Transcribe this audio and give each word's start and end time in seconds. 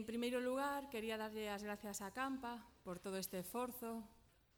En 0.00 0.08
primeiro 0.08 0.40
lugar, 0.40 0.88
quería 0.88 1.20
darlle 1.20 1.52
as 1.52 1.60
gracias 1.60 2.00
a 2.00 2.08
Campa 2.08 2.56
por 2.88 2.96
todo 3.04 3.20
este 3.20 3.44
esforzo, 3.44 4.00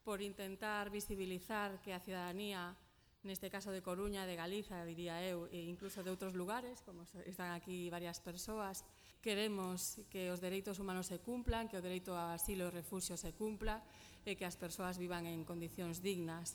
por 0.07 0.23
intentar 0.23 0.87
visibilizar 0.87 1.83
que 1.83 1.91
a 1.91 1.99
ciudadanía, 1.99 2.79
neste 3.27 3.51
caso 3.51 3.75
de 3.75 3.83
Coruña, 3.83 4.23
de 4.23 4.39
Galiza, 4.39 4.87
diría 4.87 5.19
eu, 5.19 5.51
e 5.51 5.67
incluso 5.67 6.07
de 6.07 6.15
outros 6.15 6.39
lugares, 6.39 6.79
como 6.87 7.03
están 7.27 7.59
aquí 7.59 7.91
varias 7.91 8.23
persoas, 8.23 8.87
queremos 9.19 9.99
que 10.15 10.31
os 10.31 10.39
dereitos 10.39 10.79
humanos 10.79 11.11
se 11.11 11.19
cumplan, 11.19 11.67
que 11.67 11.75
o 11.75 11.83
dereito 11.83 12.15
ao 12.15 12.39
asilo 12.39 12.71
e 12.71 12.79
refuxio 12.79 13.19
se 13.19 13.35
cumpla 13.35 13.83
e 14.23 14.39
que 14.39 14.47
as 14.47 14.55
persoas 14.55 14.95
vivan 14.95 15.27
en 15.27 15.43
condicións 15.43 15.99
dignas. 15.99 16.55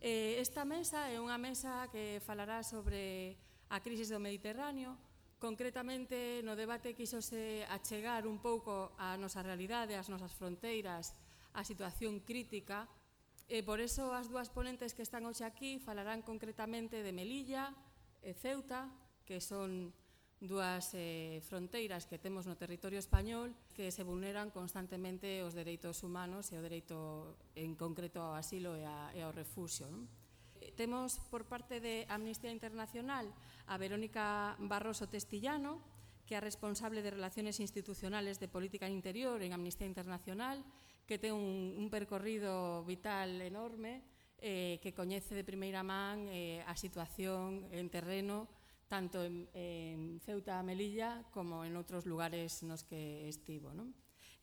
Eh, 0.00 0.40
esta 0.40 0.64
mesa 0.64 1.12
é 1.12 1.20
unha 1.20 1.36
mesa 1.36 1.84
que 1.92 2.24
falará 2.24 2.64
sobre 2.64 3.36
a 3.68 3.84
crise 3.84 4.08
do 4.08 4.24
Mediterráneo, 4.24 4.96
Concretamente, 5.36 6.40
no 6.40 6.56
debate 6.56 6.96
quixose 6.96 7.68
achegar 7.68 8.24
un 8.24 8.40
pouco 8.40 8.96
a 8.96 9.20
nosa 9.20 9.44
realidade, 9.44 9.92
as 9.92 10.08
nosas 10.08 10.32
fronteiras, 10.32 11.12
a 11.52 11.60
situación 11.60 12.24
crítica, 12.24 12.88
e 13.44 13.60
por 13.60 13.78
eso 13.78 14.16
as 14.16 14.32
dúas 14.32 14.48
ponentes 14.48 14.96
que 14.96 15.04
están 15.04 15.28
hoxe 15.28 15.44
aquí 15.44 15.76
falarán 15.78 16.24
concretamente 16.24 17.04
de 17.04 17.12
Melilla 17.12 17.76
e 18.24 18.32
Ceuta, 18.32 18.88
que 19.28 19.44
son 19.44 19.92
dúas 20.40 20.92
eh, 20.92 21.40
fronteiras 21.44 22.08
que 22.08 22.18
temos 22.18 22.48
no 22.48 22.56
territorio 22.56 22.98
español 22.98 23.52
que 23.72 23.92
se 23.92 24.04
vulneran 24.04 24.48
constantemente 24.48 25.44
os 25.44 25.52
dereitos 25.52 26.00
humanos 26.00 26.48
e 26.52 26.56
o 26.56 26.64
dereito 26.64 27.36
en 27.56 27.76
concreto 27.76 28.24
ao 28.24 28.36
asilo 28.36 28.72
e, 28.76 28.84
a, 28.84 29.12
e 29.12 29.20
ao 29.20 29.32
refuxio. 29.36 29.88
Non? 29.88 30.08
temos 30.74 31.22
por 31.30 31.46
parte 31.46 31.78
de 31.78 32.06
Amnistía 32.08 32.50
Internacional 32.50 33.30
a 33.66 33.78
Verónica 33.78 34.56
Barroso 34.58 35.06
Testillano, 35.06 35.78
que 36.26 36.34
é 36.34 36.38
a 36.38 36.44
responsable 36.44 37.06
de 37.06 37.14
Relaciones 37.14 37.62
Institucionales 37.62 38.42
de 38.42 38.50
Política 38.50 38.90
Interior 38.90 39.38
en 39.42 39.54
Amnistía 39.54 39.86
Internacional, 39.86 40.66
que 41.06 41.22
ten 41.22 41.38
un, 41.38 41.78
un 41.78 41.86
percorrido 41.86 42.82
vital 42.82 43.38
enorme, 43.38 44.02
eh, 44.42 44.82
que 44.82 44.92
coñece 44.92 45.38
de 45.38 45.46
primeira 45.46 45.86
man 45.86 46.26
eh, 46.28 46.60
a 46.66 46.74
situación 46.74 47.70
en 47.70 47.88
terreno 47.88 48.50
tanto 48.88 49.24
en, 49.24 49.48
en 49.54 50.20
Ceuta 50.20 50.58
a 50.58 50.62
Melilla 50.62 51.26
como 51.34 51.66
en 51.66 51.74
outros 51.74 52.06
lugares 52.06 52.62
nos 52.62 52.86
que 52.86 53.26
estivo. 53.26 53.74
Non? 53.74 53.90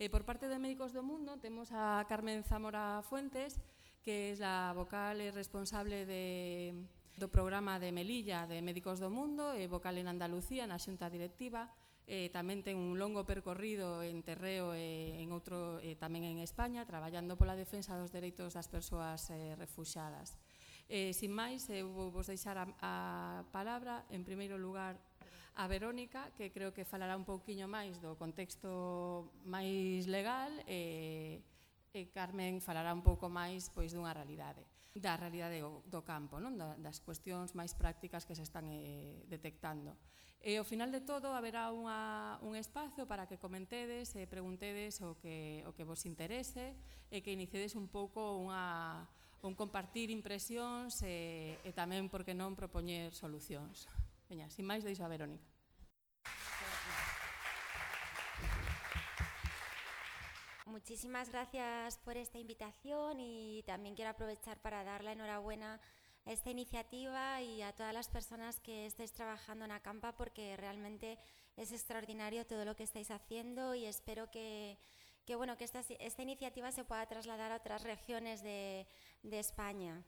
Eh, 0.02 0.12
por 0.12 0.28
parte 0.28 0.52
de 0.52 0.60
Médicos 0.60 0.92
do 0.92 1.06
Mundo 1.06 1.40
temos 1.40 1.72
a 1.72 2.04
Carmen 2.10 2.44
Zamora 2.44 3.00
Fuentes, 3.08 3.62
que 4.04 4.36
é 4.36 4.44
a 4.44 4.76
vocal 4.76 5.16
e 5.24 5.32
responsable 5.32 6.04
de, 6.04 6.76
do 7.16 7.32
programa 7.32 7.80
de 7.80 7.96
Melilla 7.96 8.44
de 8.44 8.60
Médicos 8.60 9.00
do 9.00 9.08
Mundo 9.08 9.56
e 9.56 9.64
vocal 9.72 9.96
en 9.96 10.12
Andalucía 10.12 10.68
na 10.68 10.76
xunta 10.76 11.08
directiva 11.08 11.72
eh, 12.04 12.28
tamén 12.36 12.60
ten 12.68 12.76
un 12.76 13.00
longo 13.00 13.24
percorrido 13.24 14.04
en 14.04 14.20
terreo 14.28 14.76
e 14.76 15.24
en 15.24 15.32
outro 15.32 15.80
eh, 15.80 15.96
tamén 15.96 16.28
en 16.28 16.44
España 16.44 16.84
traballando 16.84 17.40
pola 17.40 17.56
defensa 17.56 17.96
dos 17.96 18.12
dereitos 18.12 18.60
das 18.60 18.68
persoas 18.68 19.32
eh, 19.32 19.56
refuxadas. 19.56 20.36
Eh, 20.92 21.16
sin 21.16 21.32
máis, 21.32 21.64
eu 21.72 21.88
vou 21.88 22.12
vos 22.12 22.28
deixar 22.28 22.60
a, 22.60 22.68
a 22.84 22.94
palabra 23.56 24.04
en 24.12 24.28
primeiro 24.28 24.60
lugar 24.60 25.00
a 25.56 25.64
Verónica, 25.72 26.28
que 26.36 26.52
creo 26.52 26.76
que 26.76 26.84
falará 26.84 27.16
un 27.16 27.24
pouquiño 27.24 27.72
máis 27.72 28.04
do 28.04 28.20
contexto 28.20 29.32
máis 29.48 30.04
legal 30.12 30.52
e 30.68 31.40
eh, 31.40 31.53
e 31.94 32.10
Carmen 32.10 32.58
falará 32.58 32.90
un 32.90 33.06
pouco 33.06 33.30
máis 33.30 33.70
pois 33.70 33.94
dunha 33.94 34.18
realidade, 34.18 34.66
da 34.98 35.14
realidade 35.14 35.62
do 35.62 36.02
campo, 36.02 36.42
non 36.42 36.58
das 36.58 36.98
cuestións 37.06 37.54
máis 37.54 37.78
prácticas 37.78 38.26
que 38.26 38.34
se 38.34 38.42
están 38.42 38.66
eh, 38.74 39.22
detectando. 39.30 39.94
E 40.44 40.58
ao 40.58 40.66
final 40.66 40.90
de 40.90 41.06
todo 41.06 41.32
haberá 41.32 41.70
unha, 41.70 42.42
un 42.42 42.58
espazo 42.58 43.06
para 43.06 43.30
que 43.30 43.38
comentedes 43.38 44.18
e 44.18 44.26
preguntedes 44.26 45.00
o 45.06 45.16
que, 45.22 45.62
o 45.70 45.72
que 45.78 45.86
vos 45.86 46.04
interese 46.10 46.74
e 47.14 47.22
que 47.22 47.32
iniciades 47.32 47.78
un 47.78 47.86
pouco 47.88 48.42
unha, 48.42 49.06
un 49.46 49.54
compartir 49.54 50.10
impresións 50.10 51.00
e, 51.06 51.62
e 51.62 51.72
tamén, 51.78 52.10
por 52.10 52.26
que 52.26 52.34
non, 52.34 52.58
propoñer 52.58 53.14
solucións. 53.14 53.86
Veña, 54.28 54.50
sin 54.50 54.66
máis, 54.66 54.82
deixo 54.82 55.06
a 55.06 55.14
Verónica. 55.14 55.53
Muchísimas 60.74 61.30
gracias 61.30 62.00
por 62.00 62.18
esta 62.18 62.40
invitación 62.40 63.20
y 63.20 63.62
también 63.62 63.94
quiero 63.94 64.10
aprovechar 64.10 64.60
para 64.60 64.84
dar 64.84 65.04
la 65.04 65.12
enhorabuena 65.12 65.80
esta 66.26 66.50
iniciativa 66.50 67.40
y 67.44 67.62
a 67.62 67.74
todas 67.74 67.94
las 67.94 68.10
personas 68.10 68.60
que 68.60 68.88
estáis 68.88 69.14
trabajando 69.14 69.66
en 69.66 69.72
Acampa 69.72 70.14
porque 70.14 70.58
realmente 70.58 71.20
es 71.58 71.72
extraordinario 71.72 72.48
todo 72.48 72.66
lo 72.66 72.76
que 72.76 72.82
estáis 72.82 73.12
haciendo 73.12 73.76
y 73.76 73.86
espero 73.86 74.32
que, 74.32 74.80
que, 75.26 75.36
bueno, 75.36 75.58
que 75.58 75.66
esta, 75.66 75.82
esta 76.00 76.24
iniciativa 76.24 76.72
se 76.72 76.84
pueda 76.84 77.06
trasladar 77.06 77.52
a 77.52 77.58
otras 77.58 77.84
regiones 77.84 78.42
de, 78.42 78.88
de 79.22 79.38
España 79.38 80.04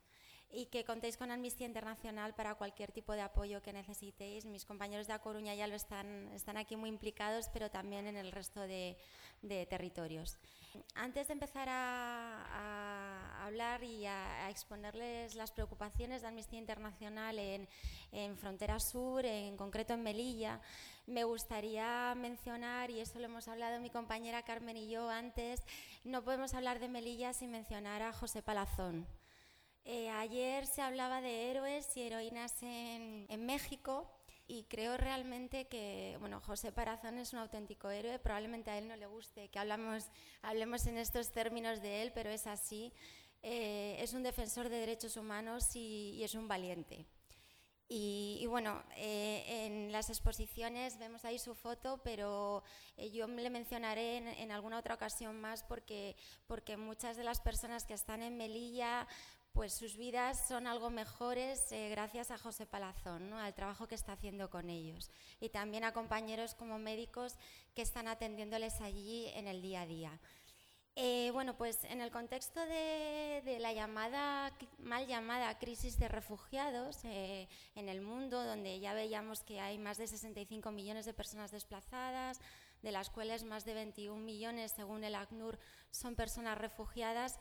y 0.52 0.68
que 0.68 0.86
contéis 0.86 1.18
con 1.18 1.32
Amnistía 1.32 1.68
Internacional 1.68 2.34
para 2.34 2.56
cualquier 2.56 2.92
tipo 2.92 3.14
de 3.14 3.22
apoyo 3.22 3.62
que 3.62 3.74
necesitéis. 3.74 4.46
Mis 4.46 4.66
compañeros 4.66 5.08
de 5.08 5.14
A 5.14 5.20
Coruña 5.20 5.54
ya 5.56 5.68
lo 5.68 5.76
están, 5.76 6.32
están 6.34 6.58
aquí 6.58 6.76
muy 6.76 6.90
implicados, 6.90 7.50
pero 7.50 7.70
también 7.70 8.08
en 8.08 8.16
el 8.16 8.32
resto 8.32 8.62
de, 8.62 8.98
de 9.42 9.66
territorios. 9.66 10.38
Antes 10.94 11.28
de 11.28 11.34
empezar 11.34 11.68
a, 11.70 12.46
a 12.52 13.46
hablar 13.46 13.84
y 13.84 14.06
a, 14.06 14.46
a, 14.46 14.50
exponerles 14.50 15.36
las 15.36 15.52
preocupaciones 15.52 16.22
de 16.22 16.28
Amnistía 16.28 16.60
Internacional 16.60 17.40
en, 17.40 17.68
en 18.12 18.38
Frontera 18.38 18.80
Sur, 18.80 19.26
en 19.26 19.56
concreto 19.58 19.94
en 19.94 20.04
Melilla, 20.04 20.62
me 21.08 21.24
gustaría 21.24 22.14
mencionar, 22.16 22.90
y 22.92 23.00
eso 23.00 23.20
lo 23.20 23.26
hemos 23.26 23.48
hablado 23.48 23.80
mi 23.80 23.90
compañera 23.90 24.44
Carmen 24.44 24.78
y 24.78 24.90
yo 24.90 25.10
antes, 25.10 25.62
no 26.04 26.24
podemos 26.24 26.54
hablar 26.54 26.80
de 26.80 26.90
Melilla 26.90 27.34
sin 27.34 27.52
mencionar 27.52 28.02
a 28.02 28.12
José 28.12 28.42
Palazón. 28.42 29.06
Eh, 29.86 30.10
ayer 30.10 30.66
se 30.66 30.82
hablaba 30.82 31.22
de 31.22 31.52
héroes 31.52 31.96
y 31.96 32.02
heroínas 32.02 32.64
en, 32.64 33.28
en, 33.30 33.46
México 33.46 34.12
y 34.48 34.64
creo 34.64 34.98
realmente 34.98 35.68
que 35.68 36.18
bueno, 36.20 36.42
José 36.42 36.72
Parazón 36.72 37.20
es 37.20 37.34
un 37.34 37.40
auténtico 37.40 37.92
héroe. 37.92 38.18
Probablemente 38.18 38.72
a 38.72 38.80
él 38.80 38.88
no 38.88 38.96
le 38.96 39.06
guste 39.06 39.50
que 39.50 39.60
hablamos, 39.60 40.10
hablemos 40.42 40.88
en 40.88 40.98
estos 40.98 41.32
términos 41.32 41.82
de 41.84 42.02
él, 42.02 42.12
pero 42.14 42.32
es 42.32 42.48
así. 42.48 42.92
Eh, 43.48 43.98
es 44.00 44.14
un 44.14 44.24
defensor 44.24 44.70
de 44.70 44.80
derechos 44.80 45.18
humanos 45.18 45.76
y, 45.76 46.24
es 46.24 46.34
un 46.34 46.48
valiente. 46.48 47.06
Y, 47.88 48.40
y, 48.42 48.48
bueno, 48.48 48.84
eh, 48.96 49.68
en 49.68 49.92
las 49.92 50.10
exposiciones 50.10 50.98
vemos 50.98 51.24
ahí 51.26 51.38
su 51.38 51.54
foto, 51.54 52.02
pero 52.04 52.64
eh, 52.98 53.12
yo 53.12 53.28
le 53.28 53.52
mencionaré 53.52 54.18
en, 54.18 54.28
en, 54.30 54.52
alguna 54.52 54.80
otra 54.80 54.96
ocasión 54.96 55.40
más 55.40 55.62
porque, 55.64 56.16
porque 56.48 56.76
muchas 56.76 57.18
de 57.18 57.24
las 57.24 57.40
personas 57.40 57.86
que 57.86 57.94
están 57.94 58.24
en 58.24 58.36
Melilla 58.36 59.08
pues 59.56 59.74
sus 59.74 59.96
vidas 59.96 60.50
son 60.50 60.68
algo 60.68 60.90
mejores 60.90 61.72
eh, 61.72 61.88
gracias 61.90 62.30
a 62.30 62.38
José 62.38 62.66
Palazón, 62.66 63.32
al 63.32 63.54
trabajo 63.54 63.88
que 63.88 63.96
está 63.96 64.12
haciendo 64.12 64.50
con 64.50 64.70
ellos. 64.70 65.10
Y 65.40 65.48
también 65.48 65.86
a 65.86 65.94
compañeros 65.94 66.56
como 66.56 66.78
médicos 66.78 67.36
que 67.74 67.82
están 67.82 68.10
atendiéndoles 68.10 68.82
allí 68.82 69.28
en 69.34 69.48
el 69.48 69.62
día 69.62 69.82
a 69.82 69.86
día. 69.86 70.20
Eh, 70.98 71.30
bueno, 71.32 71.56
pues 71.56 71.86
en 71.86 72.02
el 72.02 72.12
contexto 72.12 72.60
de, 72.66 73.42
de, 73.46 73.60
la 73.60 73.72
llamada, 73.72 74.52
mal 74.78 75.08
llamada 75.08 75.58
crisis 75.58 75.98
de 76.00 76.10
refugiados 76.10 77.00
eh, 77.06 77.48
en 77.76 77.88
el 77.88 78.02
mundo, 78.02 78.44
donde 78.44 78.82
ya 78.82 78.94
veíamos 78.94 79.42
que 79.44 79.62
hay 79.62 79.78
más 79.78 79.98
de 79.98 80.08
65 80.08 80.70
millones 80.72 81.06
de 81.06 81.14
personas 81.14 81.52
desplazadas, 81.52 82.42
de 82.82 82.92
las 82.92 83.10
cuales 83.10 83.44
más 83.44 83.66
de 83.66 83.74
21 83.74 84.22
millones, 84.22 84.74
según 84.74 85.04
el 85.04 85.16
ACNUR, 85.16 85.60
son 85.92 86.16
personas 86.16 86.58
refugiadas, 86.58 87.40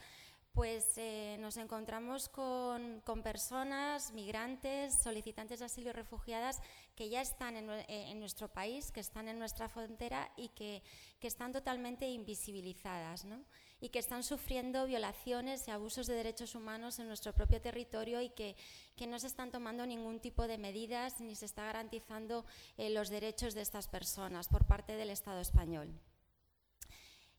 pues 0.55 0.97
eh, 0.99 1.37
nos 1.41 1.57
encontramos 1.57 2.29
con, 2.29 3.03
personas, 3.25 4.13
migrantes, 4.13 4.95
solicitantes 5.03 5.59
de 5.59 5.65
asilo 5.65 5.91
y 5.91 5.93
refugiadas 5.93 6.61
que 6.95 7.09
ya 7.09 7.21
están 7.21 7.57
en, 7.57 7.69
eh, 7.69 7.85
en 7.89 8.21
nuestro 8.21 8.49
país, 8.49 8.93
que 8.93 9.01
están 9.01 9.29
en 9.29 9.41
nuestra 9.41 9.69
frontera 9.69 10.31
y 10.37 10.51
que, 10.51 10.85
que 11.19 11.27
están 11.27 11.53
totalmente 11.53 12.09
invisibilizadas 12.09 13.25
¿no? 13.25 13.45
y 13.81 13.89
que 13.89 13.99
están 13.99 14.23
sufriendo 14.23 14.87
violaciones 14.87 15.67
y 15.67 15.73
abusos 15.73 16.07
de 16.07 16.15
derechos 16.15 16.55
humanos 16.55 17.01
en 17.01 17.09
nuestro 17.09 17.33
propio 17.33 17.61
territorio 17.61 18.23
y 18.23 18.31
que, 18.31 18.55
que 18.95 19.09
no 19.09 19.19
se 19.19 19.27
están 19.27 19.51
tomando 19.51 19.85
ningún 19.87 20.21
tipo 20.21 20.47
de 20.47 20.57
medidas 20.57 21.21
ni 21.21 21.35
se 21.35 21.47
está 21.47 21.65
garantizando 21.65 22.47
eh, 22.77 22.91
los 22.91 23.09
derechos 23.09 23.55
de 23.55 23.63
estas 23.63 23.89
personas 23.89 24.47
por 24.47 24.67
parte 24.67 24.97
del 24.97 25.11
Estado 25.11 25.41
español. 25.41 26.01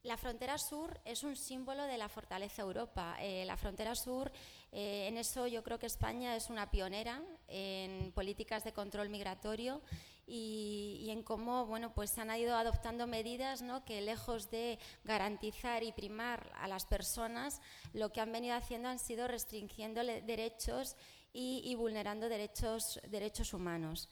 La 0.06 0.18
frontera 0.18 0.60
sur 0.60 1.02
es 1.04 1.24
un 1.24 1.36
símbolo 1.36 1.84
de 1.86 1.98
la 1.98 2.08
fortaleza 2.08 2.62
Europa. 2.62 3.18
Eh, 3.20 3.44
la 3.44 3.58
frontera 3.58 3.96
sur, 3.96 4.32
eh, 4.72 5.08
en 5.08 5.18
eso 5.18 5.48
yo 5.48 5.64
creo 5.64 5.80
que 5.80 5.88
España 5.88 6.36
es 6.36 6.52
una 6.52 6.70
pionera 6.70 7.24
en 7.48 8.12
políticas 8.12 8.64
de 8.64 8.72
control 8.72 9.10
migratorio 9.10 9.82
y, 10.28 11.08
en 11.10 11.24
cómo 11.24 11.66
bueno, 11.66 11.92
pues 11.96 12.16
han 12.20 12.30
ido 12.38 12.56
adoptando 12.56 13.08
medidas 13.08 13.64
¿no? 13.64 13.84
que 13.84 14.00
lejos 14.02 14.52
de 14.52 14.78
garantizar 15.04 15.82
y 15.82 15.92
primar 15.92 16.52
a 16.56 16.68
las 16.68 16.86
personas, 16.86 17.60
lo 17.92 18.12
que 18.12 18.22
han 18.22 18.32
venido 18.32 18.56
haciendo 18.56 18.90
han 18.90 19.00
sido 19.00 19.28
restringiendo 19.28 20.04
derechos 20.04 20.98
y, 21.34 21.64
y 21.66 21.74
vulnerando 21.74 22.30
derechos, 22.30 23.00
derechos 23.10 23.56
humanos. 23.56 24.08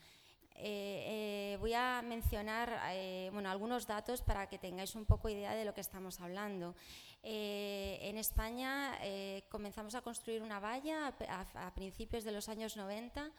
Eh, 0.55 1.57
voy 1.59 1.73
a 1.73 2.01
mencionar 2.03 2.79
bueno, 3.31 3.49
algunos 3.49 3.87
datos 3.87 4.21
para 4.21 4.47
que 4.47 4.57
tengáis 4.57 4.95
un 4.95 5.05
poco 5.05 5.29
idea 5.29 5.55
de 5.55 5.65
lo 5.65 5.73
que 5.73 5.81
estamos 5.81 6.19
hablando. 6.21 6.75
en 7.23 8.17
España 8.17 8.97
comenzamos 9.49 9.95
a 9.95 10.01
construir 10.01 10.41
una 10.41 10.59
valla 10.59 11.13
a, 11.29 11.67
a, 11.67 11.73
principios 11.73 12.23
de 12.23 12.31
los 12.31 12.49
años 12.49 12.77
90, 12.77 13.31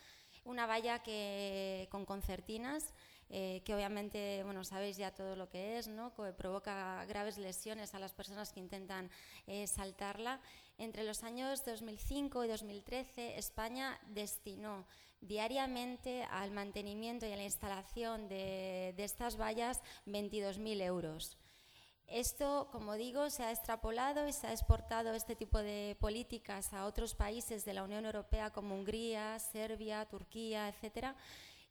una 0.44 0.66
valla 0.66 1.02
que, 1.02 1.88
con 1.90 2.04
concertinas 2.04 2.92
eh, 3.30 3.62
que 3.64 3.74
obviamente, 3.74 4.42
bueno, 4.44 4.64
sabéis 4.64 4.96
ya 4.96 5.10
todo 5.10 5.34
lo 5.34 5.48
que 5.48 5.78
es, 5.78 5.88
¿no? 5.88 6.14
que 6.14 6.32
provoca 6.32 7.04
graves 7.06 7.38
lesiones 7.38 7.94
a 7.94 7.98
las 7.98 8.12
personas 8.12 8.52
que 8.52 8.60
intentan 8.60 9.10
eh, 9.46 9.66
saltarla. 9.66 10.40
Entre 10.76 11.04
los 11.04 11.22
años 11.22 11.64
2005 11.64 12.44
y 12.44 12.48
2013, 12.48 13.38
España 13.38 14.00
destinó 14.08 14.86
diariamente 15.20 16.24
al 16.24 16.50
mantenimiento 16.50 17.26
y 17.26 17.32
a 17.32 17.36
la 17.36 17.44
instalación 17.44 18.28
de, 18.28 18.94
estas 18.98 19.38
vallas 19.40 19.80
22.000 20.06 20.82
euros. 20.82 21.38
Esto, 22.06 22.68
como 22.70 22.94
digo, 22.94 23.30
se 23.30 23.44
ha 23.44 23.50
extrapolado 23.52 24.28
y 24.28 24.32
se 24.32 24.48
ha 24.48 24.52
exportado 24.52 25.14
este 25.14 25.36
tipo 25.36 25.58
de 25.58 25.96
políticas 26.00 26.74
a 26.74 26.84
otros 26.84 27.14
países 27.14 27.64
de 27.64 27.72
la 27.72 27.82
Unión 27.82 28.04
Europea 28.04 28.50
como 28.50 28.74
Hungría, 28.74 29.38
Serbia, 29.38 30.04
Turquía, 30.04 30.68
etcétera, 30.68 31.16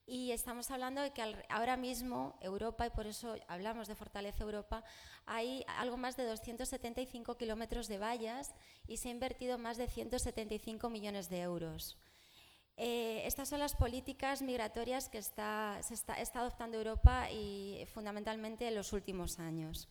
y 0.05 0.31
estamos 0.31 0.69
hablando 0.71 1.01
de 1.01 1.11
que 1.11 1.21
ahora 1.49 1.77
mismo 1.77 2.37
Europa, 2.41 2.85
y 2.85 2.89
por 2.89 3.07
eso 3.07 3.35
hablamos 3.47 3.87
de 3.87 3.95
Fortaleza 3.95 4.43
Europa, 4.43 4.83
hay 5.25 5.63
algo 5.67 5.97
más 5.97 6.17
de 6.17 6.25
275 6.25 7.37
kilómetros 7.37 7.87
de 7.87 7.97
vallas 7.97 8.53
y 8.87 8.97
se 8.97 9.07
ha 9.07 9.11
invertido 9.11 9.57
más 9.57 9.77
de 9.77 9.87
175 9.87 10.89
millones 10.89 11.29
de 11.29 11.41
euros. 11.41 11.97
Eh, 12.75 13.21
estas 13.25 13.49
son 13.49 13.59
las 13.59 13.75
políticas 13.75 14.41
migratorias 14.41 15.07
que 15.07 15.21
se 15.21 15.29
está, 15.29 15.79
está 16.19 16.39
adoptando 16.39 16.77
Europa 16.77 17.29
y 17.31 17.85
fundamentalmente 17.93 18.67
en 18.67 18.75
los 18.75 18.93
últimos 18.93 19.39
años. 19.39 19.87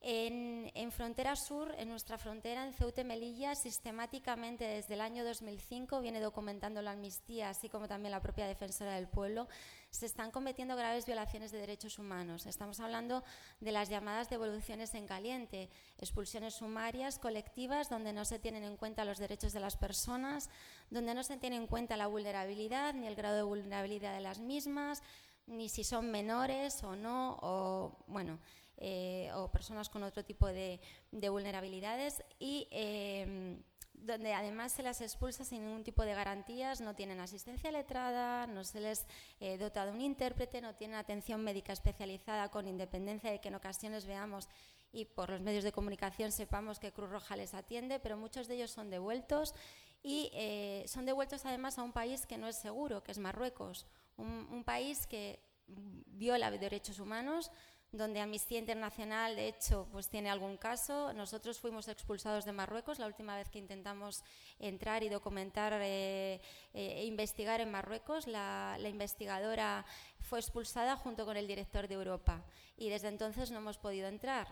En, 0.00 0.92
Frontera 0.92 1.34
Sur, 1.34 1.74
en 1.78 1.88
nuestra 1.88 2.16
frontera, 2.16 2.64
en 2.64 2.72
Ceuta 2.72 3.00
y 3.00 3.04
Melilla, 3.04 3.54
sistemáticamente 3.54 4.64
desde 4.64 4.94
el 4.94 5.00
año 5.00 5.24
2005 5.24 6.00
viene 6.00 6.20
documentando 6.20 6.80
la 6.80 6.92
amnistía, 6.92 7.50
así 7.50 7.68
como 7.68 7.88
también 7.88 8.12
la 8.12 8.20
propia 8.20 8.46
defensora 8.46 8.94
del 8.94 9.08
pueblo, 9.08 9.48
se 9.90 10.06
están 10.06 10.30
cometiendo 10.30 10.76
graves 10.76 11.06
violaciones 11.06 11.50
de 11.50 11.58
derechos 11.58 11.98
humanos. 11.98 12.46
Estamos 12.46 12.78
hablando 12.80 13.24
de 13.60 13.72
las 13.72 13.88
llamadas 13.88 14.30
devoluciones 14.30 14.94
en 14.94 15.06
caliente, 15.06 15.70
expulsiones 15.98 16.54
sumarias 16.54 17.18
colectivas 17.18 17.88
donde 17.88 18.12
no 18.12 18.24
se 18.24 18.38
tienen 18.38 18.62
en 18.62 18.76
cuenta 18.76 19.04
los 19.04 19.18
derechos 19.18 19.52
de 19.52 19.60
las 19.60 19.76
personas, 19.76 20.50
donde 20.90 21.14
no 21.14 21.24
se 21.24 21.36
tiene 21.36 21.56
en 21.56 21.66
cuenta 21.66 21.96
la 21.96 22.06
vulnerabilidad 22.06 22.94
ni 22.94 23.06
el 23.06 23.16
grado 23.16 23.36
de 23.36 23.42
vulnerabilidad 23.42 24.14
de 24.14 24.20
las 24.20 24.38
mismas, 24.38 25.02
ni 25.46 25.68
si 25.68 25.84
son 25.84 26.10
menores 26.10 26.82
o 26.84 26.94
no, 26.94 27.38
o 27.40 28.04
bueno. 28.06 28.38
Eh, 28.78 29.30
o 29.32 29.50
personas 29.50 29.88
con 29.88 30.02
otro 30.02 30.22
tipo 30.22 30.46
de, 30.46 30.80
vulnerabilidades 31.10 32.22
y 32.38 32.68
em, 32.70 33.62
donde 33.94 34.34
además 34.34 34.72
se 34.72 34.82
las 34.82 35.00
expulsa 35.00 35.46
sin 35.46 35.64
ningún 35.64 35.82
tipo 35.82 36.02
de 36.02 36.12
garantías, 36.12 36.82
no 36.82 36.94
tienen 36.94 37.20
asistencia 37.20 37.70
letrada, 37.70 38.46
no 38.46 38.64
se 38.64 38.80
les 38.80 39.06
eh, 39.40 39.56
dota 39.56 39.86
de 39.86 39.92
un 39.92 40.02
intérprete, 40.02 40.60
no 40.60 40.74
tienen 40.74 40.98
atención 40.98 41.42
médica 41.42 41.72
especializada 41.72 42.50
con 42.50 42.68
independencia 42.68 43.30
de 43.30 43.40
que 43.40 43.48
en 43.48 43.54
ocasiones 43.54 44.04
veamos 44.04 44.46
y 44.92 45.06
por 45.06 45.30
los 45.30 45.40
medios 45.40 45.64
de 45.64 45.72
comunicación 45.72 46.30
sepamos 46.30 46.78
que 46.78 46.92
Cruz 46.92 47.08
Roja 47.08 47.34
les 47.34 47.54
atiende, 47.54 47.98
pero 47.98 48.18
muchos 48.18 48.46
de 48.46 48.56
ellos 48.56 48.70
son 48.70 48.90
devueltos 48.90 49.54
y 50.02 50.30
eh, 50.34 50.84
son 50.86 51.06
devueltos 51.06 51.46
además 51.46 51.78
a 51.78 51.82
un 51.82 51.92
país 51.92 52.26
que 52.26 52.36
no 52.36 52.46
es 52.46 52.56
seguro, 52.56 53.02
que 53.02 53.12
es 53.12 53.18
Marruecos, 53.18 53.86
un, 54.18 54.48
un 54.50 54.64
país 54.64 55.06
que 55.06 55.40
viola 55.66 56.50
derechos 56.50 57.00
humanos, 57.00 57.50
donde 57.96 58.20
Amnistía 58.20 58.58
Internacional, 58.58 59.36
de 59.36 59.48
hecho, 59.48 59.88
pues 59.92 60.08
tiene 60.08 60.30
algún 60.30 60.56
caso. 60.56 61.12
Nosotros 61.12 61.58
fuimos 61.58 61.88
expulsados 61.88 62.44
de 62.44 62.52
Marruecos 62.52 62.98
la 62.98 63.06
última 63.06 63.36
vez 63.36 63.48
que 63.48 63.58
intentamos 63.58 64.22
entrar 64.58 65.02
y 65.02 65.08
documentar 65.08 65.72
eh, 65.82 66.40
e 66.72 67.04
investigar 67.04 67.60
en 67.60 67.70
Marruecos. 67.70 68.26
La, 68.26 68.78
investigadora 68.88 69.84
fue 70.20 70.38
expulsada 70.38 70.96
junto 70.96 71.24
con 71.24 71.36
el 71.36 71.46
director 71.46 71.88
de 71.88 71.94
Europa 71.94 72.44
y 72.76 72.88
desde 72.88 73.08
entonces 73.08 73.50
no 73.50 73.58
hemos 73.58 73.78
podido 73.78 74.08
entrar. 74.08 74.46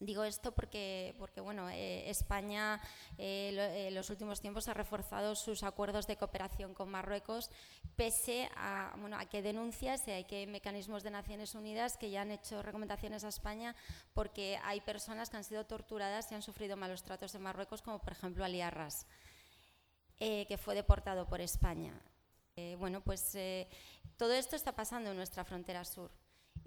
Digo 0.00 0.22
esto 0.22 0.52
porque, 0.52 1.16
porque 1.18 1.40
bueno, 1.40 1.68
eh, 1.70 2.08
España 2.08 2.80
en 3.16 3.58
eh, 3.58 3.90
los 3.90 4.10
últimos 4.10 4.40
tiempos 4.40 4.68
ha 4.68 4.74
reforzado 4.74 5.34
sus 5.34 5.64
acuerdos 5.64 6.06
de 6.06 6.16
cooperación 6.16 6.72
con 6.72 6.88
Marruecos, 6.88 7.50
pese 7.96 8.48
a, 8.54 8.94
bueno, 8.98 9.18
a 9.18 9.26
que 9.26 9.42
denuncias 9.42 10.06
y 10.06 10.12
hay 10.12 10.24
que 10.24 10.46
mecanismos 10.46 11.02
de 11.02 11.10
Naciones 11.10 11.56
Unidas 11.56 11.96
que 11.96 12.10
ya 12.10 12.22
han 12.22 12.30
hecho 12.30 12.62
recomendaciones 12.62 13.24
a 13.24 13.28
España 13.28 13.74
porque 14.14 14.60
hay 14.62 14.80
personas 14.82 15.30
que 15.30 15.36
han 15.36 15.44
sido 15.44 15.66
torturadas 15.66 16.30
y 16.30 16.36
han 16.36 16.42
sufrido 16.42 16.76
malos 16.76 17.02
tratos 17.02 17.34
en 17.34 17.42
Marruecos, 17.42 17.82
como 17.82 17.98
por 17.98 18.12
ejemplo 18.12 18.44
Aliarras, 18.44 19.04
eh, 20.20 20.46
que 20.46 20.58
fue 20.58 20.76
deportado 20.76 21.26
por 21.26 21.40
España. 21.40 22.00
bueno, 22.78 23.00
pues 23.00 23.36
todo 24.16 24.32
esto 24.32 24.54
está 24.54 24.72
pasando 24.76 25.10
en 25.10 25.16
nuestra 25.16 25.44
frontera 25.44 25.84
sur. 25.84 26.10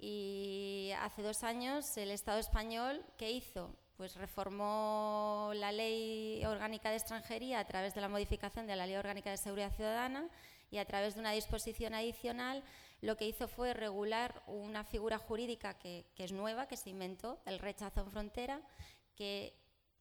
Y 0.04 0.90
hace 0.98 1.22
dos 1.22 1.44
años 1.44 1.96
el 1.96 2.10
Estado 2.10 2.40
español, 2.40 3.04
¿qué 3.16 3.30
hizo? 3.30 3.72
Pues 3.96 4.16
reformó 4.16 5.52
la 5.54 5.70
Ley 5.70 6.44
Orgánica 6.44 6.90
de 6.90 6.96
Extranjería 6.96 7.60
a 7.60 7.64
través 7.64 7.94
de 7.94 8.00
la 8.00 8.08
modificación 8.08 8.66
de 8.66 8.74
la 8.74 8.84
Ley 8.84 8.96
Orgánica 8.96 9.30
de 9.30 9.36
Seguridad 9.36 9.72
Ciudadana 9.76 10.28
y 10.72 10.78
a 10.78 10.84
través 10.86 11.14
de 11.14 11.20
una 11.20 11.30
disposición 11.30 11.94
adicional 11.94 12.64
lo 13.00 13.16
que 13.16 13.28
hizo 13.28 13.46
fue 13.46 13.74
regular 13.74 14.42
una 14.48 14.82
figura 14.82 15.18
jurídica 15.18 15.78
que, 15.78 16.04
que 16.16 16.24
es 16.24 16.32
nueva, 16.32 16.66
que 16.66 16.76
se 16.76 16.90
inventó, 16.90 17.40
el 17.46 17.60
rechazo 17.60 18.00
en 18.00 18.10
frontera, 18.10 18.60
que 19.14 19.54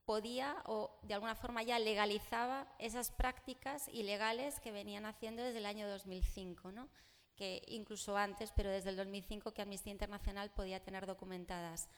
podía 0.05 0.63
o 0.65 0.97
de 1.03 1.13
alguna 1.13 1.35
forma 1.35 1.61
ya 1.61 1.77
legalizaba 1.77 2.67
esas 2.79 3.11
prácticas 3.11 3.87
ilegales 3.89 4.59
que 4.61 4.71
venían 4.71 5.05
haciendo 5.05 5.43
desde 5.43 5.59
el 5.59 5.67
año 5.67 5.87
2005. 5.87 6.71
¿no? 6.71 6.89
Que 7.35 7.61
incluso 7.67 8.17
antes, 8.17 8.51
pero 8.55 8.69
desde 8.69 8.89
el 8.89 8.97
2005 8.97 9.53
que 9.53 9.61
Amnistía 9.61 9.91
Internacional 9.91 10.51
podía 10.51 10.83
tener 10.83 11.05
documentadas. 11.05 11.89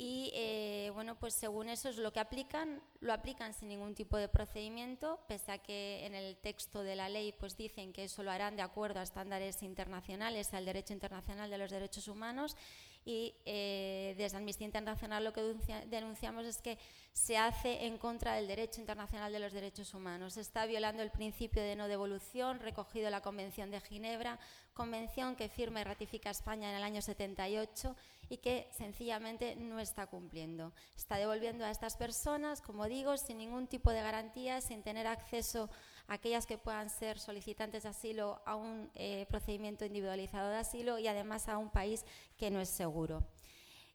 Y 0.00 0.30
eh, 0.32 0.92
bueno, 0.94 1.18
pues 1.18 1.34
según 1.34 1.68
eso 1.68 1.88
es 1.88 1.96
lo 1.96 2.12
que 2.12 2.20
aplican, 2.20 2.80
lo 3.00 3.12
aplican 3.12 3.52
sin 3.52 3.66
ningún 3.66 3.96
tipo 3.96 4.16
de 4.16 4.28
procedimiento, 4.28 5.18
pese 5.26 5.50
a 5.50 5.58
que 5.58 6.06
en 6.06 6.14
el 6.14 6.36
texto 6.36 6.84
de 6.84 6.94
la 6.94 7.08
ley 7.08 7.32
pues 7.32 7.56
dicen 7.56 7.92
que 7.92 8.04
eso 8.04 8.22
lo 8.22 8.30
harán 8.30 8.54
de 8.54 8.62
acuerdo 8.62 9.00
a 9.00 9.02
estándares 9.02 9.60
internacionales, 9.64 10.54
al 10.54 10.66
derecho 10.66 10.92
internacional 10.92 11.50
de 11.50 11.58
los 11.58 11.72
derechos 11.72 12.06
humanos 12.06 12.56
y 13.04 13.34
eh, 13.44 14.14
desde 14.18 14.36
Amnistía 14.36 14.66
Internacional 14.66 15.24
lo 15.24 15.32
que 15.32 15.54
denunciamos 15.86 16.44
es 16.46 16.60
que 16.60 16.78
se 17.12 17.36
hace 17.36 17.86
en 17.86 17.98
contra 17.98 18.34
del 18.34 18.46
derecho 18.46 18.80
internacional 18.80 19.32
de 19.32 19.40
los 19.40 19.52
derechos 19.52 19.94
humanos. 19.94 20.36
Está 20.36 20.66
violando 20.66 21.02
el 21.02 21.10
principio 21.10 21.62
de 21.62 21.74
no 21.74 21.88
devolución 21.88 22.60
recogido 22.60 23.06
en 23.06 23.12
la 23.12 23.20
Convención 23.20 23.70
de 23.70 23.80
Ginebra, 23.80 24.38
convención 24.74 25.34
que 25.34 25.48
firma 25.48 25.80
y 25.80 25.84
ratifica 25.84 26.30
España 26.30 26.70
en 26.70 26.76
el 26.76 26.82
año 26.82 27.02
78 27.02 27.96
y 28.28 28.36
que 28.38 28.68
sencillamente 28.76 29.56
no 29.56 29.80
está 29.80 30.06
cumpliendo. 30.06 30.72
Está 30.96 31.16
devolviendo 31.16 31.64
a 31.64 31.70
estas 31.70 31.96
personas, 31.96 32.60
como 32.60 32.86
digo, 32.86 33.16
sin 33.16 33.38
ningún 33.38 33.66
tipo 33.66 33.90
de 33.90 34.02
garantía, 34.02 34.60
sin 34.60 34.82
tener 34.82 35.06
acceso 35.06 35.70
aquellas 36.08 36.46
que 36.46 36.58
puedan 36.58 36.90
ser 36.90 37.18
solicitantes 37.18 37.84
de 37.84 37.90
asilo 37.90 38.40
a 38.44 38.56
un 38.56 38.90
eh, 38.94 39.26
procedimiento 39.28 39.84
individualizado 39.84 40.50
de 40.50 40.56
asilo 40.56 40.98
y 40.98 41.06
además 41.06 41.48
a 41.48 41.58
un 41.58 41.70
país 41.70 42.04
que 42.36 42.50
no 42.50 42.60
es 42.60 42.70
seguro. 42.70 43.24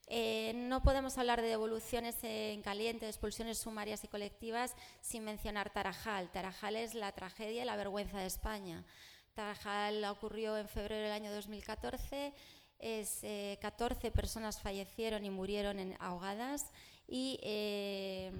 Eh, 0.08 0.54
no 0.56 0.84
podemos 0.84 1.18
hablar 1.18 1.42
de 1.42 1.48
devoluciones 1.48 2.18
en 2.24 2.62
caliente, 2.62 3.06
de 3.06 3.12
expulsiones 3.12 3.58
sumarias 3.58 4.04
y 4.04 4.08
colectivas 4.08 4.76
sin 5.02 5.24
mencionar 5.24 5.72
Tarajal. 5.72 6.30
Tarajal 6.32 6.76
es 6.76 6.94
la 6.94 7.12
tragedia 7.14 7.64
y 7.64 7.66
la 7.66 7.76
vergüenza 7.76 8.20
de 8.20 8.28
España. 8.28 8.86
Tarajal 9.34 10.04
ocurrió 10.06 10.58
en 10.58 10.68
febrero 10.68 11.04
del 11.04 11.12
año 11.12 11.34
2014. 11.34 12.34
Es, 12.80 13.22
14 13.62 14.08
eh, 14.08 14.12
personas 14.12 14.60
fallecieron 14.60 15.26
y 15.26 15.30
murieron 15.30 15.80
en 15.80 15.96
ahogadas 16.00 16.72
y 17.08 17.40
eh, 17.42 18.32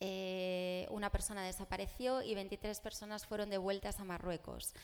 una 0.00 1.10
persona 1.10 1.44
desapareció 1.44 2.22
y 2.22 2.34
23 2.34 2.78
personas 2.80 3.26
fueron 3.26 3.50
devueltas 3.50 4.00
a 4.00 4.04
Marruecos. 4.04 4.74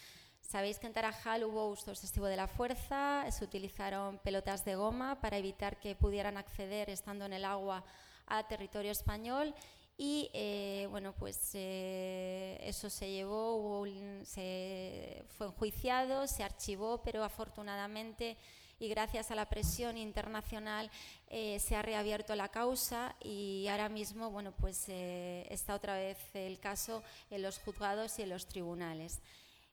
Sabéis 0.40 0.78
que 0.80 0.88
en 0.88 0.92
Tarajal 0.92 1.44
hubo 1.44 1.68
uso 1.68 1.92
excesivo 1.92 2.26
de 2.26 2.36
la 2.36 2.48
fuerza, 2.48 3.24
se 3.30 3.44
utilizaron 3.44 4.18
pelotas 4.18 4.64
de 4.64 4.74
goma 4.74 5.20
para 5.20 5.38
evitar 5.38 5.78
que 5.78 5.94
pudieran 5.94 6.36
acceder 6.36 6.90
estando 6.90 7.24
en 7.24 7.34
el 7.34 7.44
agua 7.44 7.84
a 8.26 8.46
territorio 8.48 8.90
español 8.90 9.54
y 9.96 10.30
eh, 10.32 10.88
bueno 10.90 11.14
pues 11.14 11.50
eh, 11.54 12.58
eso 12.62 12.90
se 12.90 13.10
llevó, 13.12 13.84
se 14.24 15.24
fue 15.36 15.46
enjuiciado, 15.46 16.26
se 16.26 16.42
archivó, 16.42 17.02
pero 17.02 17.22
afortunadamente 17.22 18.36
y 18.80 18.88
gracias 18.88 19.30
a 19.30 19.34
la 19.34 19.48
presión 19.48 19.98
internacional 19.98 20.90
eh, 21.28 21.60
se 21.60 21.76
ha 21.76 21.82
reabierto 21.82 22.34
la 22.34 22.48
causa 22.48 23.14
y 23.22 23.68
ahora 23.68 23.90
mismo 23.90 24.30
bueno, 24.30 24.52
pues, 24.52 24.86
eh, 24.88 25.46
está 25.50 25.74
otra 25.74 25.94
vez 25.94 26.18
el 26.34 26.58
caso 26.58 27.02
en 27.30 27.42
los 27.42 27.58
juzgados 27.58 28.18
y 28.18 28.22
en 28.22 28.30
los 28.30 28.46
tribunales. 28.46 29.20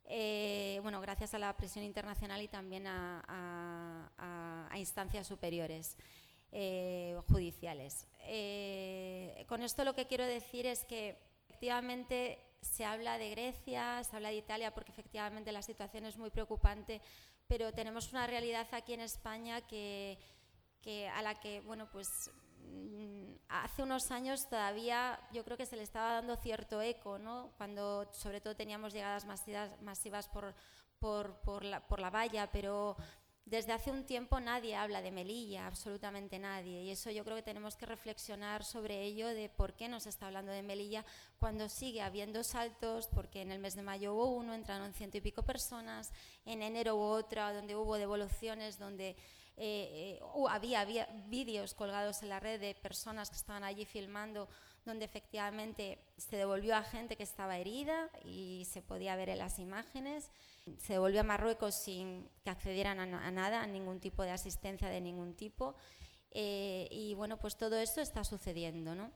eh, 0.10 0.80
bueno, 0.84 1.02
gracias 1.02 1.34
a 1.34 1.40
la 1.40 1.56
presión 1.56 1.84
internacional 1.84 2.42
y 2.42 2.48
también 2.48 2.86
a, 2.88 4.70
instancias 4.76 5.26
superiores 5.26 5.98
judiciales. 7.28 8.06
Con 9.48 9.64
esto 9.64 9.84
lo 9.84 9.96
que 9.96 10.06
quiero 10.06 10.26
decir 10.26 10.68
es 10.68 10.86
que 10.86 11.18
efectivamente 11.50 12.47
se 12.62 12.86
habla 12.86 13.18
de 13.18 13.30
Grecia, 13.32 14.04
se 14.04 14.16
habla 14.16 14.30
de 14.30 14.38
Italia, 14.38 14.74
porque 14.74 14.92
efectivamente 14.92 15.52
la 15.52 15.62
situación 15.62 16.06
es 16.06 16.18
muy 16.18 16.30
preocupante, 16.30 17.02
pero 17.48 17.74
tenemos 17.74 18.12
una 18.12 18.28
realidad 18.28 18.68
aquí 18.72 18.94
en 18.94 19.02
España 19.02 19.62
que, 19.62 20.18
que 20.82 21.08
a 21.08 21.22
la 21.22 21.36
que, 21.36 21.62
bueno, 21.62 21.90
pues 21.92 22.32
Mm, 22.72 23.36
hace 23.50 23.84
unos 23.84 24.12
años 24.12 24.50
todavía 24.50 25.20
yo 25.32 25.44
creo 25.44 25.58
que 25.58 25.66
se 25.66 25.78
le 25.78 25.84
estaba 25.84 26.14
dando 26.14 26.36
cierto 26.36 26.82
eco, 26.82 27.18
¿no? 27.18 27.54
cuando 27.58 28.10
sobre 28.14 28.42
todo 28.42 28.56
teníamos 28.56 28.94
llegadas 28.94 29.26
masivas, 29.26 30.28
por, 30.28 30.54
por, 31.00 31.36
por, 31.42 31.64
la, 31.64 31.88
por 31.88 32.00
la 32.00 32.10
valla, 32.10 32.50
pero 32.52 32.98
desde 33.50 33.72
hace 33.72 33.92
un 33.92 34.04
tiempo 34.04 34.42
nadie 34.42 34.76
habla 34.76 35.02
de 35.02 35.10
Melilla, 35.10 35.68
absolutamente 35.68 36.38
nadie, 36.38 36.84
y 36.84 36.92
eso 36.92 37.10
yo 37.12 37.24
creo 37.24 37.38
que 37.38 37.44
tenemos 37.44 37.78
que 37.78 37.86
reflexionar 37.86 38.66
sobre 38.66 39.04
ello, 39.04 39.30
de 39.30 39.48
por 39.48 39.74
qué 39.74 39.88
no 39.88 40.02
se 40.02 40.10
está 40.10 40.28
hablando 40.28 40.52
de 40.52 40.64
Melilla 40.64 41.06
cuando 41.40 41.70
sigue 41.70 42.02
habiendo 42.02 42.44
saltos, 42.44 43.08
porque 43.08 43.42
en 43.42 43.54
el 43.54 43.60
mes 43.60 43.76
de 43.76 43.84
mayo 43.84 44.14
hubo 44.14 44.32
uno, 44.32 44.54
entraron 44.54 44.94
ciento 44.94 45.18
y 45.18 45.22
pico 45.22 45.44
personas, 45.44 46.12
en 46.46 46.62
enero 46.62 46.96
hubo 46.96 47.12
otra, 47.12 47.54
donde 47.54 47.78
hubo 47.78 47.96
devoluciones, 47.96 48.78
donde 48.78 49.12
eh, 49.56 50.20
eh, 50.20 50.20
había, 50.50 50.82
había 50.82 51.08
vídeos 51.28 51.74
colgados 51.74 52.24
en 52.24 52.30
la 52.30 52.42
red 52.42 52.60
de 52.60 52.76
personas 52.76 53.30
que 53.30 53.38
estaban 53.38 53.64
allí 53.64 53.86
filmando 53.86 54.50
donde 54.88 55.06
efectivamente 55.06 56.00
se 56.18 56.38
devolvió 56.38 56.76
a 56.76 56.84
gente 56.84 57.16
que 57.16 57.24
estaba 57.24 57.58
herida 57.58 58.10
y 58.26 58.66
se 58.70 58.82
podía 58.82 59.16
ver 59.16 59.30
en 59.30 59.38
las 59.38 59.60
imágenes. 59.60 60.32
Se 60.80 60.94
devolvió 60.94 61.22
a 61.22 61.24
Marruecos 61.24 61.76
sin 61.76 62.30
que 62.44 62.50
accedieran 62.50 63.00
a, 63.00 63.32
nada, 63.32 63.62
a 63.62 63.68
ningún 63.68 64.00
tipo 64.00 64.24
de 64.24 64.32
asistencia 64.32 64.90
de 64.90 65.02
ningún 65.02 65.36
tipo. 65.36 65.76
Eh, 66.32 66.88
y 66.92 67.14
bueno, 67.14 67.38
pues 67.38 67.58
todo 67.58 67.78
esto 67.78 68.02
está 68.02 68.24
sucediendo, 68.24 68.96
¿no? 68.96 69.12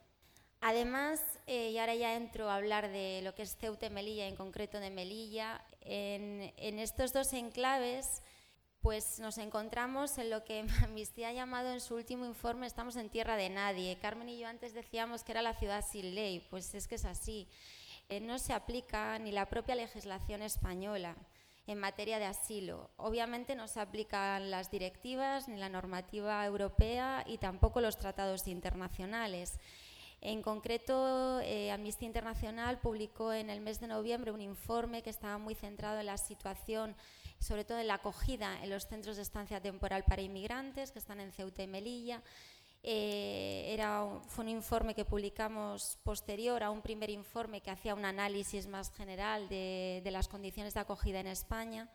Además, 0.64 1.20
y 1.48 1.76
ahora 1.80 1.96
ya 1.96 2.16
entro 2.16 2.48
a 2.48 2.56
hablar 2.56 2.92
de 2.92 3.22
lo 3.24 3.34
que 3.34 3.42
es 3.42 3.58
Ceuta 3.58 3.88
y 3.88 3.90
Melilla, 3.90 4.28
en 4.28 4.36
concreto 4.36 4.80
de 4.80 4.92
Melilla, 4.92 5.66
en, 5.82 6.54
en 6.56 6.78
estos 6.78 7.14
dos 7.14 7.34
enclaves 7.34 8.22
pues 8.82 9.20
nos 9.20 9.38
encontramos 9.38 10.18
en 10.18 10.30
lo 10.30 10.44
que 10.44 10.66
Amnistía 10.84 11.30
ha 11.30 11.34
llamado 11.34 11.72
en 11.72 11.82
su 11.82 11.96
último 11.96 12.26
informe, 12.26 12.68
estamos 12.68 12.96
en 12.96 13.10
tierra 13.10 13.36
de 13.36 13.50
nadie. 13.50 13.98
Carmen 14.02 14.30
y 14.30 14.40
yo 14.40 14.48
antes 14.48 14.74
decíamos 14.74 15.24
que 15.24 15.32
era 15.32 15.42
la 15.42 15.54
ciudad 15.54 15.86
sin 15.90 16.16
ley, 16.16 16.46
pues 16.50 16.74
es 16.74 16.88
que 16.88 16.96
es 16.96 17.06
así. 17.06 17.48
Eh, 18.10 18.20
no 18.20 18.40
se 18.40 18.54
aplica 18.54 19.18
ni 19.20 19.32
la 19.32 19.46
propia 19.46 19.76
legislación 19.76 20.42
española 20.42 21.16
en 21.68 21.78
materia 21.78 22.20
de 22.20 22.26
asilo. 22.26 22.90
Obviamente 22.98 23.56
no 23.56 23.68
se 23.68 23.80
aplican 23.80 24.50
las 24.50 24.72
directivas 24.72 25.48
ni 25.48 25.58
la 25.58 25.70
normativa 25.70 26.44
europea 26.46 27.24
y 27.28 27.38
tampoco 27.38 27.82
los 27.82 27.98
tratados 27.98 28.48
internacionales. 28.48 29.60
En 30.22 30.42
concreto, 30.42 31.40
eh, 31.42 31.72
Amnistía 31.72 32.08
Internacional 32.08 32.80
publicó 32.80 33.32
en 33.32 33.50
el 33.50 33.62
mes 33.62 33.80
de 33.80 33.88
noviembre 33.88 34.32
un 34.32 34.42
informe 34.42 35.02
que 35.02 35.10
estaba 35.10 35.38
muy 35.38 35.56
centrado 35.56 36.00
en 36.00 36.08
la 36.08 36.18
situación 36.18 36.96
sobre 37.42 37.66
todo 37.66 37.80
en 37.80 37.88
la 37.88 37.96
acogida 37.96 38.64
en 38.64 38.70
los 38.70 38.88
centros 38.88 39.18
de 39.18 39.24
estancia 39.24 39.60
temporal 39.60 40.04
para 40.04 40.22
inmigrantes 40.22 40.92
que 40.92 41.00
están 41.00 41.20
en 41.20 41.32
Ceuta 41.32 41.64
y 41.64 41.68
Melilla. 41.68 42.22
Eh, 42.84 43.66
era 43.68 44.08
fue 44.28 44.44
un 44.44 44.50
informe 44.50 44.96
que 44.96 45.06
publicamos 45.06 45.98
posterior 46.04 46.64
a 46.64 46.72
un 46.72 46.82
primer 46.82 47.10
informe 47.10 47.62
que 47.62 47.70
hacía 47.70 47.94
un 47.94 48.06
análisis 48.06 48.68
más 48.68 48.92
general 48.92 49.50
de, 49.50 50.02
las 50.12 50.28
condiciones 50.28 50.74
de 50.74 50.80
acogida 50.80 51.20
en 51.20 51.28
España 51.28 51.90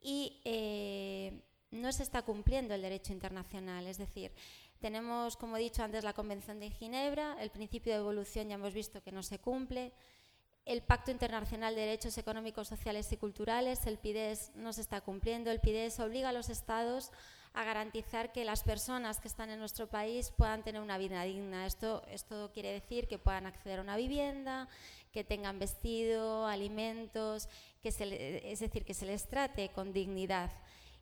y 0.00 0.40
eh, 0.44 1.42
no 1.70 1.92
se 1.92 2.02
está 2.02 2.22
cumpliendo 2.22 2.74
el 2.74 2.82
derecho 2.82 3.12
internacional, 3.12 3.86
es 3.86 3.98
decir, 3.98 4.32
tenemos, 4.78 5.36
como 5.36 5.56
he 5.56 5.60
dicho 5.60 5.82
antes, 5.82 6.04
la 6.04 6.12
Convención 6.12 6.60
de 6.60 6.70
Ginebra, 6.70 7.36
el 7.40 7.50
principio 7.50 7.92
de 7.92 7.98
evolución 7.98 8.48
ya 8.48 8.54
hemos 8.54 8.72
visto 8.72 9.02
que 9.02 9.12
no 9.12 9.22
se 9.22 9.38
cumple, 9.38 9.92
el 10.66 10.82
Pacto 10.82 11.12
Internacional 11.12 11.76
de 11.76 11.82
Derechos 11.82 12.18
Económicos, 12.18 12.66
Sociales 12.66 13.10
y 13.12 13.16
Culturales, 13.16 13.86
el 13.86 13.98
PIDES, 13.98 14.50
no 14.56 14.72
se 14.72 14.80
está 14.80 15.00
cumpliendo. 15.00 15.50
El 15.50 15.60
PIDES 15.60 16.00
obliga 16.00 16.30
a 16.30 16.32
los 16.32 16.50
Estados 16.50 17.12
a 17.54 17.64
garantizar 17.64 18.32
que 18.32 18.44
las 18.44 18.64
personas 18.64 19.20
que 19.20 19.28
están 19.28 19.48
en 19.50 19.60
nuestro 19.60 19.86
país 19.86 20.32
puedan 20.36 20.64
tener 20.64 20.82
una 20.82 20.98
vida 20.98 21.22
digna. 21.22 21.66
Esto, 21.66 22.02
esto 22.10 22.50
quiere 22.52 22.72
decir 22.72 23.06
que 23.06 23.16
puedan 23.16 23.46
acceder 23.46 23.78
a 23.78 23.82
una 23.82 23.96
vivienda, 23.96 24.68
que 25.12 25.22
tengan 25.22 25.60
vestido, 25.60 26.46
alimentos, 26.46 27.48
que 27.80 27.92
se 27.92 28.52
es 28.52 28.58
decir, 28.58 28.84
que 28.84 28.92
se 28.92 29.06
les 29.06 29.28
trate 29.28 29.70
con 29.70 29.92
dignidad. 29.92 30.50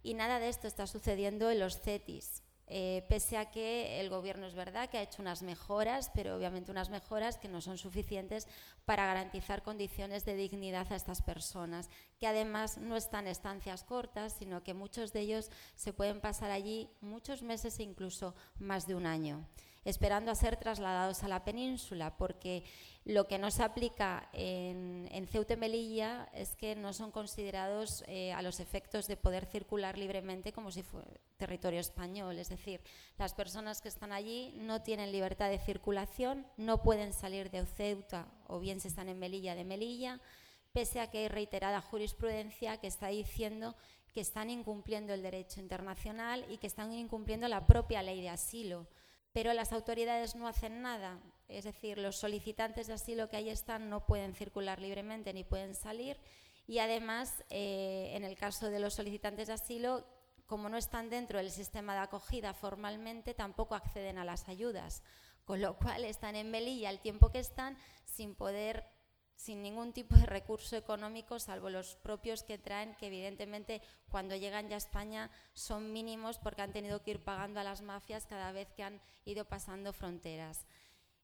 Y 0.02 0.12
nada 0.12 0.38
de 0.38 0.50
esto 0.50 0.68
está 0.68 0.86
sucediendo 0.86 1.50
en 1.50 1.58
los 1.58 1.80
CETIS. 1.80 2.43
Eh, 2.66 3.04
pese 3.08 3.36
a 3.36 3.50
que 3.50 4.00
el 4.00 4.08
gobierno 4.08 4.46
es 4.46 4.54
verdad 4.54 4.88
que 4.88 4.96
ha 4.96 5.02
hecho 5.02 5.20
unas 5.20 5.42
mejoras, 5.42 6.10
pero 6.14 6.34
obviamente 6.34 6.70
unas 6.70 6.88
mejoras 6.88 7.36
que 7.36 7.48
no 7.48 7.60
son 7.60 7.76
suficientes 7.76 8.48
para 8.86 9.06
garantizar 9.06 9.62
condiciones 9.62 10.24
de 10.24 10.34
dignidad 10.34 10.90
a 10.90 10.96
estas 10.96 11.20
personas, 11.20 11.90
que 12.18 12.26
además 12.26 12.78
no 12.78 12.96
están 12.96 13.26
estancias 13.26 13.84
cortas, 13.84 14.34
sino 14.38 14.62
que 14.62 14.72
muchos 14.72 15.12
de 15.12 15.20
ellos 15.20 15.50
se 15.74 15.92
pueden 15.92 16.20
pasar 16.20 16.50
allí 16.50 16.88
muchos 17.00 17.42
meses 17.42 17.78
e 17.78 17.82
incluso 17.82 18.34
más 18.58 18.86
de 18.86 18.94
un 18.94 19.06
año 19.06 19.46
esperando 19.84 20.30
a 20.30 20.34
ser 20.34 20.56
trasladados 20.56 21.22
a 21.22 21.28
la 21.28 21.44
península, 21.44 22.16
porque 22.16 22.64
lo 23.04 23.26
que 23.26 23.38
no 23.38 23.50
se 23.50 23.62
aplica 23.62 24.28
en, 24.32 25.26
Ceuta 25.30 25.54
y 25.54 25.56
Melilla 25.56 26.28
es 26.32 26.56
que 26.56 26.74
no 26.74 26.92
son 26.92 27.10
considerados 27.10 28.02
eh, 28.06 28.32
a 28.32 28.40
los 28.40 28.60
efectos 28.60 29.06
de 29.06 29.16
poder 29.16 29.44
circular 29.46 29.98
libremente 29.98 30.52
como 30.52 30.70
si 30.70 30.82
fuera 30.82 31.08
territorio 31.36 31.80
español. 31.80 32.38
Es 32.38 32.48
decir, 32.48 32.80
las 33.18 33.34
personas 33.34 33.82
que 33.82 33.88
están 33.88 34.12
allí 34.12 34.54
no 34.56 34.82
tienen 34.82 35.12
libertad 35.12 35.50
de 35.50 35.58
circulación, 35.58 36.46
no 36.56 36.82
pueden 36.82 37.12
salir 37.12 37.50
de 37.50 37.66
Ceuta 37.66 38.26
o 38.46 38.60
bien 38.60 38.80
si 38.80 38.88
están 38.88 39.08
en 39.08 39.18
Melilla 39.18 39.54
de 39.54 39.64
Melilla, 39.64 40.20
pese 40.72 41.00
a 41.00 41.10
que 41.10 41.18
hay 41.18 41.28
reiterada 41.28 41.80
jurisprudencia 41.80 42.78
que 42.78 42.86
está 42.86 43.08
diciendo 43.08 43.76
que 44.14 44.20
están 44.20 44.48
incumpliendo 44.48 45.12
el 45.12 45.22
derecho 45.22 45.60
internacional 45.60 46.46
y 46.48 46.58
que 46.58 46.68
están 46.68 46.92
incumpliendo 46.92 47.48
la 47.48 47.66
propia 47.66 48.02
ley 48.02 48.22
de 48.22 48.28
asilo 48.28 48.86
pero 49.34 49.52
las 49.52 49.72
autoridades 49.72 50.36
no 50.36 50.48
hacen 50.48 50.80
nada. 50.80 51.20
Es 51.48 51.64
decir, 51.64 51.98
los 51.98 52.16
solicitantes 52.16 52.86
de 52.86 52.94
asilo 52.94 53.28
que 53.28 53.36
ahí 53.36 53.50
están 53.50 53.90
no 53.90 54.06
pueden 54.06 54.34
circular 54.34 54.80
libremente 54.80 55.34
ni 55.34 55.44
pueden 55.44 55.74
salir 55.74 56.16
y 56.66 56.78
además, 56.78 57.44
eh, 57.50 58.12
en 58.14 58.24
el 58.24 58.36
caso 58.36 58.70
de 58.70 58.80
los 58.80 58.94
solicitantes 58.94 59.48
de 59.48 59.54
asilo, 59.54 60.06
como 60.46 60.68
no 60.68 60.76
están 60.76 61.10
dentro 61.10 61.38
del 61.38 61.50
sistema 61.50 61.94
de 61.94 62.00
acogida 62.00 62.54
formalmente, 62.54 63.34
tampoco 63.34 63.74
acceden 63.74 64.18
a 64.18 64.24
las 64.24 64.48
ayudas, 64.48 65.02
con 65.44 65.60
lo 65.60 65.76
cual 65.76 66.04
están 66.04 66.36
en 66.36 66.50
Melilla 66.50 66.90
el 66.90 67.00
tiempo 67.00 67.30
que 67.30 67.40
están 67.40 67.76
sin 68.04 68.34
poder 68.34 68.86
sin 69.36 69.62
ningún 69.62 69.92
tipo 69.92 70.16
de 70.16 70.26
recurso 70.26 70.76
económico, 70.76 71.38
salvo 71.38 71.70
los 71.70 71.96
propios 71.96 72.42
que 72.42 72.58
traen, 72.58 72.94
que 72.94 73.08
evidentemente 73.08 73.82
cuando 74.10 74.36
llegan 74.36 74.68
ya 74.68 74.76
a 74.76 74.78
España 74.78 75.30
son 75.52 75.92
mínimos 75.92 76.38
porque 76.38 76.62
han 76.62 76.72
tenido 76.72 77.02
que 77.02 77.12
ir 77.12 77.24
pagando 77.24 77.60
a 77.60 77.64
las 77.64 77.82
mafias 77.82 78.26
cada 78.26 78.52
vez 78.52 78.72
que 78.72 78.84
han 78.84 79.00
ido 79.24 79.44
pasando 79.44 79.92
fronteras. 79.92 80.66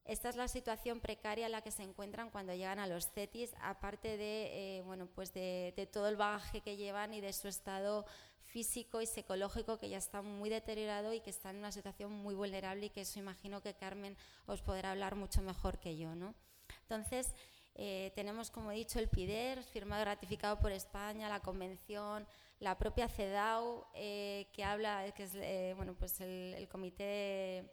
Esta 0.04 0.28
es 0.28 0.36
la 0.36 0.48
situación 0.48 1.00
precaria 1.00 1.46
en 1.46 1.52
la 1.52 1.62
que 1.62 1.70
se 1.70 1.82
encuentran 1.82 2.30
cuando 2.30 2.54
llegan 2.54 2.78
a 2.78 2.86
los 2.86 3.10
CETIS, 3.12 3.54
aparte 3.60 4.16
de, 4.16 4.78
eh, 4.78 4.82
bueno, 4.82 5.06
pues 5.06 5.32
de, 5.32 5.88
todo 5.92 6.08
el 6.08 6.16
bagaje 6.16 6.62
que 6.62 6.76
llevan 6.76 7.14
y 7.14 7.20
de 7.20 7.32
su 7.32 7.48
estado 7.48 8.06
físico 8.42 9.00
y 9.00 9.06
psicológico 9.06 9.78
que 9.78 9.88
ya 9.88 9.98
está 9.98 10.22
muy 10.22 10.50
deteriorado 10.50 11.12
y 11.12 11.20
que 11.20 11.30
está 11.30 11.50
en 11.50 11.58
una 11.58 11.70
situación 11.70 12.10
muy 12.10 12.34
vulnerable 12.34 12.86
y 12.86 12.90
que 12.90 13.02
eso 13.02 13.20
imagino 13.20 13.62
que 13.62 13.74
Carmen 13.74 14.16
os 14.46 14.62
podrá 14.62 14.90
hablar 14.90 15.14
mucho 15.14 15.42
mejor 15.42 15.78
que 15.78 15.96
yo. 15.96 16.16
¿no? 16.16 16.34
Entonces, 16.82 17.32
eh, 17.74 18.12
tenemos, 18.14 18.50
como 18.50 18.70
he 18.70 18.74
dicho, 18.74 18.98
el 18.98 19.08
PIDER, 19.08 19.62
firmado 19.62 20.02
y 20.02 20.04
ratificado 20.04 20.58
por 20.58 20.72
España, 20.72 21.28
la 21.28 21.40
Convención, 21.40 22.26
la 22.58 22.76
propia 22.76 23.08
CEDAW, 23.08 23.86
eh, 23.94 24.48
que 24.52 24.64
habla, 24.64 25.10
que 25.14 25.22
es 25.24 25.34
eh, 25.34 25.72
bueno, 25.76 25.94
pues 25.94 26.20
el, 26.20 26.68
Comité 26.68 27.70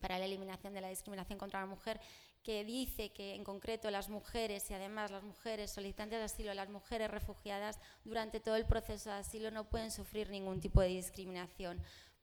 para 0.00 0.18
la 0.18 0.24
Eliminación 0.24 0.74
de 0.74 0.80
la 0.80 0.88
Discriminación 0.88 1.38
contra 1.38 1.60
la 1.60 1.66
Mujer, 1.66 2.00
que 2.42 2.64
dice 2.64 3.12
que 3.12 3.34
en 3.34 3.44
concreto 3.44 3.90
las 3.90 4.08
mujeres 4.08 4.70
y 4.70 4.74
además 4.74 5.10
las 5.10 5.22
mujeres 5.22 5.70
solicitantes 5.70 6.18
de 6.18 6.24
asilo, 6.24 6.54
las 6.54 6.68
mujeres 6.68 7.10
refugiadas, 7.10 7.78
durante 8.04 8.40
todo 8.40 8.56
el 8.56 8.66
proceso 8.66 9.10
de 9.10 9.16
asilo 9.16 9.50
no 9.50 9.68
pueden 9.68 9.90
sufrir 9.90 10.30
ningún 10.30 10.60
tipo 10.60 10.80
de 10.80 10.88
discriminación. 10.88 11.80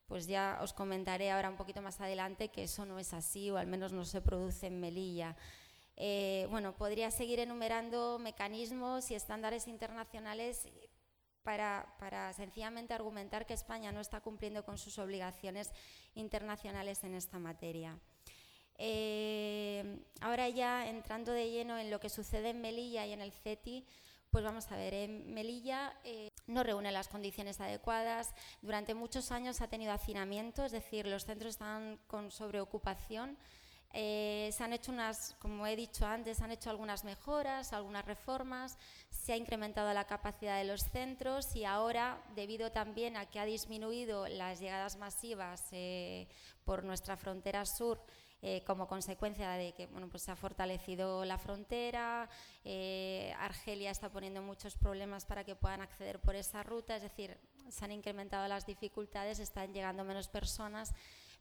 Pues 0.08 0.27
ya 0.27 0.60
os 0.62 0.74
comentaré 0.74 1.32
ahora 1.32 1.50
un 1.50 1.56
poquito 1.56 1.82
más 1.82 2.01
adelante 2.01 2.50
que 2.50 2.63
eso 2.63 2.86
no 2.86 3.00
es 3.00 3.13
así, 3.13 3.50
o 3.51 3.58
al 3.58 3.68
menos 3.68 3.94
no 3.94 4.06
se 4.06 4.22
produce 4.22 4.68
en 4.68 4.80
Melilla. 4.80 5.36
Eh, 5.95 6.47
bueno, 6.50 6.73
podría 6.75 7.12
seguir 7.12 7.39
enumerando 7.39 8.17
mecanismos 8.19 9.12
y 9.12 9.15
estándares 9.15 9.67
internacionales 9.67 10.67
para, 11.43 12.33
sencillamente 12.33 12.93
argumentar 12.93 13.45
que 13.45 13.53
España 13.53 13.91
no 13.91 14.00
está 14.00 14.21
cumpliendo 14.21 14.63
con 14.63 14.77
sus 14.77 14.97
obligaciones 14.97 15.71
internacionales 16.15 17.03
en 17.03 17.15
esta 17.15 17.38
materia. 17.38 18.00
Eh, 18.77 20.00
ahora 20.21 20.50
ya 20.50 20.88
entrando 20.88 21.31
de 21.31 21.51
lleno 21.51 21.77
en 21.77 21.91
lo 21.91 22.00
que 22.00 22.09
sucede 22.09 22.50
en 22.50 22.62
Melilla 22.62 23.05
y 23.05 23.13
en 23.13 23.21
el 23.21 23.31
CETI, 23.31 23.85
Pues 24.31 24.43
vamos 24.43 24.71
a 24.71 24.77
ver, 24.77 24.95
en 24.95 25.31
Melilla 25.31 25.93
eh, 26.03 26.31
no 26.47 26.63
reúne 26.63 26.91
las 26.91 27.07
condiciones 27.07 27.62
adecuadas. 27.62 28.33
Durante 28.63 28.95
muchos 28.95 29.31
años 29.31 29.62
ha 29.62 29.67
tenido 29.67 29.91
hacinamiento, 29.93 30.65
es 30.65 30.71
decir, 30.71 31.05
los 31.05 31.25
centros 31.25 31.51
están 31.51 32.00
con 32.07 32.31
sobreocupación. 32.31 33.38
Eh, 33.95 34.50
se 34.51 34.63
han 34.63 34.73
hecho 34.73 34.91
unas, 34.91 35.35
como 35.38 35.67
he 35.67 35.75
dicho 35.75 36.07
antes, 36.07 36.38
se 36.39 36.43
han 36.43 36.50
hecho 36.50 36.71
algunas 36.71 37.03
mejoras, 37.03 37.73
algunas 37.73 38.03
reformas, 38.03 38.75
se 39.12 39.33
ha 39.33 39.38
incrementado 39.38 39.93
la 39.93 40.05
capacidad 40.05 40.57
de 40.57 40.63
los 40.63 40.81
centros 40.81 41.55
y 41.55 41.63
ahora, 41.63 42.19
debido 42.35 42.71
también 42.71 43.15
a 43.17 43.27
que 43.27 43.39
ha 43.39 43.45
disminuido 43.45 44.27
las 44.27 44.59
llegadas 44.59 44.97
masivas 44.97 45.67
eh, 45.71 46.27
por 46.65 46.83
nuestra 46.83 47.17
frontera 47.17 47.67
sur, 47.67 48.01
eh, 48.41 48.63
como 48.65 48.88
consecuencia 48.88 49.51
de 49.51 49.73
que 49.73 49.85
bueno, 49.85 50.09
pues 50.09 50.23
se 50.23 50.31
ha 50.31 50.35
fortalecido 50.35 51.23
la 51.23 51.38
frontera, 51.38 52.27
Argelia 53.39 53.91
está 53.91 54.09
poniendo 54.09 54.41
muchos 54.41 54.75
problemas 54.75 55.23
para 55.23 55.43
que 55.43 55.55
puedan 55.55 55.81
acceder 55.81 56.19
por 56.19 56.35
esa 56.35 56.63
ruta, 56.63 56.95
es 56.95 57.03
decir, 57.03 57.38
se 57.69 57.85
han 57.85 57.91
incrementado 57.91 58.47
las 58.47 58.65
dificultades, 58.65 59.39
están 59.39 59.71
llegando 59.71 60.03
menos 60.03 60.27
personas, 60.27 60.93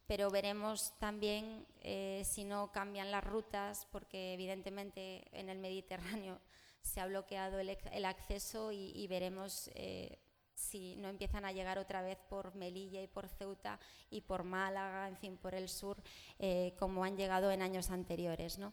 pero 0.07 0.31
veremos 0.31 0.93
también 0.99 1.67
eh, 1.81 2.23
si 2.25 2.45
no 2.45 2.73
cambian 2.73 3.11
las 3.11 3.25
rutas, 3.25 3.87
porque 3.91 4.35
evidentemente 4.35 5.25
en 5.33 5.49
el 5.49 5.59
Mediterráneo 5.59 6.41
se 6.83 7.01
ha 7.01 7.07
bloqueado 7.07 7.59
el, 7.59 8.05
acceso 8.05 8.73
y, 8.73 9.07
veremos 9.07 9.71
si 10.63 10.97
no 10.97 11.09
empiezan 11.09 11.45
a 11.45 11.53
llegar 11.53 11.79
otra 11.79 12.03
vez 12.03 12.19
por 12.29 12.55
Melilla 12.55 13.03
y 13.03 13.07
por 13.07 13.29
Ceuta 13.29 13.79
y 14.11 14.21
por 14.23 14.45
Málaga, 14.45 15.09
en 15.09 15.17
fin, 15.17 15.37
por 15.37 15.55
el 15.55 15.69
sur, 15.69 16.03
eh, 16.39 16.75
como 16.79 17.05
han 17.05 17.17
llegado 17.17 17.51
en 17.51 17.63
años 17.63 17.91
anteriores. 17.91 18.59
¿no? 18.59 18.73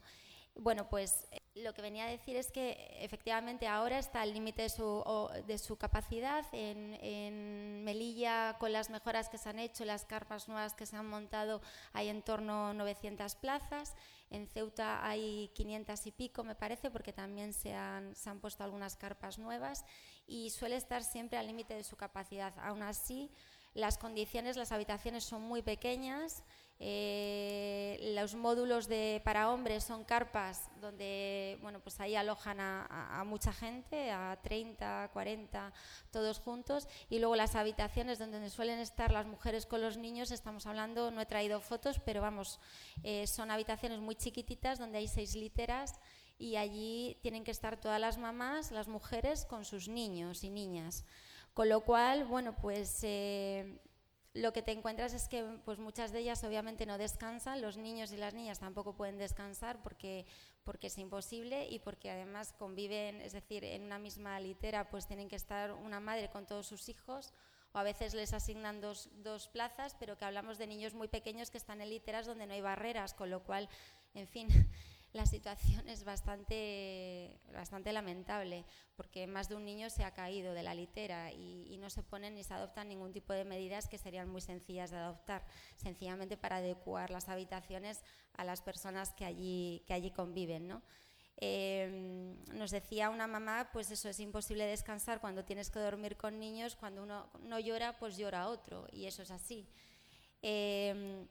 Bueno, 0.56 0.90
pues 0.90 1.28
eh, 1.32 1.42
lo 1.56 1.74
que 1.74 1.82
venía 1.82 2.06
a 2.06 2.10
decir 2.10 2.36
es 2.36 2.52
que 2.52 2.98
efectivamente 3.00 3.68
ahora 3.68 3.98
está 4.00 4.22
al 4.22 4.34
límite 4.34 4.64
de 4.64 4.70
su, 4.70 5.04
de 5.48 5.58
su 5.58 5.78
capacidad. 5.78 6.46
En, 6.52 6.98
en, 7.02 7.84
Melilla, 7.84 8.58
con 8.60 8.74
las 8.74 8.90
mejoras 8.90 9.30
que 9.30 9.38
se 9.38 9.50
han 9.50 9.60
hecho, 9.60 9.86
las 9.86 10.06
carpas 10.06 10.48
nuevas 10.48 10.74
que 10.74 10.86
se 10.86 10.96
han 10.96 11.08
montado, 11.08 11.62
hay 11.94 12.10
en 12.10 12.22
torno 12.22 12.68
a 12.68 12.74
900 12.74 13.36
plazas. 13.36 13.96
En 14.30 14.48
Ceuta 14.48 15.08
hay 15.08 15.50
500 15.56 16.06
y 16.06 16.12
pico, 16.12 16.44
me 16.44 16.56
parece, 16.56 16.92
porque 16.92 17.14
también 17.14 17.54
se 17.54 17.74
han, 17.74 18.16
se 18.16 18.30
han 18.30 18.40
puesto 18.40 18.64
algunas 18.64 18.96
carpas 18.96 19.40
nuevas 19.40 19.86
y 20.28 20.52
suele 20.52 20.76
estar 20.76 21.04
siempre 21.04 21.40
al 21.40 21.48
límite 21.48 21.74
de 21.74 21.84
su 21.84 21.96
capacidad. 21.96 22.54
Aún 22.60 22.84
así, 22.84 23.32
las 23.74 23.98
condiciones, 23.98 24.58
las 24.58 24.72
habitaciones 24.72 25.24
son 25.24 25.42
muy 25.42 25.62
pequeñas. 25.62 26.44
Eh, 26.82 28.14
los 28.16 28.36
módulos 28.36 28.88
de, 28.88 29.22
para 29.26 29.52
hombres 29.52 29.84
son 29.84 30.06
carpas 30.06 30.70
donde 30.80 31.58
bueno, 31.62 31.82
pues 31.82 32.00
ahí 32.00 32.16
alojan 32.16 32.58
a, 32.62 33.24
mucha 33.26 33.52
gente, 33.52 34.12
a 34.12 34.40
30, 34.42 35.10
40, 35.12 35.74
todos 36.12 36.40
juntos. 36.40 36.88
Y 37.10 37.20
luego 37.20 37.36
las 37.36 37.56
habitaciones 37.56 38.18
donde 38.18 38.50
suelen 38.50 38.80
estar 38.80 39.12
las 39.12 39.26
mujeres 39.26 39.66
con 39.66 39.82
los 39.82 39.98
niños, 39.98 40.32
estamos 40.32 40.66
hablando, 40.66 41.12
no 41.12 41.22
he 41.22 41.26
traído 41.26 41.60
fotos, 41.60 42.00
pero 42.00 42.22
vamos, 42.22 42.60
eh, 43.04 43.28
son 43.28 43.52
habitaciones 43.52 44.00
muy 44.00 44.16
chiquititas 44.16 44.80
donde 44.80 45.00
hay 45.00 45.08
seis 45.08 45.36
literas 45.36 46.00
y 46.38 46.56
allí 46.56 47.18
tienen 47.22 47.44
que 47.44 47.52
estar 47.52 47.78
todas 47.78 48.00
las 48.00 48.18
mamás, 48.18 48.72
las 48.72 48.88
mujeres, 48.88 49.46
con 49.46 49.66
sus 49.66 49.90
niños 49.90 50.46
y 50.46 50.50
niñas. 50.50 51.04
Con 51.54 51.68
lo 51.68 51.82
cual, 51.82 52.24
bueno, 52.24 52.56
pues 52.56 53.00
eh, 53.04 53.80
lo 54.34 54.54
que 54.54 54.62
te 54.62 54.72
encuentras 54.72 55.14
es 55.14 55.28
que 55.28 55.44
pues 55.66 55.80
muchas 55.80 56.12
de 56.12 56.20
ellas 56.20 56.44
obviamente 56.44 56.86
no 56.86 56.98
descansan, 56.98 57.62
los 57.62 57.78
niños 57.78 58.12
y 58.12 58.18
las 58.18 58.34
niñas 58.34 58.60
tampoco 58.60 58.94
pueden 58.94 59.18
descansar 59.18 59.82
porque, 59.82 60.26
porque 60.64 60.88
es 60.88 60.98
imposible 60.98 61.68
y 61.68 61.80
porque 61.80 62.12
además 62.12 62.54
conviven, 62.58 63.22
es 63.22 63.34
decir, 63.34 63.64
en 63.64 63.84
una 63.84 63.98
misma 63.98 64.40
litera 64.40 64.90
pues 64.90 65.08
tienen 65.08 65.30
que 65.30 65.36
estar 65.36 65.74
una 65.74 66.00
madre 66.00 66.30
con 66.30 66.46
todos 66.46 66.68
sus 66.68 66.90
hijos 66.90 67.34
o 67.72 67.78
a 67.78 67.84
veces 67.84 68.14
les 68.14 68.34
asignan 68.34 68.82
dos, 68.82 69.10
dos 69.24 69.48
plazas, 69.48 69.96
pero 70.00 70.18
que 70.18 70.26
hablamos 70.26 70.58
de 70.58 70.68
niños 70.68 70.94
muy 70.94 71.08
pequeños 71.08 71.50
que 71.50 71.58
están 71.58 71.82
en 71.82 71.90
literas 71.90 72.26
donde 72.26 72.48
no 72.48 72.54
hay 72.54 72.62
barreras, 72.62 73.14
con 73.14 73.30
lo 73.30 73.44
cual, 73.44 73.70
en 74.14 74.28
fin, 74.28 74.48
la 75.14 75.26
situación 75.26 75.90
es 75.90 76.04
bastante, 76.04 77.40
bastante 77.54 77.92
lamentable, 77.92 78.66
porque 78.96 79.26
más 79.26 79.50
de 79.50 79.56
un 79.56 79.66
niño 79.66 79.90
se 79.90 80.04
ha 80.04 80.14
caído 80.14 80.54
de 80.54 80.62
la 80.62 80.76
litera 80.76 81.32
y, 81.32 81.78
no 81.80 81.90
se 81.90 82.04
ponen 82.04 82.36
ni 82.36 82.44
se 82.44 82.54
adoptan 82.54 82.90
ningún 82.90 83.14
tipo 83.14 83.32
de 83.34 83.46
medidas 83.46 83.88
que 83.88 83.98
serían 83.98 84.30
muy 84.30 84.42
sencillas 84.42 84.92
de 84.92 84.98
adoptar, 84.98 85.46
sencillamente 85.78 86.36
para 86.36 86.58
adecuar 86.58 87.10
las 87.10 87.30
habitaciones 87.30 88.04
a 88.34 88.44
las 88.44 88.62
personas 88.62 89.14
que 89.14 89.26
allí, 89.26 89.84
que 89.88 89.94
allí 89.94 90.12
conviven. 90.12 90.68
¿no? 90.68 90.84
Em, 91.38 92.36
nos 92.54 92.70
decía 92.70 93.10
una 93.10 93.26
mamá, 93.26 93.70
pues 93.72 93.90
eso 93.92 94.10
es 94.10 94.20
imposible 94.20 94.66
descansar 94.66 95.22
cuando 95.22 95.46
tienes 95.46 95.70
que 95.70 95.80
dormir 95.80 96.18
con 96.18 96.38
niños, 96.38 96.76
cuando 96.76 97.02
uno 97.02 97.30
no 97.40 97.60
llora, 97.60 97.98
pues 97.98 98.18
llora 98.18 98.50
otro, 98.50 98.88
y 98.92 99.06
eso 99.06 99.24
es 99.24 99.32
así. 99.32 99.66
Em, 100.42 101.28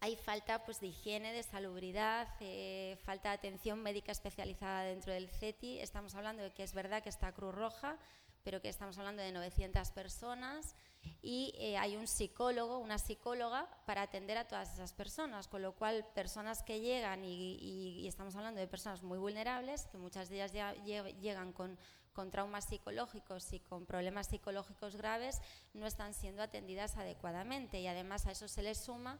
hay 0.00 0.16
falta 0.16 0.64
pues, 0.64 0.80
de 0.80 0.88
higiene, 0.88 1.32
de 1.32 1.42
salubridad, 1.42 2.28
eh, 2.40 2.96
falta 3.04 3.28
de 3.28 3.34
atención 3.34 3.82
médica 3.82 4.12
especializada 4.12 4.84
dentro 4.84 5.12
del 5.12 5.28
CETI. 5.28 5.78
Estamos 5.78 6.14
hablando 6.14 6.42
de 6.42 6.52
que 6.52 6.62
es 6.62 6.72
verdad 6.72 7.02
que 7.02 7.10
está 7.10 7.32
Cruz 7.32 7.54
Roja, 7.54 7.98
pero 8.42 8.62
que 8.62 8.70
estamos 8.70 8.96
hablando 8.96 9.20
de 9.20 9.30
900 9.32 9.90
personas 9.90 10.74
y 11.20 11.52
eh, 11.58 11.76
hay 11.76 11.96
un 11.96 12.06
psicólogo, 12.06 12.78
una 12.78 12.98
psicóloga 12.98 13.68
para 13.84 14.00
atender 14.02 14.38
a 14.38 14.48
todas 14.48 14.72
esas 14.72 14.94
personas, 14.94 15.48
con 15.48 15.60
lo 15.60 15.72
cual 15.72 16.06
personas 16.14 16.62
que 16.62 16.80
llegan 16.80 17.22
y, 17.22 18.06
estamos 18.08 18.34
hablando 18.36 18.58
de 18.58 18.66
personas 18.66 19.02
muy 19.02 19.18
vulnerables, 19.18 19.86
que 19.88 19.98
muchas 19.98 20.30
de 20.30 20.36
ellas 20.36 20.52
ya 20.52 20.72
llegan 20.74 21.52
con, 21.52 21.78
con 22.14 22.30
traumas 22.30 22.64
psicológicos 22.64 23.52
y 23.52 23.60
con 23.60 23.84
problemas 23.84 24.28
psicológicos 24.28 24.96
graves, 24.96 25.40
no 25.74 25.86
están 25.86 26.14
siendo 26.14 26.42
atendidas 26.42 26.96
adecuadamente 26.96 27.80
y 27.80 27.86
además 27.86 28.26
a 28.26 28.32
eso 28.32 28.48
se 28.48 28.62
les 28.62 28.78
suma 28.78 29.18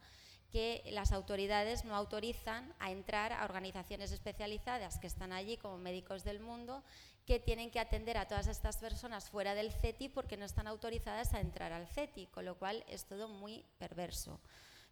que 0.51 0.83
las 0.91 1.13
autoridades 1.13 1.85
no 1.85 1.95
autorizan 1.95 2.75
a 2.79 2.91
entrar 2.91 3.33
a 3.33 3.45
organizaciones 3.45 4.13
especializadas 4.13 4.99
que 4.99 5.07
están 5.07 5.33
allí 5.33 5.57
como 5.57 5.79
médicos 5.79 6.25
del 6.25 6.41
mundo 6.41 6.83
que 7.27 7.39
tienen 7.39 7.71
que 7.71 7.79
atender 7.79 8.19
a 8.19 8.27
todas 8.27 8.49
estas 8.49 8.79
personas 8.79 9.31
fuera 9.31 9.55
del 9.55 9.73
CETI 9.73 10.09
porque 10.09 10.37
no 10.37 10.45
están 10.45 10.67
autorizadas 10.67 11.33
a 11.33 11.41
entrar 11.41 11.73
al 11.73 11.87
CETI, 11.87 12.27
con 12.27 12.45
lo 12.45 12.59
cual 12.59 12.85
es 12.89 13.05
todo 13.05 13.29
muy 13.29 13.65
perverso, 13.79 14.41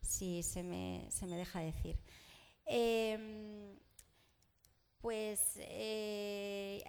si 0.01 0.43
se 0.43 0.63
me, 0.63 1.07
se 1.11 1.27
me 1.27 1.37
deja 1.37 1.61
decir. 1.61 1.99
Em, 2.65 3.77
pues 5.01 5.55
eh, 5.57 6.85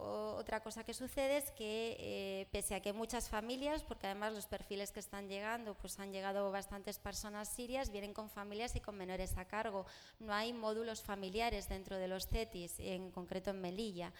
otra 0.00 0.60
cosa 0.60 0.84
que 0.84 0.94
sucede 0.94 1.38
es 1.38 1.50
que 1.50 1.96
eh, 1.98 2.46
pese 2.52 2.74
a 2.74 2.80
que 2.80 2.92
muchas 2.92 3.28
familias, 3.28 3.82
porque 3.82 4.06
además 4.06 4.32
los 4.32 4.46
perfiles 4.46 4.92
que 4.92 5.00
están 5.00 5.28
llegando, 5.28 5.74
pues 5.74 5.98
han 5.98 6.12
llegado 6.12 6.50
bastantes 6.52 6.98
personas 6.98 7.48
sirias, 7.48 7.90
vienen 7.90 8.14
con 8.14 8.30
familias 8.30 8.76
y 8.76 8.80
con 8.80 8.96
menores 8.96 9.36
a 9.36 9.46
cargo. 9.46 9.86
No 10.20 10.32
hay 10.32 10.52
módulos 10.52 11.02
familiares 11.02 11.68
dentro 11.68 11.96
de 11.96 12.08
los 12.08 12.28
CETIS, 12.28 12.78
en 12.78 13.10
concreto 13.10 13.50
en 13.50 13.60
Melilla. 13.60 14.12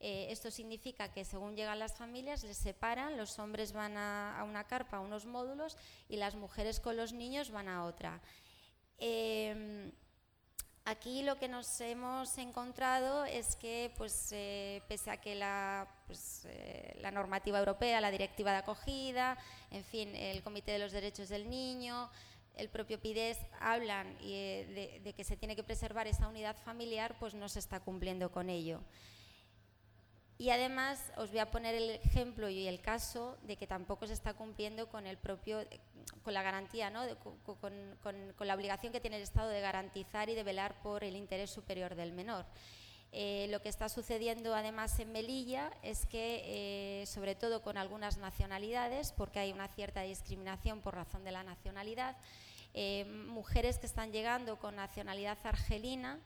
Eh, 0.00 0.26
esto 0.30 0.50
significa 0.50 1.12
que 1.12 1.24
según 1.24 1.56
llegan 1.56 1.78
las 1.78 1.96
familias, 1.96 2.44
les 2.44 2.58
separan, 2.58 3.16
los 3.16 3.38
hombres 3.38 3.72
van 3.72 3.96
a, 3.96 4.44
una 4.46 4.64
carpa, 4.64 4.98
a 4.98 5.00
unos 5.00 5.26
módulos, 5.26 5.76
y 6.08 6.16
las 6.16 6.34
mujeres 6.34 6.78
con 6.78 6.96
los 6.96 7.12
niños 7.12 7.50
van 7.50 7.68
a 7.68 7.84
otra. 7.84 8.20
Em, 8.98 9.92
Aquí 10.86 11.22
lo 11.22 11.38
que 11.38 11.48
nos 11.48 11.80
hemos 11.80 12.36
encontrado 12.36 13.24
es 13.24 13.56
que, 13.56 13.90
pues, 13.96 14.28
eh, 14.32 14.82
pese 14.86 15.10
a 15.10 15.16
que 15.16 15.34
la, 15.34 15.88
pues, 16.06 16.44
eh, 16.44 16.98
la, 17.00 17.10
normativa 17.10 17.58
europea, 17.58 18.02
la 18.02 18.10
directiva 18.10 18.50
de 18.50 18.58
acogida, 18.58 19.38
en 19.70 19.82
fin, 19.82 20.14
el 20.14 20.42
Comité 20.42 20.72
de 20.72 20.80
los 20.80 20.92
Derechos 20.92 21.30
del 21.30 21.48
Niño, 21.48 22.10
el 22.56 22.68
propio 22.68 23.00
PIDES 23.00 23.38
hablan 23.60 24.14
eh, 24.20 25.00
de, 25.02 25.14
que 25.14 25.24
se 25.24 25.38
tiene 25.38 25.56
que 25.56 25.64
preservar 25.64 26.06
esa 26.06 26.28
unidad 26.28 26.54
familiar, 26.64 27.16
pues 27.18 27.32
no 27.32 27.48
se 27.48 27.60
está 27.60 27.80
cumpliendo 27.80 28.30
con 28.30 28.50
ello. 28.50 28.82
Y 30.44 30.50
además 30.50 31.00
os 31.16 31.30
voy 31.30 31.38
a 31.38 31.50
poner 31.50 31.74
el 31.74 31.88
ejemplo 31.88 32.50
y 32.50 32.68
el 32.68 32.82
caso 32.82 33.38
de 33.44 33.56
que 33.56 33.66
tampoco 33.66 34.06
se 34.06 34.12
está 34.12 34.34
cumpliendo 34.34 34.90
con 34.90 35.06
el 35.06 35.16
propio 35.16 35.66
con 36.22 36.34
la 36.34 36.42
garantía, 36.42 36.90
¿no? 36.90 37.00
con, 37.22 38.46
la 38.46 38.54
obligación 38.54 38.92
que 38.92 39.00
tiene 39.00 39.16
el 39.16 39.22
Estado 39.22 39.48
de 39.48 39.62
garantizar 39.62 40.28
y 40.28 40.34
de 40.34 40.42
velar 40.42 40.74
por 40.82 41.02
el 41.02 41.16
interés 41.16 41.48
superior 41.48 41.94
del 41.94 42.12
menor. 42.12 42.44
Eh, 43.10 43.46
lo 43.48 43.62
que 43.62 43.70
está 43.70 43.88
sucediendo 43.88 44.54
además 44.54 44.98
en 44.98 45.12
Melilla 45.12 45.72
es 45.82 46.04
que, 46.04 46.42
eh, 46.44 47.06
sobre 47.06 47.34
todo 47.34 47.62
con 47.62 47.78
algunas 47.78 48.18
nacionalidades, 48.18 49.12
porque 49.12 49.38
hay 49.38 49.50
una 49.50 49.68
cierta 49.68 50.02
discriminación 50.02 50.82
por 50.82 50.94
razón 50.94 51.24
de 51.24 51.32
la 51.32 51.42
nacionalidad, 51.42 52.18
eh, 52.74 53.06
mujeres 53.06 53.78
que 53.78 53.86
están 53.86 54.12
llegando 54.12 54.58
con 54.58 54.76
nacionalidad 54.76 55.38
argelina, 55.42 56.20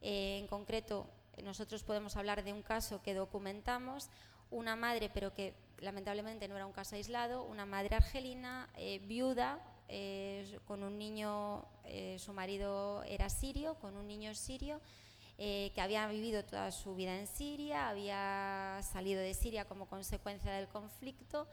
en 0.00 0.46
concreto 0.46 1.06
nosotros 1.42 1.82
podemos 1.82 2.16
hablar 2.16 2.44
de 2.44 2.52
un 2.52 2.62
caso 2.62 3.02
que 3.02 3.14
documentamos, 3.14 4.08
una 4.50 4.76
madre, 4.76 5.10
pero 5.12 5.32
que 5.32 5.54
lamentablemente 5.78 6.48
no 6.48 6.56
era 6.56 6.66
un 6.66 6.72
caso 6.72 6.96
aislado, 6.96 7.44
una 7.44 7.66
madre 7.66 7.96
argelina, 7.96 8.68
eh, 8.76 9.00
viuda, 9.06 9.58
eh, 9.88 10.58
con 10.66 10.82
un 10.82 10.98
niño, 10.98 11.64
eh, 11.84 12.16
su 12.18 12.32
marido 12.32 13.02
era 13.04 13.28
sirio, 13.28 13.74
con 13.74 13.96
un 13.96 14.06
niño 14.06 14.34
sirio, 14.34 14.80
eh, 15.42 15.72
que 15.74 15.80
había 15.80 16.06
vivido 16.06 16.44
toda 16.44 16.70
su 16.70 16.94
vida 16.94 17.18
en 17.18 17.26
Siria, 17.26 17.88
había 17.88 18.78
salido 18.82 19.22
de 19.22 19.32
Siria 19.32 19.64
como 19.64 19.86
consecuencia 19.86 20.52
del 20.52 20.68
conflicto, 20.68 21.48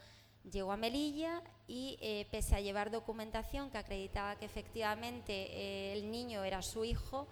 llegó 0.51 0.73
a 0.73 0.75
Melilla 0.77 1.41
y 1.69 1.97
eh, 2.01 2.27
pese 2.29 2.57
a 2.57 2.59
llevar 2.59 2.91
documentación 2.91 3.69
que 3.69 3.77
acreditaba 3.77 4.35
que 4.35 4.43
efectivamente 4.43 5.31
eh, 5.31 5.93
el 5.93 6.11
niño 6.11 6.43
era 6.43 6.61
su 6.61 6.83
hijo, 6.83 7.29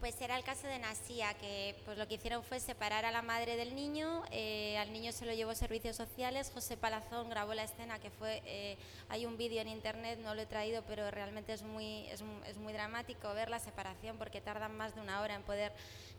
pues 0.00 0.20
era 0.20 0.36
el 0.36 0.44
caso 0.44 0.66
de 0.68 0.78
Nasía, 0.78 1.34
que 1.34 1.74
pues 1.84 1.98
lo 1.98 2.06
que 2.06 2.14
hicieron 2.14 2.44
fue 2.44 2.60
separar 2.60 3.04
a 3.04 3.10
la 3.10 3.22
madre 3.22 3.56
del 3.56 3.74
niño, 3.74 4.22
eh, 4.30 4.78
al 4.78 4.92
niño 4.92 5.10
se 5.10 5.26
lo 5.26 5.32
llevó 5.32 5.54
servicios 5.54 5.96
sociales, 5.96 6.52
José 6.54 6.76
Palazón 6.76 7.28
grabó 7.28 7.54
la 7.54 7.64
escena, 7.64 7.98
que 7.98 8.10
fue, 8.10 8.40
eh, 8.46 8.76
hay 9.08 9.26
un 9.26 9.36
vídeo 9.36 9.60
en 9.60 9.68
internet, 9.68 10.20
no 10.22 10.34
lo 10.34 10.42
he 10.42 10.46
traído, 10.46 10.82
pero 10.86 11.10
realmente 11.10 11.52
es 11.52 11.62
muy, 11.62 12.06
es, 12.08 12.22
muy 12.58 12.72
dramático 12.72 13.32
ver 13.34 13.50
la 13.50 13.58
separación, 13.58 14.18
porque 14.18 14.40
tardan 14.40 14.76
más 14.76 14.94
de 14.94 15.00
una 15.00 15.20
hora 15.20 15.34
en 15.34 15.42
poder 15.42 15.72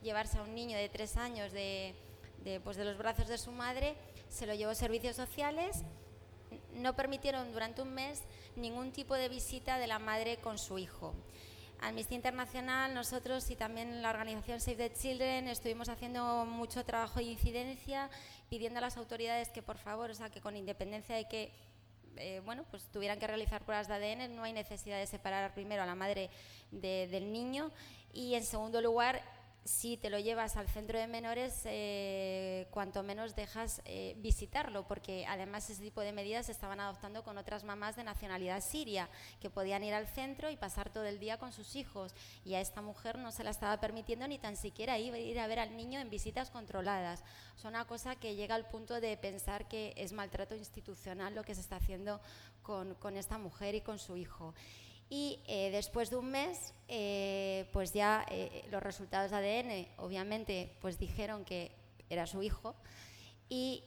llevarse 0.04 0.38
a 0.38 0.42
un 0.42 0.54
niño 0.54 0.78
de 0.78 0.90
tres 0.90 1.16
años 1.16 1.54
de, 1.54 1.96
de, 2.44 2.60
pues 2.60 2.76
de 2.76 2.84
los 2.84 2.98
brazos 2.98 3.28
de 3.30 3.38
su 3.38 3.52
madre, 3.52 3.96
se 4.28 4.46
lo 4.46 4.54
llevó 4.56 4.76
servicios 4.76 5.16
sociales, 5.16 5.84
no 6.74 6.96
permitieron 6.96 7.54
durante 7.54 7.82
un 7.82 7.94
mes 7.94 8.24
ningún 8.58 8.92
tipo 8.92 9.16
de 9.16 9.30
visita 9.30 9.78
de 9.78 9.88
la 9.88 10.00
madre 10.00 10.38
con 10.38 10.58
su 10.58 10.78
hijo. 10.78 11.14
Amnistía 11.82 12.18
Internacional, 12.18 12.94
nosotros 12.94 13.50
y 13.50 13.56
también 13.56 14.02
la 14.02 14.10
organización 14.10 14.60
Save 14.60 14.90
the 14.90 14.94
Children 14.94 15.48
estuvimos 15.48 15.88
haciendo 15.88 16.46
mucho 16.46 16.84
trabajo 16.84 17.20
de 17.20 17.26
incidencia, 17.26 18.10
pidiendo 18.50 18.80
a 18.80 18.82
las 18.82 18.98
autoridades 18.98 19.50
que 19.50 19.62
por 19.62 19.78
favor, 19.78 20.10
o 20.10 20.14
sea, 20.14 20.30
que 20.30 20.42
con 20.42 20.58
independencia 20.58 21.16
de 21.16 21.28
que 21.28 21.52
eh, 22.18 22.42
bueno, 22.44 22.66
pues 22.70 22.84
tuvieran 22.92 23.18
que 23.18 23.28
realizar 23.28 23.64
pruebas 23.64 23.88
de 23.88 23.94
ADN, 23.94 24.36
no 24.36 24.44
hay 24.44 24.52
necesidad 24.52 24.98
de 24.98 25.08
separar 25.08 25.54
primero 25.54 25.84
a 25.84 25.86
la 25.86 25.96
madre 25.96 26.30
del 26.72 27.32
niño. 27.32 27.72
Y 28.12 28.36
en 28.36 28.44
segundo 28.44 28.82
lugar 28.82 29.22
si 29.66 29.98
te 29.98 30.10
lo 30.10 30.20
llevas 30.20 30.58
al 30.58 30.68
centro 30.68 30.98
de 30.98 31.08
menores, 31.08 31.62
eh, 31.66 32.68
cuanto 32.72 33.04
menos 33.04 33.36
dejas 33.36 33.82
eh, 33.86 34.16
visitarlo, 34.18 34.88
porque 34.88 35.26
además 35.28 35.70
ese 35.70 35.82
tipo 35.84 36.02
de 36.02 36.12
medidas 36.12 36.48
se 36.48 36.52
estaban 36.52 36.80
adoptando 36.80 37.24
con 37.24 37.38
otras 37.38 37.64
mamás 37.64 37.96
de 37.96 38.04
nacionalidad 38.04 38.62
siria, 38.62 39.10
que 39.40 39.50
podían 39.50 39.84
ir 39.84 39.94
al 39.94 40.08
centro 40.08 40.50
y 40.50 40.58
pasar 40.58 40.92
todo 40.92 41.06
el 41.06 41.20
día 41.20 41.38
con 41.38 41.52
sus 41.52 41.76
hijos, 41.76 42.14
y 42.44 42.56
a 42.56 42.62
esta 42.62 42.82
mujer 42.82 43.18
no 43.18 43.32
se 43.32 43.44
la 43.44 43.52
estaba 43.52 43.80
permitiendo 43.80 44.28
ni 44.28 44.40
tan 44.40 44.58
siquiera 44.58 44.98
ir, 44.98 45.40
a 45.40 45.48
ver 45.48 45.60
al 45.60 45.76
niño 45.78 46.00
en 46.00 46.10
visitas 46.10 46.50
controladas. 46.50 47.24
Es 47.58 47.66
una 47.66 47.86
cosa 47.86 48.16
que 48.16 48.36
llega 48.36 48.56
al 48.56 48.68
punto 48.68 49.00
de 49.00 49.18
pensar 49.18 49.68
que 49.68 49.94
es 49.98 50.14
maltrato 50.14 50.56
institucional 50.56 51.36
lo 51.36 51.44
que 51.44 51.56
se 51.56 51.62
está 51.62 51.76
haciendo 51.76 52.22
con, 52.64 52.96
con 52.96 53.18
esta 53.18 53.38
mujer 53.38 53.76
y 53.76 53.82
con 53.82 54.00
su 54.00 54.18
hijo 54.18 54.54
y 55.10 55.40
eh, 55.48 55.72
después 55.72 56.10
de 56.10 56.18
un 56.18 56.30
mes, 56.30 56.74
eh, 56.88 57.68
pues 57.74 57.94
ya 57.94 58.26
eh, 58.30 58.66
los 58.72 58.82
resultados 58.84 59.32
de 59.32 59.38
ADN, 59.38 59.88
obviamente, 59.98 60.76
pues 60.82 61.00
dijeron 61.00 61.46
que 61.46 61.72
era 62.10 62.28
su 62.28 62.44
hijo 62.44 62.76
y 63.50 63.84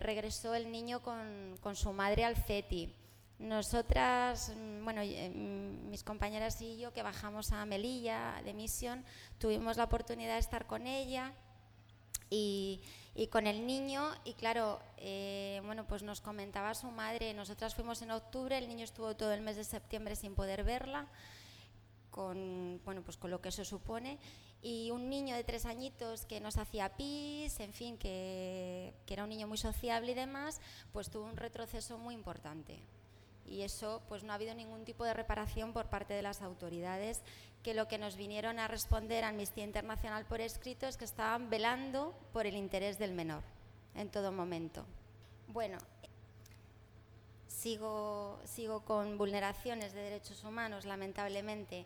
regresó 0.00 0.54
el 0.54 0.72
niño 0.72 1.02
con, 1.02 1.58
con, 1.60 1.76
su 1.76 1.92
madre 1.92 2.24
al 2.24 2.36
CETI. 2.36 2.94
Nosotras, 3.38 4.54
mm, 4.56 4.84
bueno, 4.84 5.02
mm, 5.02 5.90
mis 5.90 6.02
compañeras 6.02 6.60
y 6.62 6.78
yo 6.78 6.92
que 6.94 7.02
bajamos 7.02 7.52
a 7.52 7.66
Melilla 7.66 8.40
de 8.44 8.54
misión, 8.54 9.04
tuvimos 9.38 9.76
la 9.76 9.84
oportunidad 9.84 10.34
de 10.34 10.40
estar 10.40 10.66
con 10.66 10.86
ella 10.86 11.34
y, 12.30 12.80
y 13.18 13.26
con 13.26 13.48
el 13.48 13.66
niño, 13.66 14.12
y 14.22 14.34
claro, 14.34 14.78
eh, 14.96 15.60
bueno, 15.64 15.84
pues 15.88 16.04
nos 16.04 16.20
comentaba 16.20 16.72
su 16.76 16.86
madre, 16.92 17.34
nosotras 17.34 17.74
fuimos 17.74 18.00
en 18.00 18.12
octubre, 18.12 18.56
el 18.56 18.68
niño 18.68 18.84
estuvo 18.84 19.16
todo 19.16 19.32
el 19.32 19.40
mes 19.40 19.56
de 19.56 19.64
septiembre 19.64 20.14
sin 20.14 20.36
poder 20.36 20.62
verla, 20.62 21.08
con, 22.12 22.80
bueno, 22.84 23.02
pues 23.02 23.16
con 23.16 23.32
lo 23.32 23.40
que 23.40 23.48
eso 23.48 23.64
supone, 23.64 24.20
y 24.62 24.92
un 24.92 25.10
niño 25.10 25.34
de 25.34 25.42
tres 25.42 25.66
añitos 25.66 26.26
que 26.26 26.38
nos 26.38 26.58
hacía 26.58 26.96
pis, 26.96 27.58
en 27.58 27.72
fin, 27.72 27.98
que, 27.98 28.94
que 29.04 29.14
era 29.14 29.24
un 29.24 29.30
niño 29.30 29.48
muy 29.48 29.58
sociable 29.58 30.12
y 30.12 30.14
demás, 30.14 30.60
pues 30.92 31.10
tuvo 31.10 31.24
un 31.24 31.36
retroceso 31.36 31.98
muy 31.98 32.14
importante 32.14 32.78
y 33.50 33.62
eso 33.62 34.02
pues 34.08 34.24
no 34.24 34.32
ha 34.32 34.36
habido 34.36 34.54
ningún 34.54 34.84
tipo 34.84 35.04
de 35.04 35.14
reparación 35.14 35.72
por 35.72 35.86
parte 35.86 36.14
de 36.14 36.22
las 36.22 36.42
autoridades 36.42 37.22
que 37.62 37.74
lo 37.74 37.88
que 37.88 37.98
nos 37.98 38.16
vinieron 38.16 38.58
a 38.58 38.68
responder 38.68 39.24
a 39.24 39.28
Amnistía 39.28 39.64
Internacional 39.64 40.24
por 40.24 40.40
escrito 40.40 40.86
es 40.86 40.96
que 40.96 41.04
estaban 41.04 41.50
velando 41.50 42.14
por 42.32 42.46
el 42.46 42.56
interés 42.56 42.98
del 42.98 43.12
menor 43.12 43.42
en 43.94 44.10
todo 44.10 44.30
momento. 44.30 44.84
Bueno, 45.48 45.78
sigo, 47.48 48.38
sigo 48.44 48.80
con 48.84 49.18
vulneraciones 49.18 49.92
de 49.92 50.02
derechos 50.02 50.44
humanos, 50.44 50.84
lamentablemente. 50.84 51.84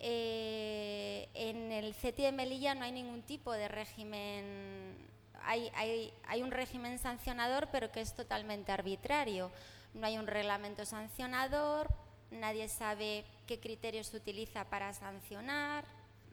Eh, 0.00 1.28
en 1.34 1.72
el 1.72 1.94
CETI 1.94 2.24
de 2.24 2.32
Melilla 2.32 2.74
no 2.74 2.84
hay 2.84 2.92
ningún 2.92 3.22
tipo 3.22 3.52
de 3.52 3.66
régimen, 3.66 4.94
hay, 5.42 5.70
hay, 5.74 6.12
hay 6.26 6.42
un 6.42 6.50
régimen 6.50 6.98
sancionador, 6.98 7.68
pero 7.72 7.90
que 7.90 8.00
es 8.00 8.14
totalmente 8.14 8.70
arbitrario 8.70 9.50
no 9.98 10.06
hay 10.06 10.18
un 10.18 10.26
reglamento 10.26 10.84
sancionador, 10.84 11.88
nadie 12.30 12.68
sabe 12.68 13.24
qué 13.46 13.60
criterios 13.60 14.08
se 14.08 14.16
utiliza 14.16 14.64
para 14.64 14.92
sancionar, 14.94 15.84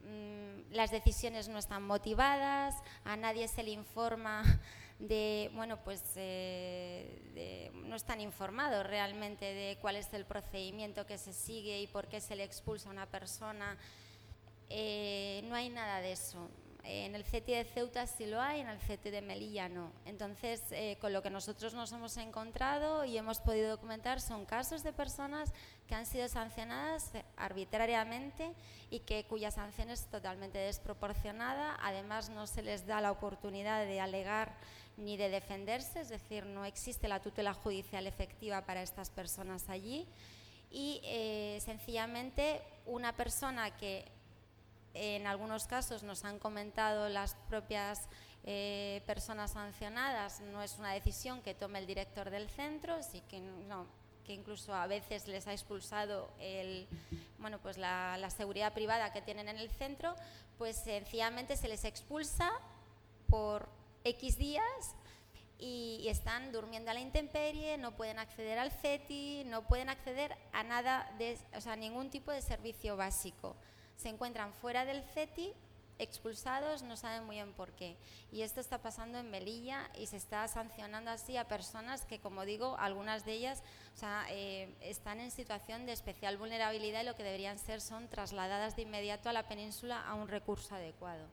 mm, 0.03 0.73
las 0.73 0.91
decisiones 0.91 1.47
no 1.47 1.57
están 1.57 1.83
motivadas, 1.83 2.75
a 3.03 3.15
nadie 3.15 3.47
se 3.47 3.63
le 3.63 3.71
informa 3.71 4.43
de, 4.99 5.51
bueno, 5.53 5.83
pues 5.83 6.01
eh, 6.15 7.71
no 7.73 7.95
están 7.95 8.21
informados 8.21 8.85
realmente 8.85 9.45
de 9.45 9.77
cuál 9.81 9.95
es 9.95 10.13
el 10.13 10.25
procedimiento 10.25 11.05
que 11.05 11.17
se 11.17 11.33
sigue 11.33 11.81
y 11.81 11.87
por 11.87 12.07
qué 12.07 12.21
se 12.21 12.35
le 12.35 12.43
expulsa 12.43 12.89
a 12.89 12.91
una 12.91 13.05
persona. 13.05 13.77
Eh, 14.69 15.41
no 15.45 15.55
hay 15.55 15.69
nada 15.69 16.01
de 16.01 16.13
eso. 16.13 16.49
En 16.87 17.15
el 17.15 17.23
CETI 17.23 17.53
de 17.53 17.63
Ceuta 17.63 18.05
sí 18.05 18.27
lo 18.27 18.39
hay, 18.39 18.61
en 18.61 18.69
el 18.69 18.79
CETI 18.79 19.09
de 19.09 19.21
Melilla 19.21 19.67
no. 19.67 19.91
Entonces, 20.05 20.61
eh, 20.71 20.97
con 21.01 21.13
lo 21.13 21.23
que 21.23 21.31
nosotros 21.31 21.73
nos 21.73 21.91
hemos 21.91 22.15
encontrado 22.17 23.05
y 23.05 23.17
hemos 23.17 23.39
podido 23.39 23.69
documentar 23.69 24.21
son 24.21 24.45
casos 24.45 24.83
de 24.83 24.93
personas 24.93 25.51
que 25.87 25.95
han 25.95 26.05
sido 26.05 26.27
sancionadas 26.27 27.11
arbitrariamente 27.37 28.53
y 28.91 28.99
que 28.99 29.25
cuya 29.25 29.49
sanción 29.49 29.89
es 29.89 30.05
totalmente 30.11 30.59
desproporcionada. 30.59 31.75
Además, 31.81 32.29
no 32.29 32.45
se 32.45 32.61
les 32.61 32.85
da 32.85 33.01
la 33.01 33.11
oportunidad 33.11 33.83
de 33.85 33.99
alegar 33.99 34.55
ni 34.97 35.17
de 35.17 35.29
defenderse, 35.29 36.01
es 36.01 36.09
decir, 36.09 36.45
no 36.45 36.65
existe 36.65 37.07
la 37.07 37.19
tutela 37.19 37.53
judicial 37.53 38.05
efectiva 38.05 38.61
para 38.65 38.83
estas 38.83 39.09
personas 39.09 39.69
allí. 39.69 40.07
Y 40.71 41.01
eh, 41.03 41.59
sencillamente 41.61 42.61
una 42.85 43.15
persona 43.15 43.75
que 43.75 44.05
en 44.95 45.27
algunos 45.27 45.67
casos 45.67 46.03
nos 46.03 46.23
han 46.23 46.39
comentado 46.39 47.09
las 47.09 47.35
propias 47.49 48.07
eh, 48.45 49.01
personas 49.05 49.51
sancionadas, 49.51 50.39
no 50.39 50.63
es 50.63 50.77
una 50.79 50.93
decisión 50.93 51.41
que 51.41 51.53
tome 51.53 51.79
el 51.79 51.87
director 51.87 52.29
del 52.29 52.49
centro, 52.49 53.03
sí 53.03 53.21
que 53.29 54.33
incluso 54.33 54.73
a 54.73 54.87
veces 54.87 55.27
les 55.27 55.47
ha 55.47 55.51
expulsado 55.51 56.29
el, 56.39 56.87
bueno, 57.39 57.59
pues 57.59 57.77
la, 57.77 58.29
seguridad 58.35 58.73
privada 58.73 59.11
que 59.11 59.21
tienen 59.21 59.49
en 59.49 59.57
el 59.57 59.69
centro, 59.69 60.15
pues 60.57 60.77
sencillamente 60.77 61.57
se 61.57 61.67
les 61.67 61.85
expulsa 61.85 62.51
por 63.29 63.67
X 64.03 64.37
días 64.37 64.95
y, 65.59 66.05
están 66.07 66.51
durmiendo 66.51 66.91
a 66.91 66.93
la 66.93 66.99
intemperie, 66.99 67.77
no 67.77 67.95
pueden 67.95 68.19
acceder 68.19 68.59
al 68.59 68.71
CETI, 68.71 69.43
no 69.45 69.67
pueden 69.67 69.89
acceder 69.89 70.37
a 70.53 70.63
nada, 70.63 71.11
de, 71.17 71.37
o 71.55 71.61
sea, 71.61 71.75
ningún 71.75 72.09
tipo 72.09 72.31
de 72.31 72.41
servicio 72.41 72.95
básico 72.95 73.55
se 73.95 74.09
encuentran 74.09 74.53
fuera 74.53 74.85
del 74.85 75.03
CETI, 75.03 75.53
expulsados, 75.99 76.83
no 76.83 76.97
saben 76.97 77.25
muy 77.25 77.37
bien 77.37 77.53
por 77.53 77.71
qué. 77.71 77.95
Y 78.31 78.41
esto 78.41 78.59
está 78.59 78.79
pasando 78.79 79.17
en 79.17 79.31
Melilla 79.31 79.89
y 79.97 80.07
se 80.07 80.17
está 80.17 80.47
sancionando 80.47 81.11
así 81.11 81.37
a 81.37 81.47
personas 81.47 82.05
que, 82.05 82.19
como 82.19 82.45
digo, 82.45 82.75
algunas 82.79 83.25
de 83.25 83.33
ellas 83.33 83.63
eh, 84.29 84.73
están 84.81 85.19
en 85.19 85.31
situación 85.31 85.85
de 85.85 85.93
especial 85.93 86.37
vulnerabilidad 86.37 87.01
y 87.01 87.05
lo 87.05 87.15
que 87.15 87.23
deberían 87.23 87.59
ser 87.59 87.81
son 87.81 88.09
trasladadas 88.09 88.75
de 88.75 88.83
inmediato 88.83 89.29
a 89.29 89.33
la 89.33 89.47
península 89.47 90.01
a 90.01 90.15
un 90.15 90.27
recurso 90.27 90.75
adecuado. 90.75 91.27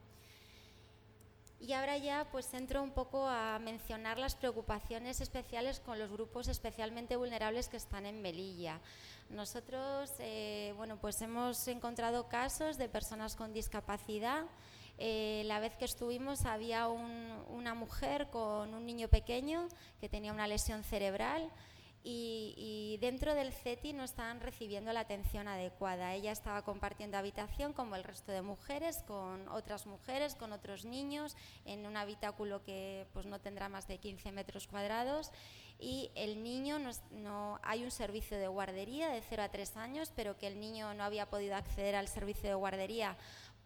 Y 1.62 1.74
ahora 1.74 1.96
ya 1.96 2.26
pues 2.32 2.52
entro 2.54 2.82
un 2.82 2.90
poco 2.90 3.28
a 3.28 3.60
mencionar 3.60 4.18
las 4.18 4.34
preocupaciones 4.34 5.20
especiales 5.20 5.78
con 5.78 5.96
los 5.96 6.10
grupos 6.10 6.48
especialmente 6.48 7.14
vulnerables 7.14 7.68
que 7.68 7.76
están 7.76 8.04
en 8.04 8.20
Melilla. 8.20 8.80
Nosotros, 9.32 10.12
eh, 10.18 10.74
bueno, 10.76 10.98
pues 10.98 11.22
hemos 11.22 11.66
encontrado 11.66 12.28
casos 12.28 12.76
de 12.76 12.90
personas 12.90 13.34
con 13.34 13.54
discapacidad. 13.54 14.44
Eh, 14.98 15.42
la 15.46 15.58
vez 15.58 15.74
que 15.74 15.86
estuvimos 15.86 16.44
había 16.44 16.86
una 16.88 17.74
mujer 17.74 18.28
con 18.28 18.74
un 18.74 18.84
niño 18.84 19.08
pequeño 19.08 19.68
que 20.02 20.10
tenía 20.10 20.34
una 20.34 20.46
lesión 20.46 20.84
cerebral 20.84 21.50
y, 22.04 22.98
dentro 23.00 23.34
del 23.34 23.52
CETI 23.52 23.92
no 23.92 24.04
estaban 24.04 24.40
recibiendo 24.40 24.92
la 24.92 25.00
atención 25.00 25.48
adecuada. 25.48 26.14
Ella 26.14 26.32
estaba 26.32 26.62
compartiendo 26.62 27.16
habitación 27.16 27.72
como 27.72 27.96
el 27.96 28.04
resto 28.04 28.32
de 28.32 28.42
mujeres, 28.42 29.02
con 29.06 29.48
otras 29.48 29.86
mujeres, 29.86 30.34
con 30.34 30.52
otros 30.52 30.84
niños, 30.84 31.36
en 31.64 31.86
un 31.86 31.96
habitáculo 31.96 32.62
que 32.64 33.06
pues, 33.12 33.26
no 33.26 33.40
tendrá 33.40 33.68
más 33.68 33.86
de 33.86 33.98
15 33.98 34.30
metros 34.32 34.66
cuadrados. 34.66 35.30
Y 35.82 36.12
el 36.14 36.44
niño, 36.44 36.78
no, 37.10 37.58
hay 37.64 37.82
un 37.82 37.90
servicio 37.90 38.38
de 38.38 38.46
guardería 38.46 39.08
de 39.08 39.20
0 39.20 39.42
a 39.42 39.48
3 39.48 39.76
años, 39.76 40.12
pero 40.14 40.38
que 40.38 40.46
el 40.46 40.60
niño 40.60 40.94
no 40.94 41.02
había 41.02 41.28
podido 41.28 41.56
acceder 41.56 41.96
al 41.96 42.06
servicio 42.06 42.48
de 42.48 42.54
guardería 42.54 43.16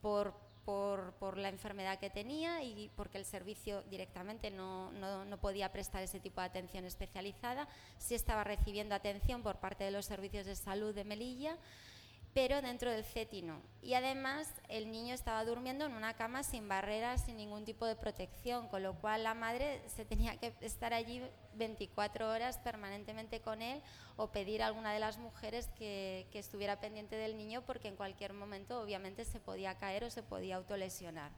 por 0.00 0.34
por, 0.64 1.12
por, 1.12 1.38
la 1.38 1.48
enfermedad 1.48 2.00
que 2.00 2.10
tenía 2.10 2.60
y 2.64 2.90
porque 2.96 3.18
el 3.18 3.24
servicio 3.24 3.82
directamente 3.82 4.50
no, 4.50 4.90
no, 4.90 5.24
no, 5.24 5.36
podía 5.38 5.70
prestar 5.70 6.02
ese 6.02 6.18
tipo 6.18 6.40
de 6.40 6.48
atención 6.48 6.84
especializada. 6.84 7.68
Sí 7.98 8.16
estaba 8.16 8.42
recibiendo 8.42 8.96
atención 8.96 9.44
por 9.44 9.60
parte 9.60 9.84
de 9.84 9.92
los 9.92 10.06
servicios 10.06 10.44
de 10.44 10.56
salud 10.56 10.92
de 10.92 11.04
Melilla, 11.04 11.56
pero 12.36 12.60
dentro 12.60 12.90
del 12.90 13.02
CETI 13.02 13.40
no. 13.40 13.62
Y 13.80 13.94
además 13.94 14.46
el 14.68 14.90
niño 14.90 15.14
estaba 15.14 15.42
durmiendo 15.46 15.86
en 15.86 15.94
una 15.94 16.12
cama 16.16 16.42
sin 16.42 16.68
barreras, 16.68 17.24
sin 17.24 17.38
ningún 17.38 17.64
tipo 17.64 17.86
de 17.86 17.96
protección, 17.96 18.68
con 18.68 18.82
lo 18.82 18.92
cual 18.96 19.22
la 19.22 19.32
madre 19.32 19.80
se 19.88 20.04
tenía 20.04 20.36
que 20.36 20.52
estar 20.60 20.92
allí 20.92 21.22
24 21.54 22.28
horas 22.30 22.58
permanentemente 22.58 23.40
con 23.40 23.62
él 23.62 23.80
o 24.16 24.32
pedir 24.32 24.62
a 24.62 24.66
alguna 24.66 24.92
de 24.92 25.00
las 25.00 25.16
mujeres 25.16 25.70
que, 25.78 26.26
que 26.30 26.38
estuviera 26.38 26.78
pendiente 26.78 27.16
del 27.16 27.38
niño 27.38 27.62
porque 27.64 27.88
en 27.88 27.96
cualquier 27.96 28.34
momento 28.34 28.82
obviamente 28.82 29.24
se 29.24 29.40
podía 29.40 29.78
caer 29.78 30.04
o 30.04 30.10
se 30.10 30.22
podía 30.22 30.56
autolesionar. 30.56 31.32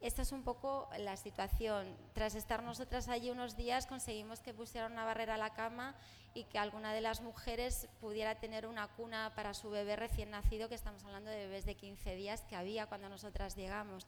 Esta 0.00 0.22
es 0.22 0.30
un 0.30 0.44
poco 0.44 0.88
la 0.98 1.16
situación. 1.16 1.96
Tras 2.12 2.36
estar 2.36 2.62
nosotras 2.62 3.08
allí 3.08 3.30
unos 3.30 3.56
días 3.56 3.86
conseguimos 3.86 4.40
que 4.40 4.54
pusieran 4.54 4.92
una 4.92 5.04
barrera 5.04 5.34
a 5.34 5.38
la 5.38 5.54
cama 5.54 5.96
y 6.34 6.44
que 6.44 6.58
alguna 6.58 6.92
de 6.92 7.00
las 7.00 7.20
mujeres 7.20 7.88
pudiera 8.00 8.36
tener 8.36 8.66
una 8.66 8.86
cuna 8.86 9.32
para 9.34 9.54
su 9.54 9.70
bebé 9.70 9.96
recién 9.96 10.30
nacido, 10.30 10.68
que 10.68 10.76
estamos 10.76 11.02
hablando 11.04 11.30
de 11.30 11.38
bebés 11.38 11.64
de 11.64 11.74
15 11.74 12.14
días 12.14 12.42
que 12.42 12.54
había 12.54 12.86
cuando 12.86 13.08
nosotras 13.08 13.56
llegamos. 13.56 14.06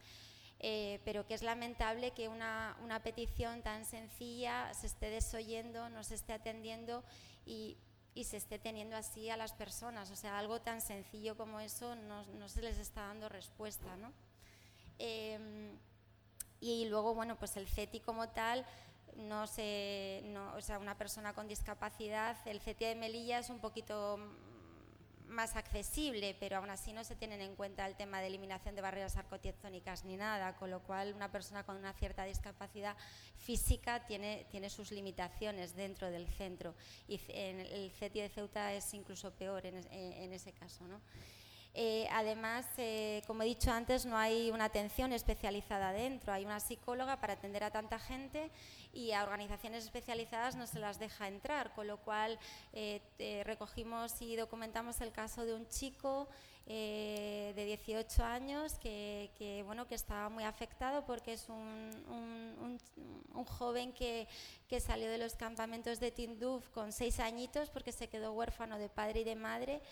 Eh, 0.61 1.01
pero 1.05 1.27
que 1.27 1.35
es 1.35 1.43
lamentable 1.43 2.13
que 2.13 2.29
una, 2.29 2.77
petición 3.03 3.63
tan 3.63 3.85
sencilla 3.85 4.73
se 4.75 4.87
esté 4.87 5.11
desoyendo, 5.11 5.89
no 5.89 6.05
se 6.05 6.15
esté 6.15 6.35
atendiendo 6.35 7.03
y, 7.47 7.79
y, 8.15 8.25
se 8.25 8.37
esté 8.37 8.59
teniendo 8.59 8.95
así 8.95 9.29
a 9.29 9.37
las 9.37 9.55
personas. 9.55 10.11
O 10.13 10.17
sea, 10.17 10.39
algo 10.39 10.61
tan 10.61 10.83
sencillo 10.83 11.37
como 11.37 11.59
eso 11.59 11.97
no, 11.97 12.25
no 12.27 12.49
se 12.49 12.63
les 12.63 12.79
está 12.79 13.07
dando 13.07 13.29
respuesta. 13.29 13.97
¿no? 13.97 14.13
Em, 15.03 15.79
y 16.61 16.85
luego, 16.85 17.15
bueno, 17.15 17.39
pues 17.39 17.57
el 17.57 17.67
CETI 17.67 18.01
como 18.01 18.29
tal, 18.29 18.67
no 19.17 19.47
sé, 19.47 20.21
no, 20.27 20.55
o 20.55 20.61
sea, 20.61 20.79
una 20.79 20.99
persona 20.99 21.33
con 21.33 21.49
discapacidad, 21.49 22.37
el 22.47 22.61
CETI 22.61 22.85
de 22.85 22.95
Melilla 22.97 23.39
es 23.39 23.49
un 23.49 23.61
poquito 23.61 24.19
más 25.27 25.57
accesible, 25.57 26.37
pero 26.39 26.59
aún 26.59 26.69
así 26.69 26.93
no 26.93 27.03
se 27.03 27.17
tienen 27.17 27.41
en 27.41 27.57
cuenta 27.57 27.87
el 27.87 27.97
tema 27.97 28.21
de 28.21 28.27
eliminación 28.27 28.75
de 28.75 28.83
barreras 28.83 29.17
arquitectónicas 29.17 30.05
ni 30.05 30.17
nada, 30.17 30.55
con 30.57 30.71
lo 30.71 30.83
cual 30.83 31.15
una 31.15 31.33
persona 31.33 31.65
con 31.65 31.77
una 31.77 31.95
cierta 31.95 32.25
discapacidad 32.25 32.95
física 33.39 34.05
tiene, 34.07 34.47
tiene 34.51 34.69
sus 34.69 34.91
limitaciones 34.91 35.75
dentro 35.75 36.11
del 36.11 36.27
centro 36.29 36.75
y 37.09 37.21
el 37.29 37.91
CETI 37.93 38.21
de 38.21 38.29
Ceuta 38.29 38.75
es 38.75 38.93
incluso 38.93 39.31
peor 39.31 39.65
en, 39.65 39.77
en 39.91 40.33
ese 40.33 40.53
caso. 40.53 40.87
¿no? 40.87 41.01
Eh, 41.73 42.09
además, 42.11 42.67
eh, 42.79 43.23
como 43.29 43.43
he 43.43 43.47
dicho 43.47 43.71
antes, 43.71 44.05
no 44.05 44.17
hay 44.19 44.51
una 44.51 44.65
atención 44.65 45.13
especializada 45.13 45.93
dentro, 45.93 46.33
hay 46.33 46.45
una 46.45 46.59
psicóloga 46.59 47.21
para 47.21 47.35
atender 47.35 47.63
a 47.63 47.71
tanta 47.71 47.99
gente 48.01 48.51
y 48.93 49.13
a 49.13 49.23
organizaciones 49.23 49.85
especializadas 49.85 50.57
no 50.57 50.67
se 50.67 50.81
las 50.81 50.99
deja 50.99 51.29
entrar, 51.29 51.73
con 51.73 51.87
lo 51.87 51.99
cual 51.99 52.41
eh, 52.73 53.01
recogimos 53.47 54.21
y 54.21 54.35
documentamos 54.35 55.01
el 55.01 55.13
caso 55.13 55.45
de 55.45 55.55
un 55.55 55.69
chico 55.69 56.29
de 56.67 57.53
18 57.57 58.23
años 58.23 58.79
que, 58.79 59.63
bueno, 59.67 59.89
que 59.89 59.97
estaba 59.97 60.29
muy 60.29 60.45
afectado 60.45 61.05
porque 61.05 61.33
es 61.33 61.49
un, 61.49 62.79
un, 63.35 63.45
joven 63.45 63.93
que, 63.93 64.29
que, 64.69 64.79
salió 64.79 65.11
de 65.11 65.19
los 65.19 65.35
campamentos 65.35 65.99
de 65.99 66.13
Tinduf 66.13 66.69
con 66.69 66.93
seis 66.93 67.19
añitos 67.19 67.71
porque 67.71 67.91
se 67.91 68.09
quedó 68.09 68.33
huérfano 68.35 68.79
de 68.79 68.89
padre 68.89 69.21
y 69.21 69.25
de 69.25 69.35
madre 69.35 69.83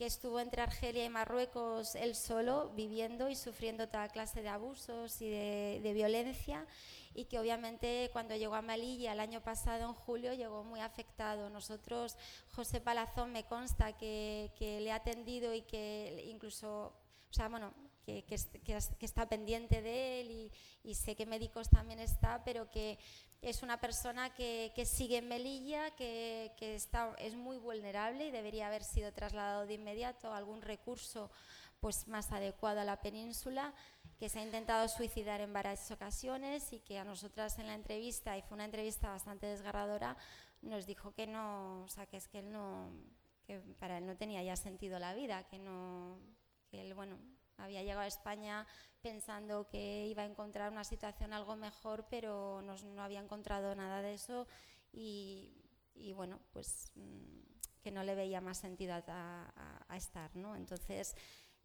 que 0.00 0.06
estuvo 0.06 0.40
entre 0.40 0.62
Argelia 0.62 1.04
y 1.04 1.10
Marruecos 1.10 1.94
él 1.94 2.14
solo, 2.14 2.70
viviendo 2.74 3.28
y 3.28 3.36
sufriendo 3.36 3.86
toda 3.86 4.08
clase 4.08 4.40
de 4.40 4.48
abusos 4.48 5.20
y 5.20 5.28
de, 5.28 5.92
violencia, 5.92 6.66
y 7.12 7.26
que 7.26 7.38
obviamente 7.38 8.08
cuando 8.10 8.34
llegó 8.34 8.54
a 8.54 8.62
Melilla 8.62 9.12
el 9.12 9.20
año 9.20 9.42
pasado, 9.42 9.90
en 9.90 9.92
julio, 9.92 10.32
llegó 10.32 10.64
muy 10.64 10.80
afectado. 10.80 11.50
Nosotros, 11.50 12.16
José 12.48 12.80
Palazón 12.80 13.30
me 13.32 13.44
consta 13.44 13.92
que, 13.98 14.50
le 14.58 14.90
ha 14.90 14.94
atendido 14.94 15.52
y 15.52 15.60
que 15.60 16.24
incluso, 16.30 16.94
o 17.28 17.32
sea, 17.34 17.50
bueno, 17.50 17.74
que, 18.04 18.24
está 19.00 19.28
pendiente 19.28 19.82
de 19.82 20.20
él 20.20 20.30
y, 20.30 20.52
y 20.82 20.94
sé 20.94 21.14
que 21.14 21.26
médicos 21.26 21.68
también 21.68 22.00
está, 22.00 22.42
pero 22.44 22.70
que 22.70 22.98
es 23.42 23.62
una 23.62 23.80
persona 23.80 24.34
que, 24.34 24.72
sigue 24.84 25.18
en 25.18 25.28
Melilla, 25.28 25.90
que, 25.96 26.52
está, 26.60 27.14
es 27.18 27.34
muy 27.34 27.56
vulnerable 27.56 28.26
y 28.26 28.30
debería 28.30 28.66
haber 28.66 28.84
sido 28.84 29.12
trasladado 29.12 29.66
de 29.66 29.74
inmediato 29.74 30.32
a 30.32 30.36
algún 30.36 30.60
recurso 30.60 31.30
pues, 31.80 32.06
más 32.06 32.32
adecuado 32.32 32.80
a 32.80 32.84
la 32.84 33.00
península, 33.00 33.72
que 34.18 34.28
se 34.28 34.40
ha 34.40 34.42
intentado 34.42 34.86
suicidar 34.88 35.40
en 35.40 35.54
varias 35.54 35.90
ocasiones 35.90 36.72
y 36.74 36.80
que 36.80 36.98
a 36.98 37.04
nosotras 37.04 37.58
en 37.58 37.68
la 37.68 37.74
entrevista, 37.74 38.36
y 38.36 38.42
fue 38.42 38.56
una 38.56 38.66
entrevista 38.66 39.08
bastante 39.08 39.46
desgarradora, 39.46 40.16
nos 40.60 40.84
dijo 40.84 41.14
que 41.14 41.26
no, 41.26 41.84
o 41.84 41.88
sea, 41.88 42.04
que 42.04 42.18
es 42.18 42.28
que 42.28 42.40
él 42.40 42.52
no, 42.52 42.90
que 43.46 43.58
para 43.78 43.96
él 43.96 44.06
no 44.06 44.16
tenía 44.18 44.42
ya 44.42 44.56
sentido 44.56 44.98
la 44.98 45.14
vida, 45.14 45.44
que 45.44 45.58
no, 45.58 46.18
que 46.70 46.82
él, 46.82 46.92
bueno, 46.92 47.18
había 47.62 47.82
llegado 47.82 48.00
a 48.00 48.06
España 48.06 48.66
pensando 49.00 49.68
que 49.68 50.06
iba 50.06 50.22
a 50.22 50.26
encontrar 50.26 50.70
una 50.70 50.84
situación 50.84 51.32
algo 51.32 51.56
mejor, 51.56 52.06
pero 52.10 52.62
no, 52.62 53.02
había 53.02 53.20
encontrado 53.20 53.74
nada 53.74 54.02
de 54.02 54.14
eso 54.14 54.46
y, 54.92 55.52
bueno, 56.14 56.40
pues 56.52 56.92
mm, 56.94 57.40
que 57.82 57.90
no 57.90 58.04
le 58.04 58.14
veía 58.14 58.40
más 58.40 58.58
sentido 58.58 58.94
a, 58.94 59.96
estar, 59.96 60.34
¿no? 60.36 60.54
Entonces, 60.56 61.14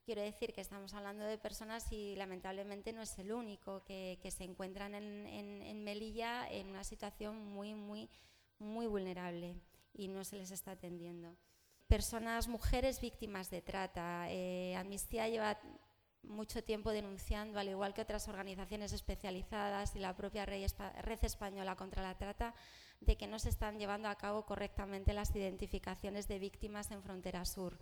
quiero 0.03 0.21
decir 0.21 0.53
que 0.53 0.61
estamos 0.61 0.93
hablando 0.93 1.23
de 1.25 1.37
personas 1.37 1.91
y 1.91 2.15
lamentablemente 2.15 2.93
no 2.93 3.01
es 3.01 3.17
el 3.19 3.31
único 3.31 3.83
que, 3.83 4.19
se 4.29 4.43
encuentran 4.43 4.95
en, 4.95 5.83
Melilla 5.83 6.49
en 6.49 6.67
una 6.67 6.83
situación 6.83 7.37
muy, 7.45 7.73
muy, 7.73 8.09
muy 8.59 8.87
vulnerable 8.87 9.55
y 9.93 10.07
no 10.07 10.23
se 10.23 10.37
les 10.37 10.51
está 10.51 10.71
atendiendo. 10.71 11.35
Personas, 11.87 12.47
mujeres 12.47 12.99
víctimas 12.99 13.51
de 13.51 13.61
trata. 13.61 14.25
Eh, 14.29 14.75
Amnistía 14.75 15.27
lleva 15.29 15.59
mucho 16.23 16.63
tiempo 16.63 16.91
denunciando, 16.91 17.59
al 17.59 17.69
igual 17.69 17.93
que 17.93 18.01
otras 18.01 18.27
organizaciones 18.27 18.91
especializadas 18.91 19.95
y 19.95 19.99
la 19.99 20.15
propia 20.15 20.45
Red 20.45 21.23
Española 21.23 21.75
contra 21.75 22.01
la 22.01 22.17
Trata, 22.17 22.55
de 23.01 23.15
que 23.17 23.27
no 23.27 23.37
se 23.37 23.49
están 23.49 23.77
llevando 23.77 24.09
a 24.09 24.15
cabo 24.15 24.45
correctamente 24.45 25.13
las 25.13 25.35
identificaciones 25.35 26.27
de 26.27 26.39
víctimas 26.39 26.89
en 26.89 27.03
Frontera 27.03 27.45
Sur. 27.45 27.77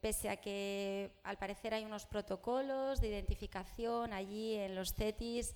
Pese 0.00 0.28
a 0.28 0.36
que 0.36 1.12
al 1.22 1.38
parecer 1.38 1.72
hay 1.72 1.84
unos 1.84 2.04
protocolos 2.04 3.00
de 3.00 3.08
identificación 3.08 4.12
allí 4.12 4.54
en 4.54 4.74
los 4.74 4.92
CETIS, 4.92 5.54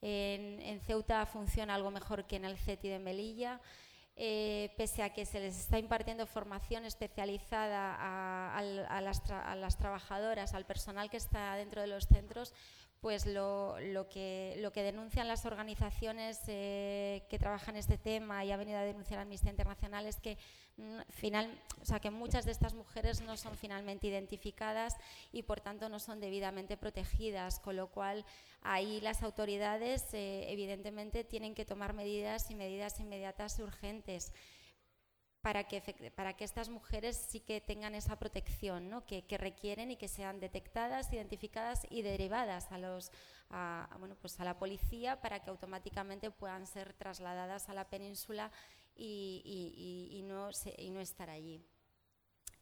en, 0.00 0.60
en 0.60 0.80
Ceuta 0.80 1.26
funciona 1.26 1.74
algo 1.74 1.90
mejor 1.90 2.26
que 2.26 2.36
en 2.36 2.44
el 2.44 2.56
CETI 2.56 2.88
de 2.88 2.98
Melilla. 2.98 3.60
Eh, 4.14 4.74
pese 4.76 5.02
a 5.02 5.10
que 5.10 5.24
se 5.24 5.40
les 5.40 5.58
está 5.58 5.78
impartiendo 5.78 6.26
formación 6.26 6.84
especializada 6.84 7.96
a, 7.98 9.00
las 9.00 9.76
trabajadoras, 9.78 10.52
al 10.52 10.66
personal 10.66 11.08
que 11.08 11.16
está 11.16 11.56
dentro 11.56 11.80
de 11.80 11.86
los 11.86 12.06
centros, 12.06 12.52
pues 13.02 13.26
lo, 13.26 13.74
que, 14.08 14.54
lo 14.60 14.72
que 14.72 14.84
denuncian 14.84 15.26
las 15.26 15.44
organizaciones 15.44 16.38
eh, 16.46 17.24
que 17.28 17.36
trabajan 17.36 17.74
este 17.74 17.98
tema 17.98 18.44
y 18.44 18.52
ha 18.52 18.56
venido 18.56 18.78
a 18.78 18.82
denunciar 18.82 19.18
Amnistía 19.18 19.50
Internacional 19.50 20.06
es 20.06 20.20
que, 20.20 20.38
mm, 20.76 21.00
final, 21.10 21.50
o 21.80 21.84
sea, 21.84 21.98
que 21.98 22.12
muchas 22.12 22.44
de 22.44 22.52
estas 22.52 22.74
mujeres 22.74 23.20
no 23.20 23.36
son 23.36 23.56
finalmente 23.56 24.06
identificadas 24.06 24.96
y 25.32 25.42
por 25.42 25.60
tanto 25.60 25.88
no 25.88 25.98
son 25.98 26.20
debidamente 26.20 26.76
protegidas, 26.76 27.58
con 27.58 27.74
lo 27.74 27.88
cual 27.88 28.24
ahí 28.62 29.00
las 29.00 29.24
autoridades 29.24 30.14
eh, 30.14 30.52
evidentemente 30.52 31.24
tienen 31.24 31.56
que 31.56 31.64
tomar 31.64 31.94
medidas 31.94 32.52
y 32.52 32.54
medidas 32.54 33.00
inmediatas 33.00 33.58
urgentes 33.58 34.32
para 35.42 35.64
que, 35.64 36.12
para 36.14 36.34
que 36.34 36.44
estas 36.44 36.68
mujeres 36.68 37.16
sí 37.16 37.40
que 37.40 37.60
tengan 37.60 37.96
esa 37.96 38.16
protección 38.16 38.88
¿no? 38.88 39.04
que, 39.04 39.24
requieren 39.36 39.90
y 39.90 39.96
que 39.96 40.06
sean 40.06 40.38
detectadas, 40.38 41.12
identificadas 41.12 41.84
y 41.90 42.02
derivadas 42.02 42.70
a, 42.70 42.78
los, 42.78 43.10
bueno, 43.98 44.16
pues 44.20 44.38
a 44.38 44.44
la 44.44 44.56
policía 44.58 45.20
para 45.20 45.40
que 45.40 45.50
automáticamente 45.50 46.30
puedan 46.30 46.66
ser 46.66 46.94
trasladadas 46.94 47.68
a 47.68 47.74
la 47.74 47.90
península 47.90 48.52
y, 48.94 49.42
y, 50.12 50.22
no, 50.22 50.50
y 50.78 50.90
no, 50.90 51.00
estar 51.00 51.28
allí. 51.28 51.60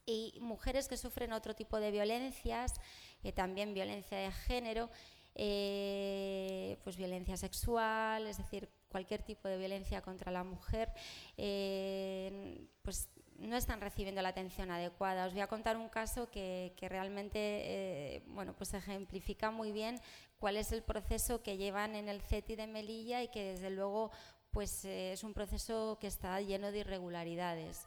Y 0.06 0.38
mujeres 0.40 0.88
que 0.88 0.96
sufren 0.96 1.34
otro 1.34 1.54
tipo 1.54 1.78
de 1.78 1.90
violencias, 1.90 2.80
eh, 3.22 3.32
también 3.32 3.74
violencia 3.74 4.16
de 4.16 4.32
género, 4.32 4.88
eh, 5.34 6.78
pues 6.82 6.96
violencia 6.96 7.36
sexual, 7.36 8.26
es 8.26 8.38
decir, 8.38 8.70
cualquier 8.90 9.22
tipo 9.22 9.48
de 9.48 9.56
violencia 9.56 10.02
contra 10.02 10.30
la 10.30 10.44
mujer, 10.44 10.92
eh, 11.36 12.66
pues 12.82 13.08
no 13.38 13.56
están 13.56 13.80
recibiendo 13.80 14.20
la 14.20 14.30
atención 14.30 14.70
adecuada. 14.70 15.26
Os 15.26 15.32
voy 15.32 15.40
a 15.40 15.46
contar 15.46 15.76
un 15.78 15.88
caso 15.88 16.30
que, 16.30 16.74
realmente 16.80 17.38
eh, 17.38 18.22
bueno, 18.26 18.54
pues 18.54 18.74
ejemplifica 18.74 19.50
muy 19.50 19.72
bien 19.72 19.98
cuál 20.38 20.56
es 20.56 20.72
el 20.72 20.82
proceso 20.82 21.42
que 21.42 21.56
llevan 21.56 21.94
en 21.94 22.08
el 22.08 22.20
CETI 22.20 22.56
de 22.56 22.66
Melilla 22.66 23.22
y 23.22 23.28
que 23.28 23.52
desde 23.52 23.70
luego 23.70 24.10
pues, 24.50 24.84
eh, 24.84 25.12
es 25.12 25.24
un 25.24 25.32
proceso 25.32 25.96
que 26.00 26.08
está 26.08 26.38
lleno 26.40 26.70
de 26.70 26.80
irregularidades. 26.80 27.86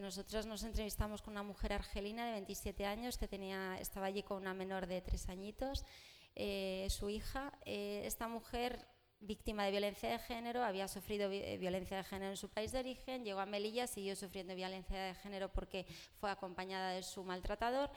nosotros 0.00 0.46
nos 0.46 0.64
entrevistamos 0.64 1.22
con 1.22 1.32
una 1.34 1.42
mujer 1.42 1.72
argelina 1.72 2.26
de 2.26 2.32
27 2.32 2.86
años 2.86 3.18
que 3.18 3.28
tenía, 3.28 3.78
estaba 3.78 4.06
allí 4.06 4.22
con 4.22 4.38
una 4.38 4.54
menor 4.54 4.86
de 4.86 5.00
3 5.00 5.28
añitos 5.28 5.84
su 6.88 7.08
hija. 7.08 7.52
esta 7.64 8.26
mujer 8.28 8.86
víctima 9.20 9.64
de 9.64 9.70
violencia 9.70 10.10
de 10.10 10.18
género, 10.18 10.62
había 10.62 10.88
sufrido 10.88 11.28
violencia 11.28 11.96
de 11.96 12.04
género 12.04 12.30
en 12.30 12.36
su 12.36 12.48
país 12.48 12.72
de 12.72 12.80
origen, 12.80 13.24
llegó 13.24 13.40
a 13.40 13.46
Melilla, 13.46 13.86
siguió 13.86 14.16
sufriendo 14.16 14.54
violencia 14.54 15.02
de 15.02 15.14
género 15.14 15.52
porque 15.52 15.86
fue 16.18 16.30
acompañada 16.30 16.92
de 16.92 17.02
su 17.02 17.22
maltratador 17.22 17.90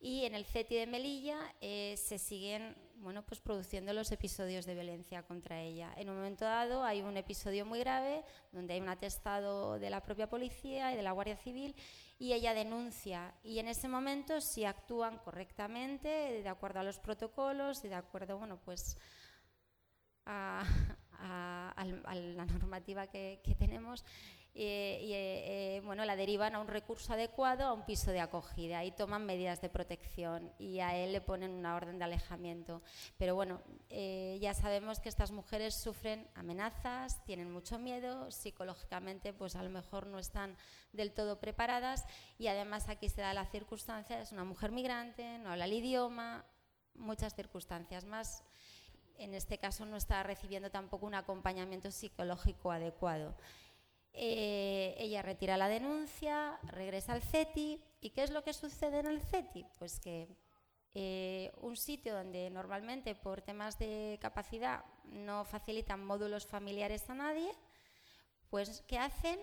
y 0.00 0.24
en 0.24 0.34
el 0.34 0.44
CETI 0.44 0.74
de 0.76 0.86
Melilla 0.86 1.38
se 1.60 2.18
siguen 2.18 2.74
bueno, 3.00 3.22
pues 3.22 3.40
produciendo 3.40 3.92
los 3.94 4.12
episodios 4.12 4.66
de 4.66 4.74
violencia 4.74 5.22
contra 5.22 5.60
ella. 5.60 5.90
En 5.96 6.10
un 6.10 6.16
momento 6.16 6.44
dado 6.44 6.84
hay 6.84 7.00
un 7.00 7.16
episodio 7.16 7.64
muy 7.64 7.78
grave 7.80 8.22
donde 8.52 8.74
hay 8.74 8.80
un 8.80 8.90
atestado 8.90 9.78
de 9.78 9.88
la 9.88 10.02
propia 10.02 10.28
policía 10.28 10.92
y 10.92 10.96
de 10.96 11.02
la 11.02 11.12
Guardia 11.12 11.36
Civil 11.36 11.74
y 12.18 12.34
ella 12.34 12.52
denuncia 12.52 13.34
y 13.42 13.58
en 13.58 13.68
ese 13.68 13.88
momento 13.88 14.40
si 14.42 14.66
actúan 14.66 15.16
correctamente 15.18 16.08
de 16.42 16.48
acuerdo 16.48 16.80
a 16.80 16.82
los 16.82 16.98
protocolos 16.98 17.82
y 17.84 17.88
de 17.88 17.94
acuerdo 17.94 18.36
bueno 18.36 18.58
pues 18.62 18.98
a, 20.26 21.84
la 21.84 22.44
normativa 22.46 23.06
que 23.06 23.56
tenemos 23.58 24.04
y 24.52 24.62
eh, 24.62 25.76
eh, 25.76 25.82
bueno, 25.84 26.04
la 26.04 26.16
derivan 26.16 26.56
a 26.56 26.60
un 26.60 26.66
recurso 26.66 27.12
adecuado 27.12 27.64
a 27.64 27.72
un 27.72 27.84
piso 27.86 28.10
de 28.10 28.20
acogida 28.20 28.84
y 28.84 28.90
toman 28.90 29.24
medidas 29.24 29.60
de 29.60 29.68
protección 29.68 30.52
y 30.58 30.80
a 30.80 30.96
él 30.96 31.12
le 31.12 31.20
ponen 31.20 31.52
una 31.52 31.76
orden 31.76 31.98
de 31.98 32.04
alejamiento. 32.04 32.82
Pero 33.16 33.36
bueno, 33.36 33.62
eh, 33.90 34.38
ya 34.40 34.52
sabemos 34.52 34.98
que 34.98 35.08
estas 35.08 35.30
mujeres 35.30 35.74
sufren 35.74 36.28
amenazas, 36.34 37.24
tienen 37.24 37.50
mucho 37.50 37.78
miedo, 37.78 38.30
psicológicamente 38.32 39.32
pues 39.32 39.54
a 39.54 39.62
lo 39.62 39.70
mejor 39.70 40.08
no 40.08 40.18
están 40.18 40.56
del 40.92 41.12
todo 41.12 41.38
preparadas 41.38 42.04
y 42.36 42.48
además 42.48 42.88
aquí 42.88 43.08
se 43.08 43.20
da 43.20 43.32
la 43.32 43.46
circunstancia, 43.46 44.20
es 44.20 44.32
una 44.32 44.44
mujer 44.44 44.72
migrante, 44.72 45.38
no 45.38 45.50
habla 45.50 45.66
el 45.66 45.74
idioma, 45.74 46.44
muchas 46.94 47.36
circunstancias 47.36 48.04
más. 48.04 48.42
En 49.20 49.34
este 49.34 49.58
caso 49.58 49.84
no 49.84 49.98
está 49.98 50.22
recibiendo 50.22 50.70
tampoco 50.70 51.04
un 51.04 51.14
acompañamiento 51.14 51.90
psicológico 51.90 52.72
adecuado. 52.72 53.34
Eh, 54.14 54.94
ella 54.98 55.20
retira 55.20 55.58
la 55.58 55.68
denuncia, 55.68 56.58
regresa 56.62 57.12
al 57.12 57.22
CETI. 57.22 57.82
¿Y 58.00 58.10
qué 58.10 58.22
es 58.22 58.30
lo 58.30 58.42
que 58.42 58.54
sucede 58.54 59.00
en 59.00 59.06
el 59.06 59.20
CETI? 59.20 59.66
Pues 59.78 60.00
que 60.00 60.26
eh, 60.94 61.52
un 61.60 61.76
sitio 61.76 62.14
donde 62.14 62.48
normalmente 62.48 63.14
por 63.14 63.42
temas 63.42 63.78
de 63.78 64.18
capacidad 64.22 64.86
no 65.04 65.44
facilitan 65.44 66.02
módulos 66.02 66.46
familiares 66.46 67.10
a 67.10 67.14
nadie, 67.14 67.52
pues 68.48 68.82
¿qué 68.88 68.98
hacen? 68.98 69.38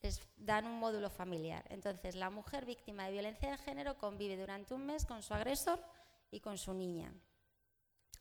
Les 0.00 0.26
dan 0.38 0.64
un 0.64 0.78
módulo 0.78 1.10
familiar. 1.10 1.66
Entonces 1.68 2.16
la 2.16 2.30
mujer 2.30 2.64
víctima 2.64 3.04
de 3.04 3.12
violencia 3.12 3.50
de 3.50 3.58
género 3.58 3.98
convive 3.98 4.38
durante 4.38 4.72
un 4.72 4.86
mes 4.86 5.04
con 5.04 5.22
su 5.22 5.34
agresor 5.34 5.84
y 6.30 6.40
con 6.40 6.56
su 6.56 6.72
niña. 6.72 7.12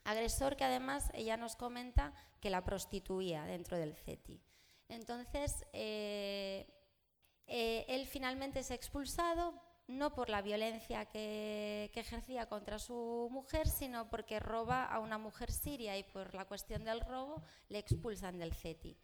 Agresor 0.07 0.55
que 0.55 0.63
además 0.63 1.11
ella 1.13 1.35
nos 1.35 1.57
comenta 1.57 2.13
que 2.39 2.49
la 2.49 2.63
prostituía 2.63 3.43
dentro 3.43 3.77
del 3.77 3.93
CETI. 3.93 4.41
Entonces, 4.87 5.65
eh, 5.73 6.65
eh, 7.45 7.83
él 7.89 8.07
finalmente 8.07 8.59
es 8.59 8.71
expulsado, 8.71 9.61
no 9.87 10.13
por 10.13 10.29
la 10.29 10.41
violencia 10.41 11.03
que, 11.07 11.91
ejercía 11.93 12.47
contra 12.47 12.79
su 12.79 13.27
mujer, 13.31 13.67
sino 13.67 14.09
porque 14.09 14.39
roba 14.39 14.85
a 14.85 14.99
una 14.99 15.17
mujer 15.17 15.51
siria 15.51 15.97
y 15.97 16.03
por 16.03 16.33
la 16.33 16.45
cuestión 16.45 16.85
del 16.85 17.01
robo 17.01 17.43
le 17.67 17.79
expulsan 17.79 18.39
del 18.39 18.53
CETI. 18.53 18.95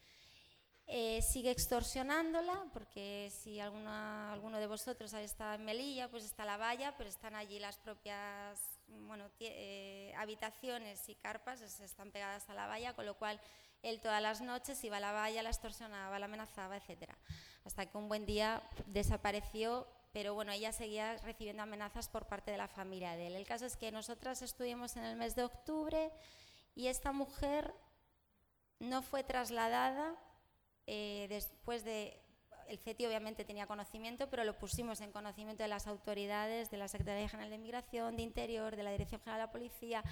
Eh, 0.88 1.22
sigue 1.22 1.52
extorsionándola, 1.52 2.70
porque 2.72 3.30
si 3.30 3.60
alguno 3.60 4.58
de 4.58 4.68
vosotros 4.68 5.12
está 5.16 5.56
en 5.56 5.66
Melilla, 5.66 6.10
pues 6.10 6.24
está 6.24 6.46
la 6.46 6.56
valla, 6.56 6.96
pero 6.98 7.10
están 7.10 7.36
allí 7.36 7.60
las 7.60 7.78
propias 7.78 8.73
habitaciones 10.18 11.08
y 11.10 11.16
carpas, 11.16 11.62
están 11.62 12.12
pegadas 12.12 12.50
a 12.50 12.54
la 12.54 12.68
valla, 12.68 12.94
con 12.94 13.06
lo 13.06 13.16
cual 13.16 13.40
él 13.84 14.00
todas 14.00 14.22
las 14.22 14.42
noches 14.42 14.82
iba 14.84 14.98
a 14.98 15.02
la 15.02 15.12
valla, 15.12 15.44
la 15.44 15.50
extorsionaba, 15.50 16.18
la 16.18 16.26
amenazaba, 16.26 16.78
etc. 16.78 17.12
Hasta 17.66 17.86
que 17.86 17.98
un 17.98 18.08
buen 18.08 18.26
día 18.26 18.64
desapareció, 18.88 19.88
pero 20.14 20.34
bueno, 20.34 20.52
ella 20.52 20.72
seguía 20.72 21.18
recibiendo 21.18 21.64
amenazas 21.64 22.08
por 22.08 22.26
parte 22.28 22.52
de 22.52 22.58
la 22.58 22.68
familia 22.68 23.16
de 23.18 23.28
él. 23.28 23.36
El 23.36 23.46
caso 23.46 23.66
es 23.66 23.76
que 23.76 23.92
nosotras 23.92 24.42
estuvimos 24.42 24.96
en 24.96 25.04
el 25.04 25.18
mes 25.18 25.36
de 25.36 25.44
octubre 25.44 26.12
y 26.76 26.88
esta 26.88 27.12
mujer 27.12 27.74
no 28.80 29.02
fue 29.02 29.24
trasladada 29.24 30.16
eh, 30.88 31.28
después 31.30 31.84
de... 31.84 32.23
El 32.74 32.80
CETI 32.80 33.06
obviamente 33.06 33.46
tenía 33.46 33.68
conocimiento, 33.68 34.28
pero 34.32 34.44
lo 34.44 34.58
pusimos 34.58 35.00
en 35.02 35.12
conocimiento 35.12 35.62
de 35.62 35.70
las 35.70 35.86
autoridades, 35.86 36.72
de 36.72 36.78
la 36.78 36.88
Secretaría 36.88 37.30
General 37.30 37.52
de 37.52 37.58
Inmigración, 37.58 38.16
de 38.16 38.24
Interior, 38.24 38.76
de 38.76 38.82
la 38.82 38.90
Dirección 38.90 39.22
General 39.22 39.42
de 39.42 39.46
la 39.46 39.52
Policía, 39.52 40.04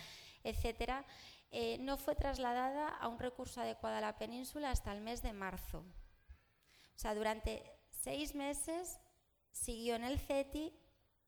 etcétera, 0.44 1.04
eh, 1.50 1.80
no 1.80 1.98
fue 1.98 2.16
trasladada 2.16 2.88
a 2.88 3.08
un 3.08 3.18
recurso 3.18 3.62
adecuado 3.62 3.98
a 3.98 4.02
la 4.02 4.20
península 4.20 4.70
hasta 4.70 4.94
el 4.94 5.02
mes 5.02 5.24
de 5.24 5.34
marzo. 5.34 5.80
O 5.80 7.00
sea, 7.00 7.16
durante 7.16 7.64
seis 7.90 8.36
meses 8.36 9.00
siguió 9.50 9.96
en 9.96 10.04
el 10.04 10.20
CETI 10.20 10.72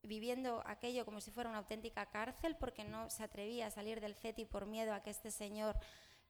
viviendo 0.04 0.62
aquello 0.66 1.04
como 1.04 1.20
si 1.20 1.32
fuera 1.32 1.50
una 1.50 1.58
auténtica 1.58 2.06
cárcel 2.10 2.56
porque 2.60 2.84
no 2.84 3.10
se 3.10 3.24
atrevía 3.24 3.66
a 3.66 3.70
salir 3.72 4.00
del 4.00 4.14
CETI 4.14 4.44
por 4.44 4.66
miedo 4.66 4.94
a 4.94 5.02
que 5.02 5.10
este 5.10 5.32
señor 5.32 5.76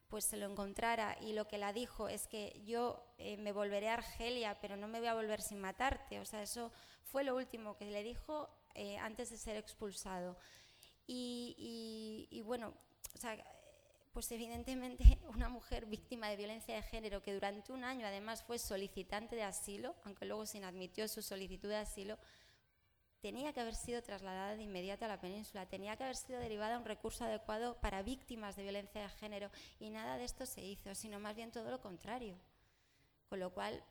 pues 0.09 0.25
se 0.25 0.37
lo 0.37 0.51
encontrara. 0.51 1.17
Y 1.21 1.33
lo 1.33 1.47
que 1.47 1.59
la 1.59 1.73
dijo 1.73 2.09
es 2.09 2.27
que 2.27 2.61
yo 2.65 3.05
eh, 3.19 3.37
me 3.37 3.53
volveré 3.53 3.89
a 3.89 3.95
Argelia 3.95 4.59
pero 4.61 4.77
no 4.77 4.89
me 4.89 4.99
voy 4.99 5.09
a 5.09 5.15
volver 5.15 5.43
sin 5.43 5.61
matarte. 5.61 6.21
O 6.21 6.25
sea 6.25 6.43
eso 6.43 6.73
fue 7.05 7.25
lo 7.25 7.37
último 7.37 7.77
que 7.77 7.87
le 7.87 8.03
dijo 8.03 8.49
eh, 8.75 8.99
antes 8.99 9.31
de 9.31 9.37
ser 9.37 9.57
expulsado. 9.57 10.37
Y, 11.07 12.27
y 12.31 12.41
bueno 12.41 12.73
o 13.15 13.19
sea 13.19 13.37
pues 14.15 14.31
evidentemente 14.31 15.19
una 15.35 15.51
mujer 15.51 15.85
víctima 15.85 16.29
de 16.29 16.37
violencia 16.37 16.75
de 16.75 16.83
género 16.83 17.21
que 17.21 17.35
durante 17.35 17.73
un 17.73 17.85
año 17.85 18.07
además 18.07 18.43
fue 18.43 18.59
solicitante 18.59 19.37
de 19.37 19.43
asilo, 19.43 19.95
aunque 20.05 20.25
luego 20.25 20.47
se 20.47 20.59
inadmitió 20.59 21.07
su 21.09 21.21
solicitud 21.21 21.69
de 21.69 21.77
asilo, 21.77 22.17
tenía 23.25 23.55
que 23.55 23.61
haber 23.63 23.75
sido 23.75 24.03
trasladada 24.03 24.55
de 24.55 24.65
inmediato 24.65 25.07
a 25.07 25.09
la 25.09 25.19
península, 25.19 25.65
tenía 25.65 25.97
que 25.97 26.05
haber 26.05 26.17
sido 26.17 26.39
derivada 26.41 26.75
a 26.75 26.79
un 26.79 26.85
recurso 26.85 27.25
adecuado 27.25 27.81
para 27.81 28.03
víctimas 28.03 28.55
de 28.55 28.65
violencia 28.65 29.01
de 29.01 29.09
género 29.09 29.51
y 29.81 29.89
nada 29.89 30.19
de 30.19 30.25
esto 30.25 30.45
se 30.45 30.61
hizo, 30.61 30.95
sino 30.95 31.19
más 31.21 31.35
bien 31.35 31.51
todo 31.51 31.71
lo 31.71 31.81
contrario. 31.81 32.37
Con 33.31 33.41
lo 33.41 33.49
cual, 33.55 33.83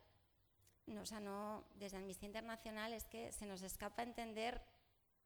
no, 0.86 1.00
o 1.00 1.04
sea, 1.04 1.18
no, 1.18 1.64
desde 1.74 1.96
Amnistía 1.96 2.28
Internacional 2.28 2.92
es 2.92 3.06
que 3.06 3.32
se 3.32 3.44
nos 3.44 3.62
escapa 3.62 4.04
entender 4.04 4.62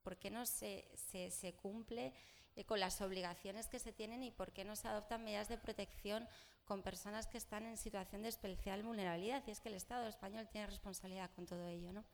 por 0.03 0.16
qué 0.16 0.31
no 0.31 0.47
se, 0.47 0.88
se, 0.94 1.31
se 1.31 1.53
cumple 1.53 2.14
eh, 2.57 2.64
con 2.64 2.81
las 2.81 3.03
obligaciones 3.03 3.68
que 3.68 3.79
se 3.79 3.92
tienen 3.92 4.23
y 4.23 4.31
por 4.31 4.53
qué 4.53 4.64
no 4.64 4.75
se 4.75 4.88
adoptan 4.88 5.23
medidas 5.23 5.51
de 5.51 5.59
protección 5.59 6.27
con 6.64 6.83
personas 6.83 7.27
que 7.27 7.37
están 7.37 7.66
en 7.66 7.77
situación 7.77 8.23
de 8.23 8.31
especial 8.31 8.83
vulnerabilidad. 8.83 9.44
Y 9.47 9.51
es 9.51 9.61
que 9.61 9.68
el 9.68 9.75
Estado 9.75 10.09
español 10.09 10.49
tiene 10.51 10.66
responsabilidad 10.66 11.31
con 11.37 11.44
todo 11.44 11.66
ello. 11.66 11.92
¿no? 11.92 12.07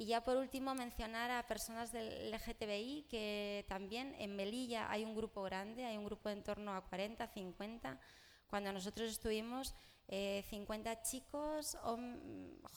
Y 0.00 0.06
ya 0.06 0.22
por 0.22 0.36
último 0.36 0.76
mencionar 0.76 1.32
a 1.32 1.42
personas 1.48 1.90
del 1.90 2.30
LGTBI, 2.30 3.06
que 3.10 3.66
también 3.68 4.14
en 4.20 4.36
Melilla 4.36 4.88
hay 4.88 5.04
un 5.04 5.16
grupo 5.16 5.42
grande, 5.42 5.84
hay 5.84 5.96
un 5.96 6.04
grupo 6.04 6.28
en 6.28 6.44
torno 6.44 6.72
a 6.72 6.82
40, 6.82 7.26
50. 7.26 7.98
Cuando 8.46 8.72
nosotros 8.72 9.10
estuvimos, 9.10 9.74
50 10.06 10.92
eh, 10.92 10.98
chicos 11.02 11.76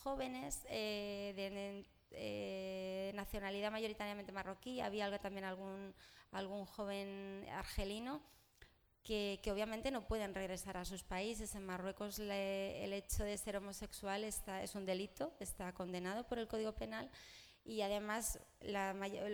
jóvenes 0.04 0.66
eh, 0.68 1.86
de, 2.10 3.14
nacionalidad 3.14 3.72
mayoritariamente 3.72 4.32
marroquí, 4.32 4.82
había 4.82 5.16
también 5.20 5.46
algún 5.46 5.94
algún 6.32 6.66
joven 6.66 7.46
argelino 7.52 8.22
que, 9.04 9.40
obviamente 9.52 9.92
no 9.92 10.08
pueden 10.08 10.34
regresar 10.34 10.78
a 10.78 10.86
sus 10.86 11.04
países. 11.04 11.56
En 11.56 11.66
Marruecos 11.66 12.20
el 12.20 12.94
hecho 12.94 13.24
de 13.24 13.38
ser 13.38 13.58
homosexual 13.58 14.24
está, 14.24 14.64
es 14.64 14.76
un 14.76 14.86
delito, 14.86 15.34
está 15.40 15.74
condenado 15.74 16.26
por 16.26 16.40
el 16.40 16.48
Código 16.48 16.74
Penal 16.74 17.10
y 17.64 17.82
además 17.82 18.40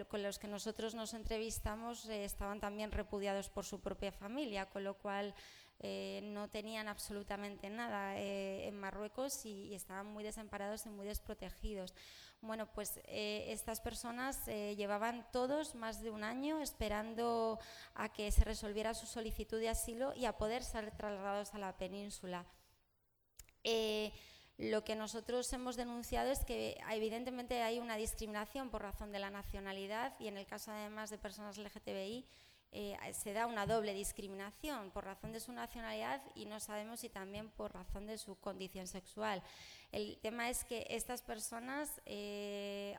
con 0.09 0.23
los 0.23 0.39
que 0.39 0.47
nosotros 0.47 0.95
nos 0.95 1.13
entrevistamos 1.13 2.09
eh, 2.09 2.25
estaban 2.25 2.59
también 2.59 2.91
repudiados 2.91 3.49
por 3.49 3.65
su 3.65 3.79
propia 3.79 4.11
familia, 4.11 4.65
con 4.65 4.83
lo 4.83 4.95
cual 4.95 5.33
eh, 5.79 6.21
no 6.23 6.49
tenían 6.49 6.87
absolutamente 6.87 7.69
nada 7.69 8.17
eh, 8.17 8.67
en 8.67 8.79
Marruecos 8.79 9.45
y, 9.45 9.73
estaban 9.75 10.07
muy 10.07 10.23
desamparados 10.23 10.85
y 10.85 10.89
muy 10.89 11.05
desprotegidos. 11.05 11.93
Bueno, 12.41 12.67
pues 12.73 12.99
eh, 13.05 13.45
estas 13.49 13.81
personas 13.81 14.45
llevaban 14.45 15.25
todos 15.31 15.75
más 15.75 16.01
de 16.01 16.11
un 16.11 16.23
año 16.23 16.59
esperando 16.59 17.59
a 17.95 18.09
que 18.13 18.31
se 18.31 18.43
resolviera 18.43 18.93
su 18.93 19.07
solicitud 19.07 19.59
de 19.59 19.69
asilo 19.69 20.13
y 20.13 20.25
a 20.25 20.37
poder 20.37 20.63
ser 20.63 20.91
trasladados 20.91 21.53
a 21.53 21.57
la 21.57 21.75
península. 21.77 22.45
Lo 24.57 24.83
que 24.83 24.95
nosotros 24.95 25.53
hemos 25.53 25.75
denunciado 25.75 26.31
es 26.31 26.43
que 26.43 26.79
evidentemente 26.89 27.61
hay 27.61 27.77
una 27.77 27.95
discriminación 27.95 28.71
por 28.71 28.81
razón 28.81 29.11
de 29.11 29.19
la 29.19 29.29
nacionalidad 29.29 30.13
y 30.19 30.27
en 30.27 30.37
el 30.37 30.47
caso 30.47 30.71
además 30.71 31.11
de 31.11 31.19
personas 31.19 31.59
LGTBI 31.59 32.25
eh, 32.71 32.97
se 33.13 33.33
da 33.33 33.45
una 33.45 33.65
doble 33.65 33.93
discriminación 33.93 34.91
por 34.91 35.05
razón 35.05 35.31
de 35.31 35.39
su 35.39 35.51
nacionalidad 35.51 36.21
y 36.35 36.45
no 36.45 36.59
sabemos 36.59 36.99
si 36.99 37.09
también 37.09 37.49
por 37.49 37.73
razón 37.73 38.07
de 38.07 38.17
su 38.17 38.35
condición 38.39 38.87
sexual. 38.87 39.41
El 39.91 40.17
tema 40.19 40.49
es 40.49 40.65
que 40.65 40.85
estas 40.89 41.21
personas, 41.21 42.01
eh, 42.05 42.97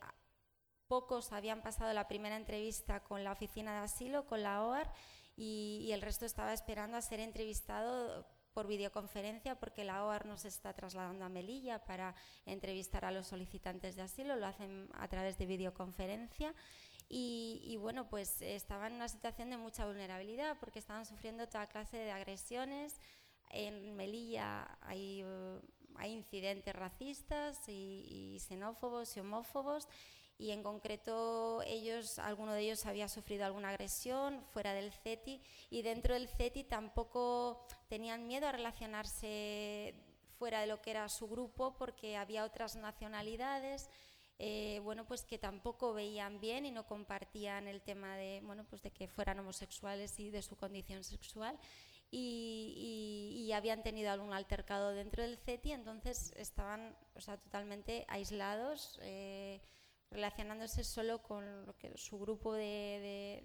pocos 0.89 1.33
habían 1.33 1.63
pasado 1.63 1.93
la 1.93 2.09
primera 2.09 2.37
entrevista 2.37 3.05
con 3.05 3.23
la 3.23 3.33
oficina 3.33 3.73
de 3.73 3.85
asilo, 3.85 4.27
con 4.27 4.43
la 4.43 4.65
OAR, 4.65 4.91
y, 5.37 5.91
el 5.93 6.03
resto 6.03 6.25
estaba 6.25 6.53
esperando 6.53 6.97
a 6.97 7.03
ser 7.03 7.21
entrevistado 7.21 8.27
por 8.53 8.67
videoconferencia 8.67 9.55
porque 9.55 9.85
la 9.85 10.05
OAR 10.05 10.27
nos 10.27 10.45
está 10.45 10.73
trasladando 10.73 11.25
a 11.25 11.29
Melilla 11.29 11.85
para 11.85 12.17
entrevistar 12.45 13.05
a 13.05 13.13
los 13.13 13.29
solicitantes 13.29 13.95
de 13.95 14.03
asilo, 14.03 14.35
lo 14.35 14.47
hacen 14.47 14.89
a 14.95 15.07
través 15.07 15.39
de 15.39 15.47
videoconferencia 15.47 16.53
y, 17.09 17.77
bueno, 17.81 18.09
pues 18.09 18.43
estaban 18.43 18.93
en 18.93 18.97
una 18.97 19.09
situación 19.09 19.51
de 19.51 19.57
mucha 19.57 19.87
vulnerabilidad 19.87 20.59
porque 20.61 20.79
estaban 20.79 21.07
sufriendo 21.07 21.49
toda 21.49 21.67
clase 21.67 21.97
de 21.97 22.11
agresiones. 22.11 23.01
En 23.51 23.97
Melilla 23.97 24.79
hay, 24.83 25.25
uh, 25.25 25.61
hay 25.97 26.13
incidentes 26.13 26.75
racistas 26.75 27.67
y, 27.69 28.35
y 28.35 28.41
xenófobos 28.41 29.17
y 29.17 29.21
homófobos 29.21 29.89
y 30.39 30.53
en 30.53 30.63
concreto 30.63 31.63
ellos, 31.67 32.21
alguno 32.21 32.53
de 32.53 32.61
ellos 32.61 32.87
había 32.87 33.09
sufrido 33.09 33.45
alguna 33.45 33.71
agresión 33.71 34.41
fuera 34.53 34.73
del 34.73 34.93
CETI 34.93 35.43
y 35.69 35.83
dentro 35.83 36.15
del 36.15 36.29
CETI 36.29 36.63
tampoco 36.63 37.67
tenían 37.89 38.29
miedo 38.29 38.47
a 38.47 38.53
relacionarse 38.53 39.97
fuera 40.39 40.61
de 40.61 40.69
lo 40.69 40.81
que 40.81 40.93
era 40.93 41.09
su 41.09 41.27
grupo 41.27 41.75
porque 41.77 42.17
había 42.17 42.45
otras 42.45 42.77
nacionalidades. 42.77 43.91
Eh, 44.41 44.81
bueno, 44.85 45.05
pues 45.05 45.25
que 45.25 45.39
tampoco 45.39 45.93
veían 45.93 46.41
bien 46.41 46.65
y 46.65 46.71
no 46.71 46.87
compartían 46.87 47.67
el 47.67 47.83
tema 47.83 48.17
de, 48.17 48.41
bueno, 48.45 48.65
pues 48.65 48.83
de 48.83 48.93
que 48.93 49.09
fueran 49.09 49.41
homosexuales 49.41 50.19
y 50.21 50.31
de 50.31 50.43
su 50.43 50.57
condición 50.57 51.03
sexual. 51.05 51.59
Y, 52.11 53.51
habían 53.55 53.83
tenido 53.83 54.11
algún 54.11 54.33
altercado 54.33 54.91
dentro 54.93 55.23
del 55.23 55.37
CETI, 55.37 55.73
entonces 55.73 56.33
estaban 56.37 56.97
o 57.17 57.21
sea, 57.21 57.39
totalmente 57.39 58.05
aislados. 58.09 59.01
Eh, 59.03 59.61
relacionándose 60.11 60.85
solo 60.85 61.23
con 61.23 61.67
lo 61.67 61.77
que, 61.77 61.97
su 61.99 62.19
grupo 62.19 62.55
de, 62.55 63.43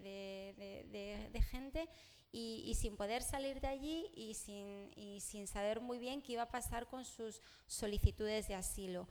de, 1.32 1.42
gente 1.42 1.90
y, 2.32 2.74
sin 2.76 2.96
poder 2.96 3.22
salir 3.22 3.60
de 3.60 3.68
allí 3.68 4.12
y 4.16 4.34
sin, 4.34 4.92
y 4.96 5.20
sin, 5.20 5.48
saber 5.48 5.82
muy 5.82 6.00
bien 6.00 6.22
qué 6.22 6.34
iba 6.34 6.44
a 6.44 6.52
pasar 6.52 6.88
con 6.88 7.06
sus 7.06 7.42
solicitudes 7.68 8.48
de 8.48 8.56
asilo. 8.56 9.08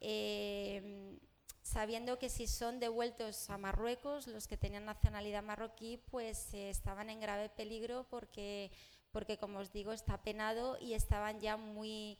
Eh, 0.00 1.18
sabiendo 1.62 2.18
que 2.18 2.28
si 2.28 2.46
son 2.46 2.78
devueltos 2.80 3.50
a 3.50 3.58
Marruecos, 3.58 4.26
los 4.26 4.46
que 4.46 4.56
tenían 4.56 4.84
nacionalidad 4.84 5.42
marroquí, 5.42 5.98
pues 6.10 6.54
eh, 6.54 6.70
estaban 6.70 7.10
en 7.10 7.20
grave 7.20 7.48
peligro 7.48 8.06
porque, 8.08 8.70
porque, 9.10 9.38
como 9.38 9.58
os 9.58 9.72
digo, 9.72 9.92
está 9.92 10.22
penado 10.22 10.78
y 10.80 10.94
estaban 10.94 11.40
ya 11.40 11.56
muy 11.56 12.18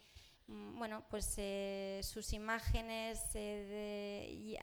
Mm, 0.49 0.79
bueno, 0.79 1.05
pues 1.11 1.35
eh, 1.39 2.01
sus 2.05 2.33
imágenes 2.33 3.21
eh, 3.35 4.57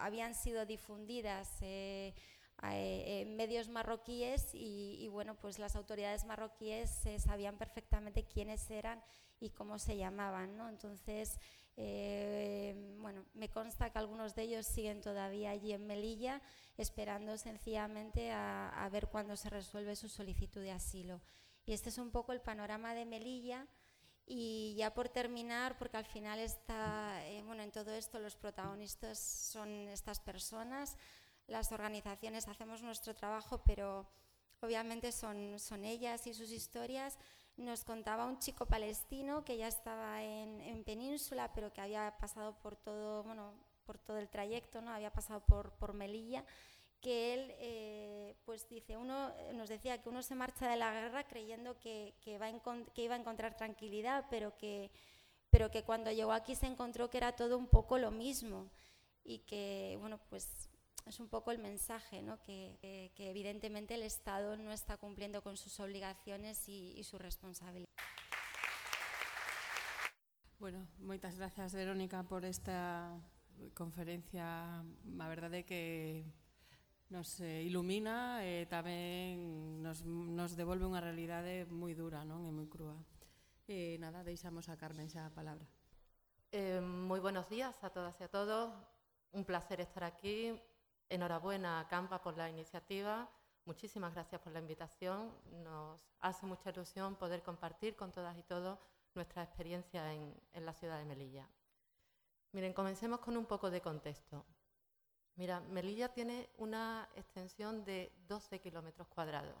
habían 0.00 0.34
sido 0.34 0.64
difundidas 0.64 1.58
eh, 1.60 2.14
en 2.62 3.36
medios 3.36 3.68
marroquíes 3.68 4.54
y, 4.54 5.08
bueno, 5.08 5.36
pues 5.38 5.58
las 5.58 5.76
autoridades 5.76 6.24
marroquíes 6.24 6.90
sabían 7.18 7.58
perfectamente 7.58 8.24
quiénes 8.24 8.70
eran 8.70 9.02
y 9.40 9.50
cómo 9.50 9.78
se 9.78 9.98
llamaban, 9.98 10.56
¿no? 10.56 10.68
Entonces, 10.70 11.38
bueno, 11.76 13.24
me 13.34 13.50
consta 13.50 13.90
que 13.90 13.98
algunos 13.98 14.34
de 14.34 14.42
ellos 14.42 14.66
siguen 14.66 15.00
todavía 15.00 15.50
allí 15.50 15.72
en 15.72 15.86
Melilla 15.86 16.40
esperando 16.76 17.36
sencillamente 17.36 18.30
a, 18.30 18.68
a 18.68 18.88
ver 18.88 19.08
cuándo 19.08 19.36
se 19.36 19.50
resuelve 19.50 19.94
su 19.96 20.08
solicitud 20.08 20.62
de 20.62 20.72
asilo. 20.72 21.20
Y 21.66 21.72
este 21.72 21.88
es 21.88 21.98
un 21.98 22.10
poco 22.10 22.32
el 22.32 22.40
panorama 22.40 22.94
de 22.94 23.04
Melilla. 23.04 23.66
Y 24.28 24.74
ya 24.76 24.92
por 24.92 25.08
terminar, 25.08 25.78
porque 25.78 25.96
al 25.96 26.04
final 26.04 26.40
está, 26.40 27.24
eh, 27.26 27.42
bueno, 27.44 27.62
en 27.62 27.70
todo 27.70 27.92
esto 27.92 28.18
los 28.18 28.34
protagonistas 28.34 29.20
son 29.20 29.68
estas 29.88 30.18
personas, 30.18 30.96
las 31.46 31.70
organizaciones 31.70 32.48
hacemos 32.48 32.82
nuestro 32.82 33.14
trabajo, 33.14 33.62
pero 33.64 34.08
obviamente 34.60 35.12
son, 35.12 35.60
son 35.60 35.84
ellas 35.84 36.26
y 36.26 36.34
sus 36.34 36.50
historias. 36.50 37.18
Nos 37.56 37.84
contaba 37.84 38.26
un 38.26 38.38
chico 38.38 38.66
palestino 38.66 39.44
que 39.44 39.56
ya 39.56 39.68
estaba 39.68 40.22
en, 40.22 40.60
en 40.60 40.84
Península, 40.84 41.52
pero 41.54 41.72
que 41.72 41.80
había 41.80 42.16
pasado 42.18 42.54
por 42.58 42.76
todo, 42.76 43.22
bueno, 43.22 43.54
por 43.84 43.98
todo 43.98 44.18
el 44.18 44.28
trayecto, 44.28 44.82
¿no? 44.82 44.90
había 44.92 45.12
pasado 45.12 45.40
por, 45.40 45.72
por 45.72 45.94
Melilla 45.94 46.44
que 47.00 47.34
él, 47.34 47.54
eh, 47.58 48.34
pues 48.44 48.68
dice, 48.68 48.96
uno 48.96 49.30
nos 49.54 49.68
decía 49.68 50.02
que 50.02 50.08
uno 50.08 50.22
se 50.22 50.34
marcha 50.34 50.68
de 50.68 50.76
la 50.76 50.92
guerra 50.92 51.24
creyendo 51.24 51.78
que, 51.78 52.14
que, 52.20 52.38
va 52.38 52.48
que 52.94 53.02
iba 53.02 53.14
a 53.14 53.18
encontrar 53.18 53.56
tranquilidad, 53.56 54.24
pero 54.30 54.56
que, 54.56 54.90
pero 55.50 55.70
que 55.70 55.84
cuando 55.84 56.10
llegó 56.10 56.32
aquí 56.32 56.54
se 56.54 56.66
encontró 56.66 57.08
que 57.08 57.18
era 57.18 57.32
todo 57.32 57.58
un 57.58 57.68
poco 57.68 57.98
lo 57.98 58.10
mismo 58.10 58.70
y 59.24 59.38
que, 59.40 59.96
bueno, 60.00 60.18
pues 60.28 60.68
es 61.06 61.20
un 61.20 61.28
poco 61.28 61.52
el 61.52 61.58
mensaje, 61.58 62.20
¿no? 62.20 62.42
que, 62.42 62.76
que, 62.80 63.12
que, 63.14 63.30
evidentemente 63.30 63.94
el 63.94 64.02
Estado 64.02 64.56
no 64.56 64.72
está 64.72 64.96
cumpliendo 64.96 65.42
con 65.42 65.56
sus 65.56 65.78
obligaciones 65.78 66.68
y, 66.68 66.92
y 66.98 67.04
su 67.04 67.16
responsabilidad. 67.16 67.86
Bueno, 70.58 70.88
moitas 70.98 71.36
grazas 71.36 71.74
Verónica 71.74 72.24
por 72.24 72.44
esta 72.44 73.14
conferencia, 73.74 74.80
a 74.80 75.28
verdade 75.28 75.64
que 75.64 76.24
nos 77.08 77.38
eh, 77.40 77.62
ilumina 77.62 78.42
e 78.42 78.66
tamén 78.66 79.78
nos, 79.78 80.02
nos 80.02 80.58
devolve 80.58 80.88
unha 80.88 80.98
realidade 80.98 81.68
moi 81.70 81.94
dura 81.94 82.26
non 82.26 82.42
e 82.48 82.50
moi 82.50 82.66
crúa. 82.66 82.98
E 83.70 83.94
eh, 83.94 84.02
nada, 84.02 84.26
deixamos 84.26 84.66
a 84.66 84.74
Carmen 84.74 85.06
xa 85.06 85.28
a 85.28 85.30
palabra. 85.30 85.68
Eh, 86.50 86.82
moi 86.82 87.22
buenos 87.22 87.46
días 87.46 87.76
a 87.86 87.92
todas 87.94 88.18
e 88.18 88.26
a 88.26 88.32
todos. 88.32 88.74
Un 89.36 89.44
placer 89.46 89.78
estar 89.78 90.02
aquí. 90.02 90.56
Enhorabuena 91.08 91.80
a 91.80 91.88
Campa 91.88 92.20
por 92.20 92.36
la 92.36 92.48
iniciativa. 92.48 93.28
Muchísimas 93.64 94.12
gracias 94.14 94.40
por 94.40 94.52
la 94.52 94.58
invitación. 94.58 95.32
Nos 95.62 96.00
hace 96.20 96.46
mucha 96.46 96.70
ilusión 96.70 97.16
poder 97.16 97.42
compartir 97.42 97.96
con 97.96 98.12
todas 98.12 98.36
y 98.36 98.42
todos 98.42 98.78
nuestra 99.14 99.42
experiencia 99.42 100.12
en, 100.12 100.34
en 100.52 100.66
la 100.66 100.72
ciudad 100.72 100.98
de 100.98 101.04
Melilla. 101.04 101.48
Miren, 102.52 102.72
comencemos 102.72 103.20
con 103.20 103.36
un 103.36 103.46
poco 103.46 103.70
de 103.70 103.80
contexto. 103.80 104.44
Mira, 105.36 105.60
Melilla 105.60 106.12
tiene 106.12 106.48
una 106.56 107.08
extensión 107.14 107.84
de 107.84 108.12
12 108.26 108.60
kilómetros 108.60 109.06
cuadrados. 109.08 109.54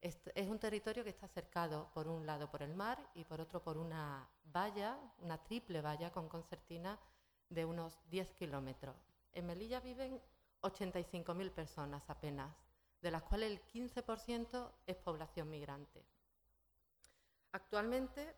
Es 0.00 0.48
un 0.48 0.58
territorio 0.58 1.04
que 1.04 1.10
está 1.10 1.28
cercado 1.28 1.90
por 1.92 2.08
un 2.08 2.24
lado 2.24 2.50
por 2.50 2.62
el 2.62 2.74
mar 2.74 2.98
y 3.14 3.24
por 3.24 3.40
otro 3.40 3.62
por 3.62 3.76
una 3.76 4.28
valla, 4.44 4.98
una 5.18 5.36
triple 5.42 5.82
valla 5.82 6.10
con 6.10 6.28
concertina 6.28 6.98
de 7.50 7.64
unos 7.64 7.98
10 8.08 8.32
kilómetros. 8.32 9.09
En 9.32 9.46
Melilla 9.46 9.80
viven 9.80 10.20
85.000 10.62 11.50
personas 11.50 12.02
apenas, 12.08 12.54
de 13.00 13.10
las 13.10 13.22
cuales 13.22 13.50
el 13.50 13.64
15% 13.66 14.72
es 14.86 14.96
población 14.96 15.48
migrante. 15.48 16.04
Actualmente, 17.52 18.34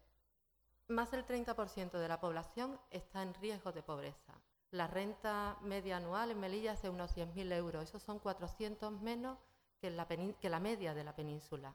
más 0.89 1.11
del 1.11 1.27
30% 1.27 1.93
de 1.93 2.09
la 2.09 2.21
población 2.21 2.81
está 2.91 3.23
en 3.23 3.35
riesgo 3.35 3.73
de 3.73 3.83
pobreza. 3.83 4.41
La 4.71 4.87
renta 4.87 5.59
media 5.63 5.99
anual 5.99 6.31
en 6.31 6.41
Melilla 6.41 6.73
es 6.73 6.83
de 6.83 6.91
unos 6.91 7.15
100.000 7.17 7.53
euros. 7.53 7.85
Esos 7.85 8.03
son 8.03 8.19
400 8.19 8.93
menos 9.01 9.39
que 9.81 9.91
la 9.91 10.61
media 10.61 10.95
de 10.95 11.05
la 11.05 11.15
península. 11.15 11.75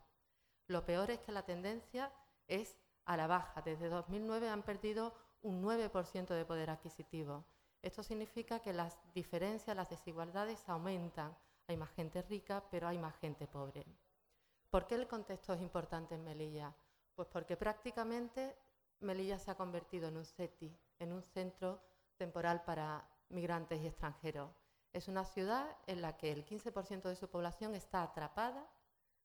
Lo 0.67 0.85
peor 0.85 1.11
es 1.11 1.19
que 1.19 1.31
la 1.31 1.43
tendencia 1.43 2.11
es 2.47 2.77
a 3.05 3.17
la 3.17 3.27
baja. 3.27 3.61
Desde 3.61 3.89
2009 3.89 4.49
han 4.49 4.63
perdido 4.63 5.13
un 5.41 5.63
9% 5.63 6.27
de 6.27 6.45
poder 6.45 6.69
adquisitivo. 6.69 7.45
Esto 7.81 8.03
significa 8.03 8.59
que 8.59 8.73
las 8.73 8.97
diferencias, 9.13 9.75
las 9.75 9.89
desigualdades 9.89 10.67
aumentan. 10.67 11.35
Hay 11.67 11.77
más 11.77 11.91
gente 11.91 12.21
rica, 12.23 12.63
pero 12.71 12.87
hay 12.87 12.97
más 12.97 13.15
gente 13.17 13.47
pobre. 13.47 13.85
¿Por 14.69 14.87
qué 14.87 14.95
el 14.95 15.07
contexto 15.07 15.53
es 15.53 15.61
importante 15.61 16.15
en 16.15 16.23
Melilla? 16.23 16.75
Pues 17.15 17.27
porque 17.29 17.57
prácticamente 17.57 18.57
Melilla 18.99 19.39
se 19.39 19.51
ha 19.51 19.55
convertido 19.55 20.07
en 20.07 20.17
un 20.17 20.25
CETI, 20.25 20.75
en 20.99 21.13
un 21.13 21.23
centro 21.23 21.81
temporal 22.17 22.63
para 22.63 23.07
migrantes 23.29 23.81
y 23.81 23.87
extranjeros. 23.87 24.49
Es 24.93 25.07
una 25.07 25.23
ciudad 25.23 25.77
en 25.85 26.01
la 26.01 26.17
que 26.17 26.31
el 26.31 26.45
15% 26.45 27.03
de 27.03 27.15
su 27.15 27.29
población 27.29 27.75
está 27.75 28.01
atrapada, 28.01 28.67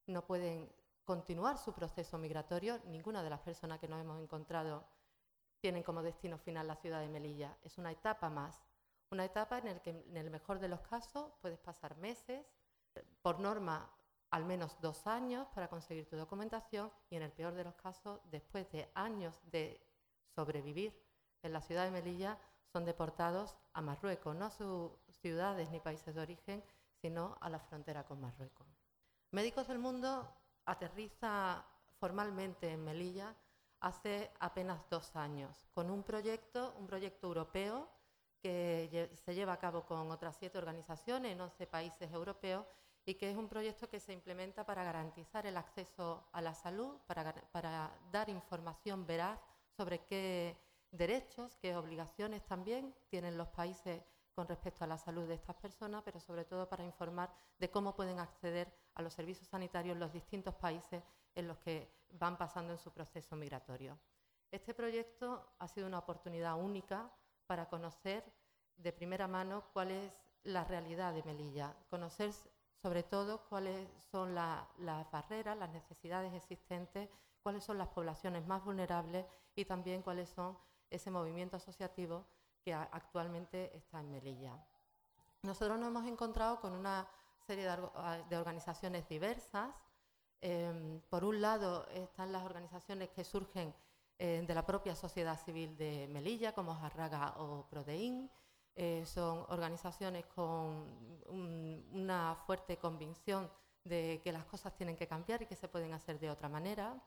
no 0.07 0.25
pueden 0.25 0.71
continuar 1.03 1.57
su 1.57 1.73
proceso 1.73 2.17
migratorio. 2.17 2.79
Ninguna 2.85 3.23
de 3.23 3.29
las 3.29 3.41
personas 3.41 3.79
que 3.79 3.87
nos 3.87 4.01
hemos 4.01 4.21
encontrado 4.21 4.85
tienen 5.63 5.81
como 5.81 6.03
destino 6.03 6.37
final 6.37 6.67
la 6.67 6.75
ciudad 6.75 6.99
de 6.99 7.07
Melilla. 7.07 7.57
Es 7.63 7.77
una 7.77 7.89
etapa 7.89 8.29
más, 8.29 8.61
una 9.11 9.23
etapa 9.23 9.59
en 9.59 9.67
la 9.67 9.79
que 9.79 9.91
en 9.91 10.17
el 10.17 10.29
mejor 10.29 10.59
de 10.59 10.67
los 10.67 10.81
casos 10.81 11.31
puedes 11.41 11.57
pasar 11.57 11.95
meses, 11.95 12.45
por 13.21 13.39
norma 13.39 13.89
al 14.29 14.43
menos 14.43 14.75
dos 14.81 15.07
años 15.07 15.47
para 15.55 15.69
conseguir 15.69 16.05
tu 16.09 16.17
documentación 16.17 16.91
y 17.09 17.15
en 17.15 17.21
el 17.21 17.31
peor 17.31 17.53
de 17.53 17.63
los 17.63 17.75
casos, 17.75 18.19
después 18.25 18.69
de 18.73 18.91
años 18.93 19.39
de 19.53 19.79
sobrevivir 20.35 21.01
en 21.43 21.53
la 21.53 21.61
ciudad 21.61 21.85
de 21.85 21.91
Melilla, 21.91 22.37
son 22.73 22.83
deportados 22.83 23.55
a 23.71 23.81
Marruecos, 23.81 24.35
no 24.35 24.47
a 24.47 24.51
sus 24.51 24.91
ciudades 25.21 25.69
ni 25.69 25.79
países 25.79 26.13
de 26.13 26.19
origen, 26.19 26.61
sino 27.01 27.37
a 27.39 27.49
la 27.49 27.59
frontera 27.59 28.03
con 28.03 28.19
Marruecos. 28.19 28.67
Médicos 29.31 29.69
del 29.69 29.79
Mundo 29.79 30.27
aterriza 30.65 31.65
formalmente 32.01 32.69
en 32.69 32.83
Melilla 32.83 33.33
hace 33.83 34.31
apenas 34.39 34.89
dos 34.89 35.13
años, 35.15 35.67
con 35.73 35.91
un 35.91 36.03
proyecto, 36.03 36.73
un 36.79 36.87
proyecto 36.87 37.27
europeo 37.27 37.89
que 38.41 39.11
se 39.25 39.35
lleva 39.35 39.53
a 39.53 39.59
cabo 39.59 39.85
con 39.85 40.09
otras 40.09 40.37
siete 40.37 40.57
organizaciones 40.57 41.33
en 41.33 41.41
11 41.41 41.67
países 41.67 42.11
europeos 42.11 42.65
y 43.05 43.15
que 43.15 43.29
es 43.29 43.35
un 43.35 43.49
proyecto 43.49 43.89
que 43.89 43.99
se 43.99 44.13
implementa 44.13 44.65
para 44.65 44.85
garantizar 44.85 45.45
el 45.45 45.57
acceso 45.57 46.25
a 46.31 46.41
la 46.41 46.53
salud, 46.53 46.95
para, 47.07 47.33
para 47.51 47.91
dar 48.09 48.29
información 48.29 49.05
veraz 49.05 49.39
sobre 49.75 49.99
qué 50.05 50.57
derechos, 50.91 51.57
qué 51.57 51.75
obligaciones 51.75 52.45
también 52.45 52.95
tienen 53.09 53.37
los 53.37 53.49
países 53.49 54.01
con 54.33 54.47
respecto 54.47 54.85
a 54.85 54.87
la 54.87 54.97
salud 54.97 55.27
de 55.27 55.35
estas 55.35 55.57
personas, 55.57 56.03
pero 56.03 56.21
sobre 56.21 56.45
todo 56.45 56.69
para 56.69 56.85
informar 56.85 57.33
de 57.59 57.69
cómo 57.69 57.93
pueden 57.95 58.19
acceder 58.19 58.73
a 58.95 59.01
los 59.01 59.13
servicios 59.13 59.49
sanitarios 59.49 59.93
en 59.93 59.99
los 59.99 60.13
distintos 60.13 60.55
países 60.55 61.03
en 61.35 61.47
los 61.47 61.57
que 61.59 61.91
van 62.11 62.37
pasando 62.37 62.73
en 62.73 62.79
su 62.79 62.91
proceso 62.91 63.35
migratorio. 63.35 63.97
Este 64.51 64.73
proyecto 64.73 65.53
ha 65.59 65.67
sido 65.67 65.87
una 65.87 65.99
oportunidad 65.99 66.59
única 66.59 67.11
para 67.47 67.67
conocer 67.67 68.23
de 68.77 68.93
primera 68.93 69.27
mano 69.27 69.63
cuál 69.73 69.91
es 69.91 70.11
la 70.43 70.63
realidad 70.63 71.13
de 71.13 71.23
Melilla, 71.23 71.75
conocer 71.89 72.31
sobre 72.81 73.03
todo 73.03 73.45
cuáles 73.47 73.87
son 74.11 74.35
las 74.35 75.11
barreras, 75.11 75.57
las 75.57 75.69
necesidades 75.69 76.33
existentes, 76.33 77.09
cuáles 77.41 77.63
son 77.63 77.77
las 77.77 77.87
poblaciones 77.87 78.45
más 78.45 78.63
vulnerables 78.63 79.25
y 79.55 79.65
también 79.65 80.01
cuáles 80.01 80.29
son 80.29 80.57
ese 80.89 81.09
movimiento 81.09 81.57
asociativo 81.57 82.25
que 82.63 82.73
actualmente 82.73 83.75
está 83.75 83.99
en 83.99 84.11
Melilla. 84.11 84.57
Nosotros 85.43 85.77
nos 85.77 85.89
hemos 85.89 86.05
encontrado 86.07 86.59
con 86.61 86.73
una 86.73 87.07
serie 87.45 87.65
de, 88.29 88.37
organizaciones 88.37 89.07
diversas. 89.09 89.69
Em, 90.45 90.99
por 91.09 91.23
un 91.23 91.39
lado 91.39 91.87
están 91.93 92.33
las 92.33 92.43
organizaciones 92.43 93.07
que 93.11 93.23
surgen 93.23 93.73
eh, 94.19 94.43
de 94.45 94.53
la 94.53 94.65
propia 94.65 94.93
sociedad 94.93 95.39
civil 95.39 95.77
de 95.77 96.09
Melilla, 96.09 96.51
como 96.51 96.75
Jarraga 96.75 97.35
o 97.37 97.65
Prodeín. 97.69 98.29
Eh, 98.75 99.05
son 99.05 99.45
organizaciones 99.47 100.25
con 100.25 100.83
una 101.93 102.35
fuerte 102.45 102.75
convicción 102.75 103.49
de 103.85 104.19
que 104.21 104.33
las 104.33 104.43
cosas 104.43 104.75
tienen 104.75 104.97
que 104.97 105.07
cambiar 105.07 105.41
y 105.41 105.45
que 105.45 105.55
se 105.55 105.69
pueden 105.69 105.93
hacer 105.93 106.19
de 106.19 106.29
otra 106.29 106.49
manera. 106.49 107.01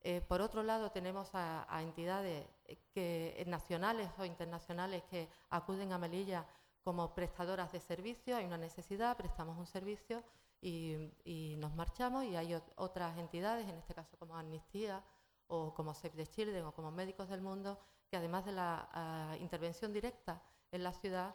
Eh, 0.00 0.22
por 0.22 0.40
otro 0.40 0.62
lado, 0.62 0.90
tenemos 0.90 1.28
a, 1.34 1.66
entidades 1.82 2.46
que, 2.94 3.44
nacionales 3.46 4.10
o 4.16 4.24
internacionales 4.24 5.02
que 5.10 5.28
acuden 5.50 5.92
a 5.92 5.98
Melilla 5.98 6.46
como 6.82 7.14
prestadoras 7.14 7.70
de 7.70 7.80
servicios. 7.80 8.38
Hay 8.38 8.46
una 8.46 8.56
necesidad, 8.56 9.14
prestamos 9.18 9.58
un 9.58 9.66
servicio 9.66 10.24
y, 10.62 11.56
nos 11.58 11.74
marchamos. 11.74 12.24
Y 12.24 12.36
hay 12.36 12.58
otras 12.76 13.18
entidades, 13.18 13.68
en 13.68 13.76
este 13.76 13.94
caso 13.94 14.16
como 14.18 14.36
Amnistía 14.36 15.04
o 15.48 15.74
como 15.74 15.92
Save 15.94 16.16
the 16.16 16.26
Children 16.26 16.64
o 16.64 16.72
como 16.72 16.90
Médicos 16.90 17.28
del 17.28 17.42
Mundo, 17.42 17.78
que 18.08 18.16
además 18.16 18.44
de 18.46 18.52
la 18.52 19.36
intervención 19.40 19.92
directa 19.92 20.42
en 20.70 20.82
la 20.82 20.92
ciudad, 20.92 21.34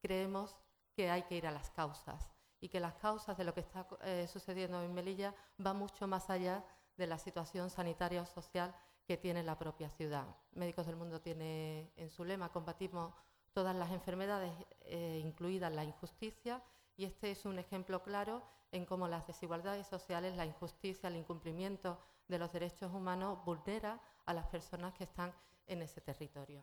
creemos 0.00 0.56
que 0.94 1.10
hay 1.10 1.22
que 1.22 1.36
ir 1.36 1.46
a 1.46 1.50
las 1.50 1.70
causas 1.70 2.30
y 2.60 2.68
que 2.68 2.80
las 2.80 2.94
causas 2.94 3.36
de 3.38 3.44
lo 3.44 3.54
que 3.54 3.60
está 3.60 3.86
eh, 4.02 4.26
sucediendo 4.26 4.82
en 4.82 4.92
Melilla 4.92 5.34
van 5.56 5.78
mucho 5.78 6.06
más 6.06 6.28
allá 6.28 6.64
de 6.96 7.06
la 7.06 7.18
situación 7.18 7.70
sanitaria 7.70 8.22
o 8.22 8.26
social 8.26 8.74
que 9.06 9.16
tiene 9.16 9.42
la 9.42 9.58
propia 9.58 9.88
ciudad. 9.88 10.26
Médicos 10.52 10.86
del 10.86 10.96
Mundo 10.96 11.20
tiene 11.20 11.92
en 11.96 12.10
su 12.10 12.24
lema, 12.24 12.52
combatimos 12.52 13.14
todas 13.52 13.74
las 13.74 13.90
enfermedades, 13.90 14.52
eh, 14.82 15.20
incluidas 15.24 15.72
la 15.72 15.84
injusticia, 15.84 16.62
y 17.00 17.06
este 17.06 17.30
es 17.30 17.46
un 17.46 17.58
ejemplo 17.58 18.02
claro 18.02 18.42
en 18.72 18.84
cómo 18.84 19.08
las 19.08 19.26
desigualdades 19.26 19.86
sociales, 19.86 20.36
la 20.36 20.44
injusticia, 20.44 21.08
el 21.08 21.16
incumplimiento 21.16 21.98
de 22.28 22.38
los 22.38 22.52
derechos 22.52 22.92
humanos 22.92 23.42
vulnera 23.42 23.98
a 24.26 24.34
las 24.34 24.46
personas 24.48 24.92
que 24.92 25.04
están 25.04 25.32
en 25.66 25.80
ese 25.80 26.02
territorio. 26.02 26.62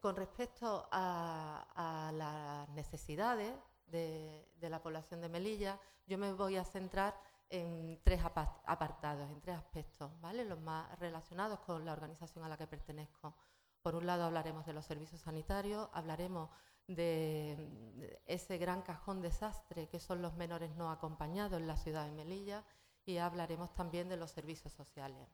Con 0.00 0.14
respecto 0.14 0.88
a, 0.92 2.12
las 2.14 2.68
necesidades 2.76 3.52
de, 3.86 4.48
de 4.54 4.70
la 4.70 4.80
población 4.80 5.20
de 5.20 5.28
Melilla, 5.28 5.80
yo 6.06 6.16
me 6.16 6.32
voy 6.32 6.54
a 6.54 6.64
centrar 6.64 7.20
en 7.50 8.00
tres 8.04 8.24
apartados, 8.24 9.28
en 9.28 9.40
tres 9.40 9.56
aspectos, 9.56 10.12
¿vale? 10.20 10.44
Los 10.44 10.60
más 10.60 10.96
relacionados 11.00 11.58
con 11.58 11.84
la 11.84 11.92
organización 11.92 12.44
a 12.44 12.48
la 12.48 12.56
que 12.56 12.68
pertenezco. 12.68 13.34
Por 13.82 13.96
un 13.96 14.06
lado 14.06 14.22
hablaremos 14.22 14.64
de 14.64 14.74
los 14.74 14.86
servicios 14.86 15.22
sanitarios, 15.22 15.88
hablaremos 15.92 16.50
de 16.86 18.20
ese 18.26 18.58
gran 18.58 18.82
cajón 18.82 19.22
desastre 19.22 19.88
que 19.88 19.98
son 19.98 20.20
los 20.20 20.34
menores 20.34 20.74
no 20.76 20.90
acompañados 20.90 21.58
en 21.58 21.66
la 21.66 21.76
ciudad 21.76 22.04
de 22.04 22.12
Melilla 22.12 22.64
y 23.06 23.18
hablaremos 23.18 23.74
también 23.74 24.08
de 24.08 24.16
los 24.16 24.30
servicios 24.30 24.72
sociales. 24.72 25.28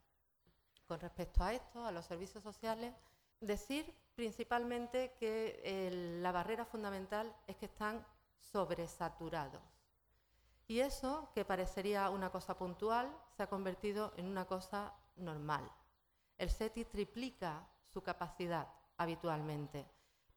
Con 0.86 1.00
respecto 1.00 1.42
a 1.42 1.52
esto, 1.52 1.84
a 1.84 1.92
los 1.92 2.06
servicios 2.06 2.42
sociales, 2.42 2.94
decir 3.40 3.94
principalmente 4.14 5.14
que 5.18 6.18
la 6.20 6.32
barrera 6.32 6.64
fundamental 6.64 7.34
es 7.46 7.56
que 7.56 7.66
están 7.66 8.04
sobresaturados. 8.38 9.62
Y 10.66 10.80
eso, 10.80 11.30
que 11.34 11.44
parecería 11.44 12.10
una 12.10 12.30
cosa 12.30 12.56
puntual, 12.56 13.10
se 13.36 13.42
ha 13.42 13.48
convertido 13.48 14.12
en 14.16 14.26
una 14.26 14.44
cosa 14.44 14.94
normal. 15.16 15.68
El 16.38 16.48
SETI 16.48 16.84
triplica 16.84 17.66
su 17.86 18.02
capacidad 18.02 18.68
habitualmente, 18.96 19.86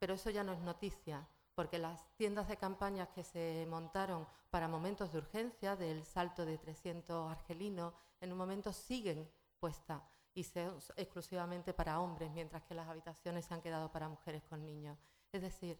pero 0.03 0.15
eso 0.15 0.29
ya 0.29 0.43
no 0.43 0.51
es 0.51 0.59
noticia, 0.59 1.25
porque 1.55 1.79
las 1.79 2.13
tiendas 2.17 2.49
de 2.49 2.57
campañas 2.57 3.07
que 3.15 3.23
se 3.23 3.65
montaron 3.69 4.27
para 4.49 4.67
momentos 4.67 5.13
de 5.13 5.19
urgencia, 5.19 5.77
del 5.77 6.03
salto 6.03 6.45
de 6.45 6.57
300 6.57 7.31
argelinos, 7.31 7.93
en 8.19 8.33
un 8.33 8.37
momento 8.37 8.73
siguen 8.73 9.31
puestas 9.61 10.03
y 10.33 10.43
son 10.43 10.77
exclusivamente 10.97 11.73
para 11.73 12.01
hombres, 12.01 12.33
mientras 12.33 12.63
que 12.63 12.75
las 12.75 12.89
habitaciones 12.89 13.45
se 13.45 13.53
han 13.53 13.61
quedado 13.61 13.93
para 13.93 14.09
mujeres 14.09 14.43
con 14.43 14.65
niños. 14.65 14.97
Es 15.31 15.41
decir, 15.41 15.79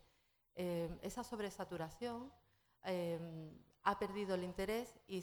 eh, 0.56 0.98
esa 1.02 1.26
sobresaturación 1.26 2.32
eh, 2.86 3.20
ha 3.84 4.00
perdido 4.00 4.36
el 4.36 4.46
interés 4.46 5.02
y 5.06 5.22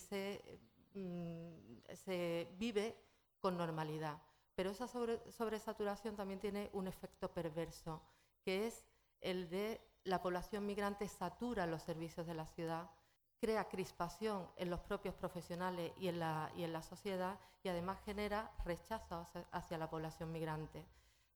mm, 0.92 1.94
se, 1.94 2.54
vive 2.58 3.02
con 3.38 3.56
normalidad. 3.56 4.20
Pero 4.54 4.68
esa 4.68 4.86
sobresaturación 4.86 6.16
también 6.16 6.38
tiene 6.38 6.68
un 6.74 6.86
efecto 6.86 7.32
perverso, 7.32 8.02
que 8.42 8.66
es 8.66 8.89
el 9.20 9.48
de 9.50 9.80
la 10.04 10.22
población 10.22 10.66
migrante 10.66 11.08
satura 11.08 11.66
los 11.66 11.82
servicios 11.82 12.26
de 12.26 12.34
la 12.34 12.46
ciudad, 12.46 12.90
crea 13.40 13.68
crispación 13.68 14.48
en 14.56 14.70
los 14.70 14.80
propios 14.80 15.14
profesionales 15.14 15.92
y 15.98 16.08
en 16.08 16.18
la, 16.18 16.52
y 16.56 16.64
en 16.64 16.72
la 16.72 16.82
sociedad 16.82 17.38
y 17.62 17.68
además 17.68 18.00
genera 18.04 18.50
rechazo 18.64 19.26
hacia 19.52 19.78
la 19.78 19.88
población 19.88 20.32
migrante. 20.32 20.86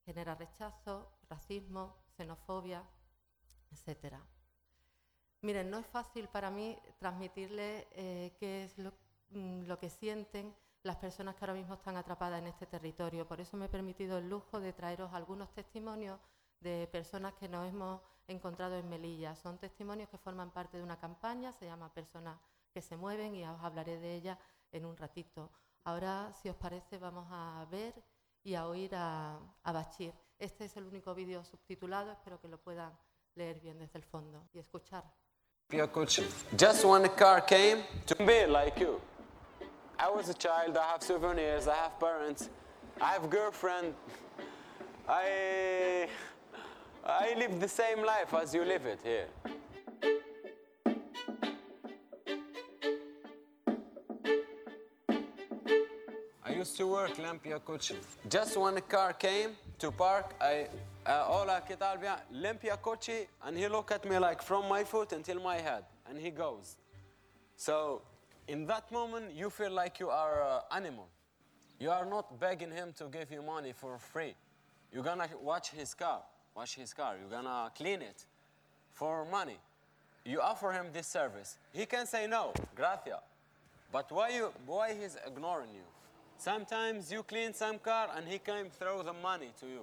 Genera 0.05 0.35
rechazo, 0.35 1.11
racismo, 1.29 1.97
xenofobia, 2.17 2.83
etcétera. 3.71 4.21
Miren, 5.43 5.71
no 5.71 5.79
es 5.79 5.87
fácil 5.87 6.29
para 6.29 6.51
mí 6.51 6.79
transmitirle 6.99 7.89
eh, 7.93 8.35
qué 8.39 8.65
es 8.65 8.79
mm, 9.31 9.65
lo, 9.67 9.79
que 9.79 9.91
sienten 9.91 10.55
las 10.83 10.97
personas 10.97 11.35
que 11.35 11.45
ahora 11.45 11.55
mismo 11.55 11.75
están 11.75 11.97
atrapadas 11.97 12.41
en 12.41 12.47
este 12.47 12.67
territorio. 12.67 13.27
Por 13.27 13.41
eso 13.41 13.57
me 13.57 13.67
he 13.67 13.69
permitido 13.69 14.19
el 14.19 14.29
lujo 14.29 14.61
de 14.61 14.73
traeros 14.73 15.13
algunos 15.13 15.53
testimonios 15.53 16.19
de 16.65 16.89
personas 16.91 17.35
que 17.35 17.47
nos 17.49 17.69
hemos 17.69 18.01
encontrado 18.27 18.77
en 18.77 18.89
Melilla. 18.89 19.37
Son 19.37 19.59
testimonios 19.59 20.09
que 20.09 20.19
forman 20.19 20.51
parte 20.51 20.79
de 20.79 20.83
una 20.83 20.99
campaña, 20.99 21.53
se 21.53 21.67
llama 21.67 21.93
Personas 21.93 22.41
que 22.73 22.81
se 22.81 22.97
mueven 22.97 23.37
y 23.37 23.45
os 23.45 23.63
hablaré 23.63 23.99
de 23.99 24.17
ella 24.17 24.39
en 24.73 24.87
un 24.87 24.97
ratito. 24.97 25.51
Ahora, 25.85 26.33
si 26.33 26.49
os 26.49 26.57
parece, 26.57 26.99
vamos 26.99 27.29
a 27.31 27.67
ver 27.71 27.95
y 28.43 28.55
a 28.55 28.67
oír 28.67 28.95
a, 28.95 29.39
a 29.63 29.73
Bachir. 29.73 30.15
Este 30.39 30.65
es 30.65 30.77
el 30.77 30.85
único 30.85 31.15
vídeo 31.15 31.45
subtitulado, 31.45 32.11
espero 32.11 32.41
que 32.41 32.49
lo 32.49 32.59
puedan 32.59 32.99
leer 33.35 33.61
bien 33.61 33.79
desde 33.79 33.99
el 33.99 34.05
fondo 34.05 34.49
y 34.53 34.59
escuchar. 34.59 35.05
Just 35.71 36.85
when 36.85 37.03
the 37.03 37.11
car 37.11 37.45
came 37.45 37.85
to 38.07 38.15
be 38.17 38.47
like 38.47 38.81
you. 38.81 39.01
I 39.99 40.09
was 40.09 40.29
a 40.29 40.35
child, 40.35 40.77
I 40.77 40.93
have 40.93 41.03
souvenirs, 41.03 41.69
I 41.69 41.75
have 41.75 41.99
parents, 42.01 42.49
I 43.01 43.13
have 43.13 43.29
girlfriend. 43.29 43.95
I 45.07 46.09
I 47.07 47.35
live 47.37 47.61
the 47.61 47.69
same 47.69 48.03
life 48.03 48.33
as 48.33 48.55
you 48.55 48.65
live 48.65 48.87
it 48.87 48.99
here. 49.05 49.27
I 56.43 56.53
used 56.53 56.77
to 56.79 56.87
work 56.87 57.15
Lampia 57.17 57.63
Coach. 57.63 57.93
Just 58.29 58.57
when 58.57 58.77
the 58.77 58.81
car 58.81 59.13
came 59.13 59.51
to 59.79 59.91
park, 59.91 60.35
I 60.41 60.69
uh, 61.05 61.25
Hola, 61.27 61.63
¿qué 61.69 61.79
tal? 61.79 61.99
Bien. 61.99 62.17
Limpia 62.33 62.81
coche, 62.81 63.27
and 63.45 63.59
he 63.59 63.69
look 63.69 63.93
at 63.93 64.09
me 64.09 64.19
like 64.19 64.41
from 64.41 64.67
my 64.67 64.83
foot 64.83 65.13
until 65.13 65.39
my 65.41 65.57
head, 65.57 65.85
and 66.09 66.19
he 66.19 66.31
goes. 66.31 66.77
So, 67.57 68.01
in 68.49 68.65
that 68.67 68.91
moment, 68.91 69.35
you 69.35 69.51
feel 69.51 69.71
like 69.71 70.01
you 70.01 70.09
are 70.09 70.43
an 70.43 70.85
animal. 70.85 71.09
You 71.79 71.91
are 71.91 72.07
not 72.07 72.41
begging 72.41 72.71
him 72.71 72.95
to 72.97 73.05
give 73.05 73.31
you 73.31 73.43
money 73.43 73.73
for 73.75 73.99
free. 73.99 74.35
You're 74.91 75.03
gonna 75.03 75.29
watch 75.43 75.71
his 75.71 75.93
car, 75.93 76.23
wash 76.55 76.75
his 76.75 76.93
car. 76.93 77.17
You're 77.21 77.31
gonna 77.31 77.71
clean 77.77 78.03
it 78.03 78.25
for 78.93 79.25
money. 79.25 79.59
You 80.25 80.41
offer 80.41 80.73
him 80.73 80.87
this 80.93 81.07
service. 81.07 81.59
He 81.73 81.87
can 81.87 82.07
say 82.07 82.27
no, 82.27 82.53
gracias. 82.75 83.21
But 83.93 84.11
why, 84.11 84.31
you, 84.31 84.53
why 84.67 84.95
he's 84.95 85.17
ignoring 85.27 85.71
you? 85.75 85.87
Sometimes 86.39 87.13
you 87.13 87.23
clean 87.23 87.53
some 87.55 87.79
car 87.79 88.09
and 88.17 88.27
he 88.27 88.39
can 88.39 88.71
throw 88.71 89.03
the 89.03 89.13
money 89.13 89.51
to 89.61 89.67
you. 89.67 89.83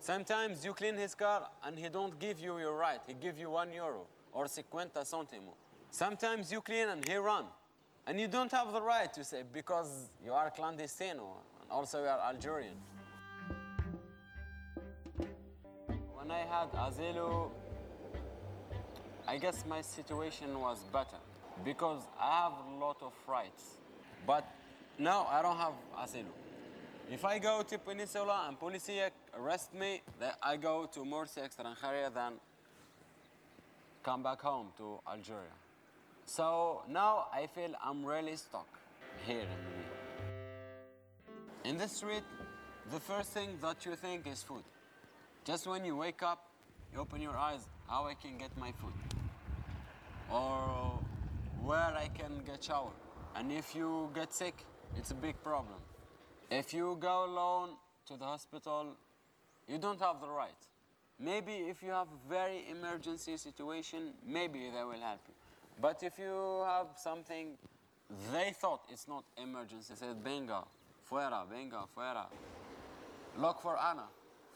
Sometimes 0.00 0.64
you 0.64 0.72
clean 0.72 0.96
his 0.96 1.14
car 1.14 1.48
and 1.64 1.78
he 1.78 1.88
don't 1.88 2.18
give 2.18 2.40
you 2.40 2.58
your 2.58 2.76
right. 2.76 3.00
He 3.06 3.14
give 3.14 3.38
you 3.38 3.50
one 3.50 3.72
euro 3.72 4.06
or 4.32 4.46
50 4.46 4.64
centimo. 5.04 5.54
Sometimes 5.90 6.52
you 6.52 6.60
clean 6.60 6.88
and 6.88 7.06
he 7.06 7.16
run. 7.16 7.44
And 8.06 8.20
you 8.20 8.26
don't 8.26 8.50
have 8.50 8.72
the 8.72 8.82
right 8.82 9.12
to 9.14 9.24
say 9.24 9.42
because 9.52 10.10
you 10.24 10.32
are 10.32 10.50
clandestino 10.50 11.36
and 11.60 11.70
also 11.70 12.02
you 12.02 12.08
are 12.08 12.20
Algerian. 12.20 12.74
I 16.32 16.46
had 16.48 16.72
asilo, 16.72 17.50
I 19.28 19.36
guess 19.36 19.64
my 19.68 19.82
situation 19.82 20.58
was 20.58 20.78
better 20.90 21.20
because 21.62 22.02
I 22.18 22.30
have 22.42 22.52
a 22.52 22.84
lot 22.84 22.96
of 23.02 23.12
rights. 23.28 23.64
But 24.26 24.44
now 24.98 25.26
I 25.30 25.42
don't 25.42 25.58
have 25.58 25.74
asilo. 25.98 26.32
If 27.10 27.26
I 27.26 27.38
go 27.38 27.62
to 27.62 27.78
Peninsula 27.78 28.46
and 28.48 28.58
police 28.58 28.88
arrest 29.38 29.74
me, 29.74 30.00
then 30.18 30.32
I 30.42 30.56
go 30.56 30.88
to 30.94 31.00
Morsi 31.00 31.40
Extranjeria, 31.46 32.14
then 32.14 32.32
come 34.02 34.22
back 34.22 34.40
home 34.40 34.68
to 34.78 35.00
Algeria. 35.06 35.56
So 36.24 36.82
now 36.88 37.26
I 37.30 37.46
feel 37.46 37.72
I'm 37.84 38.06
really 38.06 38.36
stuck 38.36 38.68
here. 39.26 39.52
In 41.64 41.76
the 41.76 41.88
street, 41.88 42.24
the 42.90 43.00
first 43.00 43.32
thing 43.32 43.58
that 43.60 43.84
you 43.84 43.96
think 43.96 44.26
is 44.26 44.42
food. 44.42 44.64
Just 45.44 45.66
when 45.66 45.84
you 45.84 45.96
wake 45.96 46.22
up, 46.22 46.44
you 46.94 47.00
open 47.00 47.20
your 47.20 47.36
eyes, 47.36 47.66
how 47.88 48.06
I 48.06 48.14
can 48.14 48.38
get 48.38 48.56
my 48.56 48.70
food. 48.72 48.92
Or 50.30 51.00
where 51.60 51.92
I 51.96 52.08
can 52.14 52.42
get 52.46 52.62
shower. 52.62 52.92
And 53.34 53.50
if 53.50 53.74
you 53.74 54.10
get 54.14 54.32
sick, 54.32 54.64
it's 54.96 55.10
a 55.10 55.14
big 55.14 55.42
problem. 55.42 55.80
If 56.48 56.72
you 56.72 56.96
go 57.00 57.24
alone 57.24 57.70
to 58.06 58.16
the 58.16 58.24
hospital, 58.24 58.94
you 59.66 59.78
don't 59.78 60.00
have 60.00 60.20
the 60.20 60.28
right. 60.28 60.50
Maybe 61.18 61.52
if 61.52 61.82
you 61.82 61.90
have 61.90 62.06
a 62.06 62.28
very 62.28 62.64
emergency 62.70 63.36
situation, 63.36 64.12
maybe 64.24 64.70
they 64.72 64.84
will 64.84 65.00
help 65.00 65.20
you. 65.26 65.34
But 65.80 66.04
if 66.04 66.18
you 66.18 66.62
have 66.66 66.86
something, 66.96 67.58
they 68.32 68.52
thought 68.52 68.82
it's 68.90 69.08
not 69.08 69.24
emergency. 69.42 69.94
They 69.94 70.06
said, 70.06 70.16
venga, 70.22 70.62
fuera, 71.10 71.48
venga, 71.50 71.84
fuera. 71.96 72.26
Look 73.36 73.60
for 73.60 73.76
Anna 73.76 74.04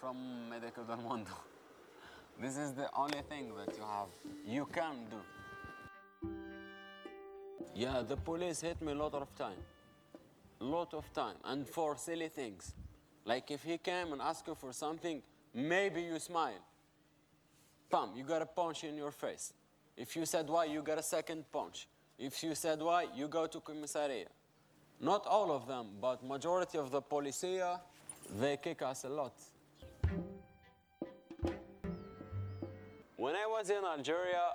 from 0.00 0.48
Medico 0.50 0.82
del 0.82 0.98
Mundo. 0.98 1.30
This 2.40 2.58
is 2.58 2.72
the 2.72 2.88
only 2.94 3.22
thing 3.30 3.50
that 3.56 3.74
you 3.76 3.82
have, 3.82 4.08
you 4.46 4.66
can 4.66 5.06
do. 5.10 6.28
Yeah, 7.74 8.02
the 8.06 8.16
police 8.16 8.60
hit 8.60 8.80
me 8.82 8.92
a 8.92 8.94
lot 8.94 9.14
of 9.14 9.34
time. 9.36 9.58
Lot 10.60 10.92
of 10.92 11.10
time. 11.14 11.36
And 11.44 11.66
for 11.66 11.96
silly 11.96 12.28
things. 12.28 12.74
Like 13.24 13.50
if 13.50 13.62
he 13.62 13.78
came 13.78 14.12
and 14.12 14.20
asked 14.20 14.46
you 14.46 14.54
for 14.54 14.72
something, 14.72 15.22
maybe 15.54 16.02
you 16.02 16.18
smile. 16.18 16.60
Pam, 17.90 18.10
you 18.14 18.24
got 18.24 18.42
a 18.42 18.46
punch 18.46 18.84
in 18.84 18.96
your 18.96 19.12
face. 19.12 19.52
If 19.96 20.14
you 20.14 20.26
said 20.26 20.48
why, 20.48 20.66
you 20.66 20.82
got 20.82 20.98
a 20.98 21.02
second 21.02 21.44
punch. 21.50 21.88
If 22.18 22.42
you 22.42 22.54
said 22.54 22.80
why, 22.80 23.06
you 23.14 23.28
go 23.28 23.46
to 23.46 23.60
commissariat. 23.60 24.28
Not 25.00 25.26
all 25.26 25.52
of 25.52 25.66
them, 25.66 25.86
but 26.00 26.22
majority 26.24 26.78
of 26.78 26.90
the 26.90 27.02
policia, 27.02 27.80
they 28.38 28.56
kick 28.56 28.82
us 28.82 29.04
a 29.04 29.08
lot. 29.08 29.34
When 33.16 33.34
I 33.34 33.46
was 33.46 33.70
in 33.70 33.82
Algeria, 33.84 34.52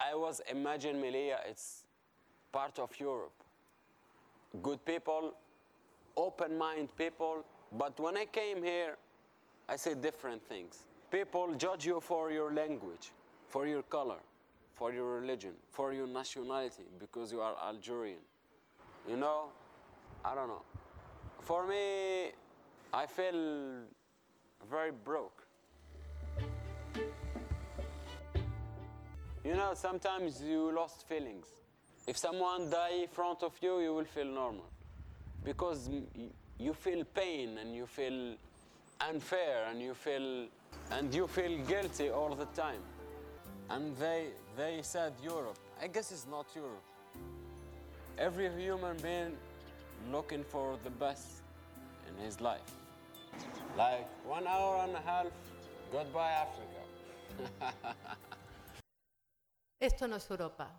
I 0.00 0.14
was 0.14 0.40
imagine 0.50 0.96
Melilla, 0.96 1.36
it's 1.48 1.84
part 2.50 2.78
of 2.78 2.98
Europe. 2.98 3.34
Good 4.62 4.84
people, 4.86 5.34
open 6.16 6.56
mind 6.56 6.88
people, 6.96 7.44
but 7.72 8.00
when 8.00 8.16
I 8.16 8.24
came 8.24 8.62
here, 8.62 8.96
I 9.68 9.76
say 9.76 9.94
different 9.94 10.42
things. 10.48 10.78
People 11.10 11.54
judge 11.56 11.84
you 11.84 12.00
for 12.00 12.30
your 12.32 12.52
language, 12.52 13.12
for 13.48 13.66
your 13.66 13.82
color, 13.82 14.20
for 14.74 14.92
your 14.92 15.20
religion, 15.20 15.52
for 15.70 15.92
your 15.92 16.06
nationality, 16.06 16.84
because 16.98 17.30
you 17.30 17.40
are 17.42 17.54
Algerian. 17.62 18.24
You 19.08 19.16
know, 19.16 19.48
I 20.24 20.34
don't 20.34 20.48
know. 20.48 20.62
For 21.40 21.66
me, 21.66 22.32
I 22.92 23.06
feel 23.06 23.82
very 24.70 24.90
broke. 24.90 25.46
You 29.44 29.54
know, 29.54 29.72
sometimes 29.74 30.42
you 30.42 30.70
lost 30.74 31.08
feelings. 31.08 31.46
If 32.06 32.16
someone 32.18 32.68
die 32.70 33.02
in 33.02 33.08
front 33.08 33.42
of 33.42 33.52
you, 33.62 33.80
you 33.80 33.94
will 33.94 34.04
feel 34.04 34.26
normal. 34.26 34.66
Because 35.44 35.88
you 36.58 36.74
feel 36.74 37.04
pain 37.04 37.56
and 37.56 37.74
you 37.74 37.86
feel 37.86 38.34
unfair 39.00 39.64
and 39.70 39.80
you 39.80 39.94
feel 39.94 40.46
and 40.90 41.14
you 41.14 41.26
feel 41.26 41.58
guilty 41.66 42.10
all 42.10 42.34
the 42.34 42.44
time. 42.46 42.82
And 43.70 43.96
they 43.96 44.26
they 44.56 44.80
said 44.82 45.14
Europe. 45.22 45.58
I 45.82 45.86
guess 45.86 46.12
it's 46.12 46.26
not 46.26 46.46
Europe. 46.54 46.84
Every 48.18 48.50
human 48.50 48.98
being 48.98 49.36
looking 50.12 50.44
for 50.44 50.76
the 50.84 50.90
best 50.90 51.42
in 52.08 52.24
his 52.24 52.40
life. 52.42 52.70
Like 53.78 54.06
one 54.26 54.46
hour 54.46 54.84
and 54.84 54.94
a 54.94 55.00
half, 55.00 55.26
goodbye 55.92 56.32
Africa. 56.44 57.74
Esto 59.80 60.06
no 60.06 60.16
es 60.16 60.30
Europa. 60.30 60.70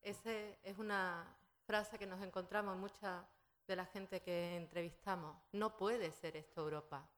Esa 0.00 0.30
es 0.62 0.78
una 0.78 1.36
frase 1.66 1.98
que 1.98 2.06
nos 2.06 2.22
encontramos 2.22 2.76
en 2.76 2.80
mucha 2.80 3.26
de 3.66 3.74
la 3.74 3.84
gente 3.84 4.22
que 4.22 4.54
entrevistamos. 4.54 5.36
No 5.50 5.76
puede 5.76 6.12
ser 6.12 6.36
esto 6.36 6.60
Europa, 6.60 7.10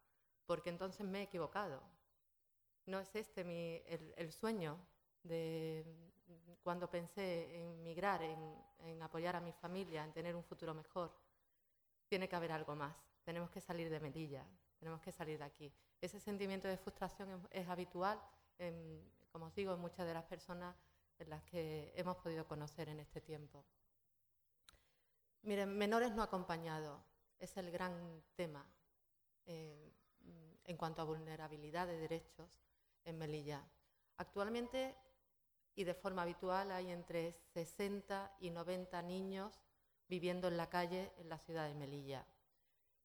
porque 0.46 0.70
entonces 0.70 1.06
me 1.06 1.20
he 1.20 1.22
equivocado. 1.24 1.82
No 2.86 2.98
es 2.98 3.14
este 3.14 3.44
mi, 3.44 3.82
el, 3.84 4.14
el 4.16 4.32
sueño 4.32 4.78
de 5.22 5.84
cuando 6.62 6.88
pensé 6.88 7.62
en 7.62 7.82
migrar, 7.82 8.22
en, 8.22 8.56
en 8.78 9.02
apoyar 9.02 9.36
a 9.36 9.40
mi 9.42 9.52
familia, 9.52 10.04
en 10.04 10.14
tener 10.14 10.34
un 10.34 10.42
futuro 10.42 10.72
mejor. 10.72 11.14
Tiene 12.08 12.26
que 12.26 12.36
haber 12.36 12.52
algo 12.52 12.74
más. 12.74 12.96
Tenemos 13.22 13.50
que 13.50 13.60
salir 13.60 13.90
de 13.90 14.00
Melilla, 14.00 14.46
tenemos 14.78 15.02
que 15.02 15.12
salir 15.12 15.38
de 15.38 15.44
aquí. 15.44 15.70
Ese 16.00 16.20
sentimiento 16.20 16.68
de 16.68 16.78
frustración 16.78 17.28
es, 17.28 17.62
es 17.62 17.68
habitual, 17.68 18.18
en, 18.56 19.12
como 19.30 19.44
os 19.44 19.54
digo, 19.54 19.74
en 19.74 19.80
muchas 19.80 20.06
de 20.06 20.14
las 20.14 20.24
personas 20.24 20.74
en 21.18 21.30
las 21.30 21.42
que 21.44 21.92
hemos 21.96 22.16
podido 22.16 22.46
conocer 22.46 22.88
en 22.88 23.00
este 23.00 23.20
tiempo. 23.20 23.64
Miren, 25.42 25.76
menores 25.76 26.12
no 26.12 26.22
acompañados 26.22 27.00
es 27.38 27.56
el 27.56 27.70
gran 27.70 28.22
tema 28.34 28.66
eh, 29.46 29.92
en 30.64 30.76
cuanto 30.76 31.02
a 31.02 31.04
vulnerabilidad 31.04 31.86
de 31.86 31.98
derechos 31.98 32.50
en 33.04 33.18
Melilla. 33.18 33.64
Actualmente 34.16 34.96
y 35.74 35.84
de 35.84 35.94
forma 35.94 36.22
habitual 36.22 36.72
hay 36.72 36.90
entre 36.90 37.32
60 37.54 38.36
y 38.40 38.50
90 38.50 39.00
niños 39.02 39.60
viviendo 40.08 40.48
en 40.48 40.56
la 40.56 40.68
calle 40.68 41.12
en 41.18 41.28
la 41.28 41.38
ciudad 41.38 41.68
de 41.68 41.74
Melilla. 41.74 42.26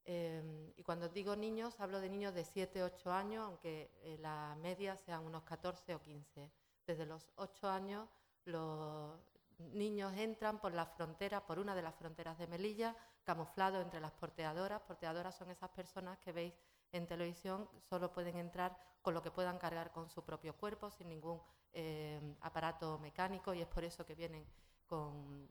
Eh, 0.06 0.72
y 0.76 0.82
cuando 0.82 1.08
digo 1.08 1.36
niños, 1.36 1.78
hablo 1.78 2.00
de 2.00 2.10
niños 2.10 2.34
de 2.34 2.44
7, 2.44 2.82
8 2.82 3.12
años, 3.12 3.44
aunque 3.46 3.90
eh, 4.02 4.18
la 4.20 4.56
media 4.60 4.96
sean 4.96 5.24
unos 5.24 5.44
14 5.44 5.94
o 5.94 6.02
15. 6.02 6.50
Desde 6.86 7.06
los 7.06 7.30
8 7.36 7.68
años 7.68 8.08
los 8.44 9.18
niños 9.58 10.12
entran 10.16 10.60
por 10.60 10.72
la 10.72 10.86
frontera, 10.86 11.46
por 11.46 11.58
una 11.58 11.74
de 11.74 11.82
las 11.82 11.94
fronteras 11.94 12.38
de 12.38 12.46
Melilla, 12.46 12.96
camuflados 13.24 13.82
entre 13.82 14.00
las 14.00 14.12
porteadoras. 14.12 14.82
Porteadoras 14.82 15.34
son 15.36 15.50
esas 15.50 15.70
personas 15.70 16.18
que 16.18 16.32
veis 16.32 16.54
en 16.92 17.06
televisión, 17.06 17.68
solo 17.88 18.12
pueden 18.12 18.36
entrar 18.36 18.76
con 19.02 19.14
lo 19.14 19.22
que 19.22 19.30
puedan 19.30 19.58
cargar 19.58 19.90
con 19.92 20.08
su 20.08 20.24
propio 20.24 20.56
cuerpo, 20.56 20.90
sin 20.90 21.08
ningún 21.08 21.40
eh, 21.72 22.36
aparato 22.40 22.98
mecánico, 22.98 23.52
y 23.52 23.62
es 23.62 23.66
por 23.66 23.84
eso 23.84 24.04
que 24.04 24.14
vienen 24.14 24.46
con, 24.86 25.48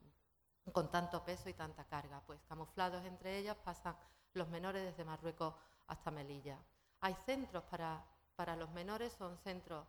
con 0.72 0.90
tanto 0.90 1.24
peso 1.24 1.48
y 1.48 1.54
tanta 1.54 1.84
carga. 1.84 2.22
Pues 2.26 2.40
camuflados 2.48 3.04
entre 3.04 3.38
ellas 3.38 3.56
pasan 3.56 3.96
los 4.32 4.48
menores 4.48 4.84
desde 4.84 5.04
Marruecos 5.04 5.54
hasta 5.86 6.10
Melilla. 6.10 6.58
Hay 7.00 7.14
centros 7.26 7.64
para, 7.64 8.04
para 8.36 8.56
los 8.56 8.70
menores, 8.70 9.12
son 9.12 9.36
centros 9.38 9.86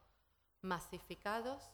masificados. 0.65 1.71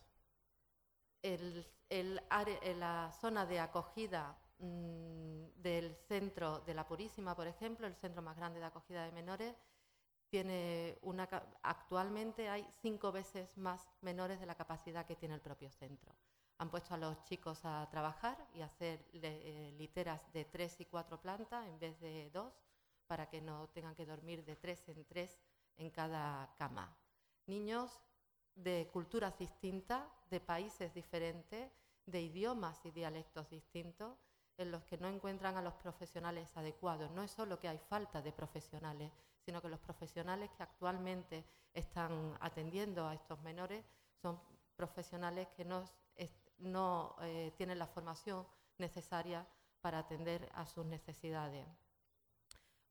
En 1.24 2.80
la 2.80 3.12
zona 3.20 3.46
de 3.46 3.60
acogida 3.60 4.38
mm, 4.60 5.46
del 5.56 5.96
centro 6.08 6.60
de 6.62 6.74
la 6.74 6.88
Purísima, 6.88 7.36
por 7.36 7.48
ejemplo, 7.48 7.88
el 7.88 7.96
centro 7.96 8.22
más 8.22 8.38
grande 8.38 8.60
de 8.60 8.66
acogida 8.66 9.06
de 9.06 9.12
menores, 9.12 9.56
tiene 10.30 10.98
una, 11.02 11.28
actualmente 11.62 12.48
hay 12.48 12.66
cinco 12.82 13.12
veces 13.12 13.56
más 13.58 13.86
menores 14.02 14.40
de 14.40 14.46
la 14.46 14.56
capacidad 14.56 15.06
que 15.06 15.18
tiene 15.18 15.36
el 15.36 15.42
propio 15.42 15.70
centro. 15.70 16.16
Han 16.58 16.70
puesto 16.70 16.94
a 16.94 16.98
los 16.98 17.22
chicos 17.26 17.60
a 17.66 17.88
trabajar 17.92 18.38
y 18.54 18.62
a 18.62 18.66
hacer 18.66 19.06
eh, 19.12 19.74
literas 19.78 20.32
de 20.32 20.46
tres 20.46 20.80
y 20.80 20.86
cuatro 20.86 21.20
plantas 21.20 21.68
en 21.68 21.78
vez 21.80 22.00
de 22.00 22.30
dos, 22.32 22.54
para 23.08 23.30
que 23.30 23.42
no 23.42 23.68
tengan 23.70 23.94
que 23.94 24.06
dormir 24.06 24.46
de 24.46 24.56
tres 24.56 24.88
en 24.88 25.04
tres 25.04 25.38
en 25.76 25.90
cada 25.90 26.56
cama. 26.58 26.96
Niños 27.46 28.00
de 28.56 28.90
culturas 28.92 29.38
distintas, 29.38 30.04
de 30.30 30.40
países 30.40 30.94
diferentes, 30.94 31.72
de 32.06 32.22
idiomas 32.22 32.86
y 32.86 32.92
dialectos 32.92 33.50
distintos, 33.50 34.18
en 34.58 34.72
los 34.72 34.84
que 34.84 34.98
no 34.98 35.08
encuentran 35.08 35.58
a 35.58 35.62
los 35.62 35.74
profesionales 35.76 36.56
adecuados. 36.56 37.10
No 37.12 37.24
es 37.24 37.32
solo 37.32 37.60
que 37.60 37.68
hay 37.68 37.80
falta 37.80 38.22
de 38.22 38.32
profesionales, 38.32 39.12
sino 39.44 39.62
que 39.62 39.70
los 39.70 39.80
profesionales 39.80 40.52
que 40.56 40.64
actualmente 40.64 41.46
están 41.74 42.38
atendiendo 42.42 43.08
a 43.08 43.14
estos 43.14 43.42
menores 43.42 43.84
son 44.22 44.40
profesionales 44.76 45.48
que 45.56 45.66
no, 45.66 47.16
eh, 47.22 47.54
tienen 47.58 47.80
la 47.80 47.88
formación 47.88 48.46
necesaria 48.78 49.48
para 49.82 50.00
atender 50.00 50.48
a 50.54 50.66
sus 50.68 50.86
necesidades. 50.86 51.66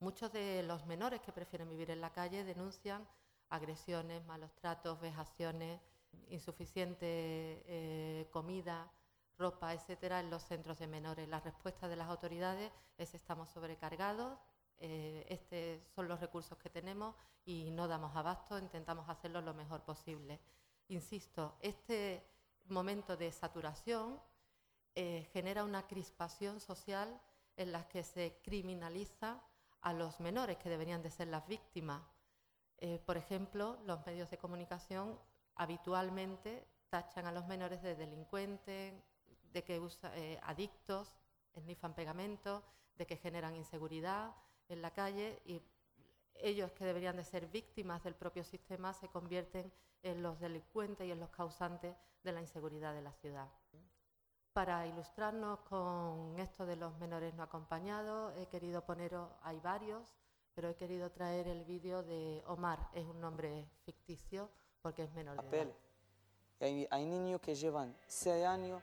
Muchos 0.00 0.32
de 0.32 0.62
los 0.62 0.86
menores 0.86 1.20
que 1.20 1.32
prefieren 1.32 1.68
vivir 1.68 1.90
en 1.90 2.00
la 2.00 2.10
calle 2.10 2.42
denuncian 2.42 3.06
agresiones, 3.50 4.24
malos 4.24 4.52
tratos, 4.54 5.00
vejaciones, 5.00 5.80
insuficiente 6.28 7.62
eh, 7.66 8.28
comida, 8.32 8.90
ropa, 9.38 9.72
etcétera, 9.74 10.20
en 10.20 10.30
los 10.30 10.42
centros 10.42 10.78
de 10.78 10.86
menores. 10.86 11.28
La 11.28 11.40
respuesta 11.40 11.88
de 11.88 11.96
las 11.96 12.08
autoridades 12.08 12.72
es 12.98 13.14
estamos 13.14 13.50
sobrecargados, 13.50 14.38
eh, 14.78 15.26
estos 15.28 15.86
son 15.94 16.08
los 16.08 16.20
recursos 16.20 16.56
que 16.58 16.70
tenemos 16.70 17.14
y 17.44 17.70
no 17.70 17.88
damos 17.88 18.14
abasto, 18.16 18.58
intentamos 18.58 19.08
hacerlo 19.08 19.40
lo 19.40 19.54
mejor 19.54 19.82
posible. 19.82 20.40
Insisto, 20.88 21.56
este 21.60 22.24
momento 22.68 23.16
de 23.16 23.30
saturación 23.32 24.20
eh, 24.94 25.28
genera 25.32 25.64
una 25.64 25.86
crispación 25.86 26.60
social 26.60 27.20
en 27.56 27.72
la 27.72 27.88
que 27.88 28.02
se 28.02 28.40
criminaliza 28.42 29.42
a 29.82 29.92
los 29.92 30.20
menores 30.20 30.56
que 30.58 30.68
deberían 30.68 31.02
de 31.02 31.10
ser 31.10 31.28
las 31.28 31.46
víctimas. 31.46 32.02
Eh, 32.80 32.98
por 33.04 33.16
ejemplo, 33.16 33.78
los 33.84 34.04
medios 34.06 34.30
de 34.30 34.38
comunicación 34.38 35.18
habitualmente 35.54 36.66
tachan 36.88 37.26
a 37.26 37.32
los 37.32 37.46
menores 37.46 37.82
de 37.82 37.94
delincuentes, 37.94 38.94
de 39.52 39.64
que 39.64 39.78
usan 39.78 40.12
eh, 40.14 40.40
adictos, 40.42 41.16
esnifan 41.52 41.94
pegamento, 41.94 42.62
de 42.96 43.06
que 43.06 43.16
generan 43.16 43.54
inseguridad 43.54 44.34
en 44.68 44.82
la 44.82 44.92
calle 44.92 45.40
y 45.44 45.62
ellos 46.34 46.72
que 46.72 46.84
deberían 46.84 47.16
de 47.16 47.24
ser 47.24 47.46
víctimas 47.46 48.02
del 48.02 48.14
propio 48.14 48.44
sistema 48.44 48.94
se 48.94 49.08
convierten 49.08 49.70
en 50.02 50.22
los 50.22 50.40
delincuentes 50.40 51.06
y 51.06 51.10
en 51.10 51.20
los 51.20 51.30
causantes 51.30 51.94
de 52.22 52.32
la 52.32 52.40
inseguridad 52.40 52.94
de 52.94 53.02
la 53.02 53.12
ciudad. 53.12 53.48
Para 54.52 54.86
ilustrarnos 54.86 55.60
con 55.60 56.38
esto 56.38 56.66
de 56.66 56.76
los 56.76 56.96
menores 56.98 57.34
no 57.34 57.42
acompañados, 57.42 58.34
he 58.38 58.46
querido 58.46 58.84
poneros, 58.84 59.30
hay 59.42 59.60
varios, 59.60 60.16
pero 60.54 60.68
he 60.68 60.74
querido 60.74 61.10
traer 61.10 61.48
el 61.48 61.64
vídeo 61.64 62.02
de 62.02 62.42
Omar, 62.46 62.88
es 62.94 63.04
un 63.06 63.20
nombre 63.20 63.66
ficticio 63.84 64.50
porque 64.82 65.04
es 65.04 65.12
menor 65.12 65.36
de 65.36 65.42
edad. 65.42 65.74
Hay, 66.60 66.86
hay 66.90 67.06
niños 67.06 67.40
que 67.40 67.54
llevan 67.54 67.96
seis 68.06 68.44
años, 68.44 68.82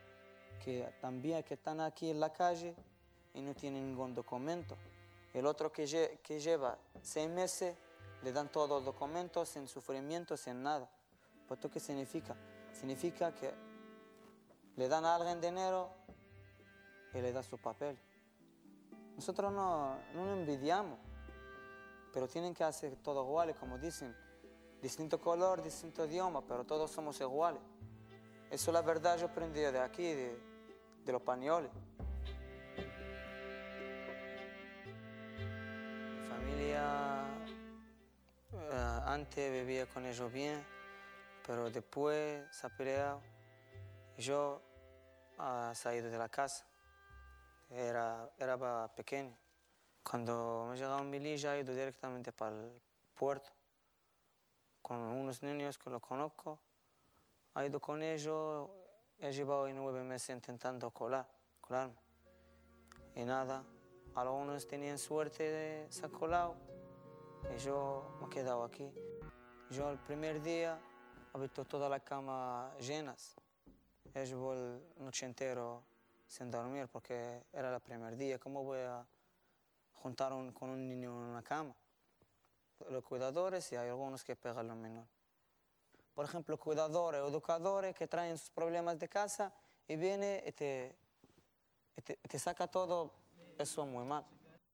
que 0.64 0.92
también 1.02 1.44
que 1.44 1.54
están 1.56 1.80
aquí 1.80 2.10
en 2.10 2.20
la 2.20 2.32
calle 2.34 2.76
y 3.34 3.42
no 3.42 3.54
tienen 3.54 3.86
ningún 3.86 4.16
documento. 4.16 4.76
El 5.34 5.46
otro 5.46 5.72
que, 5.72 5.86
lle- 5.86 6.20
que 6.22 6.40
lleva 6.40 6.78
seis 7.02 7.30
meses, 7.30 7.76
le 8.24 8.32
dan 8.32 8.52
todos 8.52 8.68
los 8.70 8.84
documentos 8.86 9.50
sin 9.50 9.68
sufrimiento, 9.68 10.36
sin 10.36 10.64
nada. 10.64 10.90
¿Esto 11.50 11.70
qué 11.70 11.80
significa? 11.80 12.36
Significa 12.74 13.34
que 13.36 13.54
le 14.76 14.88
dan 14.88 15.06
a 15.06 15.16
alguien 15.16 15.40
dinero 15.40 15.90
y 17.14 17.22
le 17.22 17.32
da 17.32 17.44
su 17.44 17.58
papel. 17.60 17.98
Nosotros 19.16 19.52
no, 19.54 19.98
no 20.14 20.34
envidiamos, 20.34 21.00
pero 22.14 22.28
tienen 22.28 22.54
que 22.54 22.64
hacer 22.64 22.96
todo 22.98 23.24
igual, 23.24 23.56
como 23.56 23.78
dicen. 23.78 24.16
Distinto 24.82 25.20
color, 25.20 25.62
distinto 25.62 26.06
idioma, 26.06 26.46
pero 26.46 26.64
todos 26.64 26.92
somos 26.92 27.20
iguales. 27.20 27.62
Eso 28.50 28.70
es 28.70 28.74
la 28.74 28.82
verdad, 28.82 29.18
yo 29.18 29.26
aprendí 29.26 29.60
de 29.60 29.80
aquí, 29.80 30.04
de, 30.04 30.40
de 31.04 31.12
los 31.12 31.22
españoles. 31.22 31.72
Mi 36.16 36.28
familia 36.28 37.26
eh, 38.54 39.00
antes 39.06 39.52
vivía 39.52 39.86
con 39.88 40.06
ellos 40.06 40.32
bien, 40.32 40.64
pero 41.46 41.70
después 41.70 42.46
se 42.56 42.68
ha. 42.68 43.20
Yo 44.18 44.62
he 45.72 45.76
salido 45.76 46.10
de 46.10 46.18
la 46.18 46.30
casa. 46.30 46.66
Era, 47.70 48.30
era 48.38 48.88
pequeño. 48.96 49.38
Cuando 50.10 50.68
me 50.70 50.78
llegaba 50.78 51.00
a 51.00 51.04
Melilla, 51.04 51.58
he 51.58 51.60
ido 51.60 51.74
directamente 51.74 52.32
para 52.32 52.56
el 52.56 52.82
puerto 53.14 53.50
con 54.82 55.00
unos 55.00 55.44
niños 55.44 55.78
que 55.78 55.90
lo 55.90 56.00
conozco. 56.00 56.60
He 57.54 57.66
ido 57.66 57.82
con 57.82 58.02
ellos, 58.02 58.70
he 59.20 59.34
llevado 59.34 59.68
nueve 59.74 60.06
meses 60.06 60.30
intentando 60.30 60.92
colar, 60.92 61.28
colarme. 61.60 61.98
Y 63.16 63.26
nada, 63.26 63.66
algunos 64.16 64.66
tenían 64.66 64.98
suerte 64.98 65.44
de 65.44 65.92
se 65.92 66.10
colado 66.10 66.56
y 67.54 67.60
yo 67.60 68.18
me 68.22 68.34
he 68.34 68.50
aquí. 68.64 68.90
Yo 69.72 69.90
el 69.90 69.98
primer 69.98 70.42
día 70.42 70.80
he 71.36 71.38
visto 71.38 71.66
todas 71.66 71.90
las 71.90 72.02
camas 72.04 72.80
llenas. 72.80 73.36
Llevado 74.14 74.54
el 74.54 75.04
noche 75.04 75.26
entero 75.26 75.84
sin 76.26 76.50
dormir 76.50 76.88
porque 76.88 77.44
era 77.52 77.76
el 77.76 77.82
primer 77.82 78.16
día. 78.16 78.40
¿Cómo 78.40 78.64
voy 78.64 78.80
a 78.80 79.06
juntar 80.02 80.34
un- 80.34 80.52
con 80.52 80.70
un 80.70 80.88
niño 80.88 81.10
en 81.12 81.30
una 81.30 81.44
cama? 81.44 81.76
Los 82.90 83.04
cuidadores 83.04 83.72
y 83.72 83.76
hay 83.76 83.90
algunos 83.90 84.24
que 84.24 84.36
pegan 84.36 84.60
a 84.60 84.64
los 84.64 84.78
menores. 84.78 85.10
Por 86.14 86.26
ejemplo, 86.26 86.58
cuidadores 86.58 87.22
o 87.22 87.28
educadores 87.28 87.96
que 87.96 88.08
traen 88.08 88.38
sus 88.38 88.50
problemas 88.50 88.98
de 89.00 89.08
casa 89.08 89.54
y 89.88 89.96
viene 89.96 90.44
y 90.46 90.52
te, 90.52 90.96
y 91.96 92.02
te, 92.02 92.16
te 92.18 92.40
saca 92.40 92.68
todo, 92.68 93.12
eso 93.58 93.84
es 93.84 93.88
muy 93.88 94.06
mal. 94.06 94.26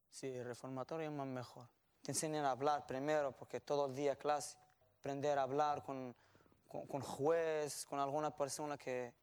Sí, 0.09 0.28
el 0.28 0.45
reformatorio 0.45 1.07
es 1.07 1.13
más 1.13 1.28
mejor. 1.28 1.67
Te 2.01 2.11
enseñan 2.11 2.45
a 2.45 2.51
hablar 2.51 2.86
primero, 2.86 3.32
porque 3.32 3.59
todo 3.59 3.88
el 3.88 3.95
día 3.95 4.15
clase. 4.15 4.57
Aprender 4.99 5.38
a 5.39 5.43
hablar 5.43 5.84
con, 5.84 6.15
con, 6.67 6.86
con 6.88 7.01
juez, 7.01 7.86
con 7.86 7.99
alguna 7.99 8.36
persona 8.36 8.78
que... 8.78 9.13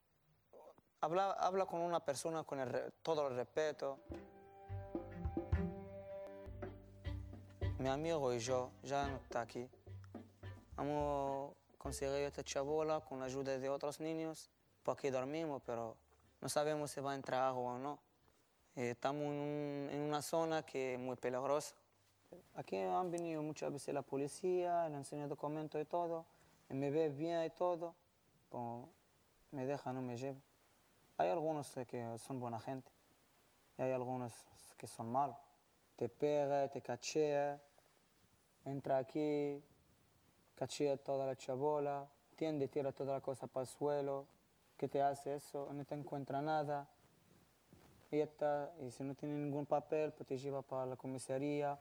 Habla, 1.03 1.32
habla 1.32 1.64
con 1.64 1.80
una 1.80 2.01
persona 2.05 2.44
con 2.44 2.61
el 2.61 2.92
todo 3.03 3.28
el 3.28 3.36
respeto. 3.36 4.01
Mi 7.80 7.88
amigo 7.88 8.32
y 8.34 8.38
yo 8.38 8.70
ya 8.82 9.08
está 9.24 9.40
aquí. 9.42 9.66
Hemos 10.78 11.54
conseguido 11.78 12.16
esta 12.18 12.44
chabola 12.44 13.00
con 13.00 13.18
la 13.20 13.24
ayuda 13.26 13.58
de 13.58 13.68
otros 13.68 14.00
niños. 14.00 14.50
Por 14.82 14.94
aquí 14.94 15.08
dormimos, 15.10 15.62
pero 15.64 15.96
no 16.40 16.48
sabemos 16.48 16.90
si 16.90 17.00
va 17.00 17.12
a 17.12 17.14
entrar 17.14 17.42
agua 17.42 17.72
o 17.74 17.78
no. 17.78 17.98
Eh, 18.76 18.90
estamos 18.90 19.22
en, 19.24 19.30
un- 19.30 19.88
en 19.92 20.00
una 20.02 20.20
zona 20.22 20.62
que 20.62 20.94
es 20.94 21.00
muy 21.00 21.16
peligrosa. 21.16 21.74
Aquí 22.54 22.76
han 22.76 23.10
venido 23.10 23.42
muchas 23.42 23.72
veces 23.72 23.92
la 23.94 24.02
policía, 24.02 24.88
le 24.88 24.96
enseño 24.96 25.26
documentos 25.26 25.80
y 25.80 25.84
todo, 25.84 26.26
y 26.68 26.74
me 26.74 26.90
ve 26.90 27.08
bien 27.08 27.42
y 27.44 27.50
todo, 27.50 27.94
pues 28.50 28.86
me 29.52 29.66
deja, 29.66 29.92
no 29.92 30.00
me 30.02 30.16
lleva. 30.16 30.38
Hay 31.16 31.28
algunos 31.30 31.74
que 31.88 32.18
son 32.18 32.38
buena 32.38 32.60
gente 32.60 32.90
y 33.78 33.82
hay 33.82 33.92
algunos 33.92 34.32
que 34.76 34.86
son 34.86 35.10
malos. 35.10 35.36
Te 35.96 36.08
pega, 36.08 36.68
te 36.68 36.80
cachea, 36.80 37.60
entra 38.64 38.98
aquí, 38.98 39.62
cachea 40.54 40.96
toda 40.96 41.26
la 41.26 41.36
chabola, 41.36 42.06
tiende, 42.36 42.68
tira 42.68 42.92
toda 42.92 43.14
la 43.14 43.20
cosa 43.20 43.46
para 43.46 43.62
el 43.62 43.68
suelo, 43.68 44.26
¿qué 44.76 44.88
te 44.88 45.00
hace 45.02 45.34
eso? 45.34 45.68
No 45.72 45.84
te 45.84 45.94
encuentra 45.94 46.40
nada. 46.40 46.88
Y, 48.11 48.18
está. 48.20 48.72
y 48.80 48.90
si 48.90 49.04
no 49.04 49.14
tiene 49.14 49.36
ningún 49.36 49.66
papel, 49.66 50.12
pues 50.12 50.26
te 50.26 50.36
lleva 50.38 50.62
para 50.62 50.84
la 50.86 50.96
comisaría. 50.96 51.78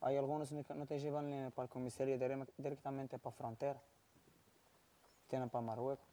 Hay 0.00 0.16
algunos 0.16 0.48
que 0.48 0.74
no 0.74 0.86
te 0.86 0.98
llevan 0.98 1.28
ni 1.30 1.50
para 1.50 1.66
la 1.66 1.72
comisaría, 1.72 2.16
dire- 2.16 2.46
directamente 2.56 3.18
para 3.18 3.34
frontera. 3.34 3.80
Tienen 5.28 5.48
para 5.50 5.62
Marruecos. 5.62 6.06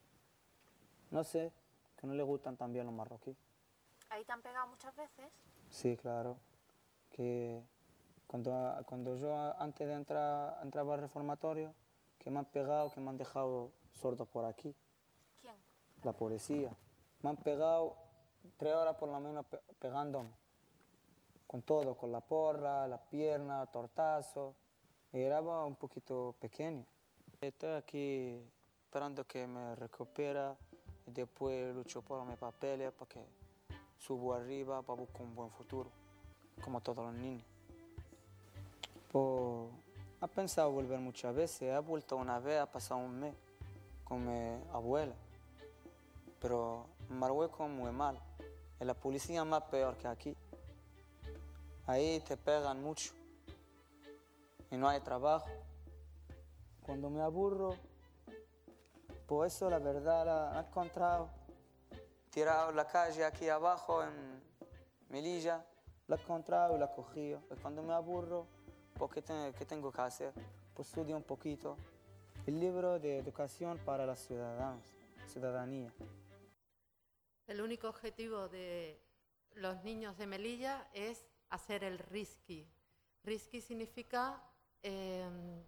No 1.12 1.24
sé, 1.24 1.52
que 1.98 2.08
no 2.08 2.14
le 2.14 2.24
gustan 2.24 2.56
también 2.56 2.86
los 2.86 2.94
marroquíes. 2.96 3.38
¿Ahí 4.10 4.24
te 4.26 4.32
han 4.32 4.42
pegado 4.42 4.68
muchas 4.68 4.96
veces? 4.96 5.26
Sí, 5.70 5.98
claro. 5.98 6.38
Que 7.12 7.62
cuando, 8.30 8.52
cuando 8.86 9.16
yo 9.16 9.36
antes 9.60 9.88
de 9.88 9.94
entrar 9.96 10.60
entraba 10.62 10.94
al 10.94 11.02
reformatorio, 11.02 11.74
que 12.20 12.30
me 12.30 12.38
han 12.38 12.46
pegado, 12.46 12.92
que 12.92 13.02
me 13.02 13.10
han 13.10 13.18
dejado 13.18 13.72
sordo 14.00 14.26
por 14.28 14.46
aquí, 14.46 14.76
¿Quién? 15.42 15.56
la 16.04 16.14
policía. 16.14 16.70
Me 17.24 17.32
han 17.32 17.38
pegado 17.38 17.96
tres 18.58 18.76
horas 18.76 18.96
por 18.98 19.10
lo 19.10 19.20
menos 19.20 19.46
pe- 19.48 19.60
pegándome. 19.80 20.30
Con 21.48 21.64
todo, 21.64 21.98
con 21.98 22.12
la 22.12 22.22
porra, 22.22 22.88
la 22.88 23.00
pierna, 23.00 23.66
tortazo. 23.66 24.54
Y 25.12 25.22
era 25.22 25.42
un 25.42 25.76
poquito 25.76 26.36
pequeño. 26.40 26.86
Estoy 27.42 27.72
aquí 27.72 28.40
esperando 28.86 29.26
que 29.26 29.48
me 29.48 29.76
recupera 29.76 30.56
y 31.08 31.12
después 31.12 31.74
lucho 31.74 32.04
por 32.04 32.24
mis 32.26 32.38
papeles 32.38 32.92
para 32.92 33.10
que 33.10 33.26
subo 33.98 34.36
arriba 34.36 34.84
para 34.84 35.00
buscar 35.02 35.24
un 35.24 35.34
buen 35.36 35.50
futuro, 35.50 35.90
como 36.64 36.80
todos 36.82 37.04
los 37.06 37.14
niños. 37.16 37.48
Pues, 39.12 39.72
he 40.22 40.28
pensado 40.28 40.72
volver 40.72 41.00
muchas 41.00 41.34
veces, 41.34 41.62
he 41.62 41.80
vuelto 41.80 42.16
una 42.16 42.40
vez, 42.40 42.60
ha 42.60 42.72
pasado 42.72 43.00
un 43.00 43.20
mes 43.20 43.36
con 44.04 44.26
mi 44.26 44.64
abuela, 44.74 45.14
pero 46.40 46.86
Marruecos 47.10 47.68
es 47.68 47.76
muy 47.76 47.92
mal, 47.92 48.20
la 48.80 48.94
policía 48.94 49.42
es 49.42 49.48
más 49.48 49.64
peor 49.64 49.98
que 49.98 50.08
aquí. 50.08 50.36
Ahí 51.86 52.20
te 52.22 52.38
pegan 52.38 52.82
mucho 52.82 53.14
y 54.72 54.78
no 54.78 54.88
hay 54.88 55.00
trabajo. 55.02 55.50
Cuando 56.86 57.10
me 57.10 57.22
aburro, 57.22 57.76
pues 59.26 59.56
eso 59.56 59.70
la 59.70 59.80
verdad 59.80 60.26
la 60.26 60.60
he 60.60 60.68
encontrado 60.68 61.30
tirado 62.30 62.70
en 62.70 62.76
la 62.76 62.86
calle 62.86 63.26
aquí 63.26 63.50
abajo 63.50 64.04
en 64.04 64.42
Melilla, 65.10 65.66
la 66.08 66.16
he 66.16 66.20
encontrado 66.20 66.76
y 66.76 66.80
la 66.80 66.86
he 66.86 66.96
cogido. 66.96 67.42
Y 67.52 67.56
cuando 67.60 67.84
me 67.84 67.94
aburro, 67.94 68.46
pues 69.00 69.12
¿qué, 69.14 69.22
te- 69.22 69.54
qué 69.58 69.66
tengo 69.66 69.92
que 69.92 70.02
hacer? 70.02 70.34
Pues 70.76 70.88
estudio 70.90 71.16
un 71.18 71.24
poquito. 71.24 71.78
El 72.46 72.60
libro 72.60 73.00
de 73.00 73.18
educación 73.18 73.78
para 73.80 74.06
los 74.06 74.20
ciudadanos, 74.20 74.84
ciudadanía. 75.28 75.92
El 77.48 77.62
único 77.62 77.88
objetivo 77.90 78.48
de 78.50 79.02
los 79.56 79.84
niños 79.84 80.18
de 80.18 80.28
Melilla 80.28 80.88
es 80.94 81.26
hacer 81.50 81.84
el 81.84 81.98
risky. 81.98 82.68
Risky 83.24 83.62
significa 83.62 84.42
em, 84.84 85.64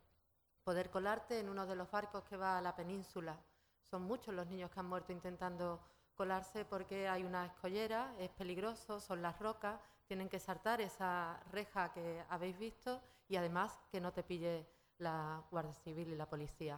poder 0.64 0.90
colarte 0.90 1.40
en 1.40 1.50
uno 1.50 1.66
de 1.66 1.76
los 1.76 1.90
barcos 1.90 2.24
que 2.24 2.38
va 2.38 2.58
a 2.58 2.62
la 2.62 2.76
península. 2.76 3.38
Son 3.84 4.04
muchos 4.04 4.34
los 4.34 4.48
niños 4.48 4.70
que 4.72 4.80
han 4.80 4.88
muerto 4.88 5.12
intentando 5.12 5.82
colarse 6.16 6.66
porque 6.66 7.08
hay 7.08 7.24
una 7.24 7.46
escollera, 7.48 8.14
es 8.20 8.30
peligroso, 8.30 9.00
son 9.00 9.22
las 9.22 9.40
rocas, 9.40 9.80
tienen 10.08 10.30
que 10.30 10.40
saltar 10.40 10.82
esa 10.82 11.42
reja 11.52 11.92
que 11.94 12.24
habéis 12.30 12.58
visto 12.60 13.02
y 13.32 13.38
además 13.38 13.80
que 13.90 14.02
no 14.02 14.12
te 14.12 14.24
pille 14.24 14.68
la 14.98 15.42
Guardia 15.50 15.74
Civil 15.74 16.10
y 16.10 16.16
la 16.18 16.30
policía. 16.30 16.78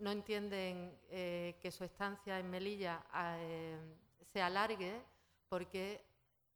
No 0.00 0.10
entienden 0.10 0.98
eh, 1.08 1.56
que 1.62 1.70
su 1.70 1.84
estancia 1.84 2.38
en 2.40 2.50
Melilla 2.50 3.04
eh, 3.38 3.78
se 4.32 4.42
alargue 4.42 5.00
porque 5.48 6.04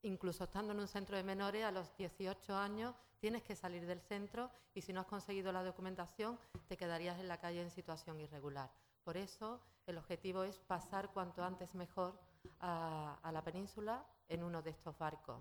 incluso 0.03 0.43
estando 0.43 0.73
en 0.73 0.81
un 0.81 0.89
centro 0.89 1.17
de 1.17 1.23
menores 1.23 1.65
a 1.65 1.71
los 1.71 1.97
18 1.97 2.57
años 2.57 2.97
tienes 3.21 3.45
que 3.45 3.55
salir 3.55 3.87
del 3.87 4.01
centro 4.01 4.51
y 4.75 4.81
si 4.83 4.93
no 4.93 5.01
has 5.03 5.07
conseguido 5.07 5.53
la 5.53 5.63
documentación 5.63 6.37
te 6.67 6.77
quedarías 6.77 7.21
en 7.21 7.29
la 7.29 7.39
calle 7.39 7.63
en 7.63 7.71
situación 7.71 8.19
irregular. 8.21 8.69
Por 9.05 9.17
eso 9.17 9.61
el 9.87 9.99
objetivo 9.99 10.43
es 10.43 10.59
pasar 10.59 11.13
cuanto 11.13 11.45
antes 11.45 11.75
mejor 11.77 12.19
a, 12.59 13.19
a 13.23 13.31
la 13.31 13.43
península 13.45 14.05
en 14.29 14.43
uno 14.43 14.63
de 14.63 14.71
estos 14.71 14.99
barcos. 14.99 15.41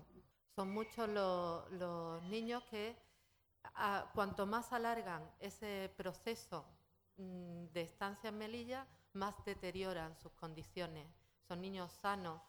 Son 0.54 0.70
muchos 0.72 1.08
lo- 1.08 1.68
los 1.70 2.22
niños 2.24 2.62
que 2.70 3.07
a- 3.74 4.10
cuanto 4.14 4.46
más 4.46 4.72
alargan 4.72 5.30
ese 5.40 5.92
proceso 5.96 6.64
mm, 7.16 7.66
de 7.72 7.82
estancia 7.82 8.28
en 8.28 8.38
Melilla, 8.38 8.86
más 9.14 9.34
deterioran 9.44 10.16
sus 10.16 10.32
condiciones. 10.32 11.06
Son 11.46 11.60
niños 11.60 11.92
sanos 11.92 12.40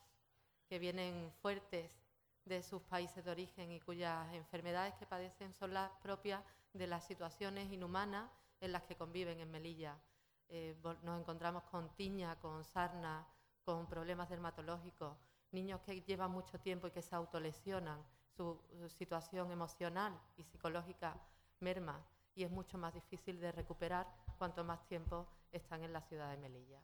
que 0.68 0.80
vienen 0.80 1.32
fuertes 1.42 2.04
de 2.46 2.62
sus 2.64 2.82
países 2.84 3.24
de 3.24 3.32
origen 3.32 3.72
y 3.72 3.80
cuyas 3.80 4.32
enfermedades 4.34 4.94
que 4.96 5.06
padecen 5.06 5.54
son 5.54 5.74
las 5.74 5.92
propias 6.02 6.44
de 6.74 6.88
las 6.88 7.06
situaciones 7.06 7.72
inhumanas 7.72 8.30
en 8.60 8.72
las 8.72 8.84
que 8.84 8.96
conviven 8.96 9.40
en 9.40 9.52
Melilla. 9.52 9.98
Eh, 10.50 10.76
nos 11.04 11.20
encontramos 11.20 11.64
con 11.64 11.96
tiña, 11.96 12.40
con 12.40 12.64
sarna, 12.66 13.28
con 13.64 13.88
problemas 13.88 14.30
dermatológicos, 14.30 15.18
niños 15.52 15.82
que 15.82 16.02
llevan 16.02 16.32
mucho 16.32 16.60
tiempo 16.60 16.88
y 16.88 16.92
que 16.92 17.02
se 17.02 17.16
autolesionan, 17.16 18.04
su, 18.40 18.58
situación 18.88 19.52
emocional 19.52 20.18
y 20.38 20.44
psicológica 20.44 21.20
merma 21.60 22.02
y 22.36 22.44
es 22.46 22.52
mucho 22.52 22.78
más 22.78 22.94
difícil 22.94 23.38
de 23.42 23.52
recuperar 23.52 24.08
cuanto 24.38 24.64
más 24.64 24.88
tiempo 24.88 25.28
están 25.52 25.84
en 25.84 25.92
la 25.92 26.02
ciudad 26.02 26.32
de 26.32 26.38
Melilla. 26.38 26.82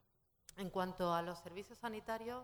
En 0.57 0.69
cuanto 0.69 1.13
a 1.13 1.21
los 1.21 1.39
servicios 1.39 1.77
sanitarios, 1.77 2.43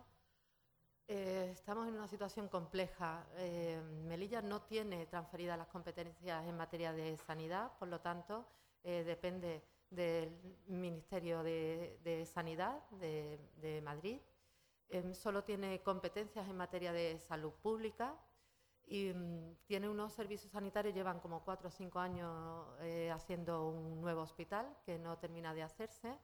eh, 1.09 1.49
estamos 1.51 1.89
en 1.89 1.95
una 1.95 2.07
situación 2.07 2.47
compleja. 2.47 3.27
Eh, 3.35 3.81
Melilla 4.07 4.41
no 4.41 4.61
tiene 4.61 5.05
transferidas 5.07 5.57
las 5.57 5.67
competencias 5.67 6.47
en 6.47 6.55
materia 6.55 6.93
de 6.93 7.17
sanidad, 7.17 7.77
por 7.79 7.89
lo 7.89 7.99
tanto, 7.99 8.45
eh, 8.81 9.03
depende 9.03 9.61
del 9.89 10.29
Ministerio 10.67 11.43
de, 11.43 11.99
de 12.01 12.25
Sanidad 12.25 12.81
de, 12.91 13.39
de 13.57 13.81
Madrid. 13.81 14.21
Em, 14.87 15.13
solo 15.13 15.43
tiene 15.43 15.81
competencias 15.81 16.47
en 16.47 16.55
materia 16.55 16.93
de 16.93 17.19
salud 17.19 17.51
pública 17.61 18.15
y 18.91 19.13
mm, 19.13 19.55
tiene 19.67 19.87
unos 19.87 20.11
servicios 20.11 20.51
sanitarios, 20.51 20.93
llevan 20.93 21.21
como 21.21 21.45
cuatro 21.45 21.69
o 21.69 21.71
cinco 21.71 21.99
años 21.99 22.67
eh, 22.81 23.09
haciendo 23.09 23.69
un 23.69 24.01
nuevo 24.01 24.21
hospital 24.21 24.67
que 24.85 24.99
no 24.99 25.17
termina 25.17 25.53
de 25.53 25.63
hacerse 25.63 26.19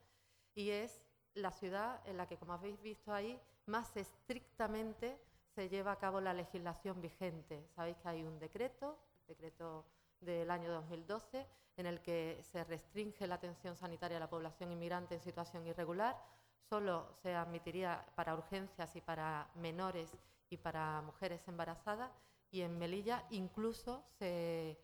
y 0.54 0.72
es 0.72 1.02
la 1.34 1.52
ciudad 1.52 2.02
en 2.06 2.18
la 2.18 2.28
que, 2.28 2.38
como 2.38 2.52
habéis 2.52 2.82
visto 2.82 3.14
ahí, 3.14 3.40
más 3.68 3.96
estrictamente 3.96 5.18
se 5.56 5.70
lleva 5.70 5.94
a 5.94 5.98
cabo 5.98 6.20
la 6.20 6.34
legislación 6.34 7.02
vigente. 7.02 7.66
Sabéis 7.74 7.98
que 8.00 8.10
hay 8.10 8.24
un 8.24 8.38
decreto, 8.38 8.98
el 9.22 9.28
decreto 9.28 9.86
del 10.20 10.52
año 10.52 10.70
2012, 10.72 11.48
en 11.78 11.86
el 11.86 12.02
que 12.02 12.44
se 12.52 12.66
restringe 12.66 13.28
la 13.28 13.36
atención 13.36 13.78
sanitaria 13.78 14.18
a 14.18 14.20
la 14.20 14.30
población 14.30 14.74
inmigrante 14.74 15.16
en 15.16 15.22
situación 15.22 15.66
irregular. 15.68 16.22
Solo 16.70 17.14
se 17.22 17.34
admitiría 17.34 18.06
para 18.16 18.36
urgencias 18.36 18.94
y 18.98 19.02
para 19.02 19.50
menores 19.56 20.18
y 20.50 20.58
para 20.58 21.02
mujeres 21.02 21.48
embarazadas. 21.48 22.12
Y 22.52 22.62
en 22.62 22.78
Melilla 22.78 23.26
incluso 23.32 24.04
se, 24.18 24.78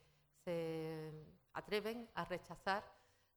atreven 1.53 2.09
a 2.15 2.25
rechazar 2.25 2.83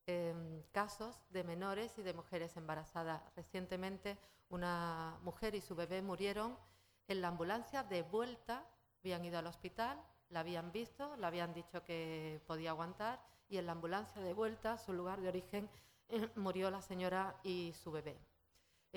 em, 0.06 0.62
casos 0.72 1.20
de 1.30 1.44
menores 1.44 1.96
y 1.98 2.02
de 2.02 2.14
mujeres 2.14 2.56
embarazadas. 2.56 3.22
Recientemente 3.36 4.18
una 4.48 5.18
mujer 5.22 5.54
y 5.54 5.60
su 5.60 5.74
bebé 5.74 6.02
murieron 6.02 6.56
en 7.08 7.20
la 7.20 7.28
ambulancia 7.28 7.84
de 7.84 8.02
vuelta, 8.02 8.66
habían 9.02 9.24
ido 9.24 9.38
al 9.38 9.46
hospital, 9.46 10.02
la 10.30 10.40
habían 10.40 10.72
visto, 10.72 11.16
le 11.16 11.26
habían 11.26 11.54
dicho 11.54 11.84
que 11.84 12.40
podía 12.46 12.70
aguantar 12.70 13.20
y 13.48 13.58
en 13.58 13.66
la 13.66 13.72
ambulancia 13.72 14.20
de 14.22 14.32
vuelta, 14.32 14.78
su 14.78 14.92
lugar 14.92 15.20
de 15.20 15.28
origen, 15.28 15.68
eh, 16.08 16.28
murió 16.36 16.70
la 16.70 16.82
señora 16.82 17.36
y 17.44 17.72
su 17.74 17.92
bebé. 17.92 18.18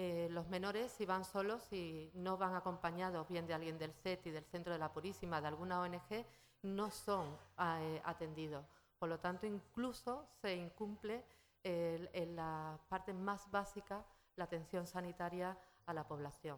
Eh, 0.02 0.30
los 0.32 0.48
menores, 0.48 0.94
si 0.94 1.06
van 1.06 1.26
solos 1.26 1.74
y 1.74 2.10
no 2.14 2.38
van 2.38 2.56
acompañados 2.56 3.28
bien 3.28 3.46
de 3.46 3.54
alguien 3.54 3.78
del 3.78 3.92
CET 3.92 4.28
y 4.28 4.32
del 4.32 4.46
Centro 4.46 4.72
de 4.72 4.80
la 4.80 4.94
Purísima, 4.94 5.42
de 5.42 5.50
alguna 5.50 5.82
ONG, 5.82 6.26
no 6.62 6.90
son 6.90 7.38
eh, 7.60 8.02
atendidos. 8.06 8.66
Por 8.98 9.10
lo 9.10 9.20
tanto, 9.20 9.46
incluso 9.46 10.26
se 10.42 10.56
incumple 10.56 11.26
en 11.64 12.38
la 12.38 12.80
parte 12.88 13.12
más 13.12 13.52
básica 13.52 14.06
la 14.38 14.46
atención 14.46 14.88
sanitaria 14.88 15.58
a 15.86 15.94
la 15.94 16.08
población. 16.08 16.58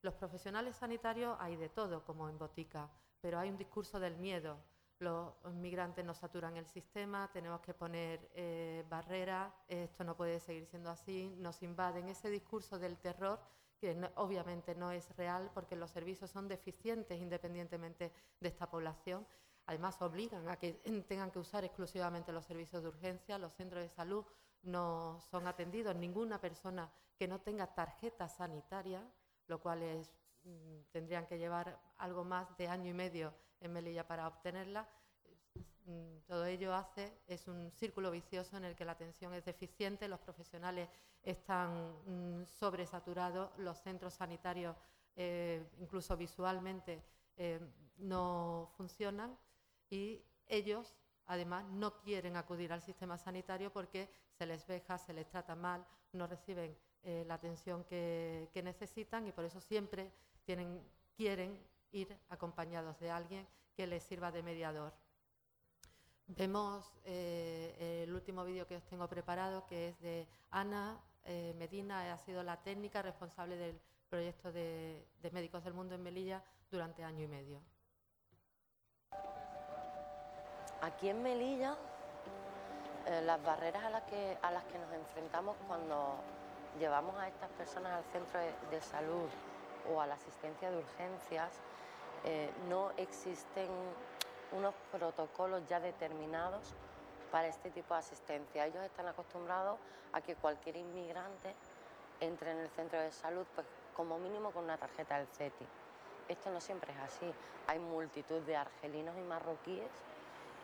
Los 0.00 0.14
profesionales 0.14 0.76
sanitarios 0.76 1.36
hay 1.38 1.56
de 1.56 1.68
todo, 1.68 2.02
como 2.06 2.30
en 2.30 2.38
botica, 2.38 2.88
pero 3.20 3.38
hay 3.38 3.50
un 3.50 3.58
discurso 3.58 4.00
del 4.00 4.16
miedo. 4.16 4.56
Los 5.00 5.32
inmigrantes 5.46 6.04
nos 6.04 6.18
saturan 6.18 6.58
el 6.58 6.66
sistema, 6.66 7.30
tenemos 7.32 7.62
que 7.62 7.72
poner 7.72 8.30
eh, 8.34 8.84
barreras, 8.86 9.50
esto 9.66 10.04
no 10.04 10.14
puede 10.14 10.38
seguir 10.40 10.66
siendo 10.66 10.90
así, 10.90 11.34
nos 11.38 11.62
invaden. 11.62 12.10
Ese 12.10 12.28
discurso 12.28 12.78
del 12.78 12.98
terror, 12.98 13.40
que 13.80 13.98
obviamente 14.16 14.74
no 14.74 14.90
es 14.90 15.16
real 15.16 15.50
porque 15.54 15.74
los 15.74 15.90
servicios 15.90 16.30
son 16.30 16.48
deficientes 16.48 17.18
independientemente 17.18 18.12
de 18.40 18.48
esta 18.48 18.68
población. 18.68 19.26
Además, 19.64 20.02
obligan 20.02 20.46
a 20.50 20.58
que 20.58 20.74
tengan 21.08 21.30
que 21.30 21.38
usar 21.38 21.64
exclusivamente 21.64 22.30
los 22.30 22.44
servicios 22.44 22.82
de 22.82 22.90
urgencia, 22.90 23.38
los 23.38 23.54
centros 23.54 23.82
de 23.82 23.88
salud 23.88 24.26
no 24.64 25.18
son 25.30 25.46
atendidos. 25.46 25.96
Ninguna 25.96 26.38
persona 26.38 26.92
que 27.16 27.26
no 27.26 27.40
tenga 27.40 27.66
tarjeta 27.68 28.28
sanitaria, 28.28 29.02
lo 29.46 29.62
cual 29.62 29.82
es, 29.82 30.12
mm, 30.42 30.80
tendrían 30.92 31.26
que 31.26 31.38
llevar 31.38 31.80
algo 31.96 32.22
más 32.22 32.54
de 32.58 32.68
año 32.68 32.90
y 32.90 32.94
medio 32.94 33.32
en 33.60 33.72
Melilla 33.72 34.06
para 34.06 34.26
obtenerla. 34.26 34.88
Mm, 35.86 36.18
Todo 36.26 36.46
ello 36.46 36.74
hace, 36.74 37.12
es 37.26 37.48
un 37.48 37.70
círculo 37.72 38.10
vicioso 38.10 38.56
en 38.56 38.64
el 38.64 38.76
que 38.76 38.84
la 38.84 38.92
atención 38.92 39.34
es 39.34 39.44
deficiente, 39.44 40.08
los 40.08 40.20
profesionales 40.20 40.88
están 41.22 41.94
mm, 42.06 42.46
sobresaturados, 42.46 43.50
los 43.58 43.78
centros 43.78 44.14
sanitarios, 44.14 44.76
eh, 45.16 45.66
incluso 45.78 46.16
visualmente, 46.16 47.02
eh, 47.36 47.60
no 47.98 48.70
funcionan 48.76 49.36
y 49.90 50.22
ellos, 50.46 50.96
además, 51.26 51.64
no 51.70 51.98
quieren 52.00 52.36
acudir 52.36 52.72
al 52.72 52.82
sistema 52.82 53.18
sanitario 53.18 53.72
porque 53.72 54.08
se 54.32 54.46
les 54.46 54.66
veja, 54.66 54.98
se 54.98 55.12
les 55.12 55.28
trata 55.28 55.54
mal, 55.54 55.86
no 56.12 56.26
reciben 56.26 56.76
eh, 57.02 57.24
la 57.26 57.34
atención 57.34 57.84
que, 57.84 58.48
que 58.52 58.62
necesitan 58.62 59.26
y 59.26 59.32
por 59.32 59.44
eso 59.44 59.60
siempre 59.60 60.12
tienen, 60.44 60.82
quieren 61.16 61.58
ir 61.92 62.16
acompañados 62.28 62.98
de 63.00 63.10
alguien 63.10 63.46
que 63.74 63.86
les 63.86 64.02
sirva 64.02 64.30
de 64.30 64.42
mediador. 64.42 64.92
Vemos 66.26 66.92
eh, 67.04 68.04
el 68.04 68.14
último 68.14 68.44
vídeo 68.44 68.66
que 68.66 68.76
os 68.76 68.84
tengo 68.84 69.08
preparado, 69.08 69.66
que 69.66 69.88
es 69.88 70.00
de 70.00 70.28
Ana 70.50 71.00
eh, 71.24 71.54
Medina, 71.58 72.12
ha 72.12 72.18
sido 72.18 72.42
la 72.42 72.56
técnica 72.62 73.02
responsable 73.02 73.56
del 73.56 73.80
proyecto 74.08 74.52
de, 74.52 75.04
Médicos 75.32 75.64
del 75.64 75.74
Mundo 75.74 75.94
en 75.94 76.02
Melilla 76.02 76.42
durante 76.70 77.02
año 77.02 77.24
y 77.24 77.28
medio. 77.28 77.60
Aquí 80.82 81.08
en 81.08 81.22
Melilla, 81.22 81.76
eh, 83.06 83.22
las 83.22 83.42
barreras 83.42 83.84
a 83.84 83.90
las, 83.90 84.02
que, 84.04 84.38
nos 84.78 84.92
enfrentamos 84.92 85.56
cuando 85.66 86.14
llevamos 86.78 87.16
a 87.16 87.28
estas 87.28 87.50
personas 87.50 87.92
al 87.92 88.04
centro 88.12 88.40
de 88.70 88.80
salud 88.80 89.28
o 89.92 90.00
a 90.00 90.06
la 90.06 90.14
asistencia 90.14 90.70
de 90.70 90.78
urgencias, 90.78 91.60
eh, 92.24 92.50
no 92.68 92.90
existen 92.96 93.68
unos 94.52 94.74
protocolos 94.92 95.66
ya 95.68 95.80
determinados 95.80 96.74
para 97.30 97.48
este 97.48 97.70
tipo 97.70 97.94
de 97.94 98.00
asistencia. 98.00 98.66
Ellos 98.66 98.84
están 98.84 99.08
acostumbrados 99.08 99.78
a 100.12 100.20
que 100.20 100.34
cualquier 100.34 100.76
inmigrante 100.76 101.54
entre 102.20 102.50
en 102.50 102.58
el 102.58 102.68
centro 102.70 103.00
de 103.00 103.12
salud 103.12 103.46
pues, 103.54 103.66
como 103.96 104.18
mínimo 104.18 104.50
con 104.50 104.64
una 104.64 104.76
tarjeta 104.76 105.18
del 105.18 105.26
CETI. 105.28 105.66
Esto 106.28 106.50
no 106.50 106.60
siempre 106.60 106.92
es 106.92 106.98
así. 106.98 107.32
Hay 107.66 107.78
multitud 107.78 108.40
de 108.42 108.56
argelinos 108.56 109.16
y 109.16 109.22
marroquíes 109.22 109.90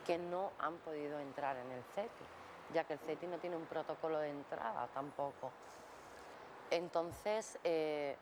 que 0.06 0.18
no 0.18 0.52
han 0.58 0.76
podido 0.78 1.18
entrar 1.18 1.56
en 1.56 1.70
el 1.72 1.82
CETI, 1.94 2.24
ya 2.72 2.84
que 2.84 2.94
el 2.94 2.98
CETI 3.00 3.26
no 3.26 3.38
tiene 3.38 3.56
un 3.56 3.66
protocolo 3.66 4.18
de 4.18 4.30
entrada 4.30 4.88
tampoco. 4.94 5.50
Entonces, 6.70 7.58
eh, 7.64 8.16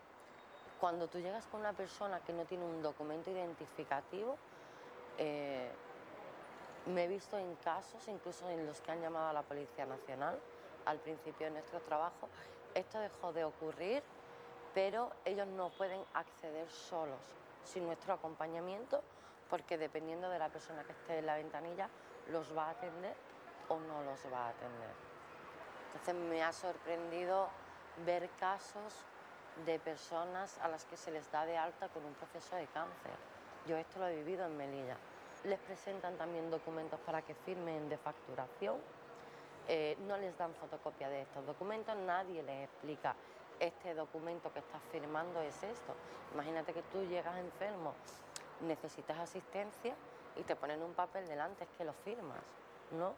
cuando 0.85 1.09
tú 1.09 1.19
llegas 1.19 1.47
con 1.47 1.61
una 1.61 1.73
persona 1.73 2.21
que 2.21 2.35
no 2.35 2.45
tiene 2.45 2.63
un 2.63 2.83
documento 2.83 3.31
identificativo, 3.31 4.37
eh, 5.17 5.71
me 6.85 7.05
he 7.05 7.09
visto 7.09 7.39
en 7.39 7.55
casos, 7.65 8.07
incluso 8.07 8.51
en 8.51 8.67
los 8.67 8.83
que 8.83 8.93
han 8.93 9.01
llamado 9.01 9.29
a 9.29 9.33
la 9.33 9.41
Policía 9.41 9.87
Nacional 9.87 10.39
al 10.85 10.99
principio 10.99 11.47
de 11.47 11.53
nuestro 11.53 11.81
trabajo, 11.81 12.29
esto 12.75 12.99
dejó 12.99 13.33
de 13.33 13.45
ocurrir, 13.45 14.03
pero 14.75 15.11
ellos 15.25 15.47
no 15.47 15.71
pueden 15.71 16.03
acceder 16.13 16.69
solos, 16.69 17.33
sin 17.65 17.87
nuestro 17.87 18.13
acompañamiento, 18.13 19.01
porque 19.49 19.79
dependiendo 19.79 20.29
de 20.29 20.39
la 20.39 20.51
persona 20.51 20.85
que 20.85 20.93
esté 20.93 21.21
en 21.21 21.25
la 21.25 21.37
ventanilla, 21.37 21.89
los 22.31 22.55
va 22.55 22.67
a 22.67 22.71
atender 22.73 23.17
o 23.71 23.79
no 23.79 24.03
los 24.03 24.21
va 24.31 24.49
a 24.49 24.49
atender. 24.51 24.93
Entonces 25.87 26.15
me 26.15 26.43
ha 26.43 26.53
sorprendido 26.53 27.49
ver 28.05 28.29
casos 28.39 29.07
de 29.67 29.79
personas 29.79 30.59
a 30.59 30.69
las 30.69 30.85
que 30.85 30.97
se 30.97 31.11
les 31.11 31.31
da 31.31 31.47
de 31.47 31.57
alta 31.57 31.89
con 31.89 32.05
un 32.05 32.15
proceso 32.15 32.57
de 32.57 32.67
cáncer. 32.67 33.13
Yo 33.67 33.77
esto 33.77 33.99
lo 33.99 34.09
he 34.09 34.17
vivido 34.17 34.45
en 34.45 34.57
Melilla. 34.57 34.97
Les 35.45 35.59
presentan 35.61 36.17
también 36.17 36.51
documentos 36.51 36.99
para 37.01 37.23
que 37.23 37.35
firmen 37.35 37.89
de 37.89 37.97
facturación. 37.97 38.77
Eh, 39.69 39.97
no 40.07 40.17
les 40.19 40.37
dan 40.37 40.55
fotocopia 40.55 41.09
de 41.09 41.23
estos 41.23 41.47
documentos, 41.47 41.97
nadie 41.97 42.43
les 42.43 42.65
explica 42.65 43.15
este 43.61 43.95
documento 43.95 44.53
que 44.53 44.59
estás 44.59 44.83
firmando 44.93 45.41
es 45.41 45.63
esto. 45.63 45.95
Imagínate 46.35 46.75
que 46.75 46.83
tú 46.83 47.05
llegas 47.07 47.39
enfermo, 47.39 47.95
necesitas 48.61 49.19
asistencia 49.19 49.95
y 50.37 50.43
te 50.43 50.57
ponen 50.57 50.83
un 50.83 50.93
papel 50.93 51.27
delante, 51.27 51.65
es 51.65 51.71
que 51.79 51.85
lo 51.85 51.93
firmas, 52.05 52.43
¿no? 52.91 53.15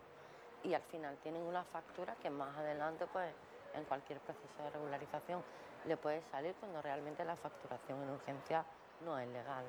Y 0.63 0.75
al 0.75 0.83
final 0.83 1.17
tienen 1.19 1.43
una 1.43 1.65
factura 1.65 2.15
que 2.17 2.31
más 2.31 2.57
adelante, 2.59 3.07
pues, 3.13 3.33
en 3.75 3.85
cualquier 3.85 4.21
proceso 4.21 4.63
de 4.63 4.71
regularización 4.71 5.43
le 5.87 5.97
puede 5.97 6.23
salir 6.31 6.55
cuando 6.61 6.83
realmente 6.83 7.25
la 7.25 7.37
facturación 7.37 8.03
en 8.03 8.11
urgencia 8.11 8.65
no 9.05 9.19
es 9.19 9.29
legal. 9.29 9.65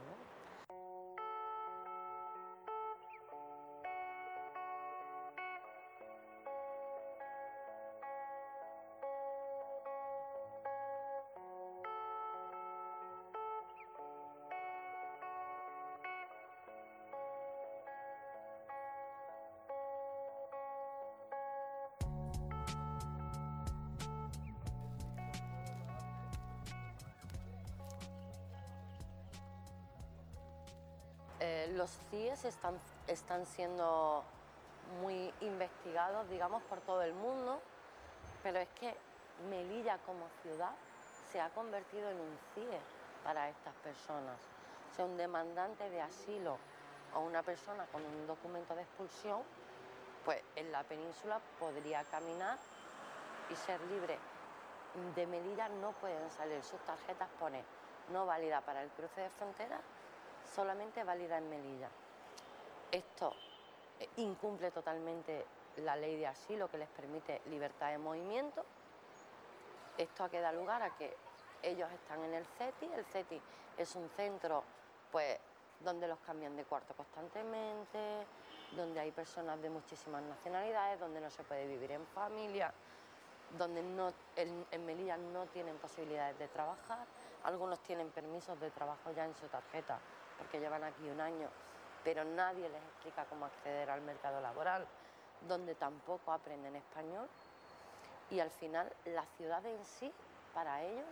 Eh, 31.40 31.72
los 31.76 31.92
CIES 32.10 32.46
están, 32.46 32.80
están 33.08 33.46
siendo 33.46 34.24
muy 35.02 35.32
investigados, 35.42 36.28
digamos, 36.30 36.64
por 36.64 36.82
todo 36.82 37.04
el 37.04 37.14
mundo, 37.14 37.62
pero 38.42 38.58
es 38.58 38.70
que 38.70 38.96
Melilla 39.50 40.00
como 40.00 40.28
ciudad 40.42 40.72
se 41.32 41.40
ha 41.40 41.50
convertido 41.50 42.10
en 42.10 42.20
un 42.20 42.38
CIE 42.56 42.80
para 43.24 43.50
estas 43.50 43.74
personas. 43.76 44.38
O 44.92 44.96
sea, 44.96 45.06
un 45.06 45.16
demandante 45.16 45.88
de 45.92 46.02
asilo 46.02 46.58
o 47.14 47.20
una 47.20 47.44
persona 47.44 47.86
con 47.92 48.04
un 48.04 48.26
documento 48.26 48.76
de 48.76 48.82
expulsión, 48.82 49.42
pues 50.26 50.42
en 50.56 50.72
la 50.72 50.84
península 50.84 51.40
podría 51.60 52.04
caminar 52.06 52.58
y 53.52 53.56
ser 53.56 53.80
libre. 53.82 54.18
De 55.16 55.28
Melilla 55.28 55.70
no 55.70 55.92
pueden 55.92 56.32
salir, 56.32 56.64
sus 56.64 56.80
tarjetas 56.80 57.30
pone 57.40 57.64
no 58.12 58.26
válida 58.26 58.62
para 58.62 58.82
el 58.82 58.90
cruce 58.90 59.22
de 59.22 59.30
frontera 59.30 59.80
solamente 60.56 61.04
válida 61.04 61.38
en 61.38 61.50
Melilla. 61.50 61.90
Esto 62.92 63.34
eh, 64.00 64.10
incumple 64.18 64.72
totalmente 64.72 65.46
la 65.78 65.96
ley 65.96 66.18
de 66.18 66.28
asilo 66.28 66.70
que 66.70 66.78
les 66.78 66.90
permite 66.90 67.42
libertad 67.48 67.90
de 67.90 67.98
movimiento. 67.98 68.64
Esto 69.98 70.24
ha 70.24 70.30
quedado 70.30 70.60
lugar 70.60 70.82
a 70.82 70.96
que 70.96 71.16
ellos 71.62 71.92
están 71.92 72.24
en 72.24 72.34
el 72.34 72.46
CETI. 72.46 72.86
El 72.94 73.06
CETI 73.06 73.42
es 73.78 73.96
un 73.96 74.10
centro 74.10 74.64
pues, 75.12 75.38
donde 75.80 76.08
los 76.08 76.20
cambian 76.20 76.56
de 76.56 76.64
cuarto 76.64 76.94
constantemente, 76.96 78.26
donde 78.76 79.00
hay 79.00 79.12
personas 79.12 79.62
de 79.62 79.70
muchísimas 79.70 80.22
nacionalidades, 80.24 81.00
donde 81.00 81.22
no 81.22 81.30
se 81.30 81.44
puede 81.44 81.68
vivir 81.68 81.92
en 81.92 82.06
familia, 82.08 82.74
donde 83.58 83.80
en 83.82 84.86
Melilla 84.86 85.18
no 85.18 85.46
tienen 85.48 85.78
posibilidades 85.78 86.38
de 86.38 86.48
trabajar. 86.48 87.06
Algunos 87.44 87.80
tienen 87.80 88.10
permisos 88.10 88.60
de 88.60 88.70
trabajo 88.72 89.12
ya 89.12 89.26
en 89.26 89.36
su 89.36 89.48
tarjeta 89.48 90.00
porque 90.38 90.60
llevan 90.60 90.84
aquí 90.84 91.10
un 91.10 91.20
año, 91.20 91.48
pero 92.04 92.24
nadie 92.24 92.70
les 92.70 92.84
explica 92.84 93.26
cómo 93.26 93.46
acceder 93.46 93.90
al 93.90 94.02
mercado 94.02 94.40
laboral, 94.42 94.86
donde 95.48 95.76
tampoco 95.76 96.32
aprenden 96.32 96.76
español. 96.76 97.28
Y 98.30 98.40
al 98.40 98.50
final 98.50 98.92
la 99.06 99.26
ciudad 99.38 99.66
en 99.66 99.84
sí, 99.86 100.12
para 100.54 100.84
ellos, 100.84 101.06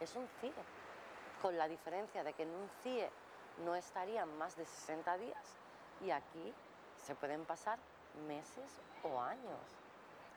es 0.00 0.14
un 0.16 0.26
CIE, 0.40 0.52
con 1.40 1.56
la 1.56 1.68
diferencia 1.68 2.24
de 2.24 2.32
que 2.32 2.42
en 2.44 2.50
un 2.50 2.68
CIE 2.82 3.08
no 3.64 3.74
estarían 3.74 4.36
más 4.38 4.56
de 4.56 4.64
60 4.64 5.18
días 5.18 5.44
y 6.00 6.10
aquí 6.10 6.52
se 7.04 7.14
pueden 7.14 7.44
pasar 7.44 7.78
meses 8.26 8.80
o 9.02 9.20
años. 9.20 9.60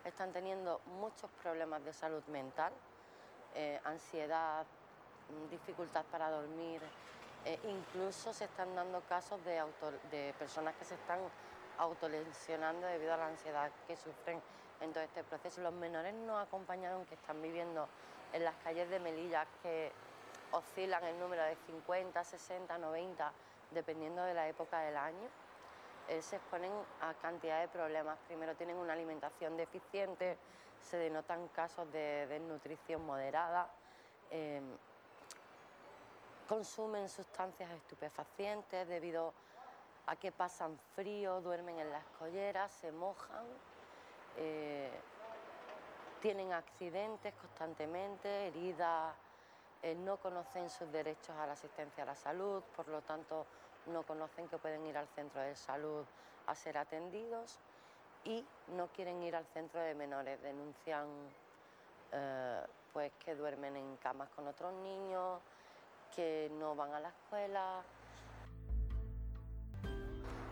Están 0.04 0.32
teniendo 0.32 0.82
muchos 1.00 1.30
problemas 1.42 1.84
de 1.84 1.94
salud 1.94 2.24
mental, 2.28 2.72
eh, 3.56 3.80
ansiedad, 3.86 4.66
dificultad 5.50 6.06
para 6.12 6.30
dormir, 6.30 6.82
eh, 7.46 7.60
incluso 7.64 8.34
se 8.34 8.46
están 8.46 8.74
dando 8.76 9.02
casos 9.02 9.40
de, 9.46 10.34
personas 10.40 10.74
que 10.76 10.86
se 10.86 10.96
están 10.96 11.20
autolesionando 11.78 12.88
debido 12.88 13.14
a 13.14 13.18
la 13.18 13.28
ansiedad 13.28 13.72
que 13.88 13.96
sufren 13.96 14.42
en 14.82 14.92
todo 14.92 15.04
este 15.04 15.24
proceso. 15.24 15.62
Los 15.62 15.74
menores 15.74 16.14
no 16.14 16.40
acompañados 16.40 17.08
que 17.08 17.14
están 17.14 17.42
viviendo 17.44 17.88
en 18.34 18.44
las 18.44 18.56
calles 18.64 18.90
de 18.90 19.00
Melilla, 19.00 19.46
que 19.62 19.92
oscilan 20.52 21.04
el 21.04 21.20
número 21.20 21.44
de 21.44 21.56
50, 21.68 22.24
60, 22.24 22.78
90, 22.80 23.32
dependiendo 23.72 24.24
de 24.24 24.34
la 24.34 24.48
época 24.48 24.80
del 24.80 24.98
año, 24.98 25.28
eh, 26.08 26.24
se 26.24 26.38
exponen 26.38 26.72
a 27.02 27.14
cantidad 27.16 27.62
de 27.62 27.68
problemas. 27.68 28.18
Primero 28.28 28.56
tienen 28.56 28.78
una 28.78 28.94
alimentación 28.94 29.56
deficiente, 29.56 30.38
se 30.82 30.98
denotan 30.98 31.48
casos 31.50 31.92
de 31.92 32.26
desnutrición 32.28 33.06
moderada. 33.06 33.70
Eh, 34.32 34.62
consumen 36.48 37.10
sustancias 37.10 37.72
estupefacientes 37.72 38.88
debido 38.88 39.34
a 40.08 40.16
que 40.16 40.32
pasan 40.32 40.78
frío, 40.96 41.42
duermen 41.42 41.80
en 41.80 41.92
las 41.92 42.06
colleras, 42.20 42.72
se 42.72 42.92
mojan, 42.92 43.46
eh, 44.38 44.92
tienen 46.22 46.54
accidentes 46.54 47.34
constantemente, 47.36 48.48
heridas, 48.48 49.14
eh, 49.82 49.96
no 49.96 50.18
conocen 50.18 50.70
sus 50.70 50.92
derechos 50.92 51.36
a 51.38 51.48
la 51.48 51.54
asistencia 51.54 52.04
a 52.04 52.08
la 52.08 52.16
salud, 52.16 52.64
por 52.76 52.88
lo 52.88 53.02
tanto 53.02 53.46
no 53.88 54.04
conocen 54.04 54.48
que 54.48 54.58
pueden 54.58 54.86
ir 54.86 54.98
al 54.98 55.08
centro 55.10 55.42
de 55.42 55.56
salud 55.56 56.06
a 56.48 56.56
ser 56.56 56.78
atendidos 56.78 57.60
y 58.24 58.44
no 58.76 58.88
quieren 58.88 59.22
ir 59.22 59.36
al 59.36 59.46
centro 59.46 59.80
de 59.80 59.94
menores, 59.94 60.42
denuncian 60.42 61.08
eh, 62.12 62.62
pues 62.94 63.12
que 63.24 63.36
duermen 63.36 63.76
en 63.76 63.98
camas 63.98 64.30
con 64.30 64.48
otros 64.48 64.74
niños, 64.74 65.42
que 66.14 66.52
no 66.60 66.76
van 66.76 66.94
a 66.94 67.00
la 67.00 67.10
escuela. 67.10 67.82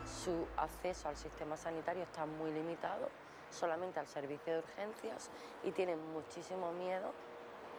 Su 0.05 0.47
acceso 0.57 1.09
al 1.09 1.17
sistema 1.17 1.57
sanitario 1.57 2.03
está 2.03 2.25
muy 2.25 2.51
limitado, 2.51 3.09
solamente 3.51 3.99
al 3.99 4.07
servicio 4.07 4.53
de 4.53 4.59
urgencias, 4.59 5.29
y 5.63 5.71
tienen 5.71 5.99
muchísimo 6.13 6.71
miedo 6.71 7.11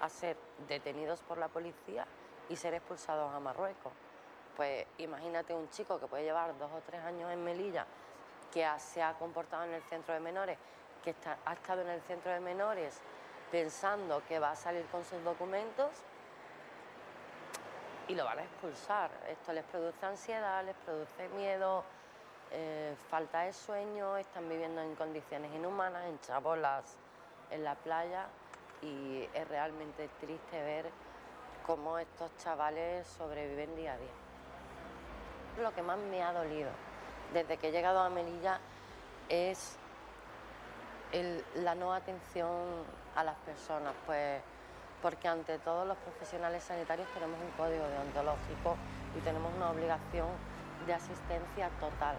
a 0.00 0.08
ser 0.08 0.36
detenidos 0.68 1.20
por 1.22 1.38
la 1.38 1.48
policía 1.48 2.06
y 2.48 2.56
ser 2.56 2.74
expulsados 2.74 3.32
a 3.32 3.40
Marruecos. 3.40 3.92
Pues 4.56 4.86
imagínate 4.98 5.54
un 5.54 5.68
chico 5.70 5.98
que 5.98 6.06
puede 6.06 6.24
llevar 6.24 6.56
dos 6.58 6.70
o 6.72 6.80
tres 6.86 7.00
años 7.02 7.30
en 7.32 7.42
Melilla, 7.42 7.86
que 8.52 8.66
se 8.78 9.02
ha 9.02 9.14
comportado 9.14 9.64
en 9.64 9.72
el 9.72 9.82
centro 9.82 10.14
de 10.14 10.20
menores, 10.20 10.58
que 11.02 11.14
ha 11.44 11.52
estado 11.52 11.82
en 11.82 11.88
el 11.88 12.00
centro 12.02 12.32
de 12.32 12.40
menores 12.40 13.00
pensando 13.50 14.22
que 14.26 14.40
va 14.40 14.50
a 14.50 14.56
salir 14.56 14.84
con 14.86 15.04
sus 15.04 15.22
documentos 15.22 15.90
y 18.08 18.14
lo 18.14 18.24
van 18.24 18.38
a 18.38 18.42
expulsar. 18.42 19.10
Esto 19.28 19.52
les 19.52 19.64
produce 19.64 20.04
ansiedad, 20.04 20.64
les 20.64 20.76
produce 20.76 21.28
miedo, 21.30 21.84
eh, 22.50 22.94
falta 23.10 23.42
de 23.42 23.52
sueño, 23.52 24.16
están 24.16 24.48
viviendo 24.48 24.80
en 24.80 24.94
condiciones 24.94 25.52
inhumanas, 25.54 26.04
en 26.06 26.20
chabolas 26.20 26.96
en 27.50 27.64
la 27.64 27.74
playa 27.74 28.26
y 28.82 29.28
es 29.32 29.48
realmente 29.48 30.08
triste 30.20 30.62
ver 30.62 30.90
cómo 31.66 31.98
estos 31.98 32.36
chavales 32.36 33.06
sobreviven 33.06 33.74
día 33.76 33.94
a 33.94 33.98
día. 33.98 34.08
Lo 35.62 35.74
que 35.74 35.82
más 35.82 35.98
me 35.98 36.22
ha 36.22 36.32
dolido 36.32 36.70
desde 37.32 37.56
que 37.56 37.68
he 37.68 37.72
llegado 37.72 38.00
a 38.00 38.10
Melilla 38.10 38.60
es 39.28 39.78
la 41.56 41.74
no 41.74 41.92
atención 41.92 42.84
a 43.14 43.24
las 43.24 43.36
personas, 43.38 43.94
pues 44.06 44.42
porque 45.04 45.28
ante 45.28 45.58
todos 45.58 45.86
los 45.86 45.98
profesionales 45.98 46.64
sanitarios 46.64 47.06
tenemos 47.12 47.38
un 47.38 47.50
código 47.58 47.86
deontológico 47.88 48.78
y 49.14 49.20
tenemos 49.20 49.54
una 49.54 49.70
obligación 49.70 50.30
de 50.86 50.94
asistencia 50.94 51.68
total. 51.78 52.16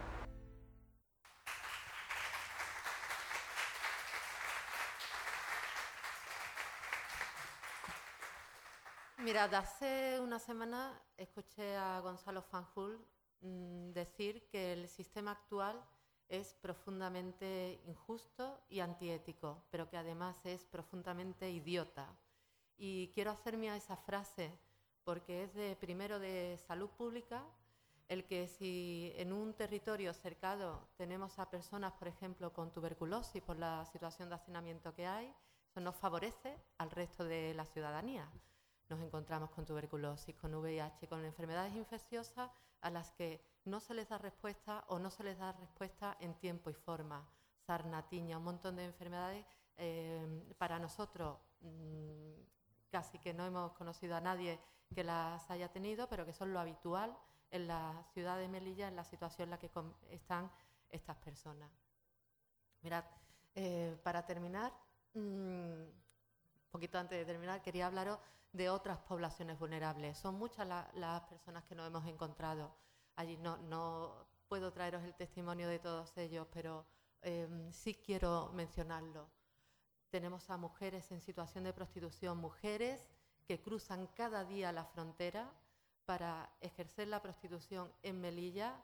Mirad, 9.18 9.52
hace 9.56 10.20
una 10.20 10.38
semana 10.38 11.02
escuché 11.18 11.76
a 11.76 12.00
Gonzalo 12.02 12.44
Fanjul 12.44 13.04
mm, 13.42 13.94
decir 13.94 14.48
que 14.52 14.74
el 14.74 14.88
sistema 14.90 15.32
actual 15.32 15.84
es 16.30 16.54
profundamente 16.54 17.82
injusto 17.88 18.60
y 18.70 18.82
antiético, 18.82 19.64
pero 19.72 19.90
que 19.90 19.98
además 19.98 20.36
es 20.46 20.66
profundamente 20.66 21.50
idiota. 21.50 22.16
Y 22.78 23.10
quiero 23.14 23.32
hacerme 23.32 23.70
a 23.70 23.78
esa 23.78 23.96
frase 23.96 24.52
porque 25.04 25.44
es 25.44 25.54
de 25.54 25.76
primero 25.76 26.20
de 26.20 26.58
salud 26.68 26.90
pública 26.90 27.44
el 28.08 28.26
que 28.26 28.48
si 28.48 29.14
en 29.16 29.34
un 29.34 29.54
territorio 29.54 30.14
cercado 30.14 30.88
tenemos 30.98 31.40
a 31.40 31.50
personas, 31.50 31.94
por 31.94 32.08
ejemplo, 32.08 32.54
con 32.54 32.72
tuberculosis 32.72 33.42
por 33.42 33.58
la 33.58 33.86
situación 33.86 34.30
de 34.30 34.36
hacinamiento 34.36 34.94
que 34.94 35.08
hay, 35.08 35.34
eso 35.70 35.80
nos 35.80 35.96
favorece 35.96 36.56
al 36.78 36.92
resto 36.92 37.24
de 37.24 37.54
la 37.56 37.66
ciudadanía. 37.66 38.30
Nos 38.90 39.02
encontramos 39.02 39.50
con 39.50 39.66
tuberculosis, 39.66 40.36
con 40.36 40.54
VIH, 40.54 41.08
con 41.08 41.26
enfermedades 41.26 41.76
infecciosas 41.76 42.52
a 42.82 42.90
las 42.92 43.12
que 43.14 43.42
no 43.66 43.80
se 43.80 43.96
les 43.96 44.08
da 44.08 44.20
respuesta 44.20 44.86
o 44.90 45.00
no 45.00 45.10
se 45.10 45.24
les 45.24 45.40
da 45.40 45.52
respuesta 45.54 46.16
en 46.20 46.36
tiempo 46.36 46.70
y 46.70 46.76
forma. 46.76 47.28
Sarna, 47.66 48.08
tiña, 48.08 48.38
un 48.38 48.44
montón 48.44 48.76
de 48.76 48.86
enfermedades 48.86 49.44
eh, 49.78 50.54
para 50.60 50.78
nosotros 50.78 51.40
mm, 51.62 52.34
casi 52.96 53.20
que 53.20 53.34
no 53.34 53.46
hemos 53.46 53.74
conocido 53.74 54.16
a 54.16 54.22
nadie 54.22 54.58
que 54.94 55.04
las 55.04 55.52
haya 55.52 55.68
tenido, 55.68 56.08
pero 56.08 56.26
que 56.26 56.32
son 56.32 56.54
lo 56.54 56.62
habitual 56.62 57.14
en 57.52 57.68
la 57.68 58.06
ciudad 58.14 58.38
de 58.38 58.48
Melilla, 58.48 58.88
en 58.88 58.96
la 58.96 59.04
situación 59.04 59.48
en 59.48 59.50
la 59.50 59.60
que 59.60 59.70
están 60.12 60.50
estas 60.90 61.18
personas. 61.18 61.70
Mirad, 62.84 63.04
eh, 63.54 64.00
para 64.02 64.26
terminar, 64.26 64.72
un 65.14 65.90
mm, 65.90 66.72
poquito 66.72 66.98
antes 66.98 67.20
de 67.20 67.26
terminar, 67.26 67.62
quería 67.62 67.88
hablaros 67.88 68.18
de 68.54 68.70
otras 68.70 68.98
poblaciones 69.00 69.60
vulnerables. 69.60 70.18
Son 70.18 70.36
muchas 70.36 70.66
las 70.94 71.22
personas 71.24 71.66
que 71.66 71.76
nos 71.76 71.88
hemos 71.88 72.08
encontrado 72.08 72.72
allí. 73.18 73.36
No, 73.36 74.26
puedo 74.48 74.72
traeros 74.72 75.04
el 75.04 75.16
testimonio 75.16 75.68
de 75.68 75.80
todos 75.80 76.18
ellos, 76.18 76.48
pero 76.50 76.86
em, 77.22 77.74
sí 77.74 77.96
quiero 77.96 78.52
mencionarlo. 78.54 79.28
Tenemos 80.16 80.50
a 80.50 80.56
mujeres 80.56 81.12
en 81.12 81.20
situación 81.20 81.66
de 81.66 81.74
prostitución, 81.74 82.38
mujeres 82.38 83.06
que 83.46 83.60
cruzan 83.60 84.08
cada 84.16 84.46
día 84.46 84.72
la 84.72 84.86
frontera 84.86 85.52
para 86.06 86.50
ejercer 86.62 87.10
la 87.10 87.22
prostitución 87.22 87.92
en 88.02 88.22
Melilla. 88.22 88.82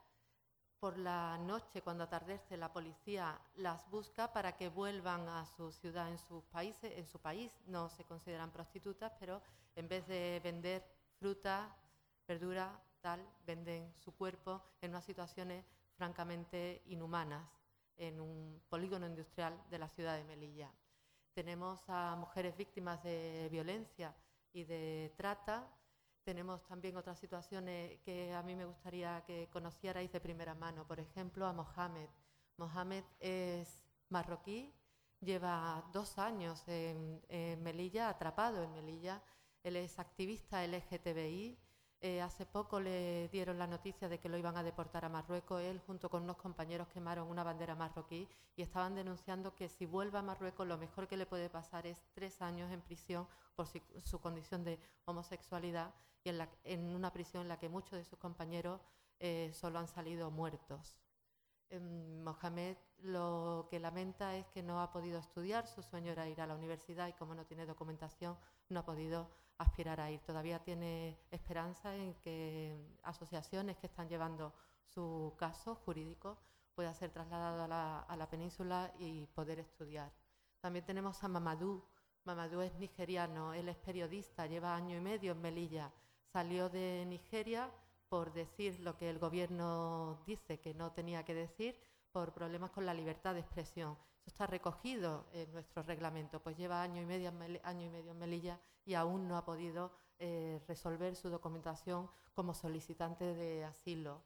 Por 0.82 0.97
la 0.97 1.38
noche, 1.38 1.82
cuando 1.84 2.03
atardece, 2.03 2.57
la 2.57 2.73
policía 2.73 3.39
las 3.55 3.89
busca 3.89 4.34
para 4.34 4.57
que 4.57 4.67
vuelvan 4.67 5.25
a 5.29 5.45
su 5.45 5.71
ciudad 5.71 6.09
en 6.09 6.17
sus 6.17 6.43
países. 6.47 6.91
En 6.97 7.07
su 7.07 7.17
país 7.17 7.49
no 7.65 7.88
se 7.88 8.03
consideran 8.03 8.51
prostitutas, 8.51 9.13
pero 9.17 9.41
en 9.77 9.88
vez 9.88 10.05
de 10.07 10.41
vender 10.43 10.84
fruta, 11.17 11.73
verdura, 12.27 12.77
tal, 12.99 13.25
venden 13.45 13.89
su 13.95 14.13
cuerpo 14.17 14.61
en 14.82 14.89
unas 14.91 15.05
situaciones 15.05 15.63
francamente 15.95 16.82
inhumanas 16.88 17.47
en 17.95 18.19
un 18.19 18.61
polígono 18.67 19.05
industrial 19.05 19.57
de 19.69 19.79
la 19.79 19.88
ciudad 19.88 20.17
de 20.17 20.25
Melilla. 20.25 20.69
Tenemos 21.34 21.82
a 21.88 22.15
mujeres 22.17 22.55
víctimas 22.57 23.01
de 23.03 23.47
violencia 23.51 24.15
y 24.53 24.63
de 24.65 25.13
trata 25.15 25.67
tenemos 26.23 26.63
también 26.67 26.95
otras 26.97 27.17
situaciones 27.17 27.99
que 28.01 28.32
a 28.34 28.43
mí 28.43 28.55
me 28.55 28.65
gustaría 28.65 29.23
que 29.25 29.49
conocierais 29.51 30.11
de 30.11 30.21
primera 30.21 30.53
mano. 30.53 30.88
Por 30.88 30.99
ejemplo, 30.99 31.47
a 31.47 31.53
Mohamed. 31.53 32.09
Mohamed 32.57 33.03
es 33.19 33.82
marroquí, 34.09 34.71
lleva 35.19 35.84
dos 35.91 36.19
años 36.19 36.63
en, 36.67 37.21
Melilla, 37.63 38.09
atrapado 38.09 38.61
en 38.61 38.71
Melilla. 38.73 39.21
Él 39.63 39.77
es 39.77 39.97
activista 39.97 40.65
LGTBI. 40.65 41.57
Eh, 42.03 42.19
hace 42.19 42.47
poco 42.47 42.79
le 42.79 43.29
dieron 43.29 43.59
la 43.59 43.67
noticia 43.67 44.09
de 44.09 44.19
que 44.19 44.27
lo 44.27 44.35
iban 44.35 44.57
a 44.57 44.63
deportar 44.63 45.05
a 45.05 45.09
Marruecos. 45.09 45.61
Él, 45.61 45.79
junto 45.85 46.09
con 46.09 46.23
unos 46.23 46.37
compañeros, 46.37 46.87
quemaron 46.87 47.27
una 47.27 47.43
bandera 47.43 47.75
marroquí 47.75 48.27
y 48.55 48.63
estaban 48.63 48.95
denunciando 48.95 49.53
que 49.53 49.69
si 49.69 49.85
vuelve 49.85 50.17
a 50.17 50.23
Marruecos, 50.23 50.67
lo 50.67 50.79
mejor 50.79 51.07
que 51.07 51.15
le 51.15 51.27
puede 51.27 51.47
pasar 51.51 51.85
es 51.85 52.01
tres 52.13 52.41
años 52.41 52.71
en 52.71 52.81
prisión 52.81 53.27
por 53.55 53.67
su 53.67 54.19
condición 54.19 54.63
de 54.63 54.79
homosexualidad 55.05 55.93
y 56.23 56.29
en, 56.63 56.95
una 56.95 57.13
prisión 57.13 57.43
en 57.43 57.49
la 57.49 57.59
que 57.59 57.69
muchos 57.69 57.99
de 57.99 58.03
sus 58.03 58.17
compañeros 58.17 58.81
eh, 59.19 59.51
solo 59.53 59.77
han 59.77 59.87
salido 59.87 60.31
muertos. 60.31 60.95
Em, 61.69 62.23
Mohamed 62.23 62.77
lo 63.03 63.67
que 63.69 63.79
lamenta 63.79 64.35
es 64.35 64.47
que 64.47 64.63
no 64.63 64.81
ha 64.81 64.91
podido 64.91 65.19
estudiar, 65.19 65.67
su 65.67 65.83
sueño 65.83 66.11
era 66.11 66.27
ir 66.27 66.41
a 66.41 66.47
la 66.47 66.55
universidad 66.55 67.07
y 67.07 67.13
como 67.13 67.35
no 67.35 67.45
tiene 67.45 67.65
documentación 67.65 68.37
no 68.69 68.79
ha 68.79 68.85
podido 68.85 69.29
aspirar 69.62 69.99
a 69.99 70.12
ir. 70.12 70.20
Todavía 70.22 70.59
tiene 70.59 71.18
esperanza 71.32 71.95
en 71.95 72.14
que 72.16 72.97
asociaciones 73.03 73.78
que 73.78 73.88
están 73.88 74.09
llevando 74.09 74.53
su 74.86 75.34
caso 75.38 75.76
jurídico 75.76 76.38
pueda 76.76 76.93
ser 76.93 77.12
trasladado 77.12 77.64
a 77.64 77.68
la, 77.68 77.99
a 77.99 78.16
la 78.16 78.30
península 78.30 78.93
y 78.99 79.26
poder 79.28 79.59
estudiar. 79.59 80.12
También 80.59 80.86
tenemos 80.86 81.24
a 81.24 81.28
Mamadou. 81.28 81.84
Mamadou 82.24 82.62
es 82.62 82.74
nigeriano, 82.76 83.53
él 83.53 83.70
es 83.70 83.78
periodista, 83.78 84.45
lleva 84.45 84.76
año 84.76 84.95
y 84.97 85.01
medio 85.01 85.32
en 85.32 85.41
Melilla 85.41 85.91
salió 86.32 86.70
de 86.70 87.05
Nigeria 87.07 87.70
por 88.09 88.34
decir 88.34 88.80
lo 88.80 88.97
que 88.97 89.09
el 89.09 89.20
gobierno 89.20 90.24
dice 90.26 90.59
que 90.59 90.74
no 90.74 90.91
tenía 90.91 91.24
que 91.24 91.34
decir 91.34 91.78
por 92.12 92.34
problemas 92.34 92.72
con 92.72 92.86
la 92.86 92.93
libertad 92.93 93.34
de 93.34 93.41
expresión. 93.41 93.97
Eso 94.22 94.30
está 94.30 94.45
recogido 94.45 95.26
en 95.34 95.51
nuestro 95.51 95.82
reglamento, 95.82 96.39
pues 96.43 96.55
lleva 96.55 96.84
año 96.84 97.01
y 97.01 97.05
medio, 97.07 97.30
en 97.30 98.19
Melilla 98.19 98.59
y 98.86 98.93
aún 98.93 99.28
no 99.28 99.36
ha 99.36 99.43
podido 99.43 99.91
eh, 100.19 100.61
resolver 100.67 101.15
su 101.15 101.30
documentación 101.30 102.07
como 102.36 102.54
solicitante 102.54 103.33
de 103.33 103.63
asilo. 103.63 104.21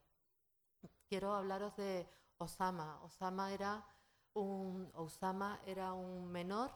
Quiero 1.07 1.33
hablaros 1.33 1.77
de 1.77 2.05
Osama. 2.37 2.99
Osama 3.03 3.53
era 3.53 3.85
un, 4.33 4.91
Osama 4.95 5.61
era 5.65 5.93
un 5.93 6.27
menor 6.29 6.71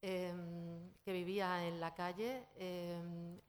em, 0.00 0.92
que 1.02 1.12
vivía 1.12 1.66
en 1.66 1.80
la 1.80 1.92
calle. 1.94 2.46
Em, 2.54 3.40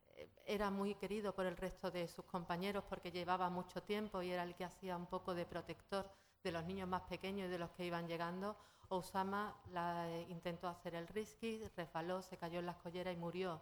era 0.45 0.71
muy 0.71 0.95
querido 0.95 1.35
por 1.35 1.45
el 1.45 1.55
resto 1.55 1.91
de 1.91 2.07
sus 2.07 2.25
compañeros 2.25 2.83
porque 2.89 3.11
llevaba 3.11 3.49
mucho 3.51 3.83
tiempo 3.83 4.23
y 4.23 4.31
era 4.31 4.43
el 4.43 4.55
que 4.55 4.65
hacía 4.65 4.97
un 4.97 5.05
poco 5.05 5.35
de 5.35 5.45
protector 5.45 6.09
de 6.43 6.51
los 6.51 6.65
niños 6.65 6.87
más 6.87 7.01
pequeños 7.03 7.47
y 7.47 7.49
de 7.51 7.57
los 7.57 7.71
que 7.71 7.85
iban 7.85 8.07
llegando. 8.07 8.55
Osama 8.89 9.55
eh, 9.73 10.25
intentó 10.29 10.67
hacer 10.67 10.95
el 10.95 11.07
risky, 11.07 11.67
resbaló, 11.75 12.21
se 12.21 12.37
cayó 12.37 12.59
en 12.59 12.65
la 12.65 12.73
escollera 12.73 13.11
y 13.11 13.15
murió. 13.15 13.61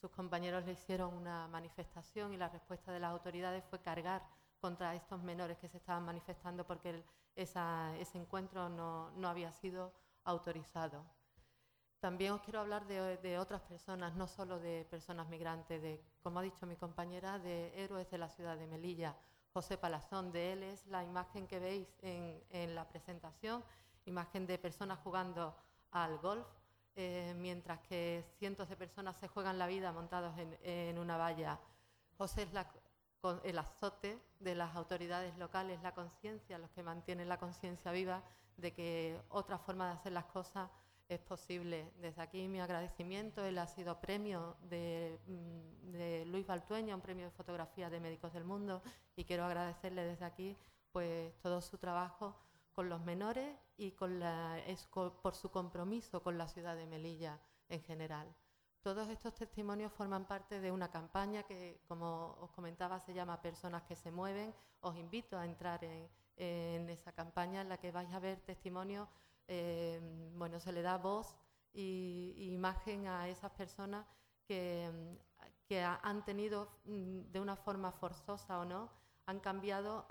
Sus 0.00 0.10
compañeros 0.10 0.64
le 0.66 0.72
hicieron 0.72 1.14
una 1.14 1.48
manifestación 1.48 2.34
y 2.34 2.36
la 2.36 2.48
respuesta 2.48 2.92
de 2.92 3.00
las 3.00 3.12
autoridades 3.12 3.64
fue 3.70 3.80
cargar 3.80 4.22
contra 4.60 4.94
estos 4.94 5.22
menores 5.22 5.56
que 5.58 5.68
se 5.68 5.78
estaban 5.78 6.04
manifestando 6.04 6.66
porque 6.66 7.04
ese 7.34 8.18
encuentro 8.18 8.68
no 8.68 9.28
había 9.28 9.52
sido 9.52 9.92
autorizado. 10.24 11.04
También 12.00 12.32
os 12.32 12.42
quiero 12.42 12.60
hablar 12.60 12.86
de, 12.86 13.38
otras 13.38 13.62
personas, 13.62 14.14
no 14.14 14.26
solo 14.28 14.58
de 14.60 14.86
personas 14.90 15.28
migrantes, 15.28 15.80
de, 15.80 16.00
como 16.22 16.38
ha 16.38 16.42
dicho 16.42 16.66
mi 16.66 16.76
compañera, 16.76 17.38
de 17.38 17.72
héroes 17.82 18.10
de 18.10 18.18
la 18.18 18.28
ciudad 18.28 18.56
de 18.56 18.66
Melilla. 18.66 19.16
José 19.56 19.78
Palazón, 19.78 20.32
de 20.32 20.52
él 20.52 20.62
es 20.64 20.86
la 20.88 21.02
imagen 21.02 21.46
que 21.46 21.58
veis 21.58 21.88
en, 22.02 22.74
la 22.74 22.86
presentación, 22.86 23.64
imagen 24.04 24.46
de 24.46 24.58
personas 24.58 24.98
jugando 25.02 25.56
al 25.92 26.18
golf, 26.18 26.46
eh, 26.94 27.32
mientras 27.38 27.80
que 27.80 28.22
cientos 28.38 28.68
de 28.68 28.76
personas 28.76 29.16
se 29.16 29.28
juegan 29.28 29.58
la 29.58 29.66
vida 29.66 29.92
montados 29.92 30.34
en, 30.62 30.98
una 30.98 31.16
valla. 31.16 31.58
José 32.18 32.42
es 32.42 32.50
el 33.44 33.58
azote 33.58 34.20
de 34.40 34.54
las 34.54 34.76
autoridades 34.76 35.34
locales, 35.38 35.80
la 35.80 35.94
conciencia, 35.94 36.58
los 36.58 36.68
que 36.72 36.82
mantienen 36.82 37.26
la 37.26 37.38
conciencia 37.38 37.92
viva 37.92 38.22
de 38.58 38.74
que 38.74 39.18
otra 39.30 39.56
forma 39.56 39.86
de 39.86 39.94
hacer 39.94 40.12
las 40.12 40.26
cosas 40.26 40.68
es 41.08 41.20
posible. 41.20 41.92
Desde 42.00 42.22
aquí 42.22 42.48
mi 42.48 42.60
agradecimiento. 42.60 43.44
Él 43.44 43.58
ha 43.58 43.66
sido 43.66 44.00
premio 44.00 44.56
de, 44.62 45.18
mm, 45.26 45.92
de, 45.92 46.24
Luis 46.26 46.46
Baltueña, 46.46 46.94
un 46.94 47.00
premio 47.00 47.26
de 47.26 47.30
fotografía 47.30 47.90
de 47.90 48.00
Médicos 48.00 48.32
del 48.32 48.44
Mundo, 48.44 48.82
y 49.14 49.24
quiero 49.24 49.44
agradecerle 49.44 50.04
desde 50.04 50.24
aquí 50.24 50.56
pues, 50.92 51.34
todo 51.40 51.60
su 51.60 51.78
trabajo 51.78 52.36
con 52.72 52.88
los 52.88 53.00
menores 53.02 53.56
y 53.78 53.92
con 53.92 54.20
la, 54.20 54.60
por 55.22 55.34
su 55.34 55.50
compromiso 55.50 56.22
con 56.22 56.36
la 56.36 56.46
ciudad 56.46 56.76
de 56.76 56.86
Melilla 56.86 57.40
en 57.68 57.82
general. 57.82 58.34
Todos 58.82 59.08
estos 59.08 59.34
testimonios 59.34 59.92
forman 59.92 60.26
parte 60.26 60.60
de 60.60 60.70
una 60.70 60.90
campaña 60.90 61.42
que, 61.42 61.80
como 61.88 62.36
os 62.40 62.50
comentaba, 62.52 63.00
se 63.00 63.14
llama 63.14 63.42
Personas 63.42 63.82
que 63.82 63.96
se 63.96 64.12
mueven. 64.12 64.54
Os 64.80 64.94
invito 64.96 65.36
a 65.38 65.44
entrar 65.44 65.82
en, 65.82 66.88
esa 66.88 67.12
campaña 67.12 67.62
en 67.62 67.68
la 67.68 67.78
que 67.78 67.90
vais 67.90 68.12
a 68.12 68.20
ver 68.20 68.40
testimonios, 68.42 69.08
eh, 69.48 70.00
bueno, 70.34 70.60
se 70.60 70.72
le 70.72 70.82
da 70.82 70.98
voz 70.98 71.36
y, 71.72 72.34
imagen 72.52 73.06
a 73.06 73.28
esas 73.28 73.52
personas 73.52 74.06
que, 74.46 74.90
que 75.68 75.82
han 75.82 76.24
tenido 76.24 76.68
mm, 76.84 77.32
de 77.32 77.40
una 77.40 77.56
forma 77.56 77.92
forzosa 77.92 78.60
o 78.60 78.64
no, 78.64 78.90
han 79.26 79.40
cambiado, 79.40 80.06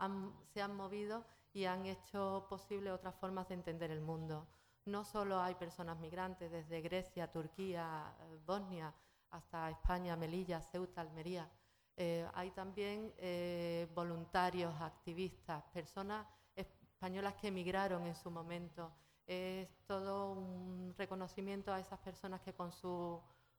se 0.54 0.62
han 0.62 0.76
movido 0.76 1.26
y 1.54 1.66
han 1.66 1.86
hecho 1.86 2.48
posible 2.50 2.92
otras 2.92 3.16
formas 3.16 3.48
de 3.48 3.56
entender 3.56 3.92
el 3.92 4.02
mundo 4.02 4.48
no 4.86 5.04
solo 5.04 5.40
hay 5.40 5.56
personas 5.56 5.98
migrantes 6.00 6.52
desde 6.52 6.82
Grecia, 6.82 7.32
Turquía, 7.32 8.14
Bosnia, 8.46 8.94
hasta 9.32 9.70
España, 9.70 10.16
Melilla, 10.16 10.62
Ceuta, 10.62 11.02
Almería. 11.02 11.50
Eh, 11.98 12.28
hay 12.34 12.52
también 12.52 13.14
eh, 13.18 13.88
voluntarios, 13.96 14.74
activistas, 14.82 15.64
personas 15.74 16.28
españolas 16.56 17.36
que 17.36 17.48
emigraron 17.48 18.06
en 18.06 18.16
su 18.16 18.30
momento. 18.30 18.92
Es 19.28 19.70
todo 19.88 20.32
un 20.32 20.94
reconocimiento 20.98 21.74
a 21.74 21.80
esas 21.80 22.00
personas 22.00 22.42
que 22.42 22.54
con, 22.54 22.72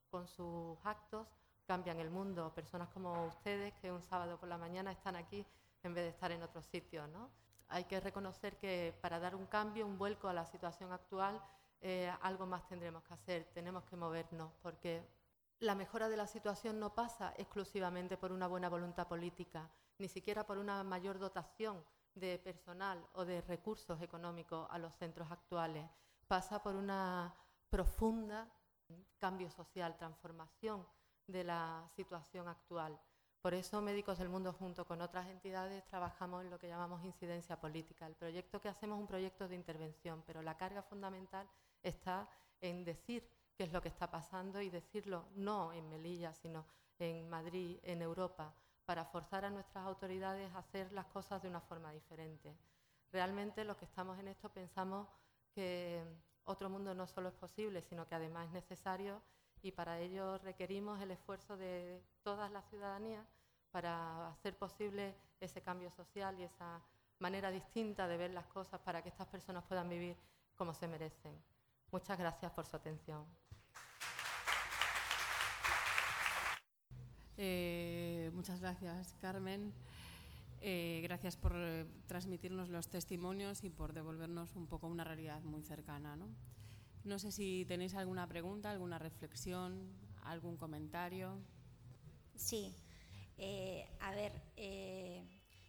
con 0.09 0.27
sus 0.27 0.77
actos 0.83 1.27
cambian 1.65 1.99
el 1.99 2.09
mundo. 2.09 2.53
Personas 2.53 2.89
como 2.89 3.27
ustedes 3.27 3.73
que 3.75 3.91
un 3.91 4.01
sábado 4.01 4.37
por 4.39 4.47
la 4.47 4.57
mañana 4.57 4.91
están 4.91 5.15
aquí 5.15 5.45
en 5.83 5.93
vez 5.93 6.05
de 6.05 6.09
estar 6.09 6.31
en 6.31 6.43
otro 6.43 6.61
sitio. 6.61 7.07
¿no? 7.07 7.29
hay 7.69 7.83
que 7.85 7.99
reconocer 7.99 8.57
que 8.57 8.93
para 9.01 9.19
dar 9.19 9.35
un 9.35 9.45
cambio, 9.45 9.85
un 9.85 9.97
vuelco 9.97 10.27
a 10.27 10.33
la 10.33 10.45
situación 10.45 10.91
actual, 10.91 11.41
eh, 11.81 12.11
algo 12.21 12.45
más 12.45 12.67
tendremos 12.67 13.03
que 13.03 13.13
hacer, 13.13 13.45
tenemos 13.53 13.83
que 13.85 13.95
movernos, 13.95 14.51
porque 14.61 15.05
la 15.59 15.75
mejora 15.75 16.09
de 16.09 16.17
la 16.17 16.27
situación 16.27 16.79
no 16.79 16.93
pasa 16.93 17.33
exclusivamente 17.37 18.17
por 18.17 18.31
una 18.31 18.47
buena 18.47 18.69
voluntad 18.69 19.07
política, 19.07 19.69
ni 19.97 20.07
siquiera 20.07 20.45
por 20.45 20.57
una 20.57 20.83
mayor 20.83 21.19
dotación 21.19 21.83
de 22.19 22.39
personal 22.39 23.05
o 23.13 23.25
de 23.25 23.41
recursos 23.41 24.01
económicos 24.01 24.67
a 24.69 24.77
los 24.77 24.93
centros 24.95 25.31
actuales, 25.31 25.89
pasa 26.27 26.61
por 26.61 26.75
una 26.75 27.33
profunda 27.69 28.49
cambio 29.17 29.49
social, 29.49 29.97
transformación 29.97 30.85
de 31.27 31.43
la 31.43 31.89
situación 31.95 32.47
actual. 32.47 32.99
Por 33.41 33.53
eso 33.53 33.81
Médicos 33.81 34.17
del 34.17 34.29
Mundo 34.29 34.53
junto 34.53 34.85
con 34.85 35.01
otras 35.01 35.27
entidades 35.27 35.85
trabajamos 35.85 36.43
en 36.43 36.49
lo 36.49 36.59
que 36.59 36.67
llamamos 36.67 37.03
incidencia 37.03 37.59
política. 37.59 38.07
El 38.07 38.15
proyecto 38.15 38.59
que 38.59 38.69
hacemos 38.69 38.97
es 38.97 39.01
un 39.01 39.07
proyecto 39.07 39.47
de 39.47 39.55
intervención, 39.55 40.23
pero 40.25 40.41
la 40.41 40.57
carga 40.57 40.81
fundamental 40.81 41.47
está 41.83 42.29
en 42.59 42.83
decir 42.83 43.29
qué 43.55 43.63
es 43.63 43.71
lo 43.71 43.81
que 43.81 43.89
está 43.89 44.09
pasando 44.09 44.61
y 44.61 44.69
decirlo 44.69 45.27
no 45.35 45.71
en 45.73 45.87
Melilla, 45.89 46.33
sino 46.33 46.65
en 46.99 47.29
Madrid, 47.29 47.79
en 47.83 48.01
Europa, 48.01 48.53
para 48.87 49.03
forzar 49.03 49.43
a 49.43 49.49
nuestras 49.49 49.85
autoridades 49.85 50.49
a 50.53 50.59
hacer 50.59 50.93
las 50.93 51.05
cosas 51.07 51.41
de 51.41 51.49
una 51.49 51.59
forma 51.59 51.91
diferente. 51.91 52.55
Realmente 53.11 53.65
los 53.65 53.75
que 53.75 53.83
estamos 53.83 54.17
en 54.17 54.29
esto 54.29 54.47
pensamos 54.47 55.09
que 55.53 56.01
otro 56.45 56.69
mundo 56.69 56.95
no 56.95 57.05
solo 57.05 57.27
es 57.27 57.35
posible, 57.35 57.81
sino 57.81 58.07
que 58.07 58.15
además 58.15 58.47
es 58.47 58.53
necesario 58.53 59.21
y 59.61 59.73
para 59.73 59.99
ello 59.99 60.37
requerimos 60.37 61.01
el 61.01 61.11
esfuerzo 61.11 61.57
de 61.57 62.01
todas 62.23 62.49
las 62.49 62.63
ciudadanías 62.69 63.25
para 63.71 64.29
hacer 64.29 64.57
posible 64.57 65.13
ese 65.41 65.61
cambio 65.61 65.91
social 65.91 66.39
y 66.39 66.43
esa 66.43 66.81
manera 67.19 67.51
distinta 67.51 68.07
de 68.07 68.15
ver 68.15 68.31
las 68.31 68.47
cosas 68.47 68.79
para 68.79 69.01
que 69.01 69.09
estas 69.09 69.27
personas 69.27 69.65
puedan 69.65 69.89
vivir 69.89 70.15
como 70.55 70.73
se 70.73 70.87
merecen. 70.87 71.37
Muchas 71.91 72.17
gracias 72.17 72.53
por 72.53 72.65
su 72.65 72.77
atención. 72.77 73.25
Eh, 77.39 78.06
muchas 78.37 78.61
gracias, 78.61 79.15
Carmen. 79.19 79.73
Eh, 80.61 80.99
gracias 81.01 81.35
por 81.35 81.53
eh, 81.55 81.87
transmitirnos 82.05 82.69
los 82.69 82.87
testimonios 82.87 83.63
y 83.63 83.71
por 83.71 83.93
devolvernos 83.93 84.55
un 84.55 84.67
poco 84.67 84.85
una 84.85 85.03
realidad 85.03 85.41
muy 85.41 85.63
cercana. 85.63 86.15
¿no? 86.15 86.29
No 87.03 87.17
sé 87.17 87.31
si 87.31 87.65
tenéis 87.67 87.95
alguna 87.95 88.27
pregunta, 88.27 88.69
alguna 88.69 88.99
reflexión, 88.99 89.91
algún 90.23 90.55
comentario. 90.55 91.39
Sí, 92.35 92.75
eh, 93.39 93.89
a 94.01 94.11
ver, 94.11 94.31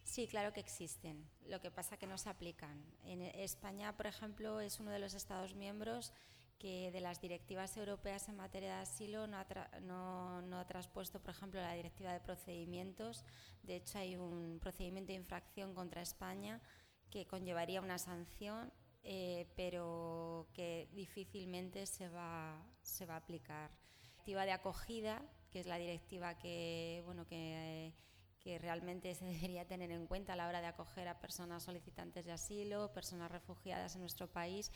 sí, 0.03 0.27
claro 0.27 0.53
que 0.53 0.59
existen. 0.59 1.27
Lo 1.47 1.59
que 1.59 1.71
pasa 1.71 1.97
que 1.97 2.05
no 2.05 2.19
se 2.19 2.29
aplican. 2.29 2.83
En 3.03 3.23
España, 3.23 3.97
por 3.97 4.05
ejemplo, 4.05 4.59
es 4.59 4.79
uno 4.79 4.91
de 4.91 4.99
los 4.99 5.15
Estados 5.15 5.55
miembros 5.55 6.13
que 6.59 6.91
de 6.91 6.99
las 6.99 7.21
directivas 7.21 7.75
europeas 7.77 8.27
en 8.29 8.35
materia 8.35 8.75
de 8.75 8.81
asilo 8.81 9.25
no 9.27 9.37
ha, 9.37 9.47
no, 9.81 10.59
ha, 10.59 10.67
traspuesto, 10.67 11.21
por 11.21 11.31
ejemplo, 11.31 11.61
la 11.61 11.73
directiva 11.73 12.13
de 12.13 12.19
procedimientos. 12.19 13.23
De 13.63 13.77
hecho, 13.77 13.97
hay 13.97 14.17
un 14.17 14.59
procedimiento 14.59 15.13
de 15.13 15.19
infracción 15.19 15.73
contra 15.73 16.01
España 16.01 16.61
que 17.09 17.25
conllevaría 17.25 17.81
una 17.81 17.97
sanción 17.97 18.71
eh, 19.03 19.47
pero 19.55 20.49
que 20.53 20.89
difícilmente 20.91 21.85
se 21.85 22.09
va, 22.09 22.61
se 22.81 23.05
va 23.05 23.15
a 23.15 23.17
aplicar. 23.17 23.71
La 23.71 24.11
directiva 24.11 24.45
de 24.45 24.51
acogida, 24.51 25.21
que 25.49 25.61
es 25.61 25.65
la 25.65 25.77
directiva 25.77 26.37
que, 26.37 27.01
bueno, 27.05 27.25
que, 27.25 27.93
que 28.39 28.59
realmente 28.59 29.15
se 29.15 29.25
debería 29.33 29.65
tener 29.65 29.91
en 29.91 30.05
cuenta 30.05 30.33
a 30.33 30.35
la 30.35 30.47
hora 30.47 30.61
de 30.61 30.67
acoger 30.67 31.07
a 31.07 31.19
personas 31.19 31.63
solicitantes 31.63 32.25
de 32.25 32.33
asilo, 32.33 32.91
personas 32.93 33.31
refugiadas 33.31 33.95
en 33.95 34.01
nuestro 34.01 34.27
país, 34.27 34.71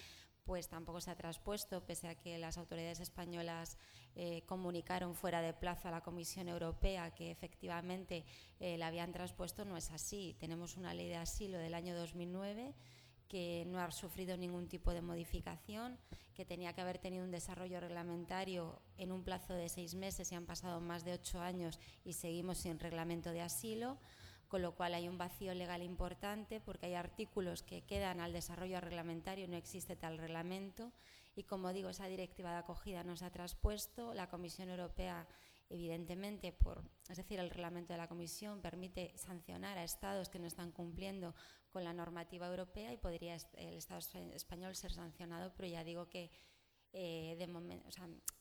pues 0.45 0.68
tampoco 0.68 0.99
se 1.02 1.11
ha 1.11 1.15
traspuesto, 1.15 1.86
pese 1.86 2.07
a 2.07 2.15
que 2.15 2.38
las 2.38 2.57
autoridades 2.57 2.99
españolas 2.99 3.78
eh, 4.15 4.44
comunicaron 4.45 5.15
fuera 5.15 5.41
de 5.41 5.53
plazo 5.53 5.88
a 5.88 5.91
la 5.91 6.02
Comisión 6.02 6.48
Europea 6.48 7.11
que 7.11 7.32
efectivamente 7.32 8.26
eh, 8.60 8.78
la 8.78 8.88
habían 8.88 9.11
traspuesto, 9.11 9.65
no 9.65 9.78
es 9.78 9.91
así. 9.91 10.36
Tenemos 10.40 10.78
una 10.78 10.94
ley 10.94 11.07
de 11.07 11.15
asilo 11.15 11.57
del 11.57 11.74
año 11.74 11.95
2009 11.95 12.74
que 13.34 13.65
no 13.65 13.80
ha 13.80 13.91
sufrido 13.91 14.38
ningún 14.38 14.68
tipo 14.68 14.94
de 14.94 15.02
modificación, 15.02 15.98
que 16.36 16.45
tenía 16.45 16.74
que 16.74 16.82
haber 16.82 16.99
tenido 16.99 17.24
un 17.24 17.32
desarrollo 17.32 17.80
reglamentario 17.80 18.80
en 18.95 19.11
un 19.11 19.24
plazo 19.24 19.56
de 19.56 19.70
seis 19.70 19.95
meses 19.95 20.32
y 20.32 20.36
han 20.36 20.45
pasado 20.45 20.80
más 20.82 21.03
de 21.03 21.14
ocho 21.14 21.41
años 21.41 21.80
y 22.06 22.14
seguimos 22.14 22.60
sin 22.60 22.78
reglamento 22.78 23.32
de 23.32 23.41
asilo, 23.41 23.98
con 24.54 24.62
lo 24.62 24.76
cual 24.76 24.94
hay 24.94 25.10
un 25.10 25.18
vacío 25.18 25.56
legal 25.56 25.82
importante 25.82 26.60
porque 26.60 26.86
hay 26.86 26.94
artículos 26.94 27.64
que 27.64 27.82
quedan 27.88 28.20
al 28.20 28.34
desarrollo 28.34 28.80
reglamentario 28.82 29.48
no 29.48 29.56
existe 29.56 29.96
tal 29.96 30.20
reglamento. 30.20 30.92
Y 31.36 31.42
como 31.42 31.74
digo, 31.74 31.90
esa 31.90 32.06
directiva 32.06 32.52
de 32.52 32.58
acogida 32.58 33.04
no 33.04 33.18
se 33.18 33.26
ha 33.26 33.32
traspuesto. 33.32 34.14
La 34.14 34.30
Comisión 34.30 34.70
Europea 34.70 35.28
evidentemente, 35.72 36.52
por, 36.52 36.84
es 37.10 37.18
decir, 37.18 37.40
el 37.40 37.50
reglamento 37.50 37.94
de 37.94 37.98
la 37.98 38.08
Comisión 38.08 38.62
permite 38.62 39.18
sancionar 39.18 39.80
a 39.80 39.84
estados 39.84 40.30
que 40.30 40.38
no 40.38 40.46
están 40.46 40.72
cumpliendo 40.72 41.34
con 41.72 41.84
la 41.84 41.92
normativa 41.92 42.46
europea 42.46 42.94
y 42.94 42.98
podría 42.98 43.36
el 43.54 43.74
Estado 43.74 44.02
español 44.34 44.76
ser 44.76 44.94
sancionado, 44.94 45.52
pero 45.58 45.68
ya 45.68 45.84
digo 45.84 46.10
que 46.10 46.30
eh, 46.92 47.36
de 47.40 47.48
momento, 47.48 47.90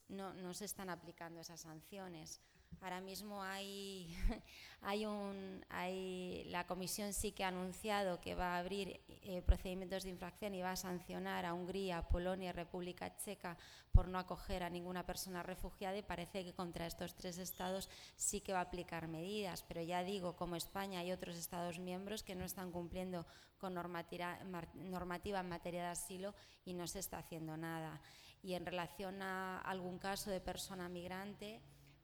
no 0.09 0.53
se 0.53 0.67
están 0.67 0.91
aplicando 0.91 1.41
esas 1.41 1.63
sanciones. 1.63 2.43
Ahora 2.81 3.01
mismo 3.01 3.43
hay, 4.81 5.07
un, 5.07 5.65
hay, 5.69 6.44
la 6.51 6.66
Comisión 6.66 7.12
sí 7.12 7.32
que 7.32 7.44
ha 7.44 7.49
anunciado 7.49 8.20
que 8.20 8.35
va 8.35 8.55
a 8.55 8.59
abrir 8.59 9.01
eh, 9.09 9.43
procedimientos 9.43 10.05
de 10.05 10.11
infracción 10.11 10.55
y 10.55 10.62
va 10.62 10.73
a 10.73 10.77
sancionar 10.77 11.44
a 11.44 11.55
Hungría, 11.55 12.09
Polonia 12.09 12.51
y 12.51 12.53
República 12.53 13.16
Checa 13.16 13.57
por 13.93 14.09
no 14.09 14.19
acoger 14.19 14.62
a 14.62 14.70
ninguna 14.70 15.05
persona 15.05 15.43
refugiada 15.43 15.97
y 15.97 16.03
parece 16.03 16.44
que 16.44 16.55
contra 16.55 16.86
estos 16.86 17.15
tres 17.15 17.39
estados 17.39 17.89
sí 18.16 18.40
que 18.40 18.53
va 18.53 18.61
a 18.61 18.62
aplicar 18.62 19.07
medidas. 19.07 19.62
Pero 19.62 19.82
ya 19.82 20.03
digo, 20.03 20.35
como 20.35 20.57
España 20.57 21.01
hay 21.01 21.12
otros 21.12 21.36
estados 21.36 21.78
miembros 21.78 22.23
que 22.23 22.35
no 22.35 22.44
están 22.44 22.73
cumpliendo 22.73 23.27
con 23.59 23.74
normativa, 23.74 24.39
normativa 24.74 25.40
en 25.40 25.49
materia 25.49 25.82
de 25.82 25.89
asilo 25.90 26.35
y 26.65 26.74
no 26.74 26.86
se 26.86 26.99
está 26.99 27.19
haciendo 27.19 27.57
nada. 27.57 28.01
Y 28.43 28.55
en 28.55 28.66
relación 28.66 29.23
a 29.23 29.61
algún 29.61 29.99
caso 29.99 30.31
de 30.31 30.40
persona 30.40 30.89
migrante, 30.89 31.61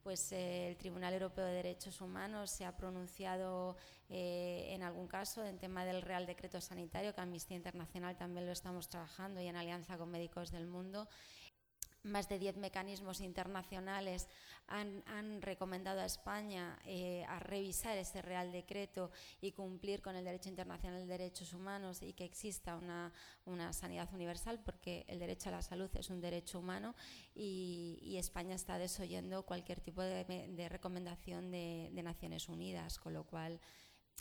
pues 0.09 0.33
eh, 0.33 0.71
el 0.71 0.77
Tribunal 0.79 1.13
Europeo 1.13 1.45
de 1.45 1.53
Derechos 1.53 2.01
Humanos 2.01 2.51
se 2.51 2.65
ha 2.65 2.75
pronunciado 2.75 3.77
eh, 4.09 4.69
en 4.71 4.83
algún 4.83 5.07
caso 5.07 5.45
en 5.45 5.59
tema 5.59 5.85
del 5.85 6.01
Real 6.01 6.25
Decreto 6.25 6.63
Sanitario, 6.63 7.15
que 7.15 7.21
Amnistía 7.21 7.59
Internacional 7.59 8.17
también 8.17 8.47
lo 8.47 8.53
estamos 8.53 8.89
trabajando 8.89 9.43
y 9.43 9.49
en 9.49 9.57
alianza 9.57 9.99
con 9.99 10.11
Médicos 10.11 10.51
del 10.51 10.67
Mundo, 10.67 11.11
más 12.03 12.29
de 12.29 12.39
10 12.39 12.57
mecanismos 12.57 13.21
internacionales 13.21 14.29
han, 14.69 15.41
recomendado 15.41 16.01
a 16.01 16.05
España 16.05 16.79
eh, 16.85 17.25
a 17.29 17.39
revisar 17.39 17.97
ese 17.97 18.21
Real 18.21 18.53
Decreto 18.53 19.11
y 19.41 19.53
cumplir 19.53 20.03
con 20.03 20.15
el 20.15 20.25
derecho 20.25 20.51
internacional 20.51 21.01
de 21.01 21.07
derechos 21.07 21.55
humanos 21.55 22.03
y 22.03 22.13
que 22.13 22.25
exista 22.25 22.77
una, 22.77 23.13
sanidad 23.73 24.13
universal, 24.13 24.61
porque 24.63 25.07
el 25.09 25.19
derecho 25.19 25.49
a 25.49 25.53
la 25.53 25.63
salud 25.63 25.91
es 25.95 26.11
un 26.11 26.21
derecho 26.21 26.59
humano 26.59 26.95
y, 27.35 28.17
España 28.19 28.57
está 28.57 28.79
desoyendo 28.79 29.45
cualquier 29.47 29.81
tipo 29.81 30.03
de, 30.03 30.69
recomendación 30.69 31.53
de, 31.53 31.89
de 31.93 32.03
Naciones 32.03 32.49
Unidas, 32.49 32.99
con 32.99 33.15
lo 33.15 33.25
cual... 33.25 33.61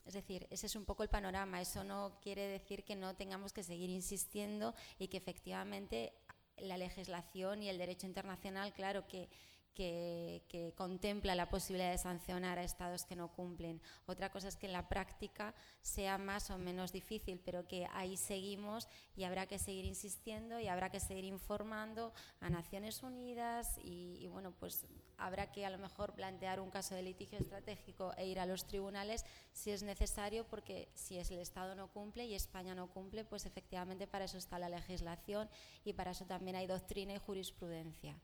Es 0.06 0.14
decir, 0.14 0.48
ese 0.49 0.68
es 0.68 0.76
un 0.78 0.86
poco 0.86 1.04
el 1.04 1.10
panorama. 1.10 1.60
Eso 1.60 1.84
no 1.84 2.18
quiere 2.22 2.48
decir 2.48 2.86
que 2.86 2.95
no 2.95 3.18
tengamos 3.18 3.52
que 3.52 3.62
seguir 3.62 3.90
insistiendo 3.90 4.74
y 4.98 5.10
que 5.10 5.18
efectivamente 5.18 6.14
la 6.60 6.78
legislación 6.78 7.64
y 7.64 7.70
el 7.70 7.78
derecho 7.78 8.08
internacional, 8.08 8.74
claro 8.74 9.08
que, 9.08 9.30
que, 9.78 10.74
contempla 10.76 11.36
la 11.36 11.49
posibilidad 11.49 11.91
de 11.91 11.98
sancionar 11.98 12.58
a 12.58 12.64
estados 12.64 13.06
que 13.06 13.16
no 13.16 13.32
cumplen. 13.34 13.80
Otra 14.08 14.32
cosa 14.32 14.48
es 14.48 14.56
que 14.56 14.66
en 14.66 14.74
la 14.74 14.90
práctica 14.90 15.54
sea 15.82 16.18
más 16.18 16.49
o 16.49 16.58
menos 16.58 16.91
difícil, 16.91 17.40
pero 17.45 17.68
que 17.68 17.88
ahí 17.94 18.18
seguimos 18.18 18.88
y 19.16 19.24
habrá 19.24 19.45
que 19.45 19.60
seguir 19.60 19.86
insistiendo 19.86 20.60
y 20.60 20.68
habrá 20.68 20.90
que 20.90 20.99
seguir 20.99 21.26
informando 21.26 22.12
a 22.40 22.49
Naciones 22.49 23.04
Unidas 23.04 23.78
y, 23.84 24.18
y 24.20 24.28
bueno, 24.28 24.52
pues 24.60 24.88
habrá 25.18 25.52
que 25.52 25.66
a 25.66 25.70
lo 25.70 25.78
mejor 25.78 26.14
plantear 26.14 26.60
un 26.60 26.72
caso 26.72 26.95
de 26.95 27.04
litigio 27.04 27.38
estratégico 27.38 28.14
e 28.18 28.28
ir 28.28 28.40
a 28.40 28.45
los 28.45 28.66
tribunales 28.66 29.26
si 29.54 29.72
es 29.72 29.84
necesario, 29.84 30.48
porque 30.48 30.90
si 30.95 31.18
es 31.18 31.30
el 31.30 31.40
Estado 31.40 31.76
no 31.76 31.91
cumple 31.91 32.26
y 32.26 32.34
España 32.34 32.74
no 32.74 32.90
cumple, 32.90 33.26
pues 33.26 33.45
efectivamente 33.45 34.08
para 34.08 34.26
eso 34.26 34.38
está 34.38 34.58
la 34.58 34.70
legislación 34.70 35.49
y 35.86 35.94
para 35.94 36.12
eso 36.12 36.26
también 36.26 36.56
hay 36.56 36.66
doctrina 36.66 37.14
y 37.14 37.20
jurisprudencia. 37.20 38.20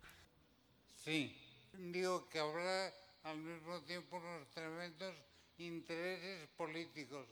Sí, 1.04 1.36
digo 1.74 2.28
que 2.30 2.40
habrá 2.40 2.94
al 3.24 3.38
mismo 3.38 3.82
tiempo 3.82 4.18
unos 4.18 4.50
tremendos 4.52 5.16
intereses 5.58 6.50
políticos 6.58 7.28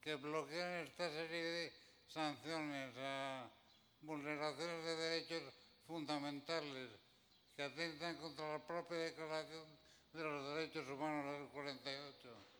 que 0.00 0.14
bloquean 0.14 0.86
esta 0.86 1.10
serie 1.10 1.42
de 1.42 1.72
sanciones 2.06 2.94
a 2.98 3.50
vulneraciones 4.00 4.84
de 4.84 4.96
derechos 4.96 5.54
fundamentales 5.86 6.90
que 7.54 7.62
atentan 7.62 8.16
contra 8.16 8.52
la 8.52 8.66
propia 8.66 8.98
Declaración 8.98 9.64
de 10.12 10.22
los 10.22 10.54
Derechos 10.54 10.88
Humanos 10.88 11.40
del 11.40 11.48
48. 11.48 12.56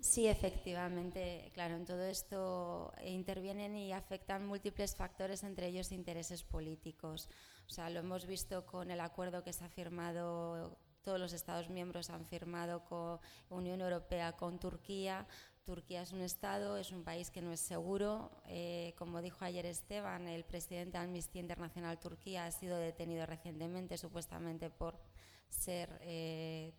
Sí, 0.00 0.28
efectivamente, 0.28 1.50
claro, 1.54 1.74
en 1.74 1.84
todo 1.84 2.04
esto 2.04 2.92
intervienen 3.04 3.76
y 3.76 3.92
afectan 3.92 4.46
múltiples 4.46 4.94
factores, 4.94 5.42
entre 5.42 5.66
ellos 5.66 5.90
intereses 5.90 6.44
políticos. 6.44 7.28
O 7.68 7.70
sea, 7.70 7.90
lo 7.90 8.00
hemos 8.00 8.26
visto 8.26 8.64
con 8.64 8.90
el 8.90 9.00
acuerdo 9.00 9.44
que 9.44 9.52
se 9.52 9.62
ha 9.62 9.68
firmado, 9.68 10.78
todos 11.02 11.20
los 11.20 11.34
Estados 11.34 11.68
miembros 11.68 12.08
han 12.08 12.24
firmado 12.24 12.84
con 12.86 13.20
Unión 13.50 13.82
Europea 13.82 14.32
con 14.32 14.58
Turquía. 14.58 15.26
Turquía 15.64 16.00
es 16.00 16.12
un 16.12 16.22
Estado, 16.22 16.78
es 16.78 16.92
un 16.92 17.04
país 17.04 17.30
que 17.30 17.42
no 17.42 17.52
es 17.52 17.60
seguro. 17.60 18.30
Eh, 18.46 18.94
como 18.96 19.20
dijo 19.20 19.44
ayer 19.44 19.66
Esteban, 19.66 20.28
el 20.28 20.44
presidente 20.44 20.96
de 20.96 21.04
Amnistía 21.04 21.42
Internacional 21.42 21.98
Turquía 22.00 22.46
ha 22.46 22.50
sido 22.50 22.78
detenido 22.78 23.26
recientemente, 23.26 23.98
supuestamente 23.98 24.70
por 24.70 24.98
ser 25.50 25.98
eh, 26.00 26.72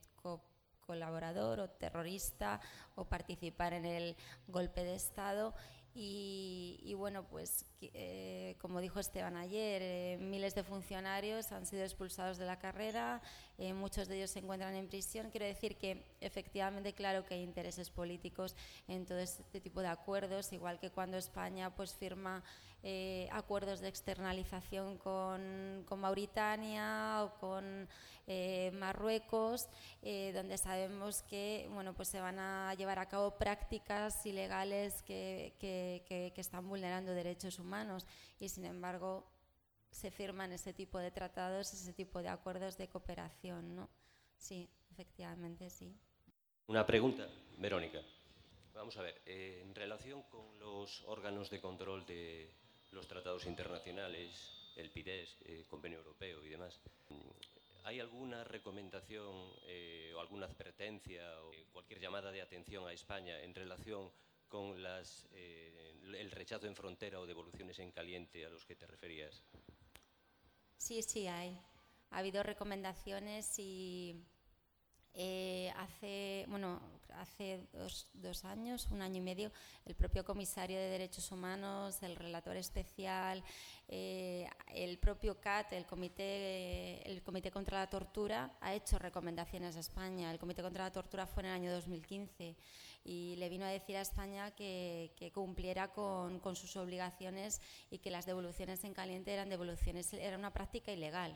colaborador 0.89 1.59
o 1.59 1.69
terrorista 1.69 2.59
o 2.95 3.05
participar 3.05 3.73
en 3.73 3.85
el 3.85 4.15
golpe 4.47 4.83
de 4.83 4.95
Estado 4.95 5.53
y, 5.95 6.93
bueno, 6.95 7.23
pues 7.23 7.65
eh, 7.81 8.55
como 8.61 8.79
dijo 8.79 8.99
Esteban 8.99 9.35
ayer, 9.35 9.81
eh, 9.83 10.17
miles 10.21 10.55
de 10.55 10.63
funcionarios 10.63 11.51
han 11.51 11.65
sido 11.65 11.83
expulsados 11.83 12.37
de 12.37 12.45
la 12.45 12.59
carrera, 12.59 13.21
eh, 13.57 13.73
muchos 13.73 14.07
de 14.07 14.17
ellos 14.17 14.29
se 14.29 14.39
encuentran 14.39 14.75
en 14.75 14.87
prisión. 14.87 15.29
Quiero 15.31 15.45
decir 15.45 15.77
que 15.77 16.05
efectivamente, 16.21 16.93
claro 16.93 17.25
que 17.25 17.33
hay 17.33 17.43
intereses 17.43 17.89
políticos 17.89 18.55
en 18.87 19.05
todo 19.05 19.19
este 19.19 19.59
tipo 19.59 19.81
de 19.81 19.87
acuerdos, 19.87 20.53
igual 20.53 20.79
que 20.79 20.91
cuando 20.91 21.17
España 21.17 21.75
pues 21.75 21.93
firma 21.95 22.43
acuerdos 23.31 23.81
de 23.81 23.89
externalización 23.89 24.97
con, 24.97 25.85
Mauritania 25.97 27.23
o 27.23 27.39
con 27.39 27.87
eh, 28.27 28.71
Marruecos, 28.73 29.67
eh, 30.01 30.31
donde 30.33 30.57
sabemos 30.57 31.23
que 31.23 31.67
bueno, 31.71 31.93
pues 31.93 32.09
se 32.09 32.21
van 32.21 32.39
a 32.39 32.73
llevar 32.75 32.99
a 32.99 33.07
cabo 33.07 33.37
prácticas 33.37 34.25
ilegales 34.25 35.01
que, 35.03 35.55
que, 35.59 36.33
están 36.35 36.69
vulnerando 36.69 37.13
derechos 37.13 37.59
humanos 37.59 38.05
y 38.39 38.47
sin 38.47 38.65
embargo 38.65 39.25
se 39.91 40.11
firman 40.11 40.53
ese 40.53 40.73
tipo 40.73 40.99
de 40.99 41.11
tratados, 41.11 41.73
ese 41.73 41.91
tipo 41.91 42.21
de 42.21 42.29
acuerdos 42.29 42.77
de 42.77 42.87
cooperación. 42.87 43.75
¿no? 43.75 43.89
Sí, 44.37 44.69
efectivamente, 44.91 45.69
sí. 45.69 45.93
Una 46.67 46.85
pregunta, 46.85 47.27
Verónica. 47.57 47.99
Vamos 48.73 48.95
a 48.95 49.01
ver, 49.01 49.21
eh, 49.25 49.59
en 49.61 49.75
relación 49.75 50.23
con 50.23 50.57
los 50.59 51.03
órganos 51.07 51.49
de 51.49 51.59
control 51.59 52.05
de 52.05 52.53
los 52.91 53.07
tratados 53.07 53.45
internacionales, 53.45 54.71
el 54.75 54.89
PIDES, 54.89 55.37
el 55.45 55.65
Convenio 55.67 55.99
Europeo 55.99 56.43
y 56.43 56.49
demás, 56.49 56.79
¿Hay 57.85 57.99
alguna 57.99 58.43
recomendación 58.43 59.33
eh, 59.65 60.13
o 60.15 60.19
alguna 60.19 60.45
advertencia 60.45 61.23
o 61.43 61.51
cualquier 61.71 61.99
llamada 61.99 62.31
de 62.31 62.41
atención 62.41 62.87
a 62.87 62.93
España 62.93 63.41
en 63.41 63.55
relación 63.55 64.11
con 64.47 64.75
eh, 65.33 65.95
el 66.03 66.29
rechazo 66.29 66.67
en 66.67 66.75
frontera 66.75 67.19
o 67.19 67.25
devoluciones 67.25 67.79
en 67.79 67.91
caliente 67.91 68.45
a 68.45 68.49
los 68.49 68.65
que 68.65 68.75
te 68.75 68.85
referías? 68.85 69.43
Sí, 70.77 71.01
sí, 71.01 71.27
hay. 71.27 71.59
Ha 72.11 72.19
habido 72.19 72.43
recomendaciones 72.43 73.57
y 73.57 74.15
eh, 75.13 75.71
hace, 75.77 76.45
bueno, 76.47 76.79
hace 77.17 77.67
dos, 78.13 78.45
años, 78.45 78.87
un 78.91 79.01
año 79.01 79.17
y 79.17 79.21
medio, 79.21 79.51
el 79.85 79.95
propio 79.95 80.23
comisario 80.23 80.77
de 80.77 80.89
Derechos 80.89 81.31
Humanos, 81.31 82.01
el 82.03 82.15
relator 82.15 82.55
especial, 82.57 83.43
eh, 83.87 84.47
el 84.73 84.97
propio 84.97 85.39
CAT, 85.39 85.73
el 85.73 85.85
comité, 85.85 87.09
el 87.09 87.21
comité 87.23 87.51
contra 87.51 87.79
la 87.79 87.89
Tortura, 87.89 88.57
ha 88.61 88.73
hecho 88.73 88.99
recomendaciones 88.99 89.75
a 89.75 89.79
España. 89.79 90.31
El 90.31 90.39
Comité 90.39 90.61
contra 90.61 90.85
la 90.85 90.91
Tortura 90.91 91.25
fue 91.25 91.43
en 91.43 91.49
el 91.49 91.55
año 91.55 91.71
2015 91.73 92.55
y 93.03 93.35
le 93.37 93.49
vino 93.49 93.65
a 93.65 93.69
decir 93.69 93.97
a 93.97 94.01
España 94.01 94.51
que, 94.51 95.31
cumpliera 95.33 95.91
con, 95.91 96.39
con 96.39 96.55
sus 96.55 96.75
obligaciones 96.77 97.61
y 97.89 97.99
que 97.99 98.11
las 98.11 98.25
devoluciones 98.25 98.83
en 98.83 98.93
caliente 98.93 99.33
eran 99.33 99.49
devoluciones, 99.49 100.13
era 100.13 100.37
una 100.37 100.53
práctica 100.53 100.91
ilegal 100.91 101.35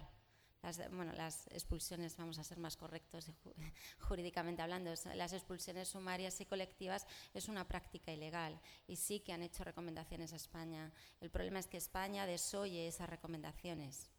las, 0.64 0.78
bueno, 0.92 1.12
las 1.14 1.46
expulsiones, 1.48 2.16
vamos 2.18 2.40
a 2.40 2.44
ser 2.44 2.58
más 2.58 2.78
correctos 2.78 3.30
jurídicamente 4.08 4.62
hablando, 4.62 4.94
las 5.16 5.34
expulsiones 5.34 5.90
sumarias 5.90 6.40
y 6.40 6.46
colectivas 6.46 7.06
es 7.34 7.50
una 7.50 7.68
práctica 7.68 8.12
ilegal 8.12 8.60
y 8.88 8.96
sí 8.96 9.20
que 9.20 9.34
han 9.34 9.44
hecho 9.44 9.64
recomendaciones 9.64 10.32
a 10.32 10.38
España. 10.38 10.92
El 11.20 11.30
problema 11.30 11.60
es 11.60 11.68
que 11.68 11.78
España 11.78 12.26
desoye 12.26 12.88
esas 12.88 13.10
recomendaciones. 13.10 14.10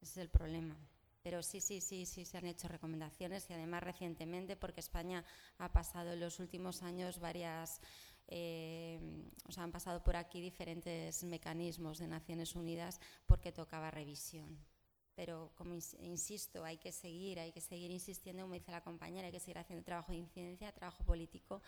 Ese 0.00 0.12
es 0.12 0.16
el 0.18 0.28
problema. 0.28 0.76
Pero 1.22 1.42
sí, 1.42 1.60
sí, 1.60 1.80
sí, 1.80 2.04
sí 2.04 2.24
se 2.24 2.36
han 2.36 2.46
hecho 2.46 2.68
recomendaciones 2.68 3.48
y 3.48 3.52
además 3.54 3.82
recientemente 3.82 4.56
porque 4.56 4.80
España 4.80 5.24
ha 5.58 5.72
pasado 5.72 6.12
en 6.12 6.20
los 6.20 6.38
últimos 6.38 6.82
años 6.82 7.18
varias... 7.18 7.80
Eh, 8.28 9.00
o 9.48 9.52
sea, 9.52 9.64
han 9.64 9.72
pasado 9.72 10.02
por 10.02 10.16
aquí 10.16 10.40
diferentes 10.40 11.22
mecanismos 11.24 11.98
de 11.98 12.08
Naciones 12.08 12.54
Unidas 12.54 13.00
porque 13.26 13.52
tocaba 13.52 13.90
revisión 13.90 14.71
pero 15.22 15.52
como 15.54 15.76
insisto, 16.00 16.64
hay 16.64 16.78
que 16.78 16.90
seguir, 16.90 17.38
hay 17.38 17.52
que 17.52 17.60
seguir 17.60 17.92
insistiendo, 17.92 18.42
como 18.42 18.54
dice 18.54 18.72
la 18.72 18.80
compañera, 18.80 19.26
hay 19.26 19.32
que 19.32 19.38
seguir 19.38 19.58
haciendo 19.58 19.84
trabajo 19.84 20.10
de 20.10 20.18
incidencia, 20.18 20.72
trabajo 20.72 21.04
político 21.04 21.62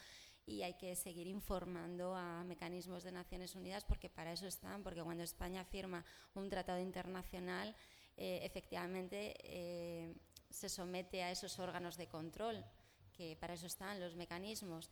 y 0.44 0.62
hay 0.62 0.74
que 0.74 0.97
seguir 0.97 1.28
informando 1.28 2.16
a 2.16 2.43
mecanismos 2.43 3.05
de 3.05 3.12
Naciones 3.12 3.55
Unidas 3.55 3.85
porque 3.85 4.10
para 4.10 4.32
eso 4.32 4.48
están, 4.48 4.82
porque 4.82 5.05
cuando 5.05 5.22
España 5.22 5.64
firma 5.64 6.05
un 6.35 6.48
tratado 6.48 6.81
internacional, 6.81 7.76
eh, 8.16 8.40
efectivamente 8.43 9.36
eh, 9.44 10.12
se 10.51 10.68
somete 10.68 11.22
a 11.22 11.31
esos 11.31 11.60
órganos 11.60 11.97
de 11.97 12.09
control, 12.09 12.64
que 13.12 13.36
para 13.36 13.55
eso 13.55 13.68
están 13.68 14.01
los 14.01 14.16
mecanismos. 14.16 14.90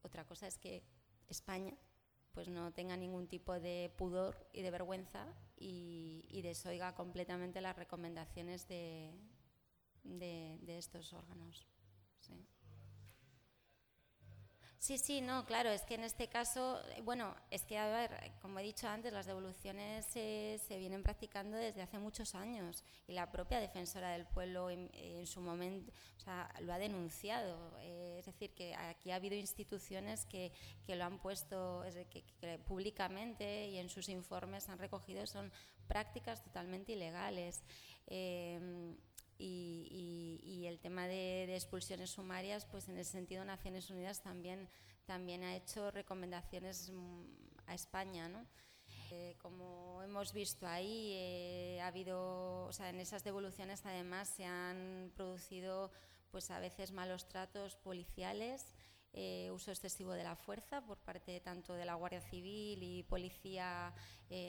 Otra 0.00 0.24
cosa 0.24 0.46
es 0.46 0.56
que 0.56 0.82
España 1.28 1.76
pues 2.32 2.48
no 2.48 2.72
tenga 2.72 2.96
ningún 2.96 3.26
tipo 3.26 3.58
de 3.58 3.92
pudor 3.96 4.48
y 4.52 4.62
de 4.62 4.70
vergüenza 4.70 5.26
y, 5.56 6.40
desoiga 6.42 6.94
completamente 6.94 7.60
las 7.60 7.76
recomendaciones 7.76 8.66
de, 8.66 9.12
de, 10.02 10.78
estos 10.78 11.12
órganos. 11.12 11.66
Sí, 14.80 15.20
no, 15.20 15.44
claro, 15.44 15.68
es 15.68 15.82
que 15.82 15.94
en 15.94 16.04
este 16.04 16.28
caso, 16.28 16.80
bueno, 17.04 17.36
es 17.50 17.64
que, 17.64 17.76
a 17.76 17.86
ver, 17.86 18.32
como 18.40 18.58
he 18.58 18.62
dicho 18.62 18.88
antes, 18.88 19.12
las 19.12 19.26
devoluciones 19.26 20.06
se, 20.06 20.58
vienen 20.78 21.02
practicando 21.02 21.58
desde 21.58 21.82
hace 21.82 21.98
muchos 21.98 22.34
años 22.34 22.82
y 23.06 23.12
la 23.12 23.30
propia 23.30 23.60
defensora 23.60 24.12
del 24.12 24.24
pueblo 24.24 24.70
en, 24.70 24.90
su 25.26 25.42
momento 25.42 25.92
o 26.16 26.20
sea, 26.20 26.50
lo 26.60 26.72
ha 26.72 26.78
denunciado. 26.78 27.76
Eh, 27.80 28.16
es 28.20 28.24
decir, 28.24 28.54
que 28.54 28.74
aquí 28.74 29.10
ha 29.10 29.16
habido 29.16 29.36
instituciones 29.36 30.24
que, 30.24 30.50
que 30.86 30.96
lo 30.96 31.04
han 31.04 31.18
puesto 31.18 31.84
que, 32.10 32.58
públicamente 32.66 33.68
y 33.68 33.76
en 33.76 33.90
sus 33.90 34.08
informes 34.08 34.70
han 34.70 34.78
recogido, 34.78 35.26
son 35.26 35.52
prácticas 35.88 36.42
totalmente 36.42 36.92
ilegales. 36.92 37.62
Eh, 38.06 38.96
y, 39.40 40.66
el 40.66 40.78
tema 40.78 41.08
de, 41.08 41.54
expulsiones 41.54 42.10
sumarias, 42.10 42.64
pues 42.66 42.88
en 42.88 42.98
ese 42.98 43.12
sentido 43.12 43.44
Naciones 43.44 43.90
Unidas 43.90 44.22
también, 44.22 44.68
también 45.04 45.42
ha 45.42 45.56
hecho 45.56 45.90
recomendaciones 45.90 46.90
mm, 46.90 47.22
a 47.66 47.74
España, 47.74 48.28
¿no? 48.28 48.46
Eh, 49.10 49.36
como 49.38 50.02
hemos 50.04 50.32
visto 50.32 50.66
ahí, 50.68 51.12
eh, 51.14 51.80
ha 51.82 51.88
habido, 51.88 52.66
o 52.66 52.72
sea, 52.72 52.90
en 52.90 53.00
esas 53.00 53.24
devoluciones 53.24 53.84
además 53.84 54.28
se 54.28 54.44
han 54.44 55.12
producido 55.16 55.90
pues 56.30 56.50
a 56.52 56.60
veces 56.60 56.92
malos 56.92 57.26
tratos 57.26 57.74
policiales, 57.74 58.66
eh, 59.12 59.50
uso 59.52 59.72
excesivo 59.72 60.12
de 60.12 60.22
la 60.22 60.36
fuerza 60.36 60.80
por 60.86 60.98
parte 60.98 61.40
tanto 61.40 61.74
de 61.74 61.84
la 61.84 61.94
Guardia 61.94 62.20
Civil 62.20 62.80
y 62.82 63.02
Policía 63.02 63.92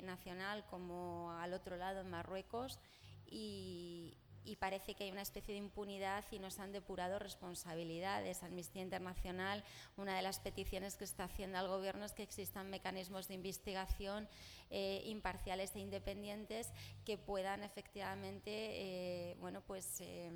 Nacional 0.03 0.63
como 0.67 1.31
al 1.31 1.53
otro 1.53 1.75
lado 1.75 2.01
en 2.01 2.09
Marruecos 2.11 2.79
y, 3.25 4.15
y 4.43 4.55
parece 4.55 4.95
que 4.95 5.03
hay 5.03 5.11
una 5.11 5.21
especie 5.21 5.53
de 5.53 5.59
impunidad 5.59 6.23
y 6.31 6.39
no 6.39 6.49
se 6.51 6.61
han 6.61 6.71
depurado 6.71 7.19
responsabilidades. 7.19 8.43
Amnistía 8.43 8.81
Internacional, 8.81 9.63
una 9.97 10.15
de 10.15 10.21
las 10.21 10.39
peticiones 10.39 10.95
que 10.95 11.03
está 11.03 11.25
haciendo 11.25 11.57
al 11.57 11.67
Gobierno 11.67 12.05
es 12.05 12.13
que 12.13 12.23
existan 12.23 12.69
mecanismos 12.69 13.27
de 13.27 13.35
investigación 13.35 14.27
eh, 14.69 15.01
imparciales 15.05 15.75
e 15.75 15.79
independientes 15.79 16.71
que 17.05 17.17
puedan 17.17 17.63
efectivamente, 17.63 18.51
eh, 18.51 19.35
bueno, 19.39 19.61
pues 19.61 20.01
eh, 20.01 20.31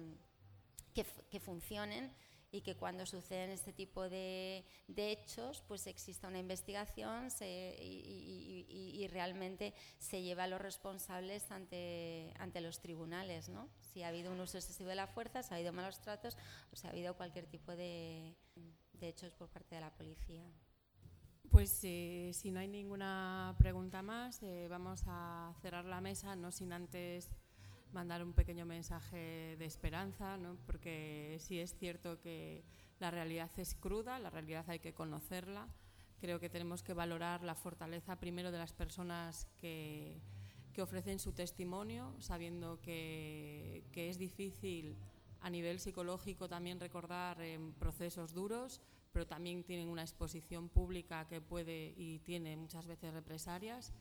que, 0.94 1.06
que 1.30 1.40
funcionen 1.40 2.12
y 2.56 2.62
que 2.62 2.76
cuando 2.76 3.06
suceden 3.06 3.50
este 3.50 3.74
tipo 3.74 4.08
de, 4.08 4.64
de 4.88 5.12
hechos, 5.12 5.62
pues 5.68 5.88
exista 5.88 6.30
una 6.30 6.40
investigación 6.40 7.28
y, 7.42 9.08
realmente 9.12 9.74
se 10.00 10.22
lleva 10.24 10.46
a 10.46 10.48
los 10.48 10.60
responsables 10.60 11.52
ante, 11.52 12.34
ante 12.40 12.60
los 12.60 12.80
tribunales, 12.80 13.50
¿no? 13.50 13.70
Si 13.82 14.04
ha 14.04 14.08
habido 14.08 14.32
un 14.32 14.40
uso 14.40 14.58
excesivo 14.58 14.90
de 14.90 14.96
la 14.96 15.08
fuerza, 15.08 15.44
si 15.44 15.54
ha 15.54 15.58
habido 15.58 15.74
malos 15.74 16.00
tratos 16.00 16.38
o 16.72 16.76
si 16.76 16.88
ha 16.88 16.90
habido 16.90 17.16
cualquier 17.16 17.46
tipo 17.46 17.76
de, 17.76 18.36
de 18.94 19.08
hechos 19.08 19.34
por 19.36 19.50
parte 19.50 19.76
de 19.76 19.82
la 19.82 19.92
policía. 19.92 20.44
Pues 21.50 21.80
eh, 21.84 22.32
si 22.34 22.52
no 22.52 22.60
hay 22.60 22.68
ninguna 22.68 23.56
pregunta 23.58 24.02
más, 24.02 24.42
eh, 24.44 24.68
vamos 24.70 25.04
a 25.08 25.54
cerrar 25.62 25.86
la 25.86 26.02
mesa, 26.02 26.36
no 26.36 26.52
sin 26.52 26.74
antes 26.74 27.30
mandar 27.96 28.22
un 28.22 28.34
pequeño 28.34 28.66
mensaje 28.66 29.56
de 29.58 29.66
esperanza, 29.66 30.36
¿no? 30.36 30.58
porque 30.66 31.38
sí 31.40 31.60
es 31.60 31.74
cierto 31.78 32.20
que 32.20 32.62
la 33.00 33.10
realidad 33.10 33.50
es 33.56 33.74
cruda, 33.74 34.20
la 34.20 34.30
realidad 34.30 34.66
hay 34.68 34.80
que 34.80 34.94
conocerla. 34.94 35.70
Creo 36.20 36.38
que 36.42 36.50
tenemos 36.50 36.84
que 36.84 36.94
valorar 36.94 37.42
la 37.42 37.56
fortaleza 37.56 38.18
primero 38.18 38.52
de 38.52 38.58
las 38.58 38.74
personas 38.74 39.48
que, 39.56 40.20
que 40.74 40.82
ofrecen 40.82 41.20
su 41.20 41.32
testimonio, 41.32 42.14
sabiendo 42.20 42.82
que, 42.82 43.86
que, 43.94 44.10
es 44.10 44.18
difícil 44.18 44.98
a 45.40 45.50
nivel 45.50 45.80
psicológico 45.80 46.50
también 46.50 46.82
recordar 46.82 47.42
en 47.42 47.72
procesos 47.74 48.34
duros, 48.34 48.82
pero 49.14 49.26
también 49.26 49.64
tienen 49.64 49.88
una 49.88 50.02
exposición 50.02 50.68
pública 50.68 51.28
que 51.28 51.40
puede 51.40 51.94
y 51.96 52.20
tiene 52.20 52.58
muchas 52.58 52.88
veces 52.88 53.14
represalias. 53.14 53.94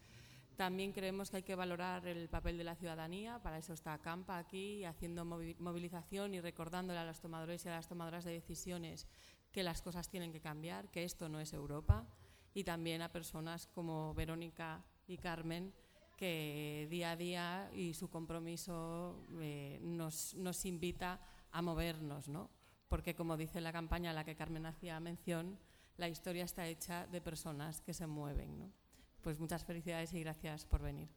También 0.57 0.93
creemos 0.93 1.31
que 1.31 1.39
hay 1.39 1.43
que 1.43 1.57
valorar 1.57 2.07
el 2.07 2.29
papel 2.29 2.57
de 2.57 2.65
la 2.65 2.77
ciudadanía, 2.77 3.41
para 3.43 3.59
eso 3.59 3.73
está 3.73 3.99
Campa 3.99 4.39
aquí, 4.39 4.85
haciendo 4.85 5.25
movilización 5.25 6.35
y 6.35 6.41
recordándole 6.41 7.01
a 7.01 7.05
los 7.05 7.21
tomadores 7.21 7.65
y 7.65 7.69
a 7.69 7.73
las 7.73 7.89
tomadoras 7.89 8.25
de 8.25 8.33
decisiones 8.33 9.09
que 9.51 9.65
las 9.65 9.83
cosas 9.83 10.09
tienen 10.09 10.33
que 10.33 10.41
cambiar, 10.41 10.91
que 10.91 11.03
esto 11.03 11.29
no 11.29 11.41
es 11.41 11.53
Europa, 11.53 12.07
y 12.55 12.63
también 12.63 13.03
a 13.03 13.11
personas 13.11 13.67
como 13.67 14.15
Verónica 14.15 14.85
y 15.09 15.17
Carmen, 15.17 15.75
que 16.17 16.87
día 16.89 17.11
a 17.11 17.17
día 17.17 17.71
y 17.75 17.95
su 17.95 18.09
compromiso 18.09 19.21
eh, 19.41 19.81
nos, 19.83 20.35
nos, 20.35 20.65
invita 20.65 21.21
a 21.51 21.63
movernos, 21.63 22.29
¿no? 22.29 22.51
porque 22.89 23.17
como 23.17 23.37
dice 23.37 23.61
la 23.61 23.73
campaña 23.73 24.11
a 24.11 24.15
la 24.15 24.25
que 24.25 24.37
Carmen 24.37 24.67
hacía 24.67 25.01
mención, 25.01 25.59
la 25.97 26.09
historia 26.09 26.45
está 26.45 26.67
hecha 26.69 27.09
de 27.09 27.21
personas 27.21 27.81
que 27.81 27.93
se 27.93 28.07
mueven. 28.07 28.59
¿no? 28.59 28.84
Pues 29.25 29.41
muchas 29.41 29.65
felicidades 29.65 30.13
y 30.13 30.21
gracias 30.21 30.67
por 30.67 30.83
venir. 30.83 31.09